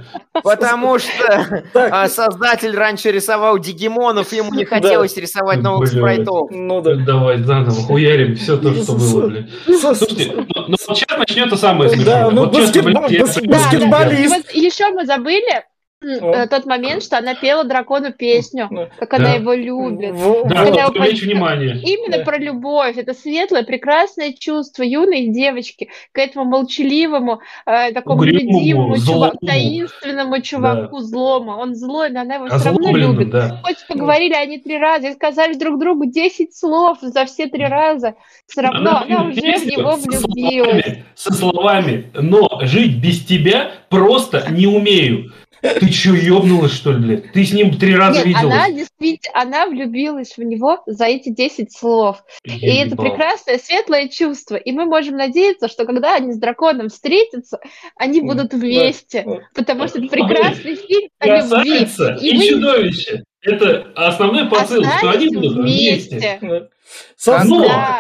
Потому 0.45 0.99
что 1.01 1.65
а, 1.75 2.09
создатель 2.09 2.77
раньше 2.77 3.11
рисовал 3.11 3.59
дигимонов, 3.59 4.33
ему 4.33 4.55
не 4.55 4.65
хотелось 4.67 5.17
рисовать 5.17 5.56
новых 5.63 5.91
Блядь. 5.91 5.99
спрайтов. 6.01 6.51
ну 6.51 6.81
да. 6.83 6.95
Давай 6.97 7.39
заново 7.43 7.73
хуярим 7.83 8.37
все 8.37 8.57
то, 8.57 8.73
что 8.75 8.93
было, 8.95 9.27
блядь. 9.29 9.47
Слушайте, 9.65 10.33
ну, 10.37 10.47
ну 10.69 10.77
вот 10.89 10.97
сейчас 10.99 11.19
начнется 11.19 11.57
самое 11.57 11.91
Да, 11.91 11.97
смешное. 11.97 12.31
ну 12.31 12.45
Вот 12.47 12.55
честно, 12.57 12.81
баскетбол- 12.81 12.93
Да, 12.93 13.09
да. 13.09 13.49
баскетболист. 13.59 14.55
Еще 14.55 14.89
мы 14.91 15.07
забыли, 15.07 15.65
э, 16.03 16.47
тот 16.49 16.67
момент, 16.67 17.03
что 17.03 17.19
она 17.19 17.35
пела 17.35 17.65
дракону 17.65 18.13
песню, 18.13 18.69
Ну, 18.71 18.89
как 18.99 19.15
она 19.15 19.31
Да. 19.31 19.35
его 19.35 19.55
любит. 19.55 20.13
в- 20.15 20.49
Да, 20.49 20.65
Когда 20.65 20.83
чтобы 20.89 21.07
его 21.07 21.17
внимание. 21.27 21.81
Именно 21.83 22.19
Да. 22.19 22.25
про 22.25 22.39
любовь. 22.39 22.97
Это 22.99 23.15
светлое, 23.15 23.63
прекрасное 23.63 24.33
чувство 24.39 24.83
юной 24.83 25.29
девочки 25.29 25.89
к 26.13 26.19
этому 26.19 26.45
молчаливому, 26.45 27.41
э, 27.67 27.93
такому 27.93 28.19
Угрюмому, 28.21 28.59
любимому 28.61 28.97
чуваку, 28.99 29.47
таинственному 29.47 30.41
чуваку 30.43 30.99
злому. 31.01 31.53
Он 31.53 31.75
злой, 31.75 32.11
но 32.11 32.21
она 32.21 32.35
его 32.37 32.47
все 32.49 32.71
равно 32.71 32.93
любит. 32.93 33.31
да. 33.31 33.61
Хоть 33.65 33.87
поговорили 33.89 34.35
они 34.35 34.59
три 34.59 34.79
раза 34.79 35.09
и 35.09 35.13
сказали 35.15 35.55
друг 35.55 35.79
другу 35.81 36.05
10 36.07 36.55
слов 36.55 36.99
за 37.01 37.25
все 37.25 37.47
три 37.47 37.65
раза, 37.65 38.15
все 38.47 38.61
равно 38.61 38.91
она, 38.99 39.05
пела 39.07 39.23
уже 39.29 39.41
в 39.41 39.67
него 39.67 39.97
со 39.97 40.09
влюбилась. 40.09 40.85
словами, 40.85 41.05
со 41.15 41.33
словами, 41.33 42.11
но 42.15 42.61
жить 42.63 43.01
без 43.03 43.25
тебя 43.25 43.71
просто 43.89 44.47
не 44.51 44.67
умею. 44.67 45.33
Ты 45.75 45.89
чё, 45.91 46.15
ёбнулась, 46.15 46.73
что 46.73 46.93
ли, 46.93 46.99
блядь? 46.99 47.33
Ты 47.33 47.45
с 47.45 47.53
ним 47.53 47.77
три 47.79 47.95
раза 47.97 48.19
Нет, 48.19 48.27
виделась? 48.27 48.45
она 48.55 48.71
действительно, 48.71 49.41
она 49.41 49.67
влюбилась 49.67 50.37
в 50.37 50.43
него 50.43 50.83
за 50.87 51.05
эти 51.07 51.29
10 51.31 51.73
слов. 51.77 52.23
И 52.45 52.51
Я 52.53 52.83
это 52.83 52.91
ебал. 52.93 53.07
прекрасное, 53.07 53.59
светлое 53.59 54.09
чувство. 54.09 54.57
И 54.57 54.73
мы 54.73 54.85
можем 54.87 55.17
надеяться, 55.17 55.69
что 55.69 55.85
когда 55.85 56.15
они 56.17 56.33
с 56.33 56.39
драконом 56.39 56.89
встретятся, 56.89 57.59
они 57.97 58.21
будут 58.21 58.53
вместе. 58.53 59.25
Потому 59.55 59.89
что 59.89 59.99
это 59.99 60.09
прекрасный 60.09 60.77
фильм 60.77 61.09
о 61.19 61.27
любви. 61.27 61.87
И 62.21 62.29
и 62.29 62.37
мы 62.37 62.47
чудовище. 62.47 63.25
Это 63.43 63.93
основной 63.95 64.49
посыл, 64.49 64.83
что 64.85 65.11
они 65.11 65.29
будут 65.29 65.57
вместе. 65.57 66.17
вместе. 66.19 66.39
Да. 66.43 66.69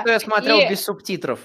что 0.02 0.10
я 0.12 0.20
смотрел 0.20 0.58
И- 0.58 0.68
без 0.68 0.82
субтитров. 0.82 1.38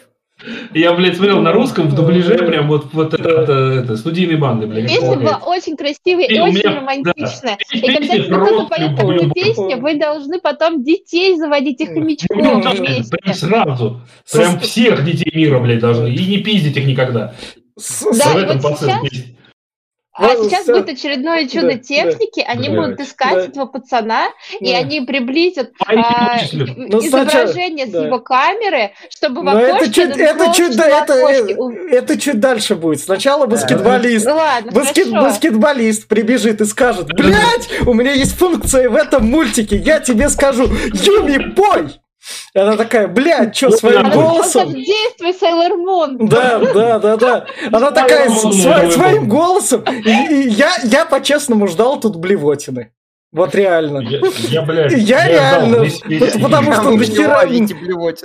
Я, 0.74 0.94
блядь, 0.94 1.16
смотрел 1.18 1.42
на 1.42 1.52
русском 1.52 1.88
в 1.88 1.96
дубляже, 1.96 2.38
прям 2.40 2.68
вот, 2.68 2.94
вот 2.94 3.14
это, 3.14 3.30
это, 3.30 3.54
это, 3.84 3.98
студийной 3.98 4.38
банды, 4.38 4.68
блядь. 4.68 4.88
Песня 4.88 5.18
была 5.18 5.38
очень 5.46 5.76
красивая 5.78 6.26
и 6.26 6.36
И 6.36 6.40
очень 6.40 6.54
меня- 6.68 6.76
романтичная. 6.78 7.58
да. 7.72 7.78
И 7.78 7.82
когда 7.82 8.18
кто-то 8.18 8.36
просто 8.38 8.66
поет 8.76 8.96
такую 8.98 9.32
песню, 9.32 9.78
вы 9.78 9.96
должны 10.00 10.40
потом 10.40 10.84
детей 10.84 11.36
заводить 11.38 11.82
и 11.82 11.86
хомячков 11.86 12.38
Ну, 12.38 12.62
Прям 12.62 12.76
вместе. 12.76 13.34
сразу. 13.34 14.02
Со- 14.26 14.38
Прям 14.38 14.60
всех 14.60 15.04
детей 15.06 15.32
мира, 15.36 15.60
блядь, 15.60 15.80
должны. 15.80 16.08
И 16.14 16.26
не 16.26 16.38
пиздить 16.40 16.78
их 16.78 16.86
никогда. 16.86 17.34
с- 17.78 18.04
Да, 18.04 18.14
с- 18.14 18.34
в 18.34 18.38
и 18.38 18.42
этом 18.44 18.60
вот 18.60 18.80
сейчас- 18.80 19.02
песни. 19.02 19.38
А 20.14 20.34
Ну, 20.34 20.44
сейчас 20.50 20.64
всё. 20.64 20.74
будет 20.74 20.90
очередное 20.90 21.48
чудо 21.48 21.68
Да, 21.68 21.78
техники, 21.78 22.44
они 22.46 22.68
Блядь. 22.68 22.80
будут 22.82 23.00
искать 23.00 23.34
Да. 23.34 23.42
этого 23.46 23.66
пацана, 23.68 24.26
и 24.60 24.72
Да. 24.74 24.80
они 24.80 25.02
приблизят 25.02 25.72
А 25.86 25.94
а, 25.94 26.38
и- 26.52 26.58
Ну, 26.76 27.02
сначала- 27.02 27.46
изображение 27.46 27.88
с 27.88 27.92
да. 27.92 28.06
его 28.06 28.20
камеры, 28.20 28.92
чтобы 29.10 29.40
в 29.42 29.44
Но 29.46 29.58
это 29.58 29.76
окошке 29.78 29.94
чуть, 29.94 30.18
это 30.18 30.54
чуть, 30.54 30.76
да, 30.76 30.88
это, 31.04 31.14
окошке 31.14 31.56
у- 31.56 31.72
это 31.72 32.20
чуть 32.20 32.40
дальше 32.42 32.76
будет. 32.76 33.00
Сначала 33.00 33.46
баскетболист. 33.46 34.26
Ну 34.26 34.36
ладно, 34.36 34.72
Баскет, 34.74 35.08
хорошо. 35.10 35.28
баскетболист 35.28 36.08
прибежит 36.10 36.60
и 36.60 36.66
скажет, 36.66 37.08
блять, 37.14 37.70
у 37.88 37.94
меня 37.94 38.12
есть 38.12 38.38
функция 38.38 38.90
в 38.90 38.96
этом 38.96 39.26
мультике, 39.30 39.78
я 39.78 40.02
тебе 40.02 40.28
скажу, 40.28 40.64
Юми, 40.94 41.54
пой! 41.56 42.01
И 42.54 42.60
она 42.60 42.78
такая, 42.78 43.08
блядь, 43.08 43.56
что, 43.56 43.72
своим 43.72 44.00
Она- 44.00 44.16
Он 44.16 44.24
голосом? 44.24 44.68
как 44.68 44.76
действуй, 44.76 45.34
Сейлор 45.34 45.78
Мун. 45.78 46.18
Да, 46.28 46.60
да, 46.74 47.00
да, 47.00 47.18
да. 47.18 47.46
Она 47.72 47.92
такая 47.92 48.30
с- 48.30 48.42
Своим 48.42 48.52
сво- 48.54 48.72
голосом. 48.80 48.92
своим 48.92 49.28
голосом. 49.30 49.84
И, 50.06 50.34
и 50.34 50.50
я, 50.50 50.72
я 50.84 51.06
по-честному 51.06 51.68
ждал 51.68 52.00
тут 52.00 52.16
блевотины. 52.18 52.92
Вот 53.34 53.56
реально. 53.56 54.00
Я, 54.02 54.20
я, 54.50 54.62
блядь, 54.62 54.92
Я 54.94 55.26
реально, 55.26 55.86
ждал 55.86 56.42
потому 56.42 56.74
что 56.74 56.92
нахера-. 56.92 57.48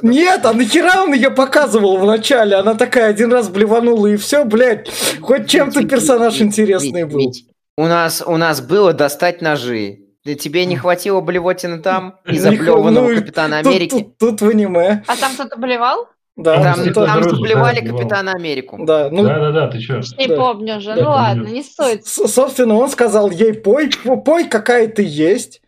Нет, 0.03 0.45
а 0.45 0.53
нахера 0.53 1.03
он 1.03 1.13
ее 1.15 1.31
показывал 1.31 1.97
вначале? 1.99 2.57
Она 2.57 2.75
такая 2.75 3.11
один 3.11 3.33
раз 3.33 3.49
блеванула 3.49 4.09
и 4.09 4.17
все, 4.17 4.45
блядь. 4.45 4.91
Хоть 5.21 5.49
чем-то 5.49 5.85
персонаж 5.87 6.41
интересный 6.41 7.05
был. 7.05 7.33
У 7.79 7.85
нас, 7.87 8.21
у 8.27 8.37
нас 8.37 8.61
было 8.61 8.93
достать 8.93 9.41
ножи. 9.43 10.01
Да 10.27 10.35
Тебе 10.35 10.65
не 10.67 10.77
хватило 10.77 11.21
блевотины 11.21 11.79
там? 11.79 12.19
Не 12.27 12.37
Из-за 12.39 12.51
хва- 12.51 12.59
блеванного 12.59 13.09
ну, 13.11 13.17
Капитана 13.17 13.59
Америки? 13.59 14.13
тут- 14.19 14.41
в 14.43 14.49
аниме. 14.49 15.05
А 15.07 15.17
там 15.17 15.33
кто-то 15.35 15.57
болевал? 15.57 16.09
Да, 16.37 16.61
Там 16.63 16.85
Там, 16.85 16.93
там 16.93 17.21
вроде, 17.21 17.31
заблевали 17.37 17.81
да, 17.81 17.93
Капитана 17.93 18.33
Америку. 18.33 18.77
да, 18.81 19.09
ну, 19.11 19.23
Да-да-да, 19.23 19.69
ты 19.69 19.79
чё? 19.79 20.01
Не 20.19 20.27
Да. 20.27 20.37
помню 20.37 20.77
уже. 20.79 20.95
Да, 20.95 21.03
ну 21.03 21.11
ладно, 21.11 21.47
не 21.47 21.63
стоит. 21.63 22.05
С- 22.07 22.27
Собственно, 22.29 22.75
он 22.75 22.91
сказал 22.91 23.31
ей, 23.31 23.55
пой, 23.55 23.89
пой, 24.25 24.45
какая 24.49 24.89
ты 24.89 25.03
есть. 25.07 25.63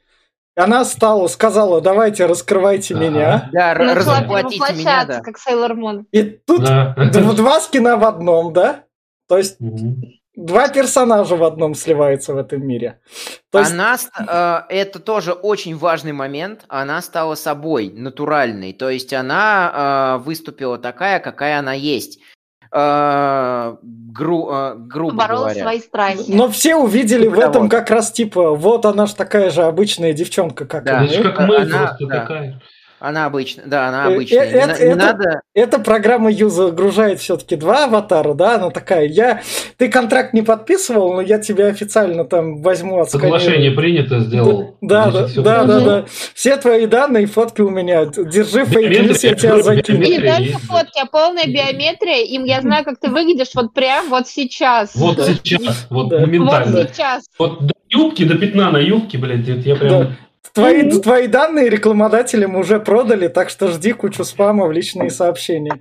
Она 0.56 0.84
стала, 0.84 1.28
сказала, 1.28 1.80
давайте 1.80 2.26
раскрывайте 2.26 2.94
Ага. 2.96 3.04
меня. 3.04 3.48
Да, 3.52 3.74
Начала 3.76 3.94
разоплатите 3.94 4.56
меня, 4.56 4.66
воплощаться, 4.68 5.06
да. 5.18 5.20
как 5.20 5.38
Сейлор 5.38 5.74
Мун. 5.74 6.06
И 6.10 6.22
тут 6.24 6.64
Да. 6.64 6.94
два 7.12 7.60
скина 7.60 7.96
в 7.96 8.04
одном, 8.04 8.52
да? 8.52 8.82
То 9.28 9.38
есть 9.38 9.60
Мгм. 9.60 10.02
Два 10.46 10.68
персонажа 10.68 11.36
в 11.36 11.42
одном 11.44 11.74
сливаются 11.74 12.32
в 12.34 12.36
этом 12.38 12.66
мире. 12.66 13.00
То 13.50 13.58
есть, 13.60 13.72
Она, 13.72 13.96
э, 14.68 14.74
это 14.74 14.98
тоже 15.00 15.32
очень 15.32 15.76
важный 15.76 16.12
момент, 16.12 16.64
она 16.68 17.02
стала 17.02 17.34
собой, 17.34 17.90
натуральной, 17.94 18.72
то 18.72 18.88
есть 18.90 19.12
она 19.12 20.16
э, 20.20 20.24
выступила 20.24 20.78
такая, 20.78 21.18
какая 21.20 21.58
она 21.58 21.72
есть, 21.74 22.18
Э, 22.70 23.76
гру- 23.82 24.50
э, 24.52 24.74
грубо 24.76 25.12
Поборола 25.16 25.40
говоря. 25.44 25.62
свои 25.62 25.80
страхи. 25.80 26.24
но 26.32 26.50
все 26.50 26.76
увидели 26.76 27.26
в 27.26 27.38
этом 27.38 27.52
того. 27.52 27.68
как 27.70 27.88
раз 27.90 28.12
типа, 28.12 28.54
вот 28.54 28.84
она 28.84 29.06
ж 29.06 29.14
такая 29.14 29.48
же 29.50 29.62
обычная 29.62 30.12
девчонка, 30.12 30.66
как 30.66 30.84
Да. 30.84 30.92
и 30.92 30.96
Она 30.96 31.06
же 31.08 31.22
мы. 31.24 31.32
как 31.32 31.48
мы, 31.48 31.56
Она- 31.56 31.78
просто 31.78 32.06
да. 32.06 32.20
такая. 32.20 32.60
Она 33.00 33.26
обычная, 33.26 33.64
да, 33.66 33.88
она 33.88 34.06
Э, 34.08 34.14
обычная. 34.14 34.40
э, 34.44 34.50
Не 34.52 34.58
это- 34.58 34.84
не 34.84 34.90
это- 34.90 34.96
надо, 34.98 35.40
Эта 35.54 35.78
программа 35.80 36.30
Ю 36.30 36.48
загружает 36.50 37.18
все-таки 37.20 37.56
два 37.56 37.84
аватара, 37.84 38.34
да? 38.34 38.54
Она 38.56 38.70
такая, 38.70 39.06
я, 39.06 39.42
ты 39.76 39.88
контракт 39.88 40.32
не 40.34 40.42
подписывал, 40.42 41.14
но 41.14 41.20
я 41.20 41.38
тебя 41.38 41.66
официально 41.66 42.24
там 42.24 42.62
возьму, 42.62 43.00
отсканирую. 43.00 43.40
Соглашение 43.40 43.70
принято, 43.72 44.20
сделал. 44.20 44.76
Да, 44.80 45.06
да, 45.06 45.10
Значит, 45.26 45.42
да, 45.42 45.64
да, 45.64 45.66
хорошо. 45.80 45.86
да. 45.86 46.04
Все 46.34 46.56
твои 46.56 46.86
данные, 46.86 47.26
фотки 47.26 47.60
у 47.60 47.70
меня. 47.70 48.04
Держи 48.06 48.64
фейк 48.66 48.90
я 49.22 49.34
тебя 49.34 49.62
закину. 49.62 50.02
И 50.02 50.08
не 50.10 50.16
только 50.20 50.52
да. 50.52 50.58
фотки, 50.68 51.00
а 51.00 51.06
полная 51.06 51.46
биометрия. 51.46 52.24
Им 52.24 52.44
я 52.44 52.60
знаю, 52.60 52.84
как 52.84 52.98
ты 53.00 53.10
выглядишь 53.10 53.50
вот 53.54 53.74
прям 53.74 54.08
вот 54.10 54.28
сейчас. 54.28 54.94
Вот 54.94 55.16
Да. 55.16 55.24
сейчас, 55.24 55.86
вот 55.90 56.08
Да. 56.10 56.18
Вот 56.18 56.26
моментально. 56.26 56.86
сейчас. 56.92 57.24
Вот 57.38 57.64
до 57.66 57.74
юбки, 57.88 58.24
до 58.24 58.36
пятна 58.38 58.70
на 58.70 58.78
юбке, 58.78 59.18
блядь, 59.18 59.48
это 59.48 59.60
я 59.68 59.74
прям... 59.76 60.16
Твои, 60.52 60.90
твои 61.00 61.26
данные 61.26 61.68
рекламодателям 61.68 62.56
уже 62.56 62.80
продали, 62.80 63.28
так 63.28 63.50
что 63.50 63.68
жди 63.68 63.92
кучу 63.92 64.24
спама 64.24 64.66
в 64.66 64.72
личные 64.72 65.10
сообщения. 65.10 65.80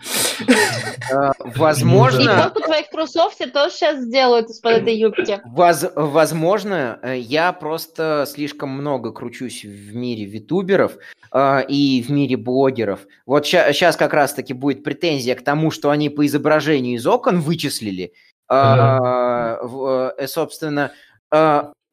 И 1.09 1.13
возможно, 1.55 2.43
фотку 2.43 2.61
твоих 2.61 2.89
трусов 2.89 3.35
тебе 3.35 3.49
тоже 3.49 3.73
сейчас 3.73 3.99
сделают 3.99 4.49
из-под 4.49 4.73
этой 4.73 4.95
юбки. 4.95 5.39
воз- 5.45 5.91
возможно, 5.95 6.99
э, 7.01 7.17
я 7.17 7.53
просто 7.53 8.25
слишком 8.27 8.69
много 8.69 9.11
кручусь 9.11 9.63
в 9.63 9.95
мире 9.95 10.25
витуберов 10.25 10.93
э, 11.31 11.61
и 11.67 12.03
в 12.03 12.11
мире 12.11 12.37
блогеров. 12.37 13.01
Вот 13.25 13.45
сейчас 13.47 13.95
как 13.95 14.13
раз-таки 14.13 14.53
будет 14.53 14.83
претензия 14.83 15.35
к 15.35 15.43
тому, 15.43 15.71
что 15.71 15.89
они 15.89 16.09
по 16.09 16.25
изображению 16.25 16.97
из 16.97 17.07
окон 17.07 17.39
вычислили. 17.41 18.13
Ага. 18.47 19.59
Э, 19.61 20.11
э, 20.17 20.27
собственно, 20.27 20.91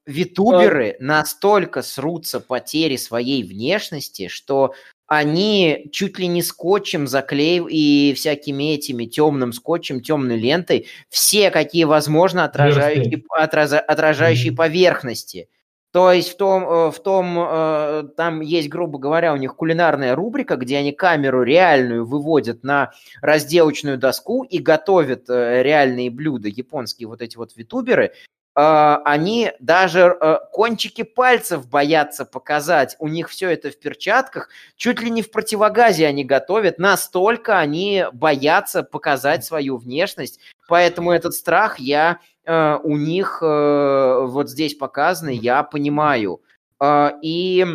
витуберы 0.07 0.97
настолько 1.01 1.83
срутся 1.83 2.41
потери 2.41 2.97
своей 2.97 3.43
внешности, 3.43 4.29
что 4.29 4.75
они 5.07 5.89
чуть 5.93 6.19
ли 6.19 6.27
не 6.27 6.43
скотчем 6.43 7.07
заклеив 7.07 7.67
и 7.69 8.15
всякими 8.17 8.75
этими 8.75 9.05
темным 9.05 9.53
скотчем, 9.53 10.01
темной 10.01 10.39
лентой 10.39 10.87
все 11.11 11.51
какие 11.51 11.85
возможно 11.85 12.45
отражающие, 12.45 13.23
отраза- 13.39 13.81
отражающие 13.81 14.51
Мгм. 14.53 14.57
поверхности. 14.57 15.49
То 15.93 16.11
есть 16.11 16.33
в 16.33 16.37
том, 16.37 16.65
э, 16.65 16.91
в 16.91 16.99
том, 17.01 17.39
э, 17.39 18.05
там 18.17 18.41
есть, 18.41 18.69
грубо 18.69 18.99
говоря, 18.99 19.33
у 19.33 19.37
них 19.37 19.55
кулинарная 19.55 20.17
рубрика, 20.17 20.57
где 20.57 20.79
они 20.79 20.91
камеру 20.91 21.45
реальную 21.45 22.05
выводят 22.05 22.65
на 22.65 22.91
разделочную 23.23 23.97
доску 23.97 24.43
и 24.43 24.59
готовят 24.59 25.31
э, 25.31 25.63
реальные 25.63 26.11
блюда, 26.11 26.49
японские 26.49 27.07
вот 27.07 27.23
эти 27.23 27.37
вот 27.37 27.55
витуберы, 27.55 28.13
они 28.57 29.51
даже 29.59 30.17
э, 30.21 30.39
кончики 30.53 31.03
пальцев 31.03 31.69
боятся 31.69 32.25
показать. 32.25 32.95
У 33.01 33.09
них 33.09 33.29
все 33.29 33.51
это 33.51 33.71
в 33.71 33.79
перчатках. 33.79 34.49
Чуть 34.77 35.01
ли 35.01 35.11
не 35.11 35.23
в 35.23 35.31
противогазе 35.33 36.07
они 36.07 36.25
готовят. 36.25 36.79
Настолько 36.79 37.59
они 37.59 38.05
боятся 38.13 38.85
показать 38.85 39.45
свою 39.45 39.77
внешность. 39.77 40.39
Поэтому 40.69 41.11
этот 41.11 41.35
страх 41.35 41.81
я 41.81 42.21
э, 42.45 42.79
у 42.83 42.97
них 42.97 43.39
э, 43.43 44.19
вот 44.23 44.49
здесь 44.49 44.75
показанный, 44.75 45.37
я 45.37 45.65
понимаю. 45.65 46.41
Э, 46.81 47.11
и 47.23 47.67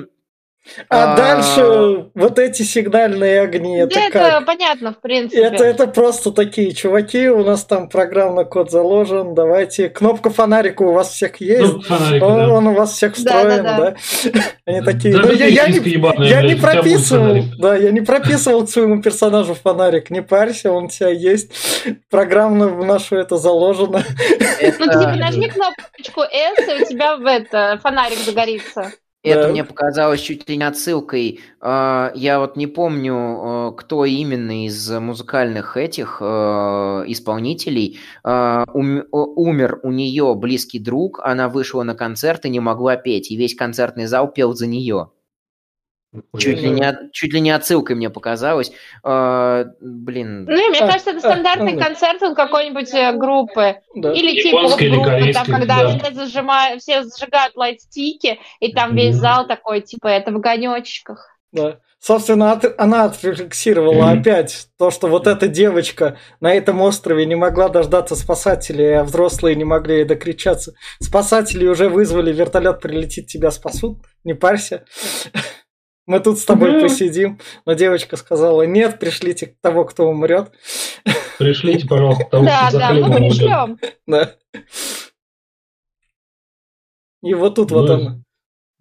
А, 0.90 1.14
А, 1.14 1.16
дальше 1.16 2.10
вот 2.14 2.40
эти 2.40 2.64
сигнальные 2.64 3.42
огни, 3.42 3.78
это 3.80 3.96
Да, 3.96 4.10
как? 4.12 4.16
это 4.16 4.42
понятно, 4.46 4.94
в 4.94 5.02
принципе. 5.02 5.42
Это, 5.42 5.64
это 5.64 5.88
просто 5.88 6.32
такие 6.32 6.74
чуваки, 6.74 7.30
у 7.30 7.44
нас 7.44 7.66
там 7.66 7.90
программный 7.90 8.46
код 8.46 8.72
заложен, 8.72 9.36
давайте. 9.36 9.90
Кнопка 9.90 10.30
фонарика 10.30 10.84
у 10.84 10.94
вас 10.94 11.10
всех 11.10 11.42
есть? 11.42 11.74
Ну, 11.74 11.82
фонарик, 11.82 12.24
он, 12.24 12.38
да. 12.38 12.50
он 12.50 12.68
у 12.68 12.74
вас 12.74 12.94
всех 12.94 13.16
встроен, 13.16 13.64
да? 13.64 13.78
Да-да-да. 13.78 14.42
Они 14.66 14.82
такие, 14.82 15.16
ну 15.18 15.32
я, 15.32 15.46
ты, 15.46 15.52
я 15.52 15.68
не, 15.68 15.80
ебаная, 15.80 16.28
я 16.28 16.42
не 16.42 16.56
прописывал, 16.56 17.44
да, 17.58 17.76
я 17.76 17.92
не 17.92 18.02
прописывал 18.02 18.66
к 18.66 18.70
своему 18.70 19.02
персонажу 19.02 19.56
фонарик, 19.56 20.10
не 20.10 20.22
парься, 20.22 20.72
он 20.72 20.86
у 20.86 20.90
тебя 20.90 21.10
есть, 21.10 21.52
программно 22.10 22.68
в 22.68 22.86
нашу 22.86 23.16
это 23.16 23.38
заложено. 23.38 24.04
Ну, 24.10 24.46
Это- 24.60 25.00
типа, 25.00 25.16
нажми 25.16 25.50
кнопочку 25.50 26.22
S, 26.22 26.68
и 26.68 26.84
у 26.84 26.86
тебя 26.86 27.18
в 27.18 27.26
это 27.26 27.80
фонарик 27.82 28.18
загорится. 28.20 28.92
Это 29.24 29.44
Да. 29.44 29.50
мне 29.50 29.64
показалось 29.66 30.22
чуть 30.22 30.48
ли 30.48 30.56
не 30.58 30.64
отсылкой. 30.64 31.42
А, 31.60 32.12
Я 32.16 32.40
вот 32.40 32.56
не 32.56 32.68
помню, 32.68 33.70
э, 33.72 33.76
кто 33.78 34.06
именно 34.06 34.66
из 34.66 34.90
музыкальных 34.92 35.76
этих 35.76 36.20
э, 36.22 36.26
исполнителей 37.08 38.00
а, 38.24 38.66
умер 38.74 39.80
у 39.84 39.92
нее 39.92 40.34
близкий 40.36 40.80
друг, 40.80 41.20
она 41.24 41.50
вышла 41.50 41.84
на 41.84 41.96
концерт 41.96 42.46
и 42.46 42.50
не 42.50 42.60
могла 42.62 42.96
петь, 42.96 43.30
и 43.32 43.36
весь 43.36 43.56
концертный 43.56 44.06
зал 44.06 44.32
пел 44.32 44.54
за 44.54 44.68
нее. 44.68 45.10
Чуть 46.40 46.60
ли 46.60 46.70
не, 46.72 46.98
чуть 47.12 47.34
ли 47.34 47.40
не 47.40 47.52
отсылкой 47.52 47.96
мне 47.96 48.10
показалось. 48.10 48.72
А, 49.04 49.66
Блин, 49.80 50.46
Ну, 50.46 50.70
мне 50.70 50.80
А, 50.80 50.88
кажется, 50.88 51.12
это 51.12 51.20
а, 51.20 51.32
стандартный 51.32 51.76
да. 51.76 51.86
концерт 51.86 52.22
он 52.24 52.34
какой-нибудь 52.34 52.92
э, 52.94 53.14
группы. 53.14 53.76
Да. 53.96 54.12
Или 54.14 54.42
кей-поп 54.42 54.80
группы, 54.80 55.34
там, 55.34 55.46
когда 55.46 55.84
да. 55.84 56.00
все, 56.00 56.14
зажимают, 56.14 56.82
все 56.82 57.04
зажигают 57.04 57.56
лайтстики, 57.56 58.40
и 58.60 58.74
там 58.74 58.96
весь 58.96 59.16
зал 59.16 59.46
такой, 59.48 59.82
типа, 59.82 60.08
это 60.08 60.32
в 60.32 60.38
огонечках. 60.38 61.38
Да. 61.52 61.78
Собственно, 62.02 62.54
от- 62.54 62.80
она 62.80 63.04
отрефлексировала 63.06 64.06
Мгм. 64.06 64.20
опять 64.22 64.68
то, 64.78 64.90
что 64.90 65.08
вот 65.08 65.28
эта 65.28 65.48
девочка 65.50 66.18
на 66.40 66.54
этом 66.54 66.80
острове 66.82 67.26
не 67.26 67.36
могла 67.36 67.68
дождаться 67.70 68.16
спасателей, 68.16 68.98
а 69.00 69.04
взрослые 69.04 69.56
не 69.56 69.66
могли 69.66 69.98
ей 69.98 70.06
докричаться. 70.06 70.74
Спасатели 71.02 71.68
уже 71.68 71.90
вызвали, 71.90 72.32
вертолет 72.32 72.80
прилетит, 72.80 73.28
тебя 73.28 73.52
спасут, 73.52 73.98
не 74.24 74.34
парься. 74.34 74.86
Мы 76.10 76.20
тут 76.22 76.40
с 76.40 76.44
тобой 76.46 76.72
Да. 76.72 76.80
посидим. 76.82 77.38
Но 77.68 77.74
девочка 77.74 78.18
сказала, 78.18 78.64
нет, 78.64 78.98
пришлите 79.00 79.56
того, 79.62 79.86
кто 79.86 80.10
умрет. 80.10 80.52
Пришлите, 81.38 81.88
пожалуйста, 81.88 82.24
того, 82.32 82.46
Да, 82.46 82.62
кто 82.64 82.72
за 82.72 82.80
да, 82.80 82.94
мы 82.94 83.04
хлебом 83.04 83.16
пришлем. 83.30 83.80
Да. 84.08 84.36
И 87.22 87.34
вот 87.36 87.54
тут 87.54 87.70
вот 87.70 87.90
она. 87.92 88.22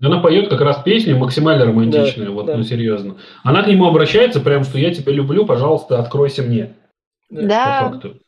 Она 0.01 0.23
поет 0.23 0.49
как 0.49 0.63
раз 0.63 0.83
песню 0.83 1.19
максимально 1.19 1.67
романтичную, 1.67 2.29
Да, 2.29 2.33
вот, 2.33 2.47
ну 2.47 2.63
серьезно. 2.63 3.19
Она 3.43 3.63
к 3.63 3.67
нему 3.67 3.87
обращается 3.87 4.41
прям, 4.41 4.65
что 4.65 4.79
я 4.79 4.95
тебя 4.95 5.13
люблю, 5.13 5.45
пожалуйста, 5.45 5.99
откройся 5.99 6.43
мне. 6.43 6.77
По 7.29 7.43
Да. 7.43 7.91
факту. 7.91 8.21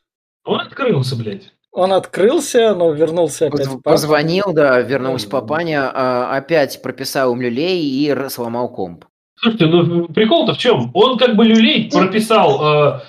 Он 0.44 0.60
открылся, 0.60 1.16
блядь. 1.16 1.54
Он 1.72 1.92
открылся, 1.92 2.74
но 2.74 2.90
вернулся 2.92 3.46
опять. 3.46 3.58
поз- 3.60 3.68
в 3.68 3.80
парк. 3.80 3.84
позвонил, 3.84 4.52
да, 4.52 4.80
вернулся 4.80 5.26
Мгм. 5.26 5.32
папаня, 5.32 5.90
а, 5.94 6.36
опять 6.36 6.82
прописал 6.82 7.32
им 7.32 7.40
люлей 7.40 7.80
и 7.82 8.28
сломал 8.28 8.68
комп. 8.68 9.04
Слушайте, 9.38 9.66
ну 9.66 10.06
прикол-то 10.08 10.54
в 10.54 10.58
чем? 10.58 10.90
Он 10.94 11.16
как 11.16 11.36
бы 11.36 11.44
люлей 11.44 11.88
прописал, 11.90 12.60
э, 12.62 13.00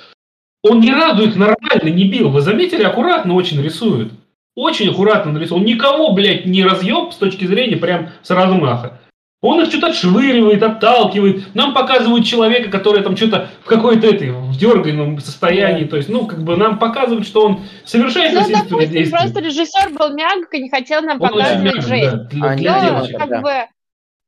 он 0.63 0.79
ни 0.79 0.91
разу 0.91 1.23
их 1.23 1.35
нормально 1.35 1.89
не 1.89 2.07
бил. 2.07 2.29
Вы 2.29 2.41
заметили, 2.41 2.83
аккуратно 2.83 3.33
очень 3.33 3.61
рисует. 3.61 4.11
Очень 4.55 4.91
аккуратно 4.91 5.31
нарисован. 5.31 5.61
Он 5.61 5.67
никого, 5.67 6.13
блядь, 6.13 6.45
не 6.45 6.63
разъеб 6.63 7.11
с 7.13 7.15
точки 7.15 7.45
зрения 7.45 7.77
прям 7.77 8.09
с 8.21 8.29
размаха. 8.29 8.99
Он 9.41 9.59
их 9.59 9.69
что-то 9.69 9.87
отшвыривает, 9.87 10.61
отталкивает. 10.61 11.55
Нам 11.55 11.73
показывают 11.73 12.25
человека, 12.25 12.69
который 12.69 13.01
там 13.01 13.17
что-то 13.17 13.49
в 13.63 13.67
какой-то 13.67 14.05
этой 14.05 14.29
в 14.29 14.55
дерганном 14.55 15.19
состоянии. 15.19 15.85
То 15.85 15.97
есть, 15.97 16.09
ну, 16.09 16.27
как 16.27 16.43
бы 16.43 16.55
нам 16.57 16.77
показывают, 16.77 17.25
что 17.25 17.45
он 17.47 17.61
совершает 17.83 18.33
Ну, 18.33 18.41
допустим, 18.41 18.91
действия. 18.91 19.17
просто 19.17 19.39
режиссер 19.39 19.89
был 19.97 20.13
мягок 20.13 20.53
и 20.53 20.61
не 20.61 20.69
хотел 20.69 21.01
нам 21.01 21.19
Он 21.19 21.29
показывать 21.29 21.81
жесть. 21.83 22.11
да, 22.11 22.17
для- 22.29 22.45
Они 22.49 22.61
для 22.61 22.75
Но, 22.75 22.81
делают, 22.85 23.07
девочек. 23.07 23.17
как 23.19 23.29
да. 23.29 23.41
бы, 23.41 23.51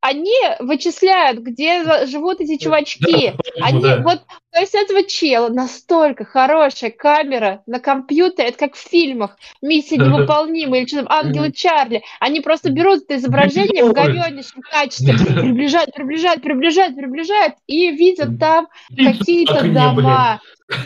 они 0.03 0.35
вычисляют, 0.59 1.39
где 1.39 2.05
живут 2.07 2.41
эти 2.41 2.57
чувачки. 2.57 3.31
Да, 3.31 3.65
Они 3.65 3.81
да. 3.81 4.01
вот, 4.03 4.19
то 4.51 4.59
есть 4.59 4.75
этого 4.75 5.03
чела 5.03 5.47
настолько 5.47 6.25
хорошая 6.25 6.91
камера 6.91 7.63
на 7.67 7.79
компьютере, 7.79 8.49
это 8.49 8.57
как 8.57 8.75
в 8.75 8.79
фильмах 8.79 9.37
«Миссия 9.61 9.95
Да-да. 9.97 10.11
невыполнима» 10.11 10.77
или 10.77 10.87
что 10.87 11.03
там 11.03 11.07
«Ангелы. 11.09 11.53
Чарли». 11.53 12.03
Они 12.19 12.41
просто 12.41 12.69
берут 12.69 13.03
это 13.03 13.15
изображение 13.15 13.85
в 13.85 13.93
говеннейшем 13.93 14.61
качестве, 14.69 15.13
приближают, 15.13 15.93
приближают, 15.93 16.43
приближают, 16.43 16.97
приближают, 16.97 17.55
и 17.67 17.89
видят 17.91 18.37
там 18.37 18.67
какие-то 18.89 19.63
дома. 19.69 20.41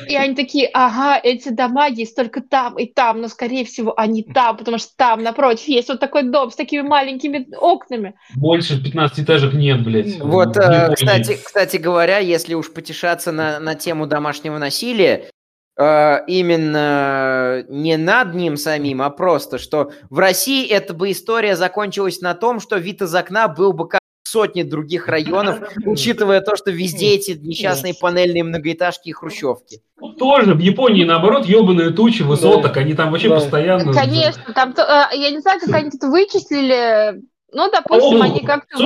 И 0.08 0.16
они 0.16 0.36
такие, 0.36 0.70
ага, 0.74 1.20
эти 1.22 1.50
дома 1.50 1.88
есть 1.88 2.16
только 2.16 2.42
там 2.42 2.78
и 2.78 2.86
там, 2.86 3.22
но, 3.22 3.28
скорее 3.28 3.66
всего, 3.66 3.94
они 3.98 4.24
там, 4.24 4.58
потому 4.58 4.78
что 4.78 4.92
там, 4.96 5.24
напротив, 5.24 5.68
есть 5.68 5.90
вот 5.90 6.00
такой 6.00 6.24
дом 6.24 6.52
с 6.52 6.56
такими 6.56 6.82
маленькими 6.82 7.48
окнами. 7.60 8.16
Больше 8.36 8.82
15 8.82 9.20
этажек 9.20 9.54
нет, 9.54 9.84
блядь. 9.84 10.20
Вот, 10.20 10.58
э, 10.58 10.62
Японии. 10.62 10.96
кстати, 10.96 11.40
кстати 11.44 11.78
говоря, 11.78 12.20
если 12.20 12.54
уж 12.54 12.74
потешаться 12.74 13.32
на, 13.32 13.60
на 13.60 13.76
тему 13.76 14.08
домашнего 14.08 14.58
насилия, 14.58 15.30
э, 15.78 16.18
именно 16.28 17.64
не 17.70 17.98
над 17.98 18.34
ним 18.34 18.58
самим, 18.58 19.02
а 19.02 19.10
просто, 19.10 19.58
что 19.58 19.92
в 20.10 20.20
России 20.20 20.68
эта 20.68 20.94
бы 20.94 21.12
история 21.12 21.56
закончилась 21.56 22.22
на 22.22 22.34
том, 22.34 22.60
что 22.60 22.78
вид 22.78 23.02
из 23.02 23.14
окна 23.14 23.48
был 23.48 23.74
бы 23.74 23.88
как 23.88 24.02
в 24.28 24.30
сотне 24.30 24.66
других 24.66 25.08
районов, 25.08 25.60
учитывая 25.86 26.42
то, 26.42 26.58
что 26.58 26.70
везде 26.72 27.16
эти 27.16 27.32
несчастные 27.32 27.94
панельные 27.94 28.44
многоэтажки 28.44 29.10
и 29.10 29.14
хрущевки. 29.14 29.82
Тоже 30.20 30.54
в 30.54 30.60
Японии, 30.60 31.06
наоборот, 31.06 31.46
ебаные 31.46 31.92
тучи 31.92 32.24
высоток, 32.24 32.76
они 32.76 32.94
там 32.94 33.12
вообще 33.12 33.30
Да. 33.30 33.36
постоянно... 33.36 33.94
Конечно, 33.94 34.54
там, 34.54 34.74
то- 34.74 34.84
э, 34.84 35.18
я 35.18 35.32
не 35.32 35.40
знаю, 35.40 35.60
как 35.62 35.74
они 35.74 35.90
тут 35.90 36.04
вычислили, 36.04 37.22
ну, 37.54 37.72
допустим, 37.72 38.22
они 38.22 38.42
как-то. 38.42 38.78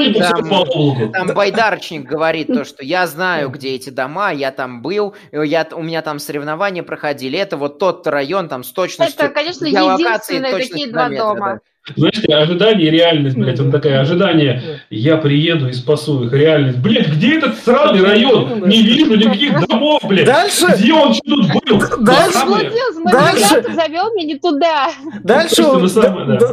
Там 1.11 1.27
байдарочник 1.33 2.03
говорит 2.07 2.47
то, 2.47 2.63
что 2.63 2.83
я 2.85 3.07
знаю, 3.07 3.49
где 3.49 3.73
эти 3.73 3.89
дома, 3.89 4.31
я 4.31 4.51
там 4.51 4.83
был, 4.83 5.15
я, 5.31 5.67
у 5.73 5.81
меня 5.81 6.03
там 6.03 6.19
соревнования 6.19 6.83
проходили, 6.83 7.39
это 7.39 7.57
вот 7.57 7.79
тот 7.79 8.05
район 8.05 8.47
там 8.47 8.63
с 8.63 8.71
точностью... 8.71 9.25
Это, 9.25 9.33
конечно, 9.33 9.65
единственные 9.65 10.53
такие 10.53 10.87
два 10.91 11.09
дома. 11.09 11.61
Знаешь, 11.95 12.21
ожидание 12.29 12.87
и 12.87 12.91
реальность, 12.91 13.35
блядь, 13.35 13.59
он 13.59 13.71
такая, 13.71 14.01
ожидание, 14.01 14.81
я 14.91 15.17
приеду 15.17 15.67
и 15.67 15.73
спасу 15.73 16.23
их, 16.25 16.31
реальность. 16.33 16.77
Блядь, 16.77 17.07
где 17.07 17.37
этот 17.37 17.57
сраный 17.57 18.03
район? 18.03 18.67
Не 18.67 18.83
вижу 18.83 19.15
никаких 19.15 19.67
домов, 19.67 20.01
блядь. 20.07 20.25
Дальше, 20.25 20.67
Где 20.77 20.93
он 20.93 21.13
что 21.13 21.23
тут 21.25 21.47
был? 21.47 21.79
Дальше- 22.05 22.91
Дальше- 23.11 23.73
завел 23.73 24.13
меня 24.13 24.25
не 24.27 24.35
туда. 24.39 24.91
дальше, 25.23 25.63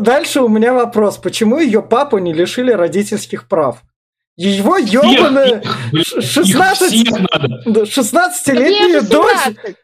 дальше 0.00 0.40
у 0.40 0.48
меня 0.48 0.72
вопрос. 0.72 1.18
Почему 1.18 1.58
ее 1.60 1.82
папу 1.82 2.16
не 2.18 2.32
лишили 2.32 2.72
родительских 2.72 3.48
прав? 3.48 3.82
Его 4.36 4.78
ебаная 4.78 5.60
их, 5.60 5.76
блядь, 5.92 6.12
их 6.12 6.22
16 6.22 6.92
всех 6.92 7.18
надо. 7.18 7.82
16-летняя 7.82 8.88
Мне 8.88 9.00
дочь 9.02 9.36
17. 9.44 9.76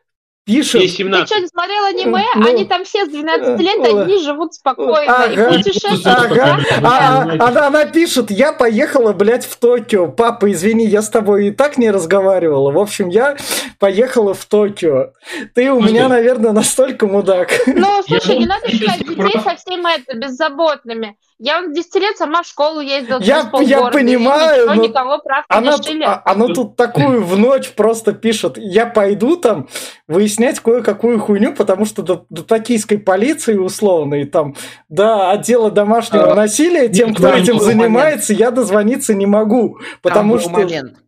Пишет. 0.44 0.80
Ей 0.82 0.88
Ты 0.88 0.96
17. 0.96 1.26
что, 1.28 1.40
не 1.40 1.48
смотрел 1.48 1.84
аниме? 1.84 2.24
Ну, 2.36 2.46
Они 2.48 2.64
там 2.64 2.84
все 2.84 3.04
с 3.06 3.08
12 3.08 3.60
лет, 3.60 3.76
ну, 3.78 4.00
одни 4.02 4.18
живут 4.22 4.54
спокойно 4.54 5.24
и 5.30 5.34
ага. 5.36 5.52
путешествуют. 5.54 6.06
Ага, 6.06 6.58
а- 6.82 7.22
а- 7.38 7.48
она, 7.48 7.66
она 7.68 7.84
пишет, 7.86 8.30
я 8.30 8.52
поехала, 8.52 9.12
блядь, 9.12 9.44
в 9.46 9.56
Токио. 9.56 10.08
Папа, 10.08 10.50
извини, 10.52 10.84
я 10.86 11.02
с 11.02 11.08
тобой 11.08 11.48
и 11.48 11.50
так 11.50 11.78
не 11.78 11.90
разговаривала. 11.90 12.70
В 12.70 12.78
общем, 12.78 13.08
я 13.08 13.36
поехала 13.78 14.34
в 14.34 14.44
Токио. 14.44 15.12
Ты 15.54 15.72
у 15.72 15.78
Слушай. 15.80 15.92
меня, 15.92 16.08
наверное, 16.08 16.52
настолько 16.52 17.06
мудак. 17.06 17.50
Ну, 17.66 18.02
слушай, 18.06 18.38
не 18.38 18.46
думаю, 18.46 18.48
надо 18.60 18.68
считать 18.70 18.98
детей 19.00 19.14
прав- 19.16 19.44
совсем 19.44 19.86
это, 19.86 20.16
беззаботными. 20.16 21.16
Я 21.40 21.62
в 21.62 21.72
10 21.72 21.94
лет 21.96 22.16
сама 22.16 22.42
в 22.42 22.46
школу 22.46 22.80
ездила 22.80 23.18
Я- 23.20 23.50
я 23.62 23.86
понимаю, 23.86 24.56
и 24.56 24.60
никто 24.60 24.74
но 24.74 24.82
никого 24.82 25.18
прав 25.18 25.44
не 25.50 25.56
Она, 25.56 25.76
лишили. 25.76 26.04
а- 26.04 26.22
она 26.24 26.46
тут 26.46 26.76
такую 26.76 27.24
в 27.24 27.36
ночь 27.36 27.70
просто 27.72 28.12
пишет. 28.12 28.56
Я 28.56 28.86
пойду 28.86 29.36
там 29.36 29.68
выяснять 30.06 30.60
кое-какую 30.60 31.18
хуйню, 31.18 31.52
потому 31.54 31.86
что 31.86 32.02
до, 32.02 32.24
до 32.30 32.44
токийской 32.44 32.98
полиции 32.98 33.56
условно, 33.56 34.14
и 34.14 34.24
там 34.24 34.54
до 34.88 35.30
отдела 35.30 35.72
домашнего 35.72 36.32
А, 36.32 36.34
насилия, 36.34 36.88
тем, 36.88 37.14
кто 37.14 37.24
там 37.30 37.34
этим 37.42 37.58
занимается, 37.58 38.32
я 38.32 38.52
дозвониться 38.52 39.12
не 39.12 39.26
могу. 39.26 39.78
Потому 40.02 40.38
там 40.38 40.40
что... 40.40 40.50
момент. 40.50 40.98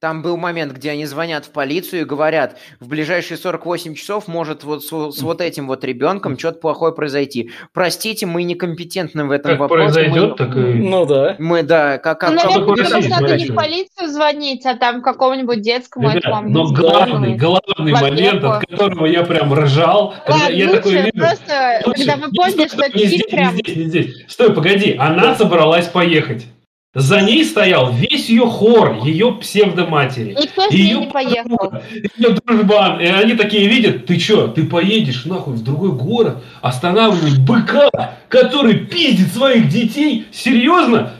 Там 0.00 0.22
был 0.22 0.36
момент, 0.36 0.72
где 0.74 0.92
они 0.92 1.06
звонят 1.06 1.44
в 1.46 1.50
полицию 1.50 2.02
и 2.02 2.04
говорят, 2.04 2.56
в 2.78 2.86
ближайшие 2.86 3.36
48 3.36 3.94
часов 3.94 4.28
может 4.28 4.62
вот 4.62 4.84
с, 4.84 4.88
с 4.88 5.22
вот 5.22 5.40
этим 5.40 5.66
вот 5.66 5.82
ребенком 5.82 6.38
что-то 6.38 6.60
плохое 6.60 6.92
произойти. 6.94 7.50
Простите, 7.72 8.24
мы 8.24 8.44
некомпетентны 8.44 9.24
в 9.24 9.32
этом 9.32 9.52
Как 9.52 9.58
вопросе. 9.60 9.92
произойдет, 9.94 10.30
мы, 10.30 10.36
так 10.36 10.56
и... 10.56 10.60
Ну 10.60 11.04
да. 11.04 11.34
мы, 11.40 11.64
да, 11.64 11.98
как, 11.98 12.20
как, 12.20 12.30
Ну, 12.30 12.36
как- 12.36 12.44
как 12.44 12.54
наверное, 12.60 12.74
тебе 12.76 12.82
России 12.94 13.08
просто 13.08 13.22
надо 13.22 13.36
не 13.38 13.44
в 13.46 13.54
полицию 13.56 14.08
звонить, 14.08 14.66
а 14.66 14.74
там 14.76 15.02
какому-нибудь 15.02 15.62
детскому 15.62 16.10
Ребят, 16.10 16.24
этому 16.24 16.48
но 16.48 16.64
главный, 16.72 17.32
амбулаторному. 17.32 17.36
главный 17.36 17.92
в 17.92 18.00
момент, 18.00 18.44
от 18.44 18.66
которого 18.66 19.06
я 19.06 19.24
прям 19.24 19.52
ржал, 19.52 20.14
когда 20.24 20.42
Ладно, 20.44 20.54
я 20.54 20.68
такой 20.70 20.92
вижу... 20.92 21.10
просто, 21.16 21.80
Лучше. 21.86 21.98
когда 22.06 22.16
вы 22.24 22.32
поняли, 22.32 22.52
стой, 22.52 22.68
что 22.68 22.82
это 22.84 22.98
фильм 22.98 23.08
здесь, 23.08 23.22
прям... 23.28 23.54
не 23.56 23.62
здесь, 23.62 23.76
не 23.76 23.84
здесь. 23.86 24.24
Стой, 24.28 24.54
погоди, 24.54 24.94
она 24.96 25.34
собралась 25.34 25.88
поехать. 25.88 26.46
За 26.94 27.20
ней 27.20 27.44
стоял 27.44 27.92
весь 27.92 28.07
весь 28.28 28.40
ее 28.40 28.46
хор, 28.46 29.04
ее 29.04 29.32
псевдоматери. 29.32 30.36
Никто 30.38 30.68
с 30.68 30.70
ней 30.70 30.94
не 30.94 31.06
поехал. 31.06 31.72
Ее 32.16 32.30
дружбан. 32.30 33.00
И 33.00 33.06
они 33.06 33.34
такие 33.34 33.68
видят, 33.68 34.06
ты 34.06 34.18
что, 34.18 34.48
ты 34.48 34.64
поедешь 34.64 35.24
нахуй 35.24 35.54
в 35.54 35.62
другой 35.62 35.92
город, 35.92 36.42
останавливать 36.60 37.38
быка, 37.38 37.90
который 38.28 38.78
пиздит 38.86 39.32
своих 39.32 39.68
детей? 39.68 40.26
Серьезно? 40.32 41.12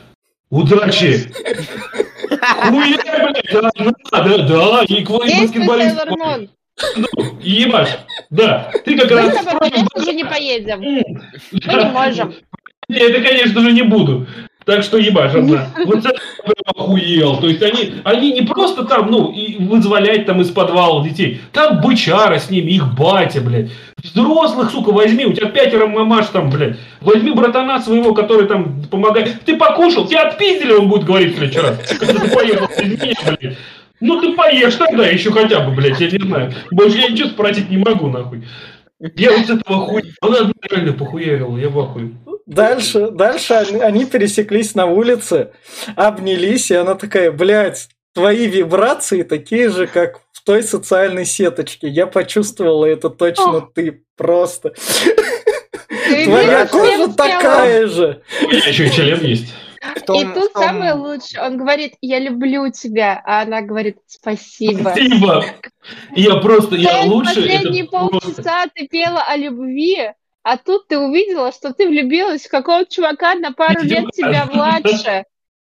Удачи! 0.50 1.32
Хуя, 2.40 2.96
блядь, 3.02 3.52
да, 3.52 3.70
да, 4.12 4.38
да, 4.38 4.84
и 4.86 5.04
к 5.04 5.10
баскетболист. 5.10 5.98
Ну, 6.96 7.08
ебашь, 7.40 7.98
да. 8.30 8.70
Ты 8.84 8.96
как 8.96 9.10
Мы 9.10 9.16
раз... 9.16 9.40
с 9.40 9.44
тобой, 9.44 9.70
конечно 9.70 10.04
же, 10.04 10.12
не 10.12 10.24
поедем. 10.24 10.80
Мы 10.80 11.02
не 11.52 11.90
можем. 11.90 12.34
Не, 12.88 12.98
это, 12.98 13.20
конечно 13.20 13.60
же, 13.60 13.72
не 13.72 13.82
буду. 13.82 14.26
Так 14.68 14.82
что 14.82 14.98
ебашь 14.98 15.34
одна. 15.34 15.66
Вот 15.86 16.04
это 16.04 16.12
охуел. 16.66 17.38
То 17.38 17.48
есть 17.48 17.62
они, 17.62 17.94
они 18.04 18.32
не 18.32 18.42
просто 18.42 18.84
там, 18.84 19.10
ну, 19.10 19.32
и 19.32 19.56
вызволять 19.64 20.26
там 20.26 20.42
из 20.42 20.50
подвала 20.50 21.02
детей. 21.02 21.40
Там 21.52 21.80
бычара 21.80 22.38
с 22.38 22.50
ними, 22.50 22.72
их 22.72 22.94
батя, 22.94 23.40
блядь. 23.40 23.70
Взрослых, 23.96 24.70
сука, 24.70 24.90
возьми, 24.92 25.24
у 25.24 25.32
тебя 25.32 25.48
пятеро 25.48 25.86
мамаш 25.86 26.26
там, 26.26 26.50
блядь. 26.50 26.76
Возьми 27.00 27.32
братана 27.32 27.80
своего, 27.80 28.12
который 28.12 28.46
там 28.46 28.82
помогает. 28.90 29.40
Ты 29.46 29.56
покушал, 29.56 30.06
тебя 30.06 30.28
отпиздили, 30.28 30.74
он 30.74 30.90
будет 30.90 31.04
говорить 31.04 31.32
в 31.32 31.38
следующий 31.38 31.60
раз. 31.60 31.78
Когда 31.98 32.20
ты 32.20 32.30
поехал 32.30 32.68
меня, 32.84 33.14
блядь. 33.24 33.56
Ну 34.00 34.20
ты 34.20 34.34
поешь 34.34 34.74
тогда 34.74 35.06
еще 35.06 35.32
хотя 35.32 35.60
бы, 35.60 35.74
блядь, 35.74 35.98
я 35.98 36.10
не 36.10 36.18
знаю. 36.18 36.52
Больше 36.70 36.98
я 36.98 37.08
ничего 37.08 37.30
спросить 37.30 37.70
не 37.70 37.78
могу, 37.78 38.10
нахуй. 38.10 38.42
Я 39.16 39.32
вот 39.32 39.46
с 39.46 39.50
этого 39.50 39.86
хуя... 39.86 40.02
Она 40.20 40.52
реально 40.70 40.92
похуярила, 40.92 41.56
я 41.56 41.70
в 41.70 41.78
ахуе. 41.80 42.10
Дальше, 42.48 43.10
дальше 43.10 43.52
они, 43.52 43.78
они 43.78 44.06
пересеклись 44.06 44.74
на 44.74 44.86
улице, 44.86 45.52
обнялись, 45.96 46.70
и 46.70 46.74
она 46.74 46.94
такая, 46.94 47.30
блядь, 47.30 47.88
твои 48.14 48.46
вибрации 48.46 49.22
такие 49.22 49.68
же, 49.68 49.86
как 49.86 50.20
в 50.32 50.42
той 50.44 50.62
социальной 50.62 51.26
сеточке. 51.26 51.88
Я 51.88 52.06
почувствовала, 52.06 52.86
это 52.86 53.10
точно 53.10 53.68
ты 53.74 54.02
просто. 54.16 54.72
Ты 56.08 56.24
Твоя 56.24 56.66
кожа 56.66 57.12
такая 57.12 57.86
же. 57.86 58.22
У 58.42 58.48
меня 58.48 58.66
еще 58.66 58.86
и 58.86 58.90
член 58.92 59.20
есть. 59.20 59.52
Том- 60.06 60.18
И 60.18 60.24
тут 60.34 60.54
том- 60.54 60.62
самое 60.62 60.94
лучшее. 60.94 61.42
Он 61.42 61.58
говорит, 61.58 61.96
я 62.00 62.18
люблю 62.18 62.70
тебя, 62.72 63.22
а 63.26 63.42
она 63.42 63.60
говорит, 63.60 63.98
спасибо. 64.06 64.90
Спасибо. 64.90 65.44
Я 66.16 66.36
просто, 66.36 66.76
я 66.76 67.02
лучше. 67.02 67.34
Последние 67.34 67.84
просто- 67.84 68.20
полчаса 68.20 68.64
ты 68.74 68.88
пела 68.88 69.22
о 69.22 69.36
любви, 69.36 70.12
а 70.50 70.56
тут 70.56 70.88
ты 70.88 70.98
увидела, 70.98 71.52
что 71.52 71.74
ты 71.74 71.86
влюбилась 71.86 72.46
в 72.46 72.50
какого-то 72.50 72.90
чувака 72.90 73.34
на 73.34 73.52
пару 73.52 73.82
лет 73.82 74.06
тебя 74.14 74.46
младше. 74.46 75.24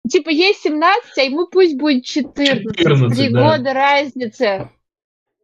Типа 0.06 0.28
ей 0.28 0.52
17, 0.54 1.16
а 1.16 1.22
ему 1.22 1.46
пусть 1.46 1.78
будет 1.78 2.04
14. 2.04 2.76
14, 2.76 3.18
Три 3.18 3.30
да. 3.30 3.56
года 3.56 3.72
разницы. 3.72 4.70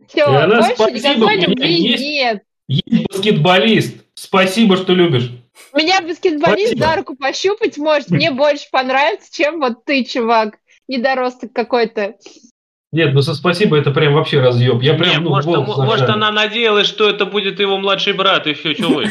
Все, 0.07 0.27
больше 0.27 0.75
спасибо, 0.75 1.15
никакой 1.15 1.37
любви 1.41 1.73
есть- 1.73 2.03
нет. 2.03 2.43
Есть 2.69 3.07
баскетболист. 3.09 4.05
Спасибо, 4.15 4.77
что 4.77 4.93
любишь. 4.93 5.31
Меня 5.73 6.03
баскетболист 6.03 6.73
Спасибо. 6.73 6.87
за 6.87 6.97
руку 6.97 7.17
пощупать 7.17 7.79
может, 7.79 8.11
мне 8.11 8.31
больше 8.31 8.69
понравится, 8.71 9.35
чем 9.35 9.61
вот 9.61 9.87
ты, 9.87 10.05
чувак. 10.05 10.59
Недоросток 10.89 11.55
какой-то. 11.55 12.17
Нет, 12.93 13.14
ну 13.14 13.23
со 13.23 13.35
спасибо 13.35 13.78
это 13.78 13.90
прям 13.90 14.12
вообще 14.12 14.40
разъеб. 14.40 14.82
Я 14.82 14.93
прям, 14.94 15.10
Не, 15.10 15.19
ну, 15.20 15.31
может, 15.31 15.48
может, 15.51 15.77
зажарил. 15.77 16.14
она 16.14 16.31
надеялась, 16.31 16.86
что 16.86 17.09
это 17.09 17.24
будет 17.24 17.59
его 17.59 17.78
младший 17.78 18.12
брат, 18.12 18.47
и 18.47 18.52
все, 18.52 18.74
что 18.74 18.89
вы. 18.90 19.06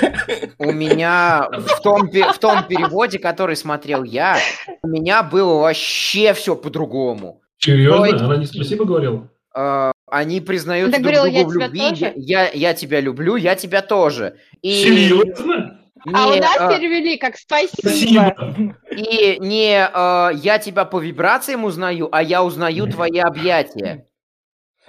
У 0.59 0.71
меня 0.71 1.49
в 1.51 1.81
том, 1.81 2.07
в 2.11 2.37
том 2.37 2.63
переводе, 2.65 3.17
который 3.17 3.55
смотрел 3.55 4.03
я, 4.03 4.37
у 4.83 4.87
меня 4.87 5.23
было 5.23 5.61
вообще 5.61 6.33
все 6.33 6.55
по-другому. 6.55 7.41
Серьезно? 7.57 8.25
Она 8.25 8.37
не 8.37 8.45
спасибо 8.45 8.85
говорила? 8.85 9.27
Э, 9.55 9.91
Они 10.09 10.41
признают 10.41 10.91
Ты 10.91 11.01
друг 11.01 11.13
говорила, 11.15 11.25
другу 11.43 11.49
в 11.49 11.53
«Я 11.53 11.55
тебя 11.55 11.65
любви. 11.67 11.89
тоже»? 11.89 12.13
Я, 12.17 12.49
я 12.51 12.73
тебя 12.75 12.99
люблю, 13.01 13.35
я 13.35 13.55
тебя 13.55 13.81
тоже. 13.81 14.35
И 14.61 14.71
Серьезно? 14.73 15.79
А 16.13 16.27
у 16.29 16.33
не, 16.33 16.39
нас 16.39 16.57
э, 16.59 16.77
перевели 16.79 17.17
как 17.17 17.35
спасибо. 17.37 17.71
Спасибо. 17.79 18.75
И 18.91 19.37
не 19.39 19.87
э, 19.87 20.31
я 20.35 20.59
тебя 20.59 20.85
по 20.85 20.99
вибрациям 20.99 21.63
узнаю, 21.63 22.09
а 22.11 22.21
я 22.21 22.43
узнаю 22.43 22.87
твои 22.87 23.19
объятия. 23.19 24.07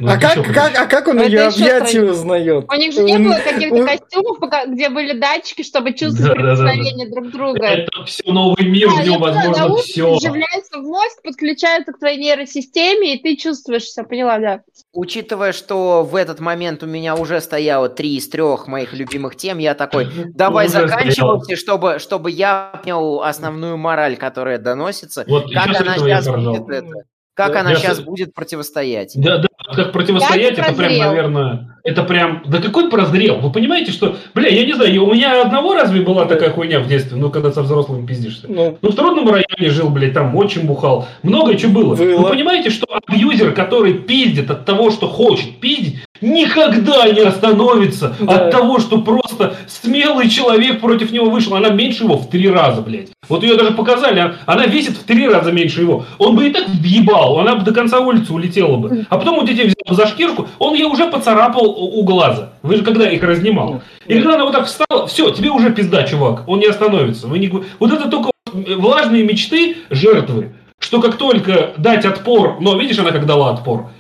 Ну, 0.03 0.11
А 0.11 0.17
как, 0.17 0.35
как, 0.53 0.77
а 0.77 0.87
как 0.87 1.07
он 1.07 1.21
Это 1.21 1.29
ее 1.31 1.51
страннее. 1.53 2.11
узнает? 2.11 2.65
У 2.69 2.75
них 2.75 2.93
же 2.93 3.03
не 3.05 3.19
было 3.19 3.35
каких-то 3.35 3.77
он- 3.77 3.87
костюмов, 3.87 4.39
где 4.67 4.89
были 4.89 5.13
датчики, 5.17 5.63
чтобы 5.63 5.93
чувствовать 5.93 6.37
Да-да-да-да. 6.37 6.63
прикосновение 6.73 7.09
друг 7.09 7.31
друга. 7.31 7.65
Это 7.65 8.05
все 8.05 8.25
новый 8.33 8.67
мир, 8.67 8.89
Да, 8.89 8.95
в 9.03 9.07
нем 9.07 9.21
возможно 9.21 9.59
наука 9.69 9.83
все. 9.83 10.13
вживляется 10.17 10.79
в 10.81 10.83
мозг, 10.83 11.23
подключается 11.23 11.93
к 11.93 12.01
твоей 12.01 12.19
нейросистеме, 12.19 13.15
и 13.15 13.23
ты 13.23 13.37
чувствуешь 13.37 13.85
все, 13.85 14.03
поняла, 14.03 14.39
да. 14.41 14.61
Учитывая, 14.93 15.53
что 15.53 16.03
в 16.03 16.17
этот 16.17 16.41
момент 16.41 16.83
у 16.83 16.87
меня 16.87 17.15
уже 17.15 17.41
стояло 17.41 17.89
три 17.89 18.17
из 18.17 18.29
трех 18.29 18.67
моих 18.67 18.95
любимых 18.95 19.37
тем, 19.37 19.59
я 19.59 19.75
такой, 19.75 20.09
давай 20.35 20.67
заканчивайте, 20.67 21.55
чтобы, 21.55 22.01
чтобы 22.01 22.33
я 22.33 22.73
понял 22.83 23.23
основную 23.23 23.77
мораль, 23.77 24.17
которая 24.17 24.59
доносится. 24.59 25.25
Вот 25.29 25.53
Как 25.53 25.69
она 25.81 25.97
сейчас 25.97 26.27
будет 26.27 26.69
это? 26.69 27.05
Как 27.35 27.55
Да, 27.55 27.61
она 27.61 27.71
я 27.71 27.77
сейчас 27.77 28.01
будет 28.01 28.35
противостоять? 28.35 29.13
Да, 29.15 29.39
да, 29.39 29.49
как 29.75 29.93
противостоять, 29.93 30.59
это 30.59 30.75
прям, 30.75 30.99
наверное, 30.99 31.81
это 31.85 32.03
прям, 32.05 32.43
да 32.47 32.59
какой 32.59 32.89
прозрел? 32.91 33.37
Вы 33.41 33.51
понимаете, 33.51 33.91
что, 33.93 34.17
бля, 34.35 34.49
я 34.49 34.65
не 34.65 34.73
знаю, 34.75 35.05
у 35.05 35.13
меня 35.15 35.43
одного 35.43 35.75
разве 35.75 36.01
была 36.03 36.25
такая 36.27 36.51
хуйня 36.51 36.81
в 36.81 36.87
детстве, 36.89 37.17
ну, 37.17 37.31
когда 37.31 37.51
со 37.53 37.63
взрослыми 37.63 38.07
пиздишься? 38.07 38.47
Ну, 38.49 38.79
Ну, 38.81 38.91
в 38.91 38.95
трудном 38.95 39.29
районе 39.29 39.71
жил, 39.71 39.89
блядь, 39.89 40.15
там 40.15 40.35
очень 40.37 40.63
бухал. 40.63 41.09
Много 41.23 41.57
чего 41.57 41.73
было. 41.73 41.95
Было. 41.95 42.19
Вы 42.23 42.29
понимаете, 42.31 42.71
что 42.71 42.87
абьюзер, 43.07 43.53
который 43.53 43.95
пиздит 43.95 44.51
от 44.51 44.65
того, 44.65 44.91
что 44.91 45.09
хочет 45.09 45.57
пиздить, 45.59 45.97
никогда 46.21 47.09
не 47.11 47.21
остановится 47.21 48.15
Да. 48.21 48.35
от 48.47 48.51
того, 48.53 48.79
что 48.79 48.99
просто 48.99 49.55
смелый 49.67 50.29
человек 50.29 50.81
против 50.81 51.11
него 51.13 51.31
вышел. 51.31 51.55
Она 51.57 51.71
меньше 51.71 52.05
его 52.05 52.17
в 52.17 52.29
три 52.31 52.49
раза, 52.49 52.81
блядь. 52.81 53.09
Вот 53.29 53.43
ее 53.43 53.57
даже 53.57 53.73
показали, 53.73 54.21
а- 54.21 54.35
она 54.47 54.67
весит 54.67 54.97
в 54.97 55.05
три 55.05 55.29
раза 55.29 55.53
меньше 55.53 55.81
его. 55.83 56.05
Он 56.19 56.37
бы 56.37 56.47
и 56.49 56.53
так 56.53 56.69
въебал, 56.69 57.39
она 57.41 57.57
бы 57.57 57.65
до 57.65 57.73
конца 57.73 57.99
улицы 58.01 58.33
улетела 58.33 58.77
бы. 58.77 59.05
А 59.09 59.19
потом 59.19 59.39
у 59.39 59.45
детей 59.45 59.65
взял 59.65 59.97
за 59.97 60.07
шкирку, 60.07 60.47
он 60.59 60.75
ей 60.75 60.85
уже 60.85 61.07
поцарапал 61.09 61.72
у 61.73 62.01
у 62.01 62.05
глаза. 62.05 62.53
Вы 62.63 62.77
же 62.77 62.85
когда 62.85 63.11
их 63.11 63.23
разнимал. 63.23 63.83
И 64.07 64.15
когда 64.15 64.35
она 64.35 64.45
вот 64.45 64.53
так 64.53 64.67
встала, 64.67 65.07
все, 65.07 65.31
тебе 65.31 65.51
уже 65.51 65.73
пизда, 65.73 66.05
чувак. 66.05 66.45
Он 66.47 66.61
не 66.61 66.67
остановится. 66.67 67.27
Вы 67.27 67.39
не... 67.39 67.49
Вот 67.49 67.93
это 67.93 68.09
только 68.09 68.31
влажные 68.53 69.25
мечты 69.25 69.77
жертвы. 69.91 70.53
Что 70.79 71.01
как 71.01 71.17
только 71.17 71.75
дать 71.77 72.05
отпор, 72.05 72.61
но 72.61 72.79
видишь, 72.79 72.99
она 72.99 73.13
как 73.13 73.27
дала 73.27 73.51
отпор. 73.51 73.91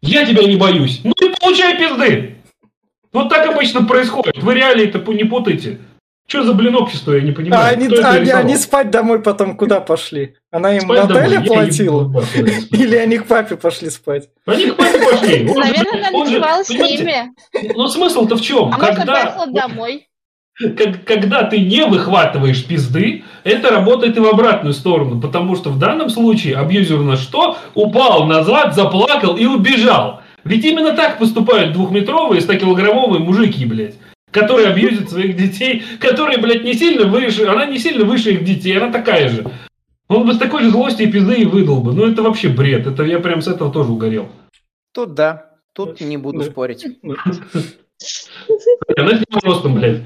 Я 0.00 0.26
тебя 0.26 0.42
не 0.42 0.56
боюсь. 0.56 1.00
Ну 1.04 1.12
и 1.20 1.32
получай 1.40 1.78
пизды. 1.78 2.36
Вот 3.12 3.28
так 3.28 3.46
обычно 3.46 3.84
происходит. 3.84 4.42
Вы 4.42 4.54
реалии 4.54 4.88
это 4.88 4.98
не 5.12 5.24
путайте. 5.24 5.78
Что 6.32 6.44
за 6.44 6.54
блин 6.54 6.74
общество, 6.76 7.12
я 7.12 7.20
не 7.20 7.32
понимаю. 7.32 7.62
а 7.62 7.68
они, 7.68 7.88
они, 7.88 8.30
они 8.30 8.56
спать 8.56 8.90
домой 8.90 9.20
потом 9.20 9.54
куда 9.54 9.80
пошли? 9.80 10.36
Она 10.50 10.74
им 10.76 10.80
Спать 10.80 11.06
домой. 11.06 11.44
платила? 11.46 12.24
Или 12.70 12.96
они 12.96 13.18
к 13.18 13.26
папе 13.26 13.56
пошли 13.56 13.90
спать? 13.90 14.30
Они 14.46 14.70
к 14.70 14.76
папе 14.76 14.98
пошли. 14.98 15.44
Наверное, 15.44 16.08
она 16.08 16.24
ночевала 16.24 16.64
с 16.64 16.70
ними. 16.70 17.32
Ну 17.76 17.86
смысл-то 17.86 18.36
в 18.36 18.40
чем? 18.40 18.72
А 18.72 18.78
Когда... 18.78 19.12
поехала 19.12 19.46
домой. 19.48 20.08
когда 21.04 21.42
ты 21.42 21.60
не 21.60 21.84
выхватываешь 21.84 22.64
пизды, 22.64 23.24
это 23.44 23.68
работает 23.68 24.16
и 24.16 24.20
в 24.20 24.26
обратную 24.26 24.72
сторону, 24.72 25.20
потому 25.20 25.54
что 25.54 25.68
в 25.68 25.78
данном 25.78 26.08
случае 26.08 26.56
абьюзер 26.56 27.00
на 27.00 27.18
что? 27.18 27.58
Упал 27.74 28.24
назад, 28.24 28.74
заплакал 28.74 29.36
и 29.36 29.44
убежал. 29.44 30.22
Ведь 30.44 30.64
именно 30.64 30.94
так 30.94 31.18
поступают 31.18 31.74
двухметровые 31.74 32.40
100-килограммовые 32.40 33.18
мужики, 33.18 33.66
блядь, 33.66 33.96
которые 34.32 34.68
абьюзят 34.68 35.10
своих 35.10 35.36
детей, 35.36 35.84
которые, 36.00 36.38
блядь, 36.38 36.64
не 36.64 36.74
сильно 36.74 37.06
выше, 37.06 37.44
она 37.44 37.66
не 37.66 37.78
сильно 37.78 38.04
выше 38.04 38.32
их 38.32 38.44
детей, 38.44 38.76
она 38.76 38.90
такая 38.90 39.28
же. 39.28 39.44
Он 40.08 40.26
бы 40.26 40.34
с 40.34 40.38
такой 40.38 40.64
же 40.64 40.70
злостью 40.70 41.06
и 41.06 41.12
пизды 41.12 41.36
и 41.36 41.44
выдал 41.44 41.80
бы. 41.80 41.92
Ну 41.92 42.10
это 42.10 42.22
вообще 42.22 42.48
бред, 42.48 42.86
это 42.86 43.04
я 43.04 43.20
прям 43.20 43.40
с 43.40 43.48
этого 43.48 43.72
тоже 43.72 43.92
угорел. 43.92 44.28
Тут 44.92 45.14
да, 45.14 45.52
тут 45.72 46.00
не 46.00 46.16
буду 46.16 46.42
спорить. 46.42 46.84
Она 48.96 49.10
с 49.10 49.20
ним 49.20 49.38
ростом, 49.42 49.74
блядь. 49.76 50.02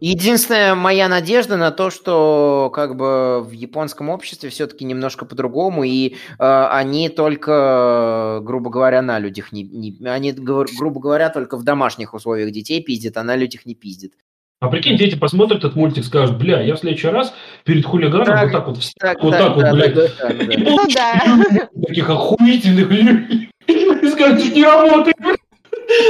Единственная 0.00 0.74
моя 0.74 1.08
надежда 1.08 1.56
на 1.56 1.70
то, 1.70 1.88
что 1.88 2.70
как 2.74 2.96
бы 2.96 3.42
в 3.42 3.52
японском 3.52 4.10
обществе 4.10 4.50
все-таки 4.50 4.84
немножко 4.84 5.24
по-другому, 5.24 5.84
и 5.84 6.16
э, 6.38 6.66
они 6.70 7.08
только, 7.08 8.40
грубо 8.42 8.68
говоря, 8.68 9.00
на 9.00 9.18
людях 9.18 9.52
не, 9.52 9.62
не- 9.62 10.06
они, 10.06 10.32
грубо 10.32 11.00
говоря, 11.00 11.30
только 11.30 11.56
в 11.56 11.64
домашних 11.64 12.12
условиях 12.12 12.50
детей 12.50 12.82
пиздят, 12.82 13.16
а 13.16 13.22
на 13.22 13.36
людях 13.36 13.64
не 13.64 13.74
пиздят. 13.74 14.12
А 14.60 14.68
прикинь, 14.68 14.98
дети 14.98 15.14
посмотрят 15.14 15.60
этот 15.60 15.74
мультик, 15.76 16.04
скажут, 16.04 16.36
бля, 16.36 16.60
я 16.60 16.74
в 16.74 16.78
следующий 16.78 17.08
раз 17.08 17.32
перед 17.64 17.86
хулиганом 17.86 18.26
Так, 18.26 18.42
вот 18.42 18.52
так 18.52 18.66
вот, 18.66 18.78
Так, 18.98 19.22
вот 19.22 19.30
да, 19.30 19.38
так 19.38 19.54
вот, 19.54 19.64
да, 19.64 19.72
блядь, 19.72 19.94
да, 19.94 20.06
да, 20.18 20.28
да, 20.28 20.34
и 20.44 20.56
да. 20.62 20.70
Ну 20.70 20.78
да. 20.94 21.68
таких 21.86 22.10
охуительных 22.10 22.90
людей. 22.90 23.48
И 23.66 24.08
скажут, 24.10 24.54
не 24.54 24.62
работает. 24.62 25.16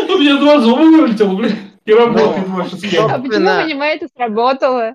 У 0.09 0.19
меня 0.19 0.39
два 0.41 0.61
зуба 0.61 0.81
вылетело, 0.81 1.37
блядь. 1.37 1.55
Не 1.87 1.95
работает 1.95 2.47
Ну, 2.49 2.57
ваша 2.57 2.77
схема. 2.77 3.07
А 3.07 3.09
почему 3.19 3.25
Собственно. 3.25 3.57
вы 3.65 3.73
не 3.73 3.95
это 3.95 4.07
сработало? 4.15 4.95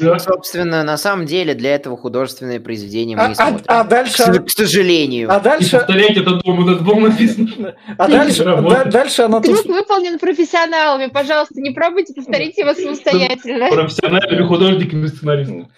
Да. 0.00 0.18
Собственно, 0.18 0.82
на 0.82 0.96
самом 0.96 1.26
деле 1.26 1.52
для 1.52 1.74
этого 1.74 1.98
художественное 1.98 2.58
произведение 2.58 3.18
мы 3.18 3.24
А, 3.24 3.28
и 3.28 3.32
а- 3.32 3.34
смотрим. 3.34 3.64
а 3.68 3.84
К, 3.84 3.88
дальше, 3.88 4.22
с- 4.22 4.38
к 4.40 4.50
сожалению. 4.50 5.30
а 5.30 5.38
И 5.38 5.42
дальше, 5.42 5.76
повторять 5.76 6.16
это 6.16 6.36
дома, 6.36 6.64
над 6.64 6.82
был 6.82 6.96
написано. 7.00 7.74
а 7.98 8.08
дальше, 8.08 8.44
да- 8.44 8.84
дальше 8.86 9.22
она 9.22 9.42
Клип 9.42 9.56
тут 9.58 9.66
выполнен 9.66 10.18
профессионалами, 10.18 11.08
пожалуйста, 11.10 11.60
не 11.60 11.70
пробуйте 11.70 12.14
повторить 12.14 12.56
его 12.56 12.72
самостоятельно. 12.72 13.68
Профессиональными 13.70 14.46
художниками 14.46 15.04
и 15.04 15.08
сценаристами. 15.08 15.68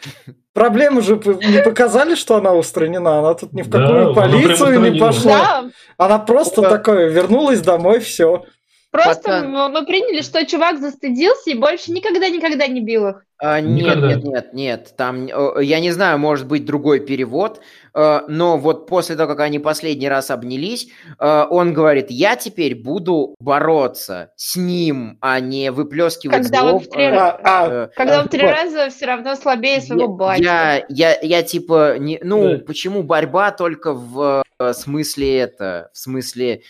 проблему 0.55 1.03
же 1.03 1.17
не 1.17 1.63
показали, 1.65 2.15
что 2.15 2.37
она 2.37 2.53
устранена. 2.55 3.19
Она 3.19 3.35
тут 3.35 3.53
ни 3.55 3.63
в 3.63 3.69
Да, 3.69 3.81
какую 3.81 4.15
прям 4.15 4.31
полицию 4.31 4.81
не 4.93 5.01
пошла. 5.01 5.33
Да, 5.39 5.65
Она 5.99 6.19
просто 6.21 6.63
Да. 6.63 6.71
такое 6.71 7.09
вернулась 7.09 7.61
домой, 7.61 7.99
все. 7.99 8.45
Просто 9.05 9.23
Пацан. 9.23 9.51
мы 9.51 9.69
мы 9.69 9.87
приняли, 9.87 10.23
что 10.23 10.45
чувак 10.47 10.79
застыдился 10.81 11.51
и 11.51 11.55
больше 11.55 11.93
никогда-никогда 11.93 12.67
не 12.67 12.81
бил 12.81 13.09
их. 13.09 13.23
А, 13.39 13.61
нет, 13.61 13.85
Никогда. 13.97 14.07
нет, 14.15 14.25
нет, 14.25 14.55
нет. 14.55 14.95
Там, 14.97 15.27
я 15.61 15.79
не 15.81 15.91
знаю, 15.91 16.19
может 16.19 16.47
быть 16.47 16.65
другой 16.65 17.01
перевод, 17.01 17.61
э, 17.93 18.21
но 18.29 18.57
вот 18.57 18.87
после 18.87 19.15
того, 19.15 19.29
как 19.29 19.41
они 19.41 19.59
последний 19.59 20.09
раз 20.09 20.31
обнялись, 20.31 20.89
э, 21.21 21.45
он 21.51 21.75
говорит, 21.75 22.07
я 22.09 22.37
теперь 22.37 22.75
буду 22.75 23.35
бороться 23.39 24.31
с 24.37 24.57
ним, 24.57 25.19
а 25.21 25.39
не 25.41 25.71
выплескивать 25.71 26.45
Когда 26.45 26.63
он 26.65 26.71
зло. 26.71 26.79
в 26.79 26.89
три 26.89 27.09
раза- 27.11 27.41
А, 27.45 27.69
э, 27.69 27.89
Когда 27.95 28.23
в 28.23 28.29
три 28.29 28.41
вот. 28.41 28.51
раза 28.53 28.89
все 28.89 29.05
равно 29.05 29.35
слабее 29.37 29.83
своего 29.83 30.09
батю. 30.09 30.43
Я, 30.43 30.87
я, 30.89 31.19
я 31.21 31.43
типа, 31.43 31.99
не, 31.99 32.19
ну, 32.23 32.57
Да. 32.57 32.65
почему 32.67 33.03
борьба 33.03 33.51
только 33.51 33.93
в 33.93 34.45
смысле 34.73 35.41
это, 35.41 35.91
в 35.93 35.99
смысле, 35.99 36.63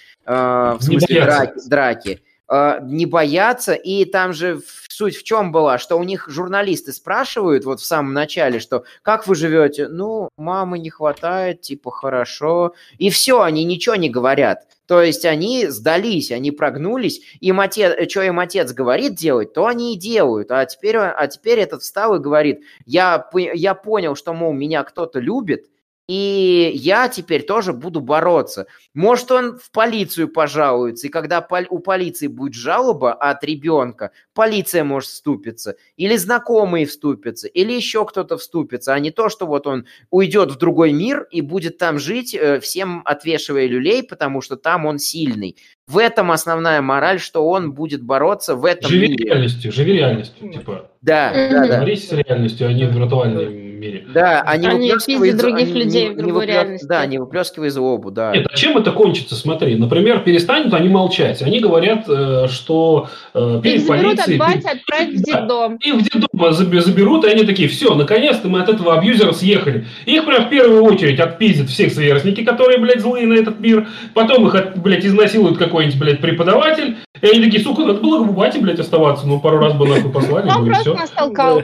в 0.79 0.89
Не 0.89 0.99
смысле 1.01 1.23
драки, 1.23 1.69
драки. 1.69 2.23
Э, 2.49 2.79
не 2.83 3.07
бояться, 3.07 3.75
и 3.75 4.05
там 4.05 4.33
же 4.33 4.57
в- 4.59 4.87
суть 4.89 5.17
в 5.17 5.25
чем 5.25 5.51
была, 5.51 5.79
что 5.79 5.97
у 5.97 6.05
них 6.05 6.29
журналисты 6.29 6.93
спрашивают 6.93 7.65
вот 7.65 7.81
в 7.81 7.85
самом 7.85 8.13
начале, 8.13 8.61
что 8.61 8.85
как 9.03 9.27
вы 9.27 9.35
живете? 9.35 9.89
Ну, 9.89 10.29
мамы 10.37 10.79
не 10.79 10.91
хватает, 10.91 11.63
типа, 11.63 11.91
хорошо. 11.91 12.75
И 12.99 13.11
все, 13.11 13.41
они 13.43 13.65
ничего 13.65 13.97
не 13.97 14.09
говорят. 14.11 14.69
То 14.87 15.03
есть 15.03 15.25
они 15.25 15.67
сдались, 15.67 16.31
они 16.31 16.53
прогнулись, 16.53 17.21
им 17.41 17.59
отец, 17.59 18.09
что 18.09 18.23
им 18.23 18.39
отец 18.39 18.73
говорит 18.73 19.17
делать, 19.17 19.53
то 19.53 19.67
они 19.67 19.95
и 19.95 19.99
делают. 19.99 20.53
А 20.53 20.65
теперь, 20.67 20.97
а 20.99 21.27
теперь 21.27 21.59
этот 21.59 21.83
встал 21.83 22.15
и 22.15 22.21
говорит, 22.21 22.61
я, 22.85 23.29
я 23.35 23.75
понял, 23.75 24.15
что, 24.15 24.33
мол, 24.33 24.53
меня 24.53 24.85
кто-то 24.85 25.19
любит, 25.19 25.67
и 26.09 26.71
я 26.75 27.09
теперь 27.09 27.43
тоже 27.43 27.73
буду 27.73 28.01
бороться. 28.01 28.67
Может, 28.95 29.33
он 29.33 29.59
в 29.59 29.71
полицию 29.73 30.29
пожалуется, 30.29 31.09
и 31.09 31.11
когда 31.11 31.41
пол- 31.41 31.67
у 31.69 31.81
полиции 31.81 32.29
будет 32.29 32.55
жалоба 32.55 33.13
от 33.13 33.43
ребенка, 33.43 34.13
полиция 34.33 34.85
может 34.85 35.11
вступиться, 35.11 35.77
или 35.97 36.17
знакомые 36.17 36.87
вступятся, 36.87 37.49
или 37.49 37.73
еще 37.73 38.05
кто-то 38.05 38.37
вступится, 38.39 38.95
а 38.95 38.99
не 39.01 39.11
то, 39.11 39.29
что 39.29 39.47
вот 39.47 39.67
он 39.67 39.87
уйдет 40.11 40.53
в 40.53 40.59
другой 40.59 40.93
мир 40.93 41.27
и 41.31 41.41
будет 41.41 41.79
там 41.79 41.99
жить, 41.99 42.35
э, 42.35 42.61
всем 42.61 43.03
отвешивая 43.05 43.67
люлей, 43.67 44.03
потому 44.05 44.41
что 44.41 44.57
там 44.57 44.87
он 44.87 44.99
сильный. 44.99 45.57
В 45.89 45.99
этом 45.99 46.31
основная 46.31 46.83
мораль, 46.83 47.19
что 47.21 47.47
он 47.49 47.73
будет 47.73 48.03
бороться 48.03 48.55
в 48.55 48.65
этом 48.65 48.91
Живи 48.91 49.09
мире. 49.09 49.25
реальностью, 49.27 49.73
живи 49.73 49.93
реальностью. 49.95 50.53
Типа, 50.53 50.91
Да, 51.03 51.33
да, 51.33 51.67
да. 51.69 51.79
борись 51.81 52.09
с 52.09 52.13
реальностью, 52.13 52.67
а 52.69 52.73
не 52.73 52.85
в 52.87 52.93
виртуальном 52.93 53.66
мире. 53.77 54.05
Да, 54.13 54.43
они, 54.43 54.67
Они 54.67 54.87
выплескивают 54.91 55.23
пиздят 55.23 55.41
зло- 55.41 55.51
других 55.51 55.69
они 55.71 55.81
людей 55.85 56.03
не- 56.05 56.09
в 56.11 56.17
не 56.17 56.23
другой 56.23 56.45
выплес- 56.47 56.53
реальности. 56.53 56.87
Да, 56.87 57.07
не 57.07 57.19
выплескивай 57.19 57.71
злобу, 57.71 58.11
да. 58.11 58.33
Нет, 58.35 58.47
а 58.51 58.57
чем 58.57 58.77
это 58.79 58.93
кончится? 58.93 59.35
Смотри, 59.35 59.77
например, 59.77 60.21
перестанут 60.21 60.73
они 60.75 60.89
молчать. 60.89 61.43
Они 61.43 61.61
говорят, 61.61 62.05
э, 62.09 62.47
что 62.49 63.09
э, 63.35 63.57
Их 63.57 63.63
перед 63.63 63.83
заберут 63.87 64.19
от 64.21 64.27
полицией... 64.27 64.39
бати, 64.39 64.67
отправят 64.77 65.09
в 65.15 65.23
Да. 65.25 65.41
детдом. 65.41 65.77
И 65.77 65.93
в 65.93 66.03
детдом 66.03 66.29
заб- 66.35 66.81
заберут, 66.81 67.25
и 67.25 67.29
они 67.29 67.45
такие, 67.45 67.69
все, 67.69 67.95
наконец-то 67.95 68.49
мы 68.49 68.61
от 68.61 68.69
этого 68.69 68.97
абьюзера 68.99 69.33
съехали. 69.33 69.87
Их 70.07 70.25
прям 70.25 70.47
в 70.47 70.49
первую 70.51 70.83
очередь 70.85 71.21
отпиздят 71.21 71.69
всех 71.69 71.93
сверстники, 71.93 72.45
которые, 72.45 72.79
блядь, 72.79 73.01
злые 73.01 73.27
на 73.27 73.35
этот 73.35 73.61
мир. 73.61 73.87
Потом 74.15 74.47
их, 74.47 74.55
от- 74.55 74.77
блядь, 74.79 75.05
изнасилует 75.05 75.59
какой-нибудь, 75.59 75.99
блядь, 75.99 76.21
преподаватель. 76.21 76.97
И 77.23 77.27
они 77.27 77.43
такие, 77.45 77.63
сука, 77.63 77.83
надо 77.85 78.01
было 78.01 78.19
в 78.23 78.33
бате, 78.35 78.59
блядь, 78.61 78.79
оставаться. 78.79 79.27
Ну, 79.27 79.41
пару 79.41 79.59
раз 79.59 79.73
бы 79.73 79.87
нахуй 79.89 80.11
послали, 80.13 80.49
Он 80.51 80.61
бы, 80.63 80.67
и 80.69 80.71
просто 80.71 80.91
все. 80.91 80.95
нас 81.01 81.11
толкал. 81.11 81.63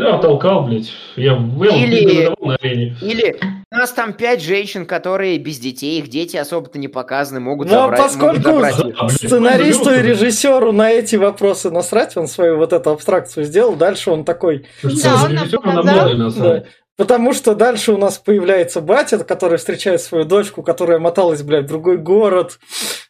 Да, 0.00 0.18
толкал, 0.18 0.64
блядь. 0.64 0.90
Я, 1.16 1.32
я 1.62 1.76
Или- 1.86 2.34
на 2.40 2.54
арене. 2.54 2.96
Или 3.02 3.38
у 3.70 3.74
нас 3.76 3.92
там 3.92 4.14
пять 4.14 4.42
женщин, 4.42 4.86
которые 4.86 5.38
без 5.38 5.58
детей, 5.58 6.00
их 6.00 6.08
дети 6.08 6.36
особо-то 6.38 6.78
не 6.78 6.88
показаны, 6.88 7.40
могут 7.40 7.68
Ну, 7.68 7.74
а 7.76 7.82
забрать, 7.82 8.00
могут 8.16 8.36
поскольку 8.36 8.42
забрать 8.42 8.76
Да, 8.78 8.88
их. 8.88 8.96
блядь, 8.98 9.12
сценаристу 9.12 9.94
и 9.94 10.02
режиссеру 10.02 10.72
на 10.72 10.90
эти 10.90 11.16
вопросы 11.16 11.70
насрать, 11.70 12.16
он 12.16 12.26
свою 12.28 12.56
вот 12.56 12.72
эту 12.72 12.90
абстракцию 12.90 13.44
сделал, 13.44 13.76
дальше 13.76 14.10
он 14.10 14.24
такой, 14.24 14.64
Да, 14.82 14.90
он 15.26 15.34
нам 15.34 15.48
показал. 15.50 16.14
насрать. 16.16 16.64
Потому 17.00 17.32
что 17.32 17.54
дальше 17.54 17.92
у 17.92 17.96
нас 17.96 18.18
появляется 18.18 18.82
батя, 18.82 19.16
который 19.24 19.56
встречает 19.56 20.02
свою 20.02 20.26
дочку, 20.26 20.62
которая 20.62 20.98
моталась, 20.98 21.42
блядь, 21.42 21.64
в 21.64 21.68
другой 21.68 21.96
город 21.96 22.58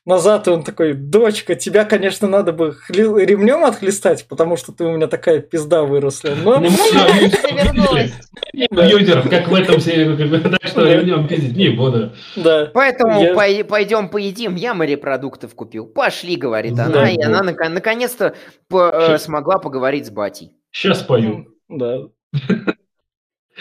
назад, 0.07 0.47
и 0.47 0.51
он 0.51 0.63
такой, 0.63 0.93
дочка, 0.95 1.57
тебя, 1.57 1.85
конечно, 1.85 2.29
надо 2.29 2.53
бы 2.53 2.77
хли- 2.89 3.25
ремнем 3.27 3.65
отхлестать, 3.65 4.29
потому 4.29 4.57
что 4.57 4.71
ты 4.71 4.85
у 4.85 4.93
меня 4.93 5.09
такая 5.09 5.41
пизда 5.41 5.83
выросла. 5.83 6.31
Но 6.41 6.61
Ну, 6.61 6.69
Ну? 8.71 8.83
Юзеров, 8.83 9.29
как 9.29 9.49
в 9.49 9.55
этом 9.55 9.81
серии, 9.81 10.39
так 10.39 10.63
что 10.69 10.85
ремнем 10.85 11.27
пиздить 11.27 11.57
не 11.57 11.71
буду. 11.71 12.13
да. 12.37 12.71
Поэтому 12.73 13.35
пойдем 13.69 14.09
поедим, 14.09 14.55
я 14.55 14.73
морепродуктов 14.73 15.57
купил. 15.57 15.87
Пошли, 15.87 16.37
говорит 16.37 16.79
она, 16.79 17.11
и 17.11 17.21
она 17.21 17.43
нако- 17.43 17.69
наконец-то 17.69 18.37
э, 18.73 19.19
смогла 19.19 19.59
поговорить 19.59 20.07
с 20.07 20.11
батей. 20.11 20.53
Сейчас 20.71 21.03
пою. 21.03 21.49
Да. 21.69 22.03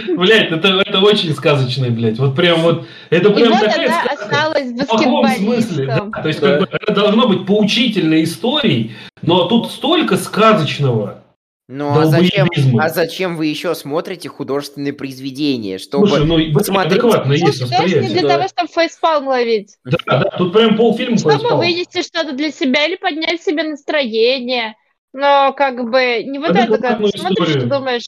Блять, 0.07 0.51
это, 0.51 0.81
это 0.85 0.99
очень 0.99 1.33
сказочный, 1.33 1.89
блядь. 1.89 2.17
Вот 2.19 2.35
прям 2.35 2.61
вот, 2.61 2.85
это 3.09 3.29
И 3.29 3.33
прям 3.33 3.51
вот 3.51 3.59
такая 3.61 3.85
она 3.87 4.01
сказка. 4.03 4.25
осталась 4.25 4.71
В 4.71 4.85
плохом 4.87 5.27
смысле, 5.29 5.85
да. 5.87 6.21
То 6.21 6.27
есть, 6.27 6.39
Да. 6.41 6.47
как 6.57 6.59
бы, 6.61 6.67
это 6.79 6.93
должно 6.93 7.27
быть 7.27 7.45
поучительной 7.45 8.23
историей, 8.23 8.91
но 9.21 9.45
тут 9.45 9.71
столько 9.71 10.17
сказочного. 10.17 11.23
Ну 11.71 11.99
а 11.99 12.05
зачем, 12.05 12.47
а 12.79 12.89
зачем 12.89 13.37
вы 13.37 13.45
еще 13.45 13.75
смотрите 13.75 14.27
художественные 14.27 14.91
произведения? 14.91 15.77
Чтобы 15.77 16.07
Слушай, 16.07 16.25
ну 16.25 16.39
и 16.39 16.51
посмотреть- 16.51 16.93
адекватно 16.93 17.33
есть 17.33 17.61
восприятие. 17.61 18.09
для 18.09 18.21
да. 18.23 18.27
того, 18.37 18.47
чтобы 18.47 18.69
фейспалм 18.73 19.27
ловить. 19.27 19.75
Да, 19.85 19.97
да, 20.07 20.21
тут 20.35 20.51
прям 20.51 20.75
полфильма 20.77 21.17
Чтобы 21.19 21.35
фейспалм. 21.35 21.59
вынести 21.59 22.01
что-то 22.01 22.31
для 22.33 22.49
себя 22.49 22.87
или 22.87 22.95
поднять 22.95 23.43
себе 23.43 23.61
настроение. 23.63 24.73
Но 25.13 25.53
как 25.55 25.87
бы 25.91 26.23
не 26.23 26.39
вот 26.39 26.55
это, 26.55 26.77
как 26.79 26.97
смотришь 27.15 27.55
и 27.57 27.65
думаешь, 27.67 28.03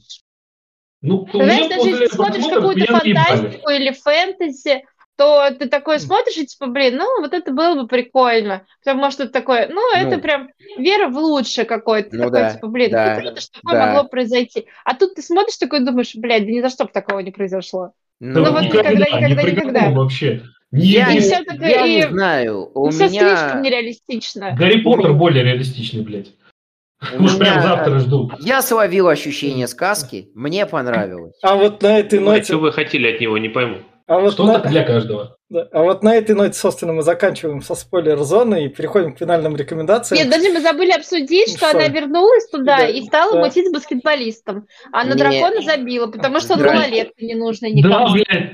Ну, 1.01 1.27
знаешь, 1.33 1.67
даже 1.67 1.89
если 1.89 2.05
ты 2.07 2.13
смотришь 2.15 2.45
какую-то 2.47 2.85
фантастику 2.85 3.71
или 3.71 3.91
фэнтези, 3.91 4.83
то 5.17 5.49
ты 5.57 5.67
такой 5.67 5.99
смотришь 5.99 6.37
и 6.37 6.45
типа, 6.47 6.67
блин, 6.67 6.97
ну 6.97 7.21
вот 7.21 7.33
это 7.33 7.51
было 7.51 7.75
бы 7.75 7.87
прикольно. 7.87 8.63
Потому 8.83 9.11
что 9.11 9.23
это 9.23 9.33
такое, 9.33 9.67
ну 9.67 9.81
это 9.95 10.15
Ну. 10.15 10.21
прям 10.21 10.49
вера 10.77 11.09
в 11.09 11.17
лучшее 11.17 11.65
какое-то. 11.65 12.15
Ну 12.15 12.23
такой, 12.25 12.39
да, 12.39 12.53
типа, 12.53 12.67
блин, 12.67 12.91
да, 12.91 13.15
ну 13.15 13.21
круто, 13.21 13.41
что 13.41 13.51
такое 13.61 13.73
да. 13.79 13.85
могло 13.87 14.09
произойти. 14.09 14.65
А 14.85 14.95
тут 14.95 15.15
ты 15.15 15.21
смотришь 15.21 15.57
такой 15.57 15.81
и 15.81 15.85
думаешь, 15.85 16.15
блядь, 16.15 16.45
да 16.45 16.51
ни 16.51 16.61
за 16.61 16.69
что 16.69 16.85
бы 16.85 16.91
такого 16.91 17.19
не 17.19 17.31
произошло. 17.31 17.91
Ну, 18.19 18.43
Ну 18.43 18.51
вот 18.51 18.61
никогда, 18.63 18.91
ни 18.91 18.95
никогда, 18.97 19.43
никогда. 19.43 19.79
каком 19.79 19.95
вообще. 19.95 20.41
Ни 20.71 20.83
я, 20.85 21.11
И 21.11 21.15
не- 21.15 21.19
всё 21.19 21.43
такое, 21.43 21.67
я 21.69 21.85
и- 21.85 21.95
не 21.97 22.07
знаю, 22.09 22.71
у 22.73 22.89
все 22.91 23.09
меня... 23.09 23.35
слишком 23.37 23.61
нереалистично. 23.61 24.55
Гарри 24.57 24.79
Поттер 24.81 25.13
более 25.13 25.43
реалистичный, 25.43 26.01
блядь. 26.03 26.27
Уж 27.19 27.37
прям 27.37 27.61
завтра 27.61 27.99
жду. 27.99 28.31
Я 28.39 28.61
словил 28.61 29.07
ощущение 29.07 29.67
сказки, 29.67 30.29
мне 30.35 30.65
понравилось. 30.65 31.33
А 31.41 31.55
вот 31.55 31.81
на 31.81 31.99
этой 31.99 32.19
А 32.19 32.21
ноте... 32.21 32.43
что 32.43 32.57
вы 32.57 32.71
хотели 32.71 33.13
от 33.13 33.19
него, 33.21 33.37
не 33.37 33.49
пойму. 33.49 33.77
А 34.07 34.19
вот, 34.19 34.33
Что-то 34.33 34.59
на, 34.63 34.69
для 34.69 34.83
каждого. 34.83 35.37
да, 35.49 35.67
а 35.71 35.83
вот 35.83 36.03
на 36.03 36.13
этой 36.15 36.35
ноте, 36.35 36.53
собственно, 36.53 36.91
мы 36.91 37.01
заканчиваем 37.01 37.61
со 37.61 37.75
спойлер-зоны 37.75 38.65
и 38.65 38.67
переходим 38.67 39.15
к 39.15 39.19
финальным 39.19 39.55
рекомендациям. 39.55 40.19
Нет, 40.21 40.29
даже 40.29 40.51
мы 40.51 40.59
забыли 40.59 40.91
обсудить, 40.91 41.47
что 41.49 41.69
Что? 41.69 41.77
она 41.77 41.87
вернулась 41.87 42.45
туда 42.49 42.77
Да, 42.79 42.87
и 42.87 43.01
стала 43.03 43.33
да. 43.33 43.39
мутить 43.39 43.67
с 43.67 43.71
баскетболистом. 43.71 44.67
А 44.91 45.05
на 45.05 45.13
Не. 45.13 45.15
дракона 45.15 45.61
забила, 45.61 46.07
потому 46.07 46.41
что 46.41 46.53
он 46.53 46.59
Здрасте. 46.59 46.77
малолетка 46.89 47.25
не 47.25 47.35
нужный 47.35 47.71
Да, 47.81 47.87
никому. 47.89 48.13
блядь. 48.13 48.53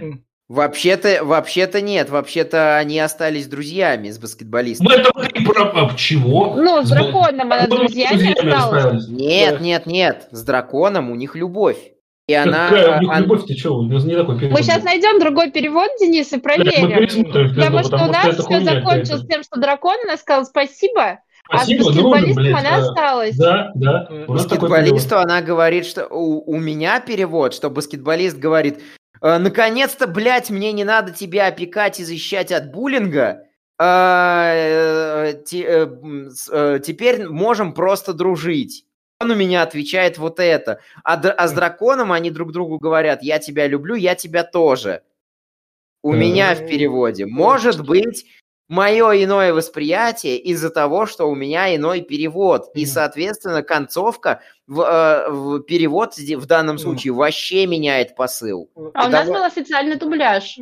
Вообще-то, 0.50 1.26
вообще-то 1.26 1.82
нет, 1.82 2.10
вообще-то 2.10 2.78
они 2.78 3.00
остались 3.00 3.48
друзьями 3.48 4.10
с 4.10 4.18
баскетболистом. 4.18 4.88
Мы 4.88 4.94
это 4.94 5.12
говорим 5.14 5.46
про... 5.46 5.64
а, 5.76 5.94
Чего? 5.98 6.56
Ну, 6.56 6.82
с 6.84 6.88
С 6.88 6.90
драконом 6.90 7.52
она 7.52 7.64
с 7.64 7.66
С 7.66 7.70
друзьями 7.70 8.32
осталась. 8.32 8.54
осталась. 8.76 9.08
Нет, 9.10 9.56
Да. 9.58 9.64
нет, 9.64 9.86
нет, 9.88 10.28
с 10.32 10.44
драконом 10.44 11.12
у 11.12 11.16
них 11.16 11.36
любовь. 11.36 11.78
И 12.28 12.34
она... 12.34 12.70
Какая 12.70 12.98
у 12.98 13.02
них 13.02 13.10
он- 13.10 13.22
любовь-то 13.24 13.54
что? 13.58 13.78
У 13.78 13.82
нас 13.84 14.04
не 14.06 14.16
такой 14.16 14.38
перевод. 14.40 14.58
Мы 14.58 14.64
сейчас 14.64 14.84
найдем 14.84 15.20
другой 15.20 15.52
перевод, 15.52 15.90
Денис, 16.00 16.32
и 16.32 16.38
проверим. 16.40 16.90
пересмотрим 16.98 17.54
Потому 17.56 17.84
что 17.84 17.96
у 17.98 18.12
нас 18.12 18.36
все 18.38 18.62
закончилось 18.62 19.24
тем, 19.30 19.44
что 19.44 19.60
дракон 19.60 19.96
она 20.06 20.16
сказала 20.18 20.46
спасибо, 20.46 21.20
а 21.50 21.58
с 21.60 21.64
Спасибо, 21.64 21.84
дружим, 21.86 22.04
баскетболистом 22.12 22.44
блядь. 22.44 22.66
она 22.66 22.76
а, 22.76 22.80
осталась. 22.80 23.36
Да, 23.38 23.72
да. 23.76 24.08
Баскетболисту 24.28 25.18
она 25.18 25.42
говорит, 25.42 25.86
что 25.86 26.08
у, 26.08 26.42
у 26.54 26.58
меня 26.58 27.00
перевод, 27.02 27.54
что 27.54 27.70
баскетболист 27.70 28.38
говорит, 28.38 28.80
«Э, 28.80 28.82
наконец-то, 29.22 30.08
блядь, 30.08 30.50
мне 30.50 30.72
не 30.72 30.84
надо 30.84 31.12
тебя 31.12 31.48
опекать 31.48 32.00
и 32.00 32.04
защищать 32.04 32.52
от 32.52 32.72
буллинга. 32.72 33.48
Э, 33.80 35.34
э, 35.34 35.44
э, 35.54 35.88
э, 36.52 36.80
теперь 36.84 37.28
можем 37.28 37.74
просто 37.74 38.14
дружить. 38.14 38.86
у 39.22 39.26
меня 39.28 39.62
отвечает 39.62 40.18
вот 40.18 40.40
это. 40.40 40.80
А, 41.04 41.14
а 41.14 41.48
с 41.48 41.54
драконом 41.54 42.12
они 42.12 42.32
друг 42.32 42.52
другу 42.52 42.80
говорят, 42.80 43.22
я 43.22 43.40
тебя 43.40 43.68
люблю, 43.68 43.96
я 43.96 44.16
тебя 44.16 44.44
тоже. 44.44 45.04
У 46.04 46.14
меня 46.14 46.56
в 46.56 46.68
переводе. 46.68 47.26
Может 47.26 47.86
быть, 47.86 48.26
мое 48.70 49.24
иное 49.24 49.54
восприятие 49.54 50.38
из-за 50.38 50.70
того, 50.70 51.06
что 51.06 51.26
у 51.26 51.36
меня 51.36 51.76
иной 51.76 52.02
перевод. 52.02 52.70
И, 52.74 52.86
соответственно, 52.86 53.64
концовка 53.64 54.42
в, 54.68 54.82
э, 54.82 55.30
в 55.30 55.60
перевод 55.62 56.18
в 56.18 56.46
данном 56.46 56.78
случае 56.78 57.14
вообще 57.14 57.66
меняет 57.66 58.16
посыл. 58.16 58.70
А 58.94 59.08
у 59.08 59.10
нас 59.10 59.28
был 59.28 59.44
официальный 59.44 59.96
дубляж. 59.96 60.58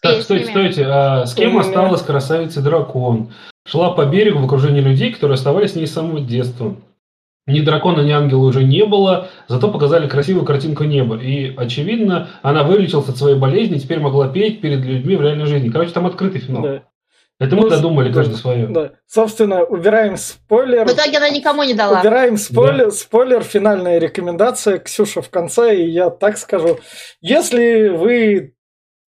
Так, 0.00 0.22
стойте, 0.22 0.50
стойте. 0.50 0.86
А 0.86 1.26
с 1.26 1.34
кем 1.34 1.58
осталась 1.58 2.02
красавица 2.02 2.60
дракон? 2.60 3.32
Шла 3.66 3.92
по 3.92 4.04
берегу 4.04 4.40
в 4.40 4.44
окружении 4.44 4.82
людей, 4.82 5.12
которые 5.12 5.34
оставались 5.36 5.72
с 5.72 5.76
ней 5.76 5.86
с 5.86 5.92
самого 5.92 6.20
детства. 6.20 6.76
Ни 7.46 7.60
дракона, 7.60 8.00
ни 8.00 8.10
ангела 8.10 8.44
уже 8.44 8.64
не 8.64 8.86
было, 8.86 9.28
зато 9.48 9.70
показали 9.70 10.08
красивую 10.08 10.46
картинку 10.46 10.84
неба. 10.84 11.18
И, 11.18 11.54
очевидно, 11.56 12.28
она 12.42 12.64
вылечилась 12.64 13.08
от 13.08 13.18
своей 13.18 13.38
болезни 13.38 13.76
и 13.76 13.80
теперь 13.80 14.00
могла 14.00 14.28
петь 14.28 14.62
перед 14.62 14.80
людьми 14.80 15.16
в 15.16 15.22
реальной 15.22 15.46
жизни. 15.46 15.68
Короче, 15.68 15.92
там 15.92 16.06
открытый 16.06 16.40
финал. 16.40 16.62
Да. 16.62 16.82
Это 17.40 17.56
мы 17.56 17.62
ну, 17.62 17.70
додумали 17.70 18.10
да, 18.10 18.14
каждый 18.14 18.36
свое. 18.36 18.66
Да. 18.68 18.92
Собственно, 19.06 19.64
убираем 19.64 20.16
спойлер. 20.16 20.86
В 20.86 20.92
итоге 20.92 21.16
она 21.16 21.30
никому 21.30 21.64
не 21.64 21.74
дала. 21.74 21.98
Убираем 21.98 22.36
спойлер, 22.36 22.86
да. 22.86 22.90
спойлер, 22.92 23.42
финальная 23.42 23.98
рекомендация. 23.98 24.78
Ксюша 24.78 25.20
в 25.20 25.30
конце, 25.30 25.76
и 25.76 25.90
я 25.90 26.10
так 26.10 26.38
скажу. 26.38 26.78
Если 27.20 27.88
вы, 27.88 28.54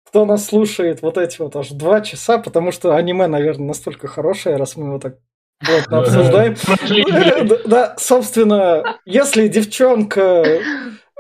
кто 0.08 0.24
нас 0.24 0.46
слушает, 0.46 1.02
вот 1.02 1.18
эти 1.18 1.38
вот 1.38 1.54
аж 1.54 1.68
два 1.70 2.00
часа, 2.00 2.38
потому 2.38 2.72
что 2.72 2.96
аниме, 2.96 3.26
наверное, 3.26 3.68
настолько 3.68 4.08
хорошее, 4.08 4.56
раз 4.56 4.76
мы 4.76 4.86
его 4.86 4.98
так 4.98 5.16
вот, 5.66 5.86
обсуждаем. 5.92 6.56
Да, 7.66 7.94
собственно, 7.98 8.98
если 9.04 9.48
девчонка 9.48 10.60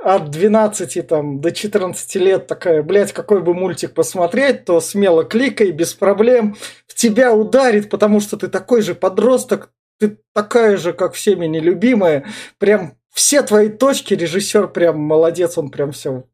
от 0.04 0.28
12 0.28 1.06
там, 1.06 1.40
до 1.40 1.50
14 1.50 2.14
лет 2.16 2.46
такая, 2.46 2.82
блядь, 2.82 3.12
какой 3.12 3.40
бы 3.40 3.54
мультик 3.54 3.94
посмотреть, 3.94 4.66
то 4.66 4.78
смело 4.80 5.24
кликай, 5.24 5.70
без 5.70 5.94
проблем. 5.94 6.56
В 6.86 6.94
тебя 6.94 7.32
ударит, 7.32 7.88
потому 7.88 8.20
что 8.20 8.36
ты 8.36 8.48
такой 8.48 8.82
же 8.82 8.94
подросток, 8.94 9.70
ты 9.98 10.18
такая 10.34 10.76
же, 10.76 10.92
как 10.92 11.14
всеми 11.14 11.46
нелюбимая. 11.46 12.26
Прям 12.58 12.98
все 13.10 13.40
твои 13.42 13.70
точки, 13.70 14.12
режиссер 14.12 14.68
прям 14.68 14.98
молодец, 15.00 15.56
он 15.56 15.70
прям 15.70 15.92
все 15.92 16.24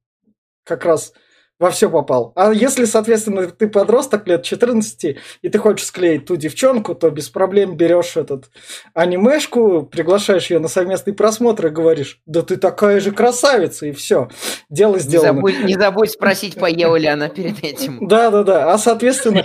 как 0.64 0.84
раз 0.84 1.12
во 1.60 1.70
все 1.70 1.88
попал. 1.90 2.32
А 2.34 2.52
если, 2.52 2.86
соответственно, 2.86 3.46
ты 3.46 3.68
подросток 3.68 4.26
лет 4.26 4.42
14, 4.42 5.16
и 5.42 5.48
ты 5.48 5.58
хочешь 5.58 5.86
склеить 5.86 6.24
ту 6.24 6.36
девчонку, 6.36 6.94
то 6.94 7.10
без 7.10 7.28
проблем 7.28 7.76
берешь 7.76 8.16
этот 8.16 8.50
анимешку, 8.94 9.82
приглашаешь 9.82 10.50
ее 10.50 10.58
на 10.58 10.68
совместный 10.68 11.12
просмотр 11.12 11.66
и 11.66 11.70
говоришь, 11.70 12.20
да 12.24 12.40
ты 12.40 12.56
такая 12.56 12.98
же 13.00 13.12
красавица, 13.12 13.86
и 13.86 13.92
все. 13.92 14.30
Дело 14.70 14.98
сделано. 14.98 15.26
Не 15.26 15.34
забудь, 15.34 15.64
не 15.64 15.74
забудь 15.74 16.10
спросить, 16.10 16.54
поела 16.54 16.96
ли 16.96 17.06
она 17.06 17.28
перед 17.28 17.62
этим. 17.62 18.08
Да, 18.08 18.30
да, 18.30 18.42
да. 18.42 18.72
А 18.72 18.78
соответственно, 18.78 19.44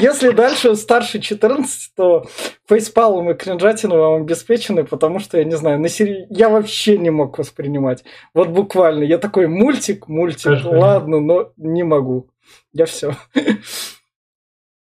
если 0.00 0.30
дальше 0.30 0.74
старше 0.74 1.20
14, 1.20 1.92
то 1.94 2.24
фейспалом 2.66 3.30
и 3.30 3.34
кринжатину 3.34 3.98
вам 3.98 4.22
обеспечены, 4.22 4.84
потому 4.84 5.18
что, 5.18 5.36
я 5.36 5.44
не 5.44 5.56
знаю, 5.56 5.84
я 6.30 6.48
вообще 6.48 6.96
не 6.96 7.10
мог 7.10 7.36
воспринимать. 7.38 8.04
Вот 8.32 8.48
буквально. 8.48 9.04
Я 9.04 9.18
такой, 9.18 9.49
мультик, 9.50 10.08
мультик, 10.08 10.44
Конечно. 10.44 10.78
ладно, 10.78 11.20
но 11.20 11.52
не 11.56 11.82
могу. 11.82 12.30
Я 12.72 12.86
все. 12.86 13.14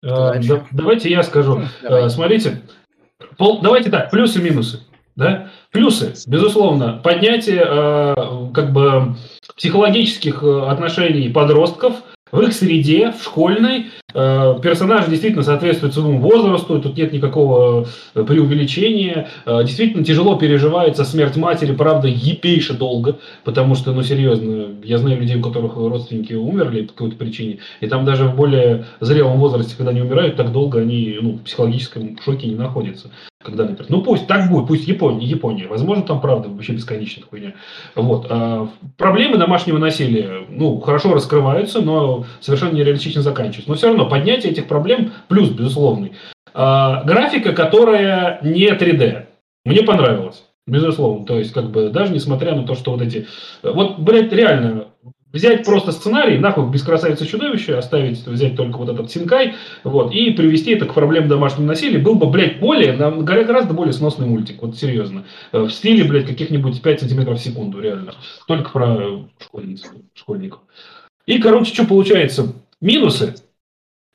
А, 0.06 0.34
давайте 0.72 1.10
я 1.10 1.24
скажу. 1.24 1.62
А, 1.84 2.10
смотрите, 2.10 2.62
давайте 3.40 3.90
так, 3.90 4.12
плюсы-минусы. 4.12 4.82
Да? 5.16 5.50
Плюсы, 5.72 6.14
безусловно, 6.28 7.00
поднятие 7.04 7.64
а, 7.66 8.52
как 8.54 8.74
бы 8.74 9.16
психологических 9.56 10.44
отношений 10.44 11.30
подростков– 11.30 11.96
в 12.34 12.42
их 12.42 12.52
среде, 12.54 13.12
в 13.12 13.24
школьной, 13.24 13.92
э, 14.12 14.56
персонажи 14.62 15.08
действительно 15.12 15.44
соответствуют 15.44 15.94
своему 15.94 16.18
возрасту, 16.18 16.82
тут 16.82 16.98
нет 16.98 17.14
никакого 17.14 17.88
э, 18.16 18.24
преувеличения. 18.24 19.30
Э, 19.46 19.64
действительно 19.64 20.04
тяжело 20.04 20.36
переживается 20.36 21.06
смерть 21.06 21.38
матери, 21.38 21.74
правда, 21.74 22.08
епейше 22.08 22.74
долго, 22.74 23.20
потому 23.44 23.76
что, 23.76 23.94
ну, 23.94 24.02
серьезно, 24.02 24.70
я 24.84 24.98
знаю 24.98 25.20
людей, 25.20 25.36
у 25.36 25.44
которых 25.44 25.76
родственники 25.76 26.34
умерли 26.34 26.82
по 26.82 26.94
какой-то 26.94 27.18
причине, 27.18 27.60
и 27.82 27.88
там 27.88 28.04
даже 28.04 28.26
в 28.26 28.36
более 28.36 28.86
зрелом 29.00 29.38
возрасте, 29.38 29.76
когда 29.78 29.92
они 29.92 30.02
умирают, 30.02 30.36
так 30.36 30.52
долго 30.52 30.80
они 30.80 31.20
ну, 31.22 31.34
в 31.34 31.44
психологическом 31.44 32.18
шоке 32.26 32.48
не 32.48 32.56
находятся 32.56 33.12
когда 33.44 33.64
например, 33.66 33.86
ну 33.90 34.02
пусть 34.02 34.28
так 34.28 34.50
будет, 34.50 34.68
пусть 34.68 34.88
Япония, 34.88 35.26
Япония, 35.26 35.68
возможно, 35.68 36.04
там 36.04 36.22
правда 36.22 36.50
вообще 36.50 36.74
бесконечная 36.74 37.26
хуйня. 37.26 37.54
Вот. 37.96 38.28
А 38.30 38.70
проблемы 38.98 39.38
домашнего 39.38 39.78
насилия, 39.78 40.46
ну, 40.50 40.80
хорошо 40.80 41.14
раскрываются, 41.14 41.82
но 41.82 42.26
совершенно 42.40 42.74
нереалистично 42.74 43.22
заканчиваются. 43.22 43.70
Но 43.70 43.76
все 43.76 43.88
равно 43.88 44.08
поднятие 44.08 44.52
этих 44.52 44.68
проблем 44.68 45.12
плюс, 45.28 45.50
безусловный. 45.50 46.14
А, 46.54 47.04
графика, 47.04 47.54
которая 47.54 48.40
не 48.42 48.68
3D. 48.70 49.26
Мне 49.66 49.84
понравилось. 49.84 50.44
Безусловно. 50.66 51.26
То 51.26 51.38
есть, 51.38 51.52
как 51.52 51.72
бы, 51.72 51.90
даже 51.90 52.14
несмотря 52.14 52.56
на 52.56 52.64
то, 52.64 52.76
что 52.76 52.92
вот 52.92 53.02
эти... 53.02 53.28
Вот, 53.64 54.00
блядь, 54.00 54.32
реально, 54.32 54.88
Взять 55.34 55.66
просто 55.66 55.92
сценарий, 55.92 56.38
нахуй 56.38 56.70
без 56.70 56.84
красавицы 56.84 57.26
чудовища, 57.26 57.80
оставить, 57.80 58.24
взять 58.26 58.56
только 58.56 58.78
вот 58.78 58.90
этот 58.90 59.12
синкай, 59.12 59.56
вот, 59.84 60.14
и 60.14 60.30
привести 60.30 60.74
это 60.74 60.86
к 60.86 60.94
проблеме 60.94 61.28
домашнего 61.28 61.66
насилия, 61.66 61.98
был 61.98 62.14
бы, 62.14 62.28
блядь, 62.28 62.60
более, 62.60 62.94
гораздо 62.94 63.74
более 63.74 63.94
сносный 63.94 64.28
мультик, 64.28 64.62
вот 64.62 64.78
серьезно. 64.78 65.26
Э, 65.52 65.64
в 65.64 65.72
стиле, 65.72 66.04
блядь, 66.04 66.28
каких-нибудь 66.28 66.80
5 66.80 67.00
сантиметров 67.00 67.40
в 67.40 67.44
секунду, 67.44 67.82
реально. 67.82 68.14
Только 68.48 68.70
про 68.70 69.28
школьниц, 69.44 69.92
школьников. 70.14 70.60
И, 71.26 71.40
короче, 71.40 71.74
что 71.74 71.86
получается? 71.86 72.54
Минусы. 72.80 73.34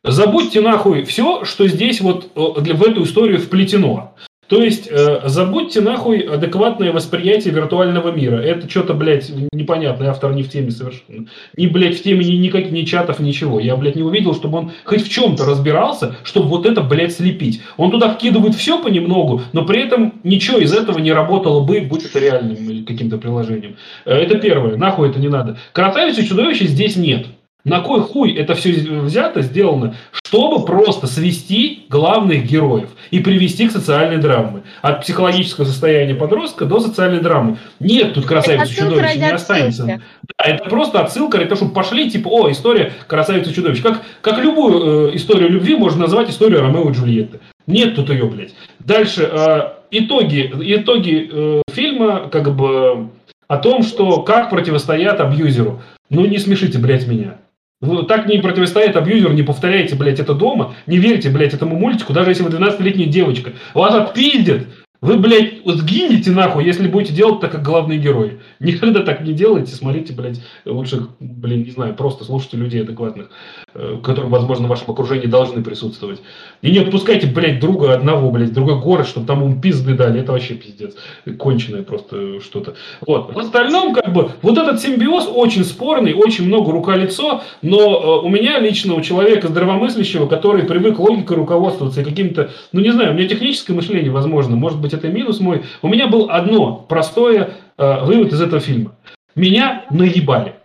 Забудьте 0.04 0.60
нахуй 0.60 1.02
все, 1.02 1.44
что 1.44 1.66
здесь 1.66 2.00
вот 2.00 2.30
э, 2.36 2.40
в 2.74 2.82
эту 2.84 3.02
историю 3.02 3.38
вплетено. 3.40 4.14
То 4.48 4.62
есть, 4.62 4.88
э, 4.90 5.20
забудьте 5.26 5.80
нахуй 5.82 6.20
адекватное 6.20 6.90
восприятие 6.90 7.52
виртуального 7.52 8.10
мира. 8.10 8.36
Это 8.36 8.68
что-то, 8.68 8.94
блядь, 8.94 9.30
непонятное, 9.52 10.08
автор 10.08 10.32
не 10.32 10.42
в 10.42 10.50
теме 10.50 10.70
совершенно. 10.70 11.26
Ни, 11.56 11.66
блядь, 11.66 11.98
в 11.98 12.02
теме 12.02 12.24
ни, 12.24 12.32
никак, 12.36 12.70
ни 12.70 12.82
чатов, 12.82 13.20
ничего. 13.20 13.60
Я, 13.60 13.76
блядь, 13.76 13.96
не 13.96 14.02
увидел, 14.02 14.34
чтобы 14.34 14.58
он 14.58 14.72
хоть 14.84 15.02
в 15.06 15.10
чем-то 15.10 15.44
разбирался, 15.44 16.16
чтобы 16.24 16.48
вот 16.48 16.64
это, 16.64 16.80
блядь, 16.80 17.12
слепить. 17.12 17.60
Он 17.76 17.90
туда 17.90 18.14
вкидывает 18.14 18.54
все 18.54 18.82
понемногу, 18.82 19.42
но 19.52 19.66
при 19.66 19.82
этом 19.82 20.14
ничего 20.24 20.58
из 20.58 20.72
этого 20.72 20.98
не 20.98 21.12
работало 21.12 21.62
бы, 21.62 21.80
будь 21.82 22.06
это 22.06 22.18
реальным 22.18 22.86
каким-то 22.86 23.18
приложением. 23.18 23.76
Э, 24.06 24.14
это 24.14 24.38
первое. 24.38 24.76
Нахуй 24.76 25.10
это 25.10 25.20
не 25.20 25.28
надо. 25.28 25.58
Красавицы 25.72 26.26
чудовища 26.26 26.66
здесь 26.66 26.96
нет. 26.96 27.26
На 27.64 27.80
кой 27.80 28.00
хуй 28.00 28.32
это 28.34 28.54
все 28.54 28.72
взято, 28.72 29.42
сделано, 29.42 29.94
чтобы 30.12 30.64
просто 30.64 31.06
свести 31.06 31.86
главных 31.90 32.46
героев 32.46 32.88
и 33.10 33.18
привести 33.18 33.68
к 33.68 33.72
социальной 33.72 34.18
драме. 34.18 34.62
От 34.80 35.02
психологического 35.02 35.64
состояния 35.64 36.14
подростка 36.14 36.66
до 36.66 36.80
социальной 36.80 37.20
драмы. 37.20 37.58
Нет 37.80 38.14
тут 38.14 38.26
красавицы 38.26 38.74
чудовища, 38.74 39.18
не 39.18 39.30
останется. 39.30 39.84
Да, 39.84 40.44
это 40.44 40.70
просто 40.70 41.00
отсылка, 41.00 41.38
это 41.38 41.56
чтобы 41.56 41.72
пошли, 41.72 42.10
типа, 42.10 42.28
о, 42.28 42.50
история 42.50 42.92
красавицы 43.06 43.52
чудовищ. 43.52 43.82
Как, 43.82 44.02
как 44.22 44.38
любую 44.38 45.10
э, 45.10 45.16
историю 45.16 45.50
любви 45.50 45.76
можно 45.76 46.02
назвать 46.02 46.30
историю 46.30 46.60
Ромео 46.60 46.90
и 46.90 46.92
Джульетты. 46.92 47.40
Нет 47.66 47.96
тут 47.96 48.08
ее, 48.10 48.26
блядь. 48.26 48.54
Дальше, 48.78 49.28
э, 49.30 49.60
итоги, 49.90 50.50
итоги 50.60 51.28
э, 51.30 51.62
фильма, 51.72 52.28
как 52.30 52.54
бы, 52.54 53.08
о 53.48 53.56
том, 53.58 53.82
что 53.82 54.22
как 54.22 54.48
противостоят 54.48 55.20
абьюзеру. 55.20 55.82
Ну, 56.08 56.24
не 56.24 56.38
смешите, 56.38 56.78
блядь, 56.78 57.06
меня. 57.06 57.38
Вы 57.80 58.04
так 58.06 58.26
не 58.26 58.38
противостоит 58.38 58.96
абьюзер, 58.96 59.34
не 59.34 59.44
повторяйте, 59.44 59.94
блядь, 59.94 60.18
это 60.18 60.34
дома, 60.34 60.74
не 60.86 60.98
верьте, 60.98 61.30
блядь, 61.30 61.54
этому 61.54 61.76
мультику, 61.76 62.12
даже 62.12 62.30
если 62.30 62.42
вы 62.42 62.50
12-летняя 62.50 63.06
девочка. 63.06 63.52
Вас 63.72 63.94
отпиздят, 63.94 64.66
вы, 65.00 65.16
блядь, 65.16 65.60
сгинете 65.64 66.32
нахуй, 66.32 66.64
если 66.64 66.88
будете 66.88 67.12
делать 67.12 67.40
так, 67.40 67.52
как 67.52 67.62
главные 67.62 67.98
герои. 67.98 68.40
Никогда 68.60 69.02
так 69.02 69.20
не 69.20 69.32
делайте, 69.32 69.74
смотрите, 69.74 70.12
блядь, 70.12 70.40
лучше, 70.64 71.06
блин, 71.20 71.62
не 71.62 71.70
знаю, 71.70 71.94
просто 71.94 72.24
слушайте 72.24 72.56
людей 72.56 72.82
адекватных, 72.82 73.30
э, 73.74 73.98
которые, 74.02 74.30
возможно, 74.30 74.66
в 74.66 74.70
вашем 74.70 74.90
окружении 74.90 75.26
должны 75.26 75.62
присутствовать. 75.62 76.20
И 76.62 76.72
не 76.72 76.78
отпускайте, 76.78 77.28
блядь, 77.28 77.60
друга 77.60 77.94
одного, 77.94 78.30
блядь, 78.32 78.52
другой 78.52 78.80
город, 78.80 79.06
чтобы 79.06 79.26
там 79.26 79.42
ему 79.42 79.60
пизды 79.60 79.94
дали. 79.94 80.20
Это 80.20 80.32
вообще 80.32 80.54
пиздец. 80.54 80.96
Конченое 81.38 81.82
просто 81.82 82.40
что-то. 82.40 82.74
Вот. 83.06 83.32
В 83.34 83.38
остальном, 83.38 83.94
как 83.94 84.12
бы, 84.12 84.32
вот 84.42 84.58
этот 84.58 84.80
симбиоз 84.80 85.28
очень 85.32 85.64
спорный, 85.64 86.14
очень 86.14 86.46
много 86.46 86.72
рука-лицо, 86.72 87.42
но 87.62 87.78
э, 87.78 88.26
у 88.26 88.28
меня 88.28 88.58
лично, 88.58 88.94
у 88.94 89.00
человека 89.00 89.46
здравомыслящего, 89.46 90.26
который 90.26 90.64
привык 90.64 90.98
логикой 90.98 91.36
руководствоваться 91.36 92.00
и 92.00 92.04
каким-то, 92.04 92.50
ну 92.72 92.80
не 92.80 92.90
знаю, 92.90 93.12
у 93.12 93.14
меня 93.14 93.28
техническое 93.28 93.74
мышление, 93.74 94.10
возможно, 94.10 94.56
может 94.56 94.80
быть, 94.80 94.87
быть, 94.90 94.98
это 94.98 95.08
минус 95.08 95.40
мой. 95.40 95.64
У 95.82 95.88
меня 95.88 96.08
был 96.08 96.30
одно 96.30 96.76
простое 96.76 97.54
э, 97.76 98.04
вывод 98.04 98.32
из 98.32 98.40
этого 98.40 98.60
фильма. 98.60 98.96
Меня 99.34 99.86
наебали. 99.90 100.56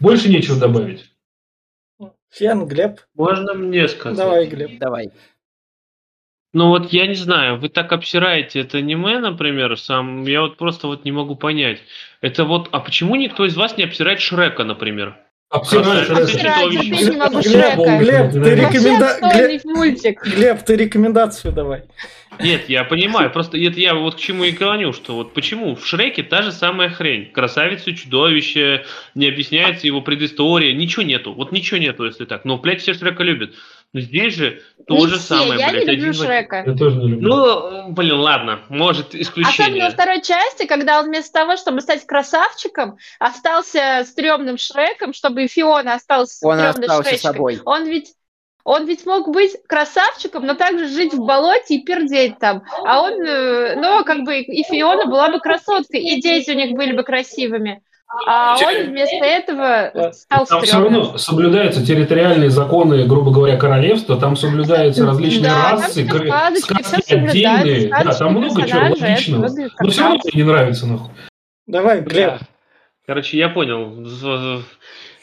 Больше 0.00 0.28
нечего 0.28 0.58
добавить. 0.58 1.10
Фен, 2.30 2.66
Глеб. 2.66 3.00
Можно 3.14 3.54
мне 3.54 3.86
сказать? 3.86 4.18
Давай, 4.18 4.46
Глеб. 4.46 4.78
Давай. 4.78 5.12
Ну 6.52 6.68
вот 6.68 6.92
я 6.92 7.06
не 7.06 7.14
знаю, 7.14 7.58
вы 7.58 7.68
так 7.68 7.92
обсираете 7.92 8.60
это 8.60 8.78
аниме, 8.78 9.18
например, 9.18 9.76
сам, 9.76 10.22
я 10.22 10.40
вот 10.40 10.56
просто 10.56 10.86
вот 10.86 11.04
не 11.04 11.10
могу 11.10 11.34
понять. 11.34 11.80
Это 12.20 12.44
вот, 12.44 12.68
а 12.70 12.78
почему 12.78 13.16
никто 13.16 13.44
из 13.44 13.56
вас 13.56 13.76
не 13.76 13.82
обсирает 13.82 14.20
Шрека, 14.20 14.62
например? 14.62 15.18
Обсираешь 15.50 16.08
могу 17.16 17.40
Глеб, 17.40 17.52
Шрека. 17.52 17.98
Глеб, 17.98 18.32
ты 18.32 18.54
рекоменда... 18.54 19.18
Глеб, 19.34 19.64
мультик. 19.64 20.24
Глеб, 20.24 20.64
ты 20.64 20.76
рекомендацию 20.76 21.52
давай. 21.52 21.82
Нет, 22.40 22.68
я 22.68 22.82
понимаю, 22.84 23.30
просто 23.30 23.56
это 23.58 23.78
я 23.78 23.94
вот 23.94 24.16
к 24.16 24.18
чему 24.18 24.44
и 24.44 24.52
клоню, 24.52 24.92
что 24.92 25.14
вот 25.14 25.34
почему 25.34 25.76
в 25.76 25.86
Шреке 25.86 26.24
та 26.24 26.42
же 26.42 26.50
самая 26.50 26.88
хрень. 26.88 27.30
Красавица 27.30 27.94
чудовище, 27.94 28.84
не 29.14 29.28
объясняется 29.28 29.86
его 29.86 30.00
предыстория, 30.00 30.72
ничего 30.72 31.04
нету, 31.04 31.32
вот 31.32 31.52
ничего 31.52 31.78
нету, 31.78 32.04
если 32.04 32.24
так. 32.24 32.44
Но, 32.44 32.58
блядь, 32.58 32.80
все 32.82 32.94
Шрека 32.94 33.22
любят. 33.22 33.54
Но 33.94 34.00
здесь 34.00 34.34
же 34.34 34.60
то 34.88 34.96
Не 34.96 35.06
же 35.06 35.18
все, 35.18 35.36
самое, 35.36 35.60
я 35.60 35.70
блядь. 35.70 35.86
не 35.86 35.92
люблю 35.94 36.10
один. 36.10 36.14
Шрека. 36.24 36.64
Я 36.66 36.74
тоже 36.76 36.96
не 36.96 37.08
люблю. 37.12 37.28
Ну, 37.28 37.92
блин, 37.92 38.16
ладно, 38.16 38.60
может, 38.68 39.06
Особенно 39.14 39.22
исключение. 39.22 39.84
во 39.84 39.90
второй 39.90 40.20
части, 40.20 40.66
когда 40.66 40.98
он 40.98 41.06
вместо 41.06 41.32
того, 41.32 41.56
чтобы 41.56 41.80
стать 41.80 42.04
красавчиком, 42.04 42.98
остался 43.20 44.02
стрёмным 44.04 44.58
Шреком, 44.58 45.12
чтобы 45.12 45.44
и 45.44 45.48
Фиона 45.48 45.94
осталась 45.94 46.38
Он 46.42 46.58
стрёмной 46.58 46.86
остался 46.88 47.10
Шречкой. 47.10 47.18
собой. 47.32 47.60
Он 47.64 47.84
ведь 47.86 48.12
он 48.64 48.86
ведь 48.86 49.04
мог 49.06 49.28
быть 49.28 49.52
красавчиком, 49.68 50.46
но 50.46 50.54
также 50.54 50.88
жить 50.88 51.12
в 51.12 51.24
болоте 51.24 51.74
и 51.76 51.84
пердеть 51.84 52.38
там. 52.38 52.62
А 52.84 53.02
он, 53.02 53.18
ну, 53.20 54.04
как 54.04 54.24
бы 54.24 54.38
и 54.40 54.62
Фиона 54.64 55.04
была 55.06 55.28
бы 55.28 55.38
красоткой, 55.38 56.00
и 56.00 56.20
дети 56.20 56.50
у 56.50 56.54
них 56.54 56.72
были 56.74 56.92
бы 56.96 57.04
красивыми. 57.04 57.82
А 58.26 58.56
он 58.56 58.86
вместо 58.90 59.16
этого 59.24 60.12
стал 60.12 60.46
Там 60.46 60.60
все 60.62 60.66
стрёмным. 60.68 61.02
равно 61.02 61.18
соблюдаются 61.18 61.84
территориальные 61.84 62.50
законы, 62.50 63.04
грубо 63.06 63.30
говоря, 63.32 63.56
королевства, 63.56 64.16
там 64.16 64.36
соблюдаются 64.36 65.04
различные 65.06 65.50
Да, 65.50 65.70
там 65.70 65.80
расы, 65.80 66.06
кр- 66.06 66.26
сказочки, 66.28 66.82
сказки 66.82 67.14
отдельные. 67.14 67.88
Да, 67.88 68.12
там 68.14 68.32
много 68.34 68.66
чего 68.66 68.80
логичного. 68.80 69.48
Но 69.80 69.90
все 69.90 70.02
равно 70.02 70.18
мне 70.24 70.32
не 70.34 70.42
нравится, 70.48 70.86
нахуй. 70.86 71.10
Давай, 71.66 72.00
Глеб. 72.02 72.34
Короче, 73.06 73.36
я 73.38 73.48
понял. 73.48 74.06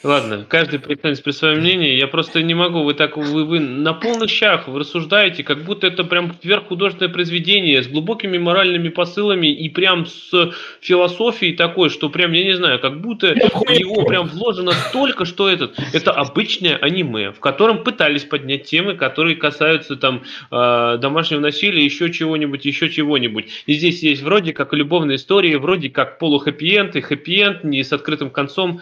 Ладно, 0.02 0.44
каждый 0.48 0.80
претензий 0.80 1.22
при 1.22 1.30
своем 1.30 1.60
мнении. 1.60 1.96
Я 1.96 2.08
просто 2.08 2.42
не 2.42 2.54
могу. 2.54 2.82
Вы 2.82 2.94
так 2.94 3.16
вы, 3.16 3.44
вы 3.44 3.60
на 3.60 3.92
полных 3.92 4.30
щах 4.30 4.66
вы 4.66 4.80
рассуждаете, 4.80 5.44
как 5.44 5.62
будто 5.62 5.86
это 5.86 6.02
прям 6.02 6.34
сверххудожественное 6.42 7.12
произведение 7.12 7.82
с 7.82 7.86
глубокими 7.86 8.36
моральными 8.36 8.88
посылами 8.88 9.46
и 9.46 9.68
прям 9.68 10.06
с 10.06 10.52
философией 10.80 11.54
такой, 11.54 11.88
что 11.88 12.08
прям, 12.08 12.32
я 12.32 12.42
не 12.42 12.56
знаю, 12.56 12.80
как 12.80 13.00
будто 13.00 13.28
в 13.28 13.70
него 13.70 14.04
прям 14.04 14.26
вложено 14.26 14.72
столько, 14.72 15.24
что 15.24 15.48
этот. 15.48 15.78
Это 15.92 16.10
обычное 16.10 16.76
аниме, 16.76 17.30
в 17.30 17.38
котором 17.38 17.84
пытались 17.84 18.24
поднять 18.24 18.64
темы, 18.64 18.94
которые 18.94 19.36
касаются 19.36 19.94
там 19.94 20.24
э, 20.50 20.98
домашнего 21.00 21.38
насилия, 21.38 21.84
еще 21.84 22.12
чего-нибудь, 22.12 22.64
еще 22.64 22.90
чего-нибудь. 22.90 23.46
И 23.66 23.74
здесь 23.74 24.02
есть 24.02 24.22
вроде 24.22 24.52
как 24.52 24.72
любовная 24.72 25.14
история, 25.14 25.58
вроде 25.58 25.90
как 25.90 26.18
полухэппи-энд 26.18 26.96
и 26.96 27.00
хэппи-энд 27.00 27.62
не 27.62 27.84
с 27.84 27.92
открытым 27.92 28.30
концом. 28.30 28.80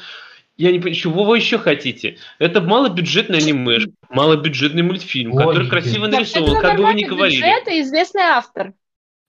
Я 0.60 0.72
не 0.72 0.78
понимаю, 0.78 0.94
чего 0.94 1.24
вы 1.24 1.38
еще 1.38 1.58
хотите? 1.58 2.18
Это 2.38 2.60
малобюджетный 2.60 3.38
аниме, 3.38 3.78
малобюджетный 4.10 4.82
мультфильм, 4.82 5.32
который 5.34 5.56
Логики. 5.56 5.70
красиво 5.70 6.04
Вообще-то 6.04 6.40
нарисован, 6.40 6.60
как 6.60 6.76
бы 6.76 6.84
вы 6.84 6.94
ни 6.94 7.04
говорили. 7.04 7.76
и 7.78 7.80
известный 7.80 8.22
автор. 8.24 8.74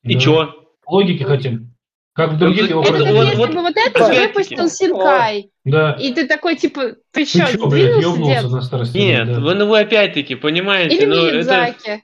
И 0.04 0.16
Да. 0.16 0.20
чё? 0.20 0.56
Логики 0.86 1.24
хотим. 1.24 1.74
Как 2.14 2.34
в 2.34 2.38
других 2.38 2.64
Это 2.66 2.72
его 2.72 2.82
Это 2.82 2.92
вот- 2.92 3.00
как 3.00 3.08
если 3.16 3.38
вот- 3.38 3.54
бы 3.54 3.62
вот 3.62 3.78
это 3.78 4.06
опять-таки. 4.06 4.28
выпустил 4.28 4.70
Синкай. 4.70 5.50
Да. 5.64 5.94
И 5.94 6.14
ты 6.14 6.28
такой, 6.28 6.58
типа, 6.58 6.96
ты 7.14 7.24
Ты 7.24 7.26
что, 7.26 7.48
чё, 7.50 7.68
блядь, 7.68 8.02
ёбнулся 8.04 8.50
на 8.50 8.62
старости? 8.62 8.98
Нет, 8.98 9.28
да. 9.34 9.40
вы, 9.40 9.56
ну 9.56 9.68
вы 9.68 9.80
опять-таки, 9.80 10.36
понимаете, 10.36 10.98
Или 10.98 11.06
ну, 11.06 11.16
это, 11.28 11.36
Миядзаки. 11.38 11.78
это, 11.86 12.02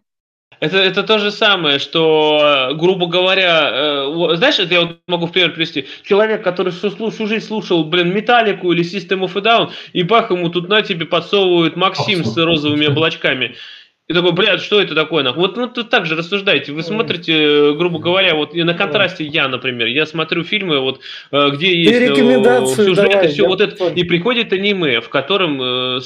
это 0.59 1.03
то 1.03 1.19
же 1.19 1.31
самое, 1.31 1.79
что, 1.79 2.69
э, 2.71 2.73
грубо 2.75 3.07
говоря, 3.07 3.69
э, 3.71 4.35
знаешь, 4.35 4.59
это 4.59 4.73
я 4.73 4.81
вот 4.81 4.97
могу 5.07 5.27
в 5.27 5.31
пример 5.31 5.53
привести, 5.53 5.85
человек, 6.03 6.43
который 6.43 6.71
всю, 6.71 6.89
всю 7.09 7.27
жизнь 7.27 7.45
слушал, 7.45 7.83
блин, 7.83 8.13
Металлику 8.13 8.71
или 8.71 8.83
System 8.83 9.21
of 9.21 9.37
a 9.37 9.41
Down, 9.41 9.69
и 9.93 10.03
бах, 10.03 10.31
ему 10.31 10.49
тут 10.49 10.69
на 10.69 10.81
тебе 10.81 11.05
подсовывают 11.05 11.75
Максим 11.75 12.25
с 12.25 12.35
розовыми 12.37 12.87
облачками. 12.87 13.55
И 14.07 14.13
такой, 14.13 14.31
блядь, 14.31 14.61
что 14.61 14.79
это 14.79 14.95
такое? 14.95 15.21
нахуй? 15.21 15.41
Вот 15.41 15.57
ну, 15.57 15.67
тут 15.67 15.89
так 15.89 16.05
же 16.05 16.15
рассуждаете. 16.15 16.71
Вы 16.71 16.81
смотрите, 16.81 17.33
э, 17.33 17.73
грубо 17.73 17.99
говоря, 17.99 18.35
вот 18.35 18.53
на 18.53 18.73
контрасте 18.73 19.25
я, 19.25 19.49
например, 19.49 19.87
я 19.87 20.05
смотрю 20.05 20.45
фильмы, 20.45 20.79
вот 20.79 21.01
э, 21.31 21.49
где 21.49 21.67
Ты 21.67 21.75
есть 21.75 22.01
э, 22.01 22.07
рекомендацию 22.07 22.87
сюжет 22.87 23.11
давай, 23.11 23.25
и 23.25 23.29
все 23.29 23.45
вот 23.45 23.59
это, 23.59 23.75
понял. 23.75 23.95
и 23.95 24.03
приходит 24.03 24.53
аниме, 24.53 25.01
в 25.01 25.09
котором, 25.09 25.99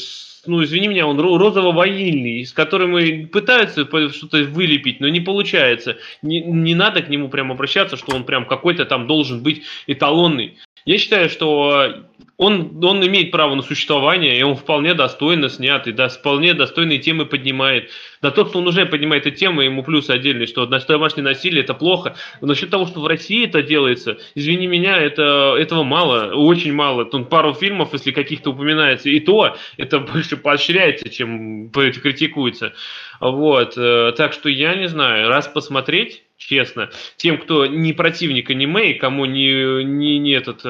ну 0.45 0.63
извини 0.63 0.87
меня, 0.87 1.07
он 1.07 1.19
ро- 1.19 1.37
розово-ванильный, 1.37 2.45
с 2.45 2.53
которым 2.53 2.97
и 2.97 3.25
пытаются 3.25 3.85
что-то 3.85 4.43
вылепить, 4.43 4.99
но 4.99 5.07
не 5.07 5.21
получается. 5.21 5.97
Не, 6.21 6.41
не 6.41 6.75
надо 6.75 7.01
к 7.01 7.09
нему 7.09 7.29
прям 7.29 7.51
обращаться, 7.51 7.97
что 7.97 8.15
он 8.15 8.23
прям 8.23 8.45
какой-то 8.45 8.85
там 8.85 9.07
должен 9.07 9.43
быть 9.43 9.63
эталонный. 9.87 10.57
Я 10.85 10.97
считаю, 10.97 11.29
что 11.29 12.05
он, 12.41 12.83
он 12.83 13.05
имеет 13.05 13.29
право 13.29 13.53
на 13.53 13.61
существование, 13.61 14.35
и 14.35 14.41
он 14.41 14.55
вполне 14.55 14.95
достойно 14.95 15.47
снят, 15.47 15.85
и 15.85 15.91
да, 15.91 16.09
вполне 16.09 16.55
достойные 16.55 16.97
темы 16.97 17.27
поднимает. 17.27 17.91
Да 18.19 18.31
то, 18.31 18.47
что 18.47 18.57
он 18.57 18.67
уже 18.67 18.87
поднимает 18.87 19.27
эти 19.27 19.35
темы, 19.35 19.65
ему 19.65 19.83
плюс 19.83 20.09
отдельный, 20.09 20.47
что 20.47 20.65
на- 20.65 20.79
домашнее 20.79 21.23
насилие 21.23 21.61
это 21.63 21.75
плохо. 21.75 22.15
Насчет 22.41 22.71
того, 22.71 22.87
что 22.87 22.99
в 22.99 23.05
России 23.05 23.45
это 23.45 23.61
делается, 23.61 24.17
извини 24.33 24.65
меня, 24.65 24.97
это, 24.97 25.55
этого 25.55 25.83
мало, 25.83 26.33
очень 26.33 26.73
мало. 26.73 27.05
Тут 27.05 27.29
пару 27.29 27.53
фильмов, 27.53 27.93
если 27.93 28.09
каких-то 28.09 28.49
упоминается, 28.49 29.09
и 29.09 29.19
то 29.19 29.55
это 29.77 29.99
больше 30.11 30.35
поощряется, 30.35 31.09
чем 31.09 31.69
критикуется. 31.69 32.73
Вот, 33.19 33.77
э, 33.77 34.13
так 34.17 34.33
что 34.33 34.49
я 34.49 34.73
не 34.73 34.87
знаю, 34.87 35.29
раз 35.29 35.47
посмотреть, 35.47 36.23
честно, 36.37 36.89
тем, 37.17 37.37
кто 37.37 37.67
не 37.67 37.93
противник 37.93 38.49
аниме, 38.49 38.93
и 38.93 38.93
кому 38.95 39.25
не, 39.25 39.83
не, 39.83 40.17
не 40.17 40.31
этот... 40.31 40.65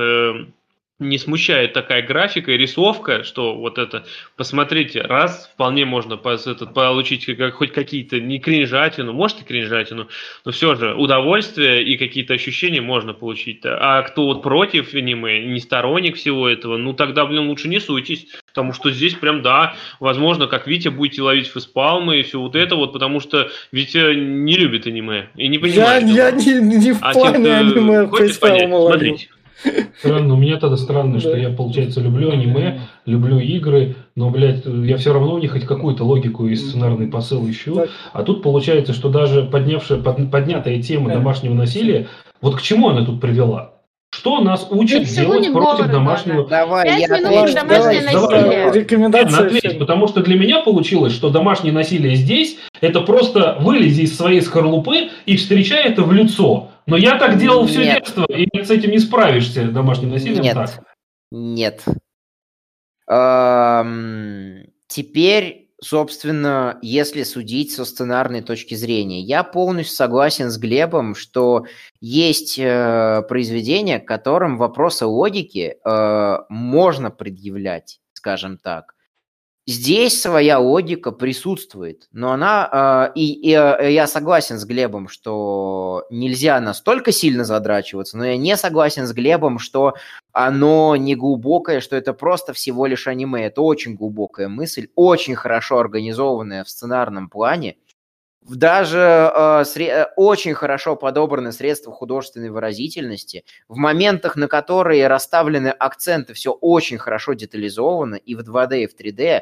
э, 1.01 1.03
не 1.03 1.17
смущает 1.17 1.73
такая 1.73 2.01
графика 2.01 2.51
и 2.51 2.57
рисовка, 2.57 3.23
что 3.23 3.55
вот 3.55 3.77
это, 3.77 4.05
посмотрите, 4.37 5.01
раз, 5.01 5.49
вполне 5.53 5.85
можно 5.85 6.17
получить 6.17 7.25
как- 7.37 7.55
хоть 7.55 7.73
какие-то, 7.73 8.19
не 8.19 8.39
кринжатину, 8.39 9.13
может 9.13 9.41
и 9.41 9.43
кринжатину, 9.43 10.07
но 10.45 10.51
все 10.51 10.75
же 10.75 10.93
удовольствие 10.93 11.83
и 11.83 11.97
какие-то 11.97 12.33
ощущения 12.33 12.81
можно 12.81 13.13
получить. 13.13 13.61
А 13.63 14.01
кто 14.03 14.25
вот 14.25 14.41
против 14.43 14.93
аниме, 14.93 15.39
не 15.45 15.59
сторонник 15.59 16.15
всего 16.15 16.47
этого, 16.47 16.77
ну 16.77 16.93
тогда, 16.93 17.25
блин, 17.25 17.47
лучше 17.49 17.67
не 17.67 17.79
суйтесь, 17.79 18.27
потому 18.47 18.73
что 18.73 18.91
здесь 18.91 19.13
прям, 19.15 19.41
да, 19.41 19.75
возможно, 19.99 20.47
как 20.47 20.67
Витя, 20.67 20.89
будете 20.89 21.21
ловить 21.21 21.47
фейспалмы 21.47 22.19
и 22.19 22.23
все 22.23 22.39
вот 22.39 22.55
это 22.55 22.75
вот, 22.75 22.93
потому 22.93 23.19
что 23.19 23.49
Витя 23.71 24.13
не 24.15 24.55
любит 24.57 24.87
аниме 24.87 25.29
и 25.35 25.47
не 25.47 25.55
Я, 25.55 25.61
понимает. 25.61 26.03
его. 26.03 26.15
я 26.17 26.31
не, 26.31 26.77
не 26.77 26.91
в 26.93 26.97
А 27.01 27.13
плане 27.13 27.39
кто 27.39 27.53
аниме 27.53 28.07
понять, 28.07 28.69
ловлю. 28.69 28.89
смотрите. 28.99 29.29
Странно, 29.99 30.33
у 30.33 30.37
меня 30.37 30.57
тогда 30.57 30.77
странно, 30.77 31.19
что 31.19 31.35
я, 31.35 31.49
получается, 31.49 32.01
люблю 32.01 32.31
аниме, 32.31 32.81
люблю 33.05 33.39
игры, 33.39 33.95
но, 34.15 34.29
блядь, 34.29 34.65
я 34.65 34.97
все 34.97 35.13
равно 35.13 35.35
в 35.35 35.39
них 35.39 35.51
хоть 35.51 35.65
какую-то 35.65 36.03
логику 36.03 36.47
и 36.47 36.55
сценарный 36.55 37.07
посыл 37.07 37.47
ищу. 37.49 37.85
А 38.13 38.23
тут 38.23 38.41
получается, 38.43 38.93
что 38.93 39.09
даже 39.09 39.43
поднявшая, 39.43 39.99
под- 40.01 40.31
поднятая 40.31 40.81
тема 40.81 41.11
домашнего 41.11 41.53
насилия, 41.53 42.07
вот 42.41 42.55
к 42.55 42.61
чему 42.61 42.89
она 42.89 43.05
тут 43.05 43.21
привела? 43.21 43.73
Что 44.13 44.41
нас 44.41 44.67
учат 44.69 45.05
всего 45.05 45.35
делать 45.35 45.53
против 45.53 45.77
говорю, 45.85 45.93
домашнего 45.93 46.45
Давай, 46.45 46.83
Пять 46.83 46.99
я 46.99 47.07
минут 47.07 47.23
домашнее 47.53 47.63
Давай, 47.63 48.01
насилие. 48.01 48.11
давай. 48.29 48.49
Нет, 48.65 48.75
Рекомендация 48.75 49.45
ответь, 49.45 49.63
всем. 49.63 49.79
потому 49.79 50.07
что 50.09 50.21
для 50.21 50.37
меня 50.37 50.59
получилось, 50.63 51.13
что 51.13 51.29
домашнее 51.29 51.71
насилие 51.71 52.15
здесь 52.15 52.57
это 52.81 52.99
просто 52.99 53.55
вылези 53.61 54.01
из 54.01 54.17
своей 54.17 54.41
скорлупы 54.41 55.11
и 55.25 55.37
встречай 55.37 55.85
это 55.85 56.01
в 56.03 56.11
лицо. 56.11 56.70
Но 56.87 56.97
я 56.97 57.17
так 57.17 57.37
делал 57.37 57.67
все 57.67 57.83
Нет. 57.83 58.03
детство, 58.03 58.25
и 58.25 58.47
с 58.63 58.69
этим 58.69 58.91
не 58.91 58.99
справишься 58.99 59.69
домашним 59.69 60.09
насилием 60.09 60.41
Нет. 60.41 60.55
так. 60.55 60.83
Нет. 61.31 61.83
Ам, 63.07 64.63
Теперь, 64.91 65.69
собственно, 65.81 66.77
если 66.81 67.23
судить 67.23 67.71
со 67.71 67.85
сценарной 67.85 68.41
точки 68.41 68.75
зрения, 68.75 69.21
я 69.21 69.45
полностью 69.45 69.95
согласен 69.95 70.49
с 70.49 70.57
Глебом, 70.57 71.15
что 71.15 71.65
есть 72.01 72.59
э, 72.59 73.21
произведения, 73.29 73.99
к 73.99 74.05
которым 74.05 74.57
вопросы 74.57 75.05
логики 75.05 75.77
э, 75.81 76.37
можно 76.49 77.09
предъявлять, 77.09 78.01
скажем 78.11 78.57
так. 78.57 78.95
Здесь 79.67 80.19
своя 80.19 80.57
логика 80.57 81.11
присутствует, 81.11 82.07
но 82.11 82.31
она... 82.31 83.09
э, 83.13 83.19
и, 83.19 83.51
и, 83.51 83.53
э, 83.53 83.91
я 83.91 84.07
согласен 84.07 84.57
с 84.57 84.65
Глебом, 84.65 85.07
что 85.07 86.03
нельзя 86.09 86.59
настолько 86.59 87.11
сильно 87.11 87.43
задрачиваться, 87.45 88.17
но 88.17 88.25
я 88.25 88.37
не 88.37 88.57
согласен 88.57 89.05
с 89.05 89.13
Глебом, 89.13 89.59
что 89.59 89.93
оно 90.31 90.95
не 90.95 91.15
глубокое, 91.15 91.79
что 91.79 91.95
это 91.95 92.13
просто 92.13 92.53
всего 92.53 92.87
лишь 92.87 93.07
аниме. 93.07 93.45
Это 93.45 93.61
очень 93.61 93.95
глубокая 93.95 94.47
мысль, 94.47 94.87
очень 94.95 95.35
хорошо 95.35 95.77
организованная 95.77 96.63
в 96.63 96.69
сценарном 96.69 97.29
плане. 97.29 97.77
Даже 98.41 98.97
э, 98.97 99.61
сре- 99.61 99.89
э, 99.89 100.07
очень 100.15 100.55
хорошо 100.55 100.95
подобраны 100.95 101.51
средства 101.51 101.93
художественной 101.93 102.49
выразительности. 102.49 103.43
В 103.67 103.77
моментах, 103.77 104.35
на 104.35 104.47
которые 104.47 105.07
расставлены 105.07 105.67
акценты, 105.67 106.33
все 106.33 106.51
очень 106.51 106.97
хорошо 106.97 107.33
детализовано 107.33 108.15
и 108.15 108.33
в 108.33 108.39
2D, 108.41 108.83
и 108.83 108.87
в 108.87 108.95
3D. 108.95 109.41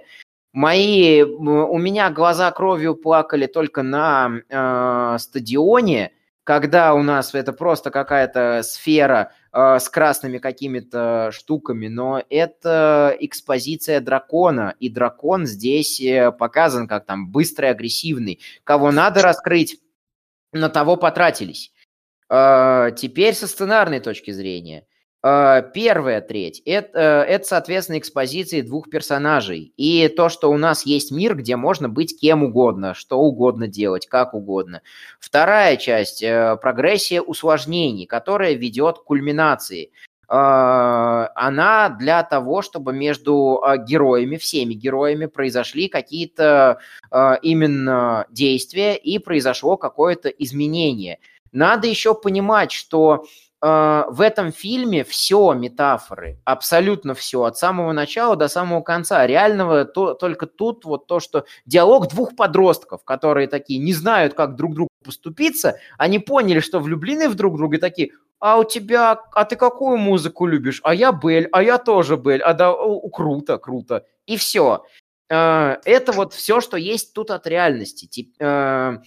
Мои, 0.52 1.22
у 1.22 1.78
меня 1.78 2.10
глаза 2.10 2.52
кровью 2.52 2.96
плакали 2.96 3.46
только 3.46 3.84
на 3.84 4.42
э, 4.50 5.18
стадионе, 5.20 6.12
когда 6.50 6.96
у 6.96 7.04
нас 7.04 7.36
это 7.36 7.54
просто 7.54 7.92
какая-то 7.92 8.64
сфера 8.64 9.34
э, 9.54 9.78
с 9.78 9.88
красными 9.88 10.40
какими-то 10.40 11.30
штуками, 11.32 11.90
но 11.90 12.24
это 12.28 13.16
экспозиция 13.20 14.00
дракона, 14.00 14.74
и 14.80 14.90
дракон 14.90 15.46
здесь 15.46 16.02
э, 16.02 16.32
показан 16.32 16.88
как 16.88 17.06
там 17.06 17.30
быстрый, 17.30 17.70
агрессивный. 17.70 18.40
Кого 18.64 18.92
надо 18.92 19.22
раскрыть, 19.22 19.80
на 20.52 20.70
того 20.70 20.98
потратились. 20.98 21.72
Э, 22.32 22.90
теперь 22.98 23.36
со 23.36 23.46
сценарной 23.46 24.00
точки 24.00 24.32
зрения. 24.32 24.88
Э, 25.22 25.64
первая 25.74 26.22
треть 26.22 26.62
это, 26.66 26.98
э, 26.98 27.34
это, 27.34 27.46
соответственно, 27.46 27.98
экспозиции 27.98 28.62
двух 28.62 28.90
персонажей. 28.90 29.74
И 29.76 30.08
то, 30.08 30.30
что 30.30 30.50
у 30.50 30.58
нас 30.58 30.86
есть 30.86 31.12
мир, 31.12 31.36
где 31.36 31.58
можно 31.58 31.90
быть 31.90 32.20
кем 32.20 32.44
угодно, 32.44 32.94
что 32.94 33.20
угодно 33.20 33.68
делать, 33.68 34.08
как 34.08 34.34
угодно. 34.34 34.82
Вторая 35.20 35.76
часть 35.76 36.24
э, 36.24 36.58
прогрессия 36.62 37.22
усложнений, 37.22 38.06
которая 38.06 38.54
ведет 38.54 39.00
к 39.00 39.04
кульминации. 39.04 39.92
Она 40.32 41.90
для 42.00 42.22
того, 42.22 42.62
чтобы 42.62 42.94
между 42.94 43.64
героями, 43.88 44.38
всеми 44.38 44.76
героями 44.76 45.26
произошли 45.26 45.88
какие-то 45.88 46.78
именно 47.42 48.28
действия 48.30 48.96
и 48.96 49.18
произошло 49.18 49.76
какое-то 49.76 50.30
изменение. 50.30 51.18
Надо 51.52 51.88
еще 51.88 52.14
понимать, 52.14 52.72
что 52.72 53.26
в 53.62 54.22
этом 54.22 54.52
фильме 54.54 55.04
все 55.04 55.54
метафоры, 55.54 56.40
абсолютно 56.46 57.14
все, 57.14 57.44
от 57.44 57.58
самого 57.58 57.92
начала 57.92 58.38
до 58.38 58.48
самого 58.48 58.82
конца. 58.82 59.28
Реального 59.28 59.84
то, 59.84 60.14
только 60.14 60.48
тут 60.48 60.86
вот 60.86 61.08
то, 61.08 61.20
что 61.20 61.46
диалог 61.66 62.08
двух 62.08 62.36
подростков, 62.38 63.04
которые 63.04 63.48
такие 63.48 63.80
не 63.80 63.94
знают, 63.94 64.34
как 64.34 64.56
друг 64.56 64.76
другу 64.76 64.90
поступиться, 65.04 65.78
они 65.98 66.20
поняли, 66.20 66.62
что 66.62 66.80
влюблены 66.80 67.28
в 67.28 67.36
друг 67.36 67.58
друга, 67.58 67.78
и 67.78 67.80
такие, 67.80 68.12
а 68.40 68.58
у 68.58 68.64
тебя, 68.64 69.12
а 69.34 69.46
ты 69.46 69.56
какую 69.56 69.98
музыку 69.98 70.46
любишь? 70.46 70.80
А 70.84 70.94
я 70.94 71.12
Бель, 71.12 71.50
а 71.52 71.62
я 71.62 71.78
тоже 71.78 72.16
Бель, 72.16 72.42
а 72.42 72.54
да, 72.54 72.72
о, 72.72 73.10
круто, 73.10 73.58
круто. 73.58 74.06
И 74.26 74.38
все. 74.38 74.86
Э, 75.30 75.76
это 75.84 76.14
вот 76.14 76.34
все, 76.34 76.62
что 76.62 76.78
есть 76.78 77.14
тут 77.14 77.32
от 77.32 77.46
реальности. 77.48 78.32
Э, 78.40 79.00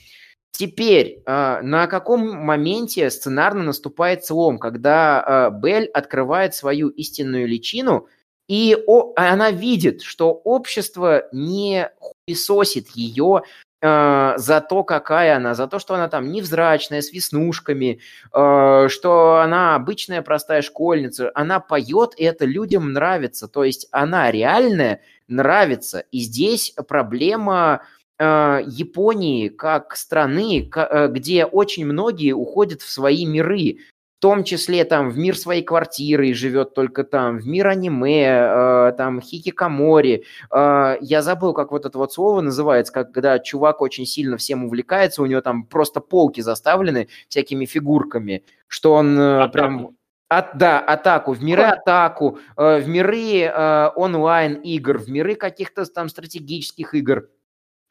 Теперь, 0.53 1.23
э, 1.24 1.61
на 1.62 1.87
каком 1.87 2.29
моменте 2.31 3.11
сценарно 3.11 3.62
наступает 3.62 4.24
слом, 4.24 4.59
когда 4.59 5.51
э, 5.51 5.59
Белль 5.59 5.87
открывает 5.87 6.55
свою 6.55 6.89
истинную 6.89 7.49
личину, 7.49 8.07
и 8.49 8.77
она 9.16 9.51
видит, 9.51 10.03
что 10.03 10.33
общество 10.33 11.24
не 11.33 11.91
хуесосит 11.99 12.89
ее 12.91 13.43
за 13.81 14.66
то, 14.69 14.85
какая 14.85 15.37
она, 15.37 15.55
за 15.55 15.66
то, 15.66 15.79
что 15.81 15.95
она 15.95 16.09
там 16.09 16.31
невзрачная, 16.31 17.01
с 17.01 17.12
веснушками, 17.12 17.99
что 18.31 19.41
она 19.43 19.74
обычная 19.74 20.23
простая 20.23 20.62
школьница, 20.62 21.33
она 21.35 21.59
поет, 21.59 22.12
и 22.16 22.23
это 22.24 22.45
людям 22.45 22.93
нравится, 22.93 23.49
то 23.49 23.65
есть 23.65 23.89
она 23.91 24.31
реальная, 24.31 25.01
нравится. 25.27 26.05
И 26.12 26.20
здесь 26.20 26.74
проблема 26.87 27.83
Японии 28.23 29.49
как 29.49 29.97
страны, 29.97 30.70
э, 30.74 31.09
где 31.09 31.44
очень 31.44 31.85
многие 31.85 32.32
уходят 32.32 32.81
в 32.81 32.89
свои 32.89 33.27
миры, 33.27 33.78
в 34.19 34.23
том 34.23 34.44
числе 34.44 34.85
там 34.85 35.11
в 35.11 35.19
мир 35.19 35.36
своей 35.36 35.65
квартиры 35.65 36.28
и 36.28 36.32
живет 36.32 36.74
только 36.74 37.03
там, 37.03 37.39
в 37.39 37.47
мир 37.49 37.66
аниме, 37.66 38.27
э, 38.28 38.93
там 38.97 39.20
хикикамори. 39.20 40.24
Я 40.53 41.23
забыл, 41.23 41.53
как 41.53 41.73
вот 41.73 41.85
это 41.85 41.99
вот 41.99 42.12
слово 42.12 42.40
называется, 42.43 42.93
когда 42.93 43.40
чувак 43.40 43.81
очень 43.81 44.07
сильно 44.07 44.36
всем 44.36 44.65
увлекается, 44.65 45.23
у 45.23 45.27
него 45.27 45.40
там 45.40 45.65
просто 45.65 46.01
полки 46.01 46.40
заставлены 46.40 47.09
всякими 47.28 47.65
фигурками, 47.65 48.44
что 48.69 48.94
он 48.94 49.19
атаку. 49.19 49.53
прям... 49.53 49.97
От, 50.28 50.57
да, 50.57 50.78
атаку, 50.78 51.32
в 51.32 51.43
миры 51.43 51.65
атаку, 51.65 52.39
в 52.57 52.86
миры 52.86 53.53
онлайн 53.97 54.55
игр, 54.55 54.97
в 54.99 55.11
миры 55.11 55.35
каких-то 55.35 55.85
там 55.85 56.09
стратегических 56.09 56.94
игр 56.94 57.28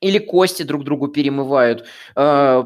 или 0.01 0.17
кости 0.17 0.63
друг 0.63 0.83
другу 0.83 1.07
перемывают. 1.07 1.85
Э, 2.15 2.63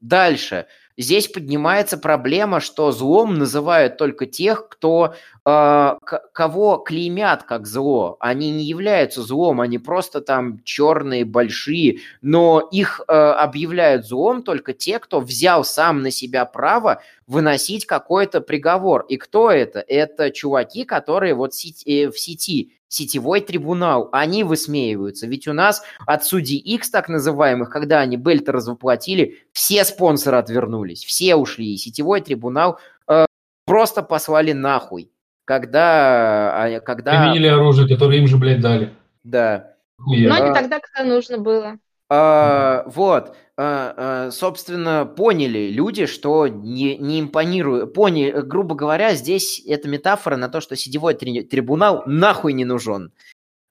дальше. 0.00 0.66
Здесь 0.98 1.28
поднимается 1.28 1.98
проблема, 1.98 2.58
что 2.58 2.90
злом 2.90 3.34
называют 3.36 3.98
только 3.98 4.24
тех, 4.24 4.66
кто 4.70 5.14
э, 5.44 5.94
кого 6.32 6.78
клеймят 6.78 7.42
как 7.42 7.66
зло. 7.66 8.16
Они 8.18 8.50
не 8.50 8.64
являются 8.64 9.20
злом, 9.20 9.60
они 9.60 9.78
просто 9.78 10.22
там 10.22 10.62
черные, 10.64 11.26
большие, 11.26 11.98
но 12.22 12.66
их 12.72 13.02
э, 13.06 13.12
объявляют 13.12 14.06
злом 14.06 14.42
только 14.42 14.72
те, 14.72 14.98
кто 14.98 15.20
взял 15.20 15.64
сам 15.64 16.00
на 16.00 16.10
себя 16.10 16.46
право 16.46 17.02
выносить 17.26 17.84
какой-то 17.84 18.40
приговор. 18.40 19.04
И 19.10 19.18
кто 19.18 19.50
это? 19.50 19.80
Это 19.80 20.30
чуваки, 20.30 20.84
которые 20.84 21.34
вот 21.34 21.52
в 21.52 22.18
сети 22.18 22.72
сетевой 22.88 23.40
трибунал, 23.40 24.08
они 24.12 24.44
высмеиваются. 24.44 25.26
Ведь 25.26 25.48
у 25.48 25.52
нас 25.52 25.82
от 26.06 26.24
судей 26.24 26.58
X, 26.58 26.90
так 26.90 27.08
называемых, 27.08 27.70
когда 27.70 28.00
они 28.00 28.16
Бельта 28.16 28.52
развоплотили, 28.52 29.38
все 29.52 29.84
спонсоры 29.84 30.36
отвернулись, 30.36 31.04
все 31.04 31.36
ушли, 31.36 31.74
и 31.74 31.76
сетевой 31.76 32.20
трибунал 32.20 32.78
э, 33.08 33.26
просто 33.64 34.02
послали 34.02 34.52
нахуй. 34.52 35.10
Когда... 35.44 36.68
Э, 36.68 36.80
когда... 36.80 37.22
Применили 37.22 37.48
оружие, 37.48 37.88
которое 37.88 38.18
им 38.18 38.26
же, 38.26 38.36
блядь, 38.36 38.60
дали. 38.60 38.94
Да. 39.24 39.74
Хуя. 39.98 40.28
Но 40.28 40.46
не 40.46 40.54
тогда, 40.54 40.80
когда 40.80 41.08
нужно 41.08 41.38
было. 41.38 41.78
А, 42.08 42.84
вот, 42.86 43.34
а, 43.56 44.26
а, 44.26 44.30
собственно, 44.30 45.06
поняли 45.06 45.70
люди, 45.70 46.06
что 46.06 46.46
не, 46.46 46.96
не 46.98 47.20
импонирует. 47.20 47.94
Поняли, 47.94 48.40
грубо 48.42 48.74
говоря, 48.74 49.14
здесь 49.14 49.62
это 49.66 49.88
метафора 49.88 50.36
на 50.36 50.48
то, 50.48 50.60
что 50.60 50.76
сетевой 50.76 51.14
три, 51.14 51.42
трибунал 51.42 52.02
нахуй 52.06 52.52
не 52.52 52.64
нужен. 52.64 53.12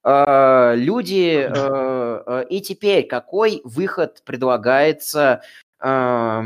А, 0.04 0.74
люди, 0.76 1.50
а, 1.50 2.24
а, 2.26 2.42
и 2.42 2.62
теперь 2.62 3.08
какой 3.08 3.62
выход 3.64 4.22
предлагается 4.26 5.42
а, 5.80 6.44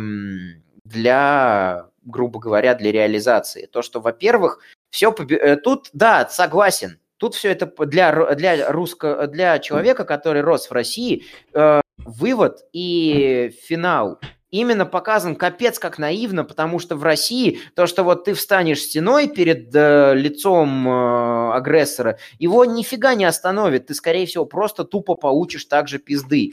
для, 0.85 1.87
грубо 2.03 2.39
говоря, 2.39 2.75
для 2.75 2.91
реализации? 2.91 3.65
То, 3.65 3.81
что, 3.81 3.99
во-первых, 3.99 4.59
все 4.91 5.11
побе... 5.11 5.55
тут, 5.57 5.89
да, 5.91 6.27
согласен, 6.29 6.98
Тут 7.19 7.35
все 7.35 7.51
это 7.51 7.71
для, 7.85 8.33
для, 8.33 8.71
русско, 8.71 9.27
для 9.27 9.59
человека, 9.59 10.05
который 10.05 10.41
рос 10.41 10.69
в 10.69 10.71
России, 10.71 11.25
э, 11.53 11.81
вывод 11.97 12.61
и 12.73 13.53
финал 13.61 14.19
именно 14.51 14.85
показан 14.85 15.35
капец 15.35 15.79
как 15.79 15.97
наивно, 15.99 16.43
потому 16.43 16.79
что 16.79 16.95
в 16.95 17.03
России 17.03 17.59
то, 17.75 17.87
что 17.87 18.03
вот 18.03 18.25
ты 18.25 18.33
встанешь 18.33 18.81
стеной 18.81 19.27
перед 19.27 19.69
э, 19.75 20.13
лицом 20.15 20.87
э, 20.87 21.51
агрессора, 21.53 22.17
его 22.39 22.65
нифига 22.65 23.13
не 23.13 23.25
остановит. 23.25 23.87
Ты, 23.87 23.93
скорее 23.93 24.25
всего, 24.25 24.45
просто 24.45 24.83
тупо 24.83 25.15
получишь 25.15 25.65
также 25.65 25.99
пизды. 25.99 26.51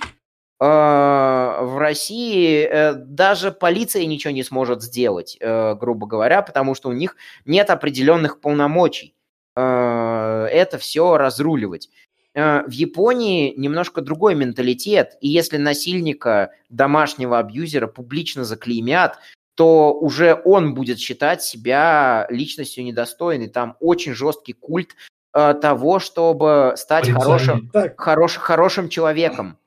Э, 0.61 1.59
в 1.63 1.79
России 1.79 2.65
э, 2.65 2.95
даже 2.95 3.51
полиция 3.51 4.05
ничего 4.07 4.33
не 4.33 4.43
сможет 4.43 4.83
сделать, 4.83 5.37
э, 5.41 5.75
грубо 5.75 6.07
говоря, 6.07 6.43
потому 6.43 6.75
что 6.75 6.89
у 6.89 6.93
них 6.93 7.17
нет 7.45 7.71
определенных 7.71 8.41
полномочий. 8.41 9.16
Э, 9.57 10.49
это 10.51 10.79
все 10.79 11.17
разруливать. 11.17 11.89
Э, 12.35 12.63
в 12.67 12.71
Японии 12.71 13.55
немножко 13.57 14.03
другой 14.03 14.35
менталитет, 14.35 15.17
и 15.21 15.29
если 15.29 15.57
насильника, 15.57 16.51
домашнего 16.69 17.39
абьюзера 17.39 17.87
публично 17.87 18.45
заклеймят, 18.45 19.19
то 19.55 19.95
уже 19.95 20.41
он 20.45 20.75
будет 20.75 20.99
считать 20.99 21.43
себя 21.43 22.27
личностью 22.29 22.85
недостойной. 22.85 23.49
Там 23.49 23.77
очень 23.81 24.13
жесткий 24.13 24.53
культ 24.53 24.91
э, 25.33 25.55
того, 25.55 25.99
чтобы 25.99 26.75
стать 26.77 27.11
хорошим, 27.11 27.73
хорош, 27.97 28.37
хорошим 28.37 28.91
человеком. 28.91 29.59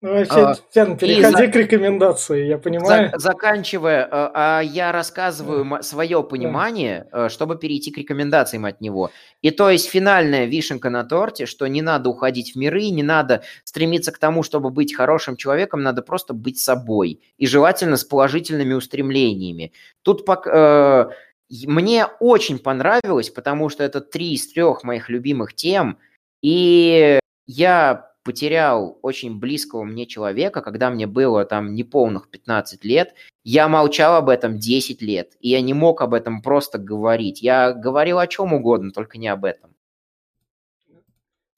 Ну, 0.00 0.10
вообще, 0.10 0.62
Фен, 0.72 0.96
переходи 0.96 1.46
за... 1.46 1.48
к 1.48 1.56
рекомендации, 1.56 2.46
я 2.46 2.58
понимаю. 2.58 3.10
За... 3.14 3.18
Заканчивая, 3.18 4.04
э, 4.04 4.08
а 4.12 4.60
я 4.60 4.92
рассказываю 4.92 5.64
да. 5.68 5.82
свое 5.82 6.22
понимание. 6.22 7.08
Э, 7.12 7.28
чтобы 7.28 7.56
перейти 7.56 7.90
к 7.90 7.98
рекомендациям 7.98 8.64
от 8.64 8.80
него. 8.80 9.10
И 9.42 9.50
то 9.50 9.70
есть 9.70 9.88
финальная 9.88 10.46
вишенка 10.46 10.88
на 10.88 11.02
торте, 11.02 11.46
что 11.46 11.66
не 11.66 11.82
надо 11.82 12.10
уходить 12.10 12.54
в 12.54 12.56
миры, 12.56 12.90
не 12.90 13.02
надо 13.02 13.42
стремиться 13.64 14.12
к 14.12 14.18
тому, 14.18 14.44
чтобы 14.44 14.70
быть 14.70 14.94
хорошим 14.94 15.36
человеком, 15.36 15.82
надо 15.82 16.02
просто 16.02 16.32
быть 16.32 16.60
собой. 16.60 17.20
И 17.36 17.46
желательно 17.46 17.96
с 17.96 18.04
положительными 18.04 18.74
устремлениями. 18.74 19.72
Тут 20.02 20.24
пока... 20.24 21.10
Э, 21.10 21.10
мне 21.50 22.06
очень 22.20 22.58
понравилось, 22.58 23.30
потому 23.30 23.68
что 23.68 23.82
это 23.82 24.00
три 24.00 24.34
из 24.34 24.52
трех 24.52 24.84
моих 24.84 25.08
любимых 25.08 25.54
тем, 25.54 25.98
и 26.42 27.18
я 27.46 28.07
потерял 28.28 28.98
очень 29.00 29.38
близкого 29.38 29.84
мне 29.84 30.04
человека, 30.04 30.60
когда 30.60 30.90
мне 30.90 31.06
было 31.06 31.46
там 31.46 31.72
неполных 31.72 32.28
15 32.28 32.84
лет, 32.84 33.14
я 33.42 33.68
молчал 33.68 34.16
об 34.16 34.28
этом 34.28 34.58
10 34.58 35.00
лет, 35.00 35.32
и 35.40 35.48
я 35.48 35.62
не 35.62 35.72
мог 35.72 36.02
об 36.02 36.12
этом 36.12 36.42
просто 36.42 36.76
говорить. 36.76 37.40
Я 37.40 37.72
говорил 37.72 38.18
о 38.18 38.26
чем 38.26 38.52
угодно, 38.52 38.90
только 38.90 39.16
не 39.16 39.28
об 39.28 39.46
этом. 39.46 39.70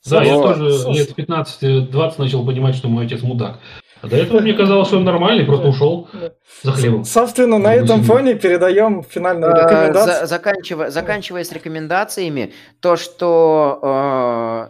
Да, 0.09 0.23
я 0.23 0.37
Вот. 0.37 0.55
тоже 0.55 0.93
лет 0.93 1.19
15-20 1.19 2.15
начал 2.19 2.47
понимать, 2.47 2.77
что 2.77 2.87
мой 2.87 3.07
отец 3.07 3.21
мудак. 3.23 3.59
А 4.03 4.07
до 4.07 4.17
этого 4.17 4.41
мне 4.41 4.55
казалось, 4.55 4.89
что 4.89 4.97
он 4.97 5.05
нормальный, 5.05 5.45
просто 5.45 5.69
ушел 5.69 6.09
за 6.63 6.73
хлебом. 6.73 7.05
Собственно, 7.05 7.59
на 7.59 7.75
этом 7.75 8.03
фоне 8.03 8.35
передаем 8.35 9.03
финальную 9.03 9.53
Э, 9.53 9.63
рекомендацию. 9.63 10.21
за- 10.21 10.27
заканчивая, 10.27 10.91
заканчивая 10.91 11.45
с 11.45 11.53
рекомендациями, 11.53 12.53
то, 12.81 12.97
что, 12.97 14.69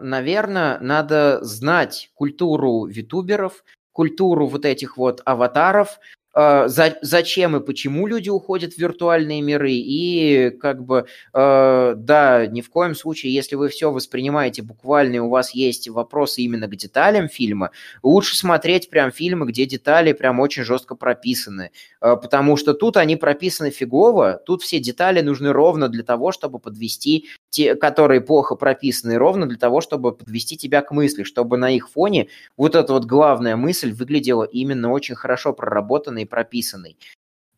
наверное, 0.00 0.78
надо 0.80 1.38
знать 1.42 2.10
культуру 2.14 2.84
витуберов, 2.86 3.64
культуру 3.92 4.46
вот 4.46 4.64
этих 4.64 4.96
вот 4.96 5.20
аватаров, 5.24 5.88
э, 5.88 5.96
за- 6.34 6.98
зачем 7.02 7.56
и 7.56 7.60
почему 7.64 8.06
люди 8.06 8.28
уходят 8.30 8.72
в 8.74 8.78
виртуальные 8.78 9.42
миры, 9.42 9.72
и 9.72 10.50
как 10.50 10.82
бы, 10.84 11.06
э, 11.34 11.94
да, 11.96 12.46
ни 12.46 12.60
в 12.60 12.70
коем 12.70 12.94
случае, 12.94 13.34
если 13.34 13.56
вы 13.56 13.68
все 13.68 13.90
воспринимаете 13.90 14.62
буквально, 14.62 15.16
и 15.16 15.18
у 15.18 15.28
вас 15.28 15.54
есть 15.54 15.88
вопросы 15.88 16.42
именно 16.42 16.66
к 16.68 16.76
деталям 16.76 17.28
фильма, 17.28 17.70
лучше 18.02 18.36
смотреть 18.36 18.88
прям 18.90 19.12
фильмы, 19.12 19.46
где 19.46 19.66
детали 19.66 20.12
прям 20.12 20.40
очень 20.40 20.64
жестко 20.64 20.94
прописаны, 20.94 21.70
Э, 22.00 22.16
потому 22.20 22.56
что 22.56 22.74
тут 22.74 22.96
они 22.96 23.16
прописаны 23.16 23.70
фигово, 23.70 24.40
тут 24.44 24.62
все 24.62 24.78
детали 24.78 25.20
нужны 25.20 25.52
ровно 25.52 25.88
для 25.88 26.02
того, 26.02 26.32
чтобы 26.32 26.58
подвести 26.58 27.28
те, 27.50 27.74
которые 27.74 28.20
плохо 28.20 28.54
прописаны, 28.56 29.16
ровно 29.18 29.46
для 29.46 29.58
того, 29.58 29.80
чтобы 29.80 30.12
подвести 30.12 30.56
тебя 30.56 30.82
к 30.82 30.90
мысли, 30.90 31.22
чтобы 31.22 31.56
на 31.58 31.70
их 31.70 31.90
фоне 31.90 32.28
вот 32.56 32.74
эта 32.74 32.92
вот 32.92 33.04
главная 33.04 33.56
мысль 33.56 33.92
выглядела 33.92 34.44
именно 34.44 34.90
очень 34.90 35.14
хорошо 35.14 35.52
проработанной 35.52 36.21
прописанной. 36.26 36.96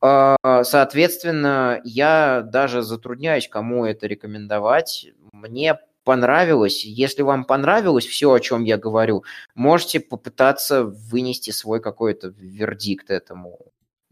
А, 0.00 0.36
Соответственно, 0.64 1.80
я 1.84 2.42
даже 2.42 2.82
затрудняюсь, 2.82 3.48
кому 3.48 3.84
это 3.84 4.06
рекомендовать. 4.06 5.08
Мне 5.32 5.78
понравилось. 6.04 6.84
Если 6.84 7.22
вам 7.22 7.44
понравилось 7.44 8.06
все, 8.06 8.30
о 8.30 8.40
чем 8.40 8.64
я 8.64 8.76
говорю, 8.76 9.24
можете 9.54 10.00
попытаться 10.00 10.84
вынести 10.84 11.50
свой 11.50 11.80
какой-то 11.80 12.28
вердикт 12.28 13.10
этому. 13.10 13.58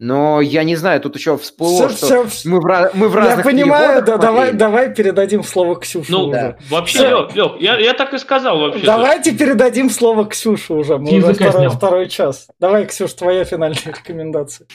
Но 0.05 0.41
я 0.41 0.65
не 0.65 0.75
знаю, 0.75 0.99
тут 0.99 1.15
еще 1.15 1.37
всплыло, 1.37 1.87
Всё, 1.87 2.07
что 2.07 2.25
всё, 2.27 2.49
мы 2.49 2.59
в, 2.59 2.91
мы 2.93 3.07
в 3.07 3.15
Я 3.15 3.21
разных 3.21 3.45
понимаю, 3.45 3.87
переводах 3.87 4.05
да, 4.05 4.17
давай, 4.17 4.51
давай 4.51 4.93
передадим 4.93 5.45
слово 5.45 5.79
Ксюше 5.79 6.11
Ну, 6.11 6.25
уже. 6.25 6.57
вообще, 6.69 6.97
Всё. 6.97 7.09
Лёг, 7.09 7.35
Лёг, 7.35 7.61
я, 7.61 7.77
я 7.77 7.93
так 7.93 8.13
и 8.13 8.17
сказал 8.17 8.59
вообще. 8.59 8.85
Давайте 8.85 9.31
передадим 9.31 9.89
слово 9.89 10.25
Ксюше 10.25 10.73
уже. 10.73 10.97
Мы 10.97 11.07
Ты 11.09 11.15
уже 11.19 11.27
языка 11.27 11.45
второй, 11.51 11.67
снял. 11.69 11.77
второй 11.77 12.09
час. 12.09 12.47
Давай, 12.59 12.85
Ксюш, 12.85 13.13
твоя 13.13 13.45
финальная 13.45 13.77
рекомендация. 13.85 14.67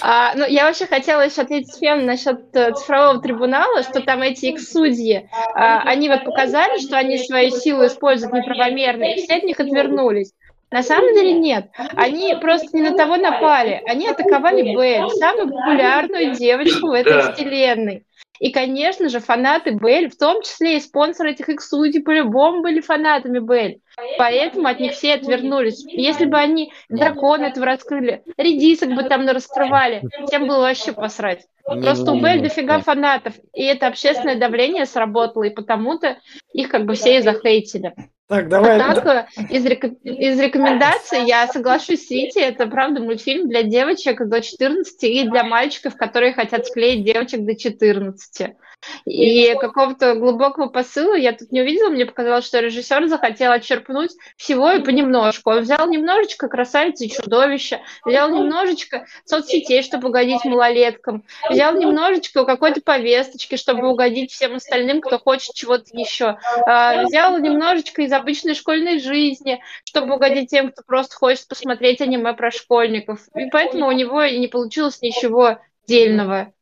А, 0.00 0.32
ну, 0.36 0.46
я 0.46 0.66
вообще 0.66 0.86
хотела 0.86 1.22
еще 1.22 1.40
ответить 1.42 1.76
Фен 1.80 2.06
насчет 2.06 2.38
э, 2.54 2.72
цифрового 2.74 3.20
трибунала, 3.20 3.82
что 3.82 4.00
там 4.00 4.22
эти 4.22 4.46
их-судьи, 4.46 5.28
а, 5.56 5.80
они 5.86 6.08
вот 6.08 6.24
показали, 6.24 6.78
что 6.78 6.96
они 6.96 7.18
свою 7.18 7.50
силу 7.50 7.84
используют 7.84 8.32
неправомерно, 8.32 9.02
и 9.12 9.16
все 9.16 9.38
от 9.38 9.42
них 9.42 9.58
отвернулись. 9.58 10.30
На 10.70 10.82
самом 10.82 11.14
деле 11.14 11.32
нет. 11.32 11.70
Они 11.96 12.34
просто 12.40 12.76
не 12.76 12.82
на 12.82 12.96
того 12.96 13.16
напали. 13.16 13.82
Они 13.86 14.06
атаковали 14.06 14.62
Белль, 14.62 15.08
самую 15.10 15.48
популярную 15.48 16.34
девочку 16.34 16.88
в 16.88 16.92
этой 16.92 17.12
Да. 17.12 17.32
вселенной. 17.32 18.04
И, 18.38 18.52
конечно 18.52 19.08
же, 19.08 19.18
фанаты 19.20 19.70
Белль, 19.70 20.08
в 20.10 20.16
том 20.16 20.42
числе 20.42 20.76
и 20.76 20.80
спонсоры 20.80 21.32
этих 21.32 21.48
их-судей, 21.48 22.02
по-любому 22.02 22.62
были 22.62 22.80
фанатами 22.80 23.38
Белль. 23.38 23.78
Поэтому 24.16 24.68
от 24.68 24.80
них 24.80 24.92
все 24.92 25.14
отвернулись. 25.14 25.84
Если 25.86 26.24
бы 26.26 26.38
они 26.38 26.72
дракона 26.88 27.46
этого 27.46 27.66
раскрыли, 27.66 28.22
редисок 28.36 28.94
бы 28.94 29.02
там 29.04 29.26
раскрывали, 29.28 30.02
всем 30.26 30.46
было 30.46 30.60
вообще 30.60 30.92
посрать. 30.92 31.46
Просто 31.64 32.12
у 32.12 32.20
Белль 32.20 32.40
дофига 32.40 32.80
фанатов, 32.80 33.34
и 33.52 33.62
это 33.62 33.88
общественное 33.88 34.38
давление 34.38 34.86
сработало, 34.86 35.44
и 35.44 35.50
потому-то 35.50 36.18
их 36.52 36.68
как 36.68 36.86
бы 36.86 36.94
все 36.94 37.18
и 37.18 37.22
захейтили. 37.22 37.94
Так, 38.26 38.48
давай. 38.48 38.78
А 38.78 38.94
так, 38.94 39.28
из, 39.50 39.64
реко- 39.64 39.96
из 40.02 40.38
рекомендаций 40.38 41.24
я 41.26 41.46
соглашусь 41.46 42.06
с 42.06 42.10
Витей, 42.10 42.42
это 42.42 42.66
правда 42.66 43.00
мультфильм 43.00 43.48
для 43.48 43.62
девочек 43.62 44.26
до 44.28 44.42
14 44.42 45.02
и 45.04 45.28
для 45.28 45.44
мальчиков, 45.44 45.96
которые 45.96 46.34
хотят 46.34 46.66
склеить 46.66 47.04
девочек 47.04 47.44
до 47.44 47.54
14. 47.54 48.56
И 49.04 49.54
какого-то 49.54 50.14
глубокого 50.14 50.68
посыла 50.68 51.14
я 51.14 51.32
тут 51.32 51.50
не 51.50 51.62
увидела, 51.62 51.90
мне 51.90 52.06
показалось, 52.06 52.46
что 52.46 52.60
режиссер 52.60 53.08
захотел 53.08 53.52
отчерпнуть 53.52 54.12
всего 54.36 54.70
и 54.70 54.82
понемножку. 54.82 55.50
Он 55.50 55.60
взял 55.60 55.88
немножечко 55.88 56.48
красавицы 56.48 57.06
и 57.06 57.10
чудовища, 57.10 57.80
взял 58.04 58.30
немножечко 58.30 59.06
соцсетей, 59.24 59.82
чтобы 59.82 60.08
угодить 60.08 60.44
малолеткам, 60.44 61.24
взял 61.48 61.74
немножечко 61.74 62.44
какой-то 62.44 62.80
повесточки, 62.80 63.56
чтобы 63.56 63.88
угодить 63.88 64.32
всем 64.32 64.56
остальным, 64.56 65.00
кто 65.00 65.18
хочет 65.18 65.54
чего-то 65.54 65.84
еще. 65.92 66.38
А, 66.66 67.02
Взял 67.04 67.38
немножечко 67.38 68.02
из 68.02 68.12
обычной 68.12 68.54
школьной 68.54 69.00
жизни, 69.00 69.62
чтобы 69.84 70.14
угодить 70.14 70.50
тем, 70.50 70.70
кто 70.72 70.82
просто 70.82 71.16
хочет 71.16 71.48
посмотреть 71.48 72.00
аниме 72.00 72.32
про 72.34 72.50
школьников. 72.50 73.20
И 73.34 73.48
поэтому 73.50 73.86
у 73.88 73.92
него 73.92 74.22
и 74.22 74.38
не 74.38 74.48
получилось 74.48 75.00
ничего 75.00 75.58
дельного. 75.86 76.52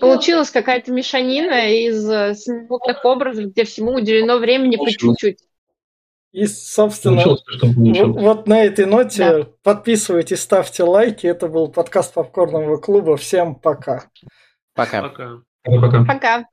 Получилась 0.00 0.50
какая-то 0.50 0.92
мешанина 0.92 1.70
из 1.72 2.08
э, 2.08 2.34
смутных 2.34 3.04
образов, 3.04 3.46
где 3.46 3.64
всему 3.64 3.94
уделено 3.94 4.38
времени 4.38 4.76
по 4.76 4.90
чуть-чуть. 4.90 5.38
И, 6.32 6.46
собственно, 6.46 7.22
Получилось, 7.22 8.00
вот, 8.00 8.20
вот 8.20 8.48
на 8.48 8.64
этой 8.64 8.86
ноте 8.86 9.46
подписывайтесь, 9.62 10.40
ставьте 10.40 10.82
лайки. 10.82 11.28
Это 11.28 11.46
был 11.46 11.68
подкаст 11.68 12.12
Попкорного 12.14 12.76
клуба. 12.78 13.16
Всем 13.16 13.54
пока. 13.54 14.06
Пока. 14.74 15.02
Пока. 15.02 15.40
Пока-пока. 15.62 16.04
Пока. 16.04 16.44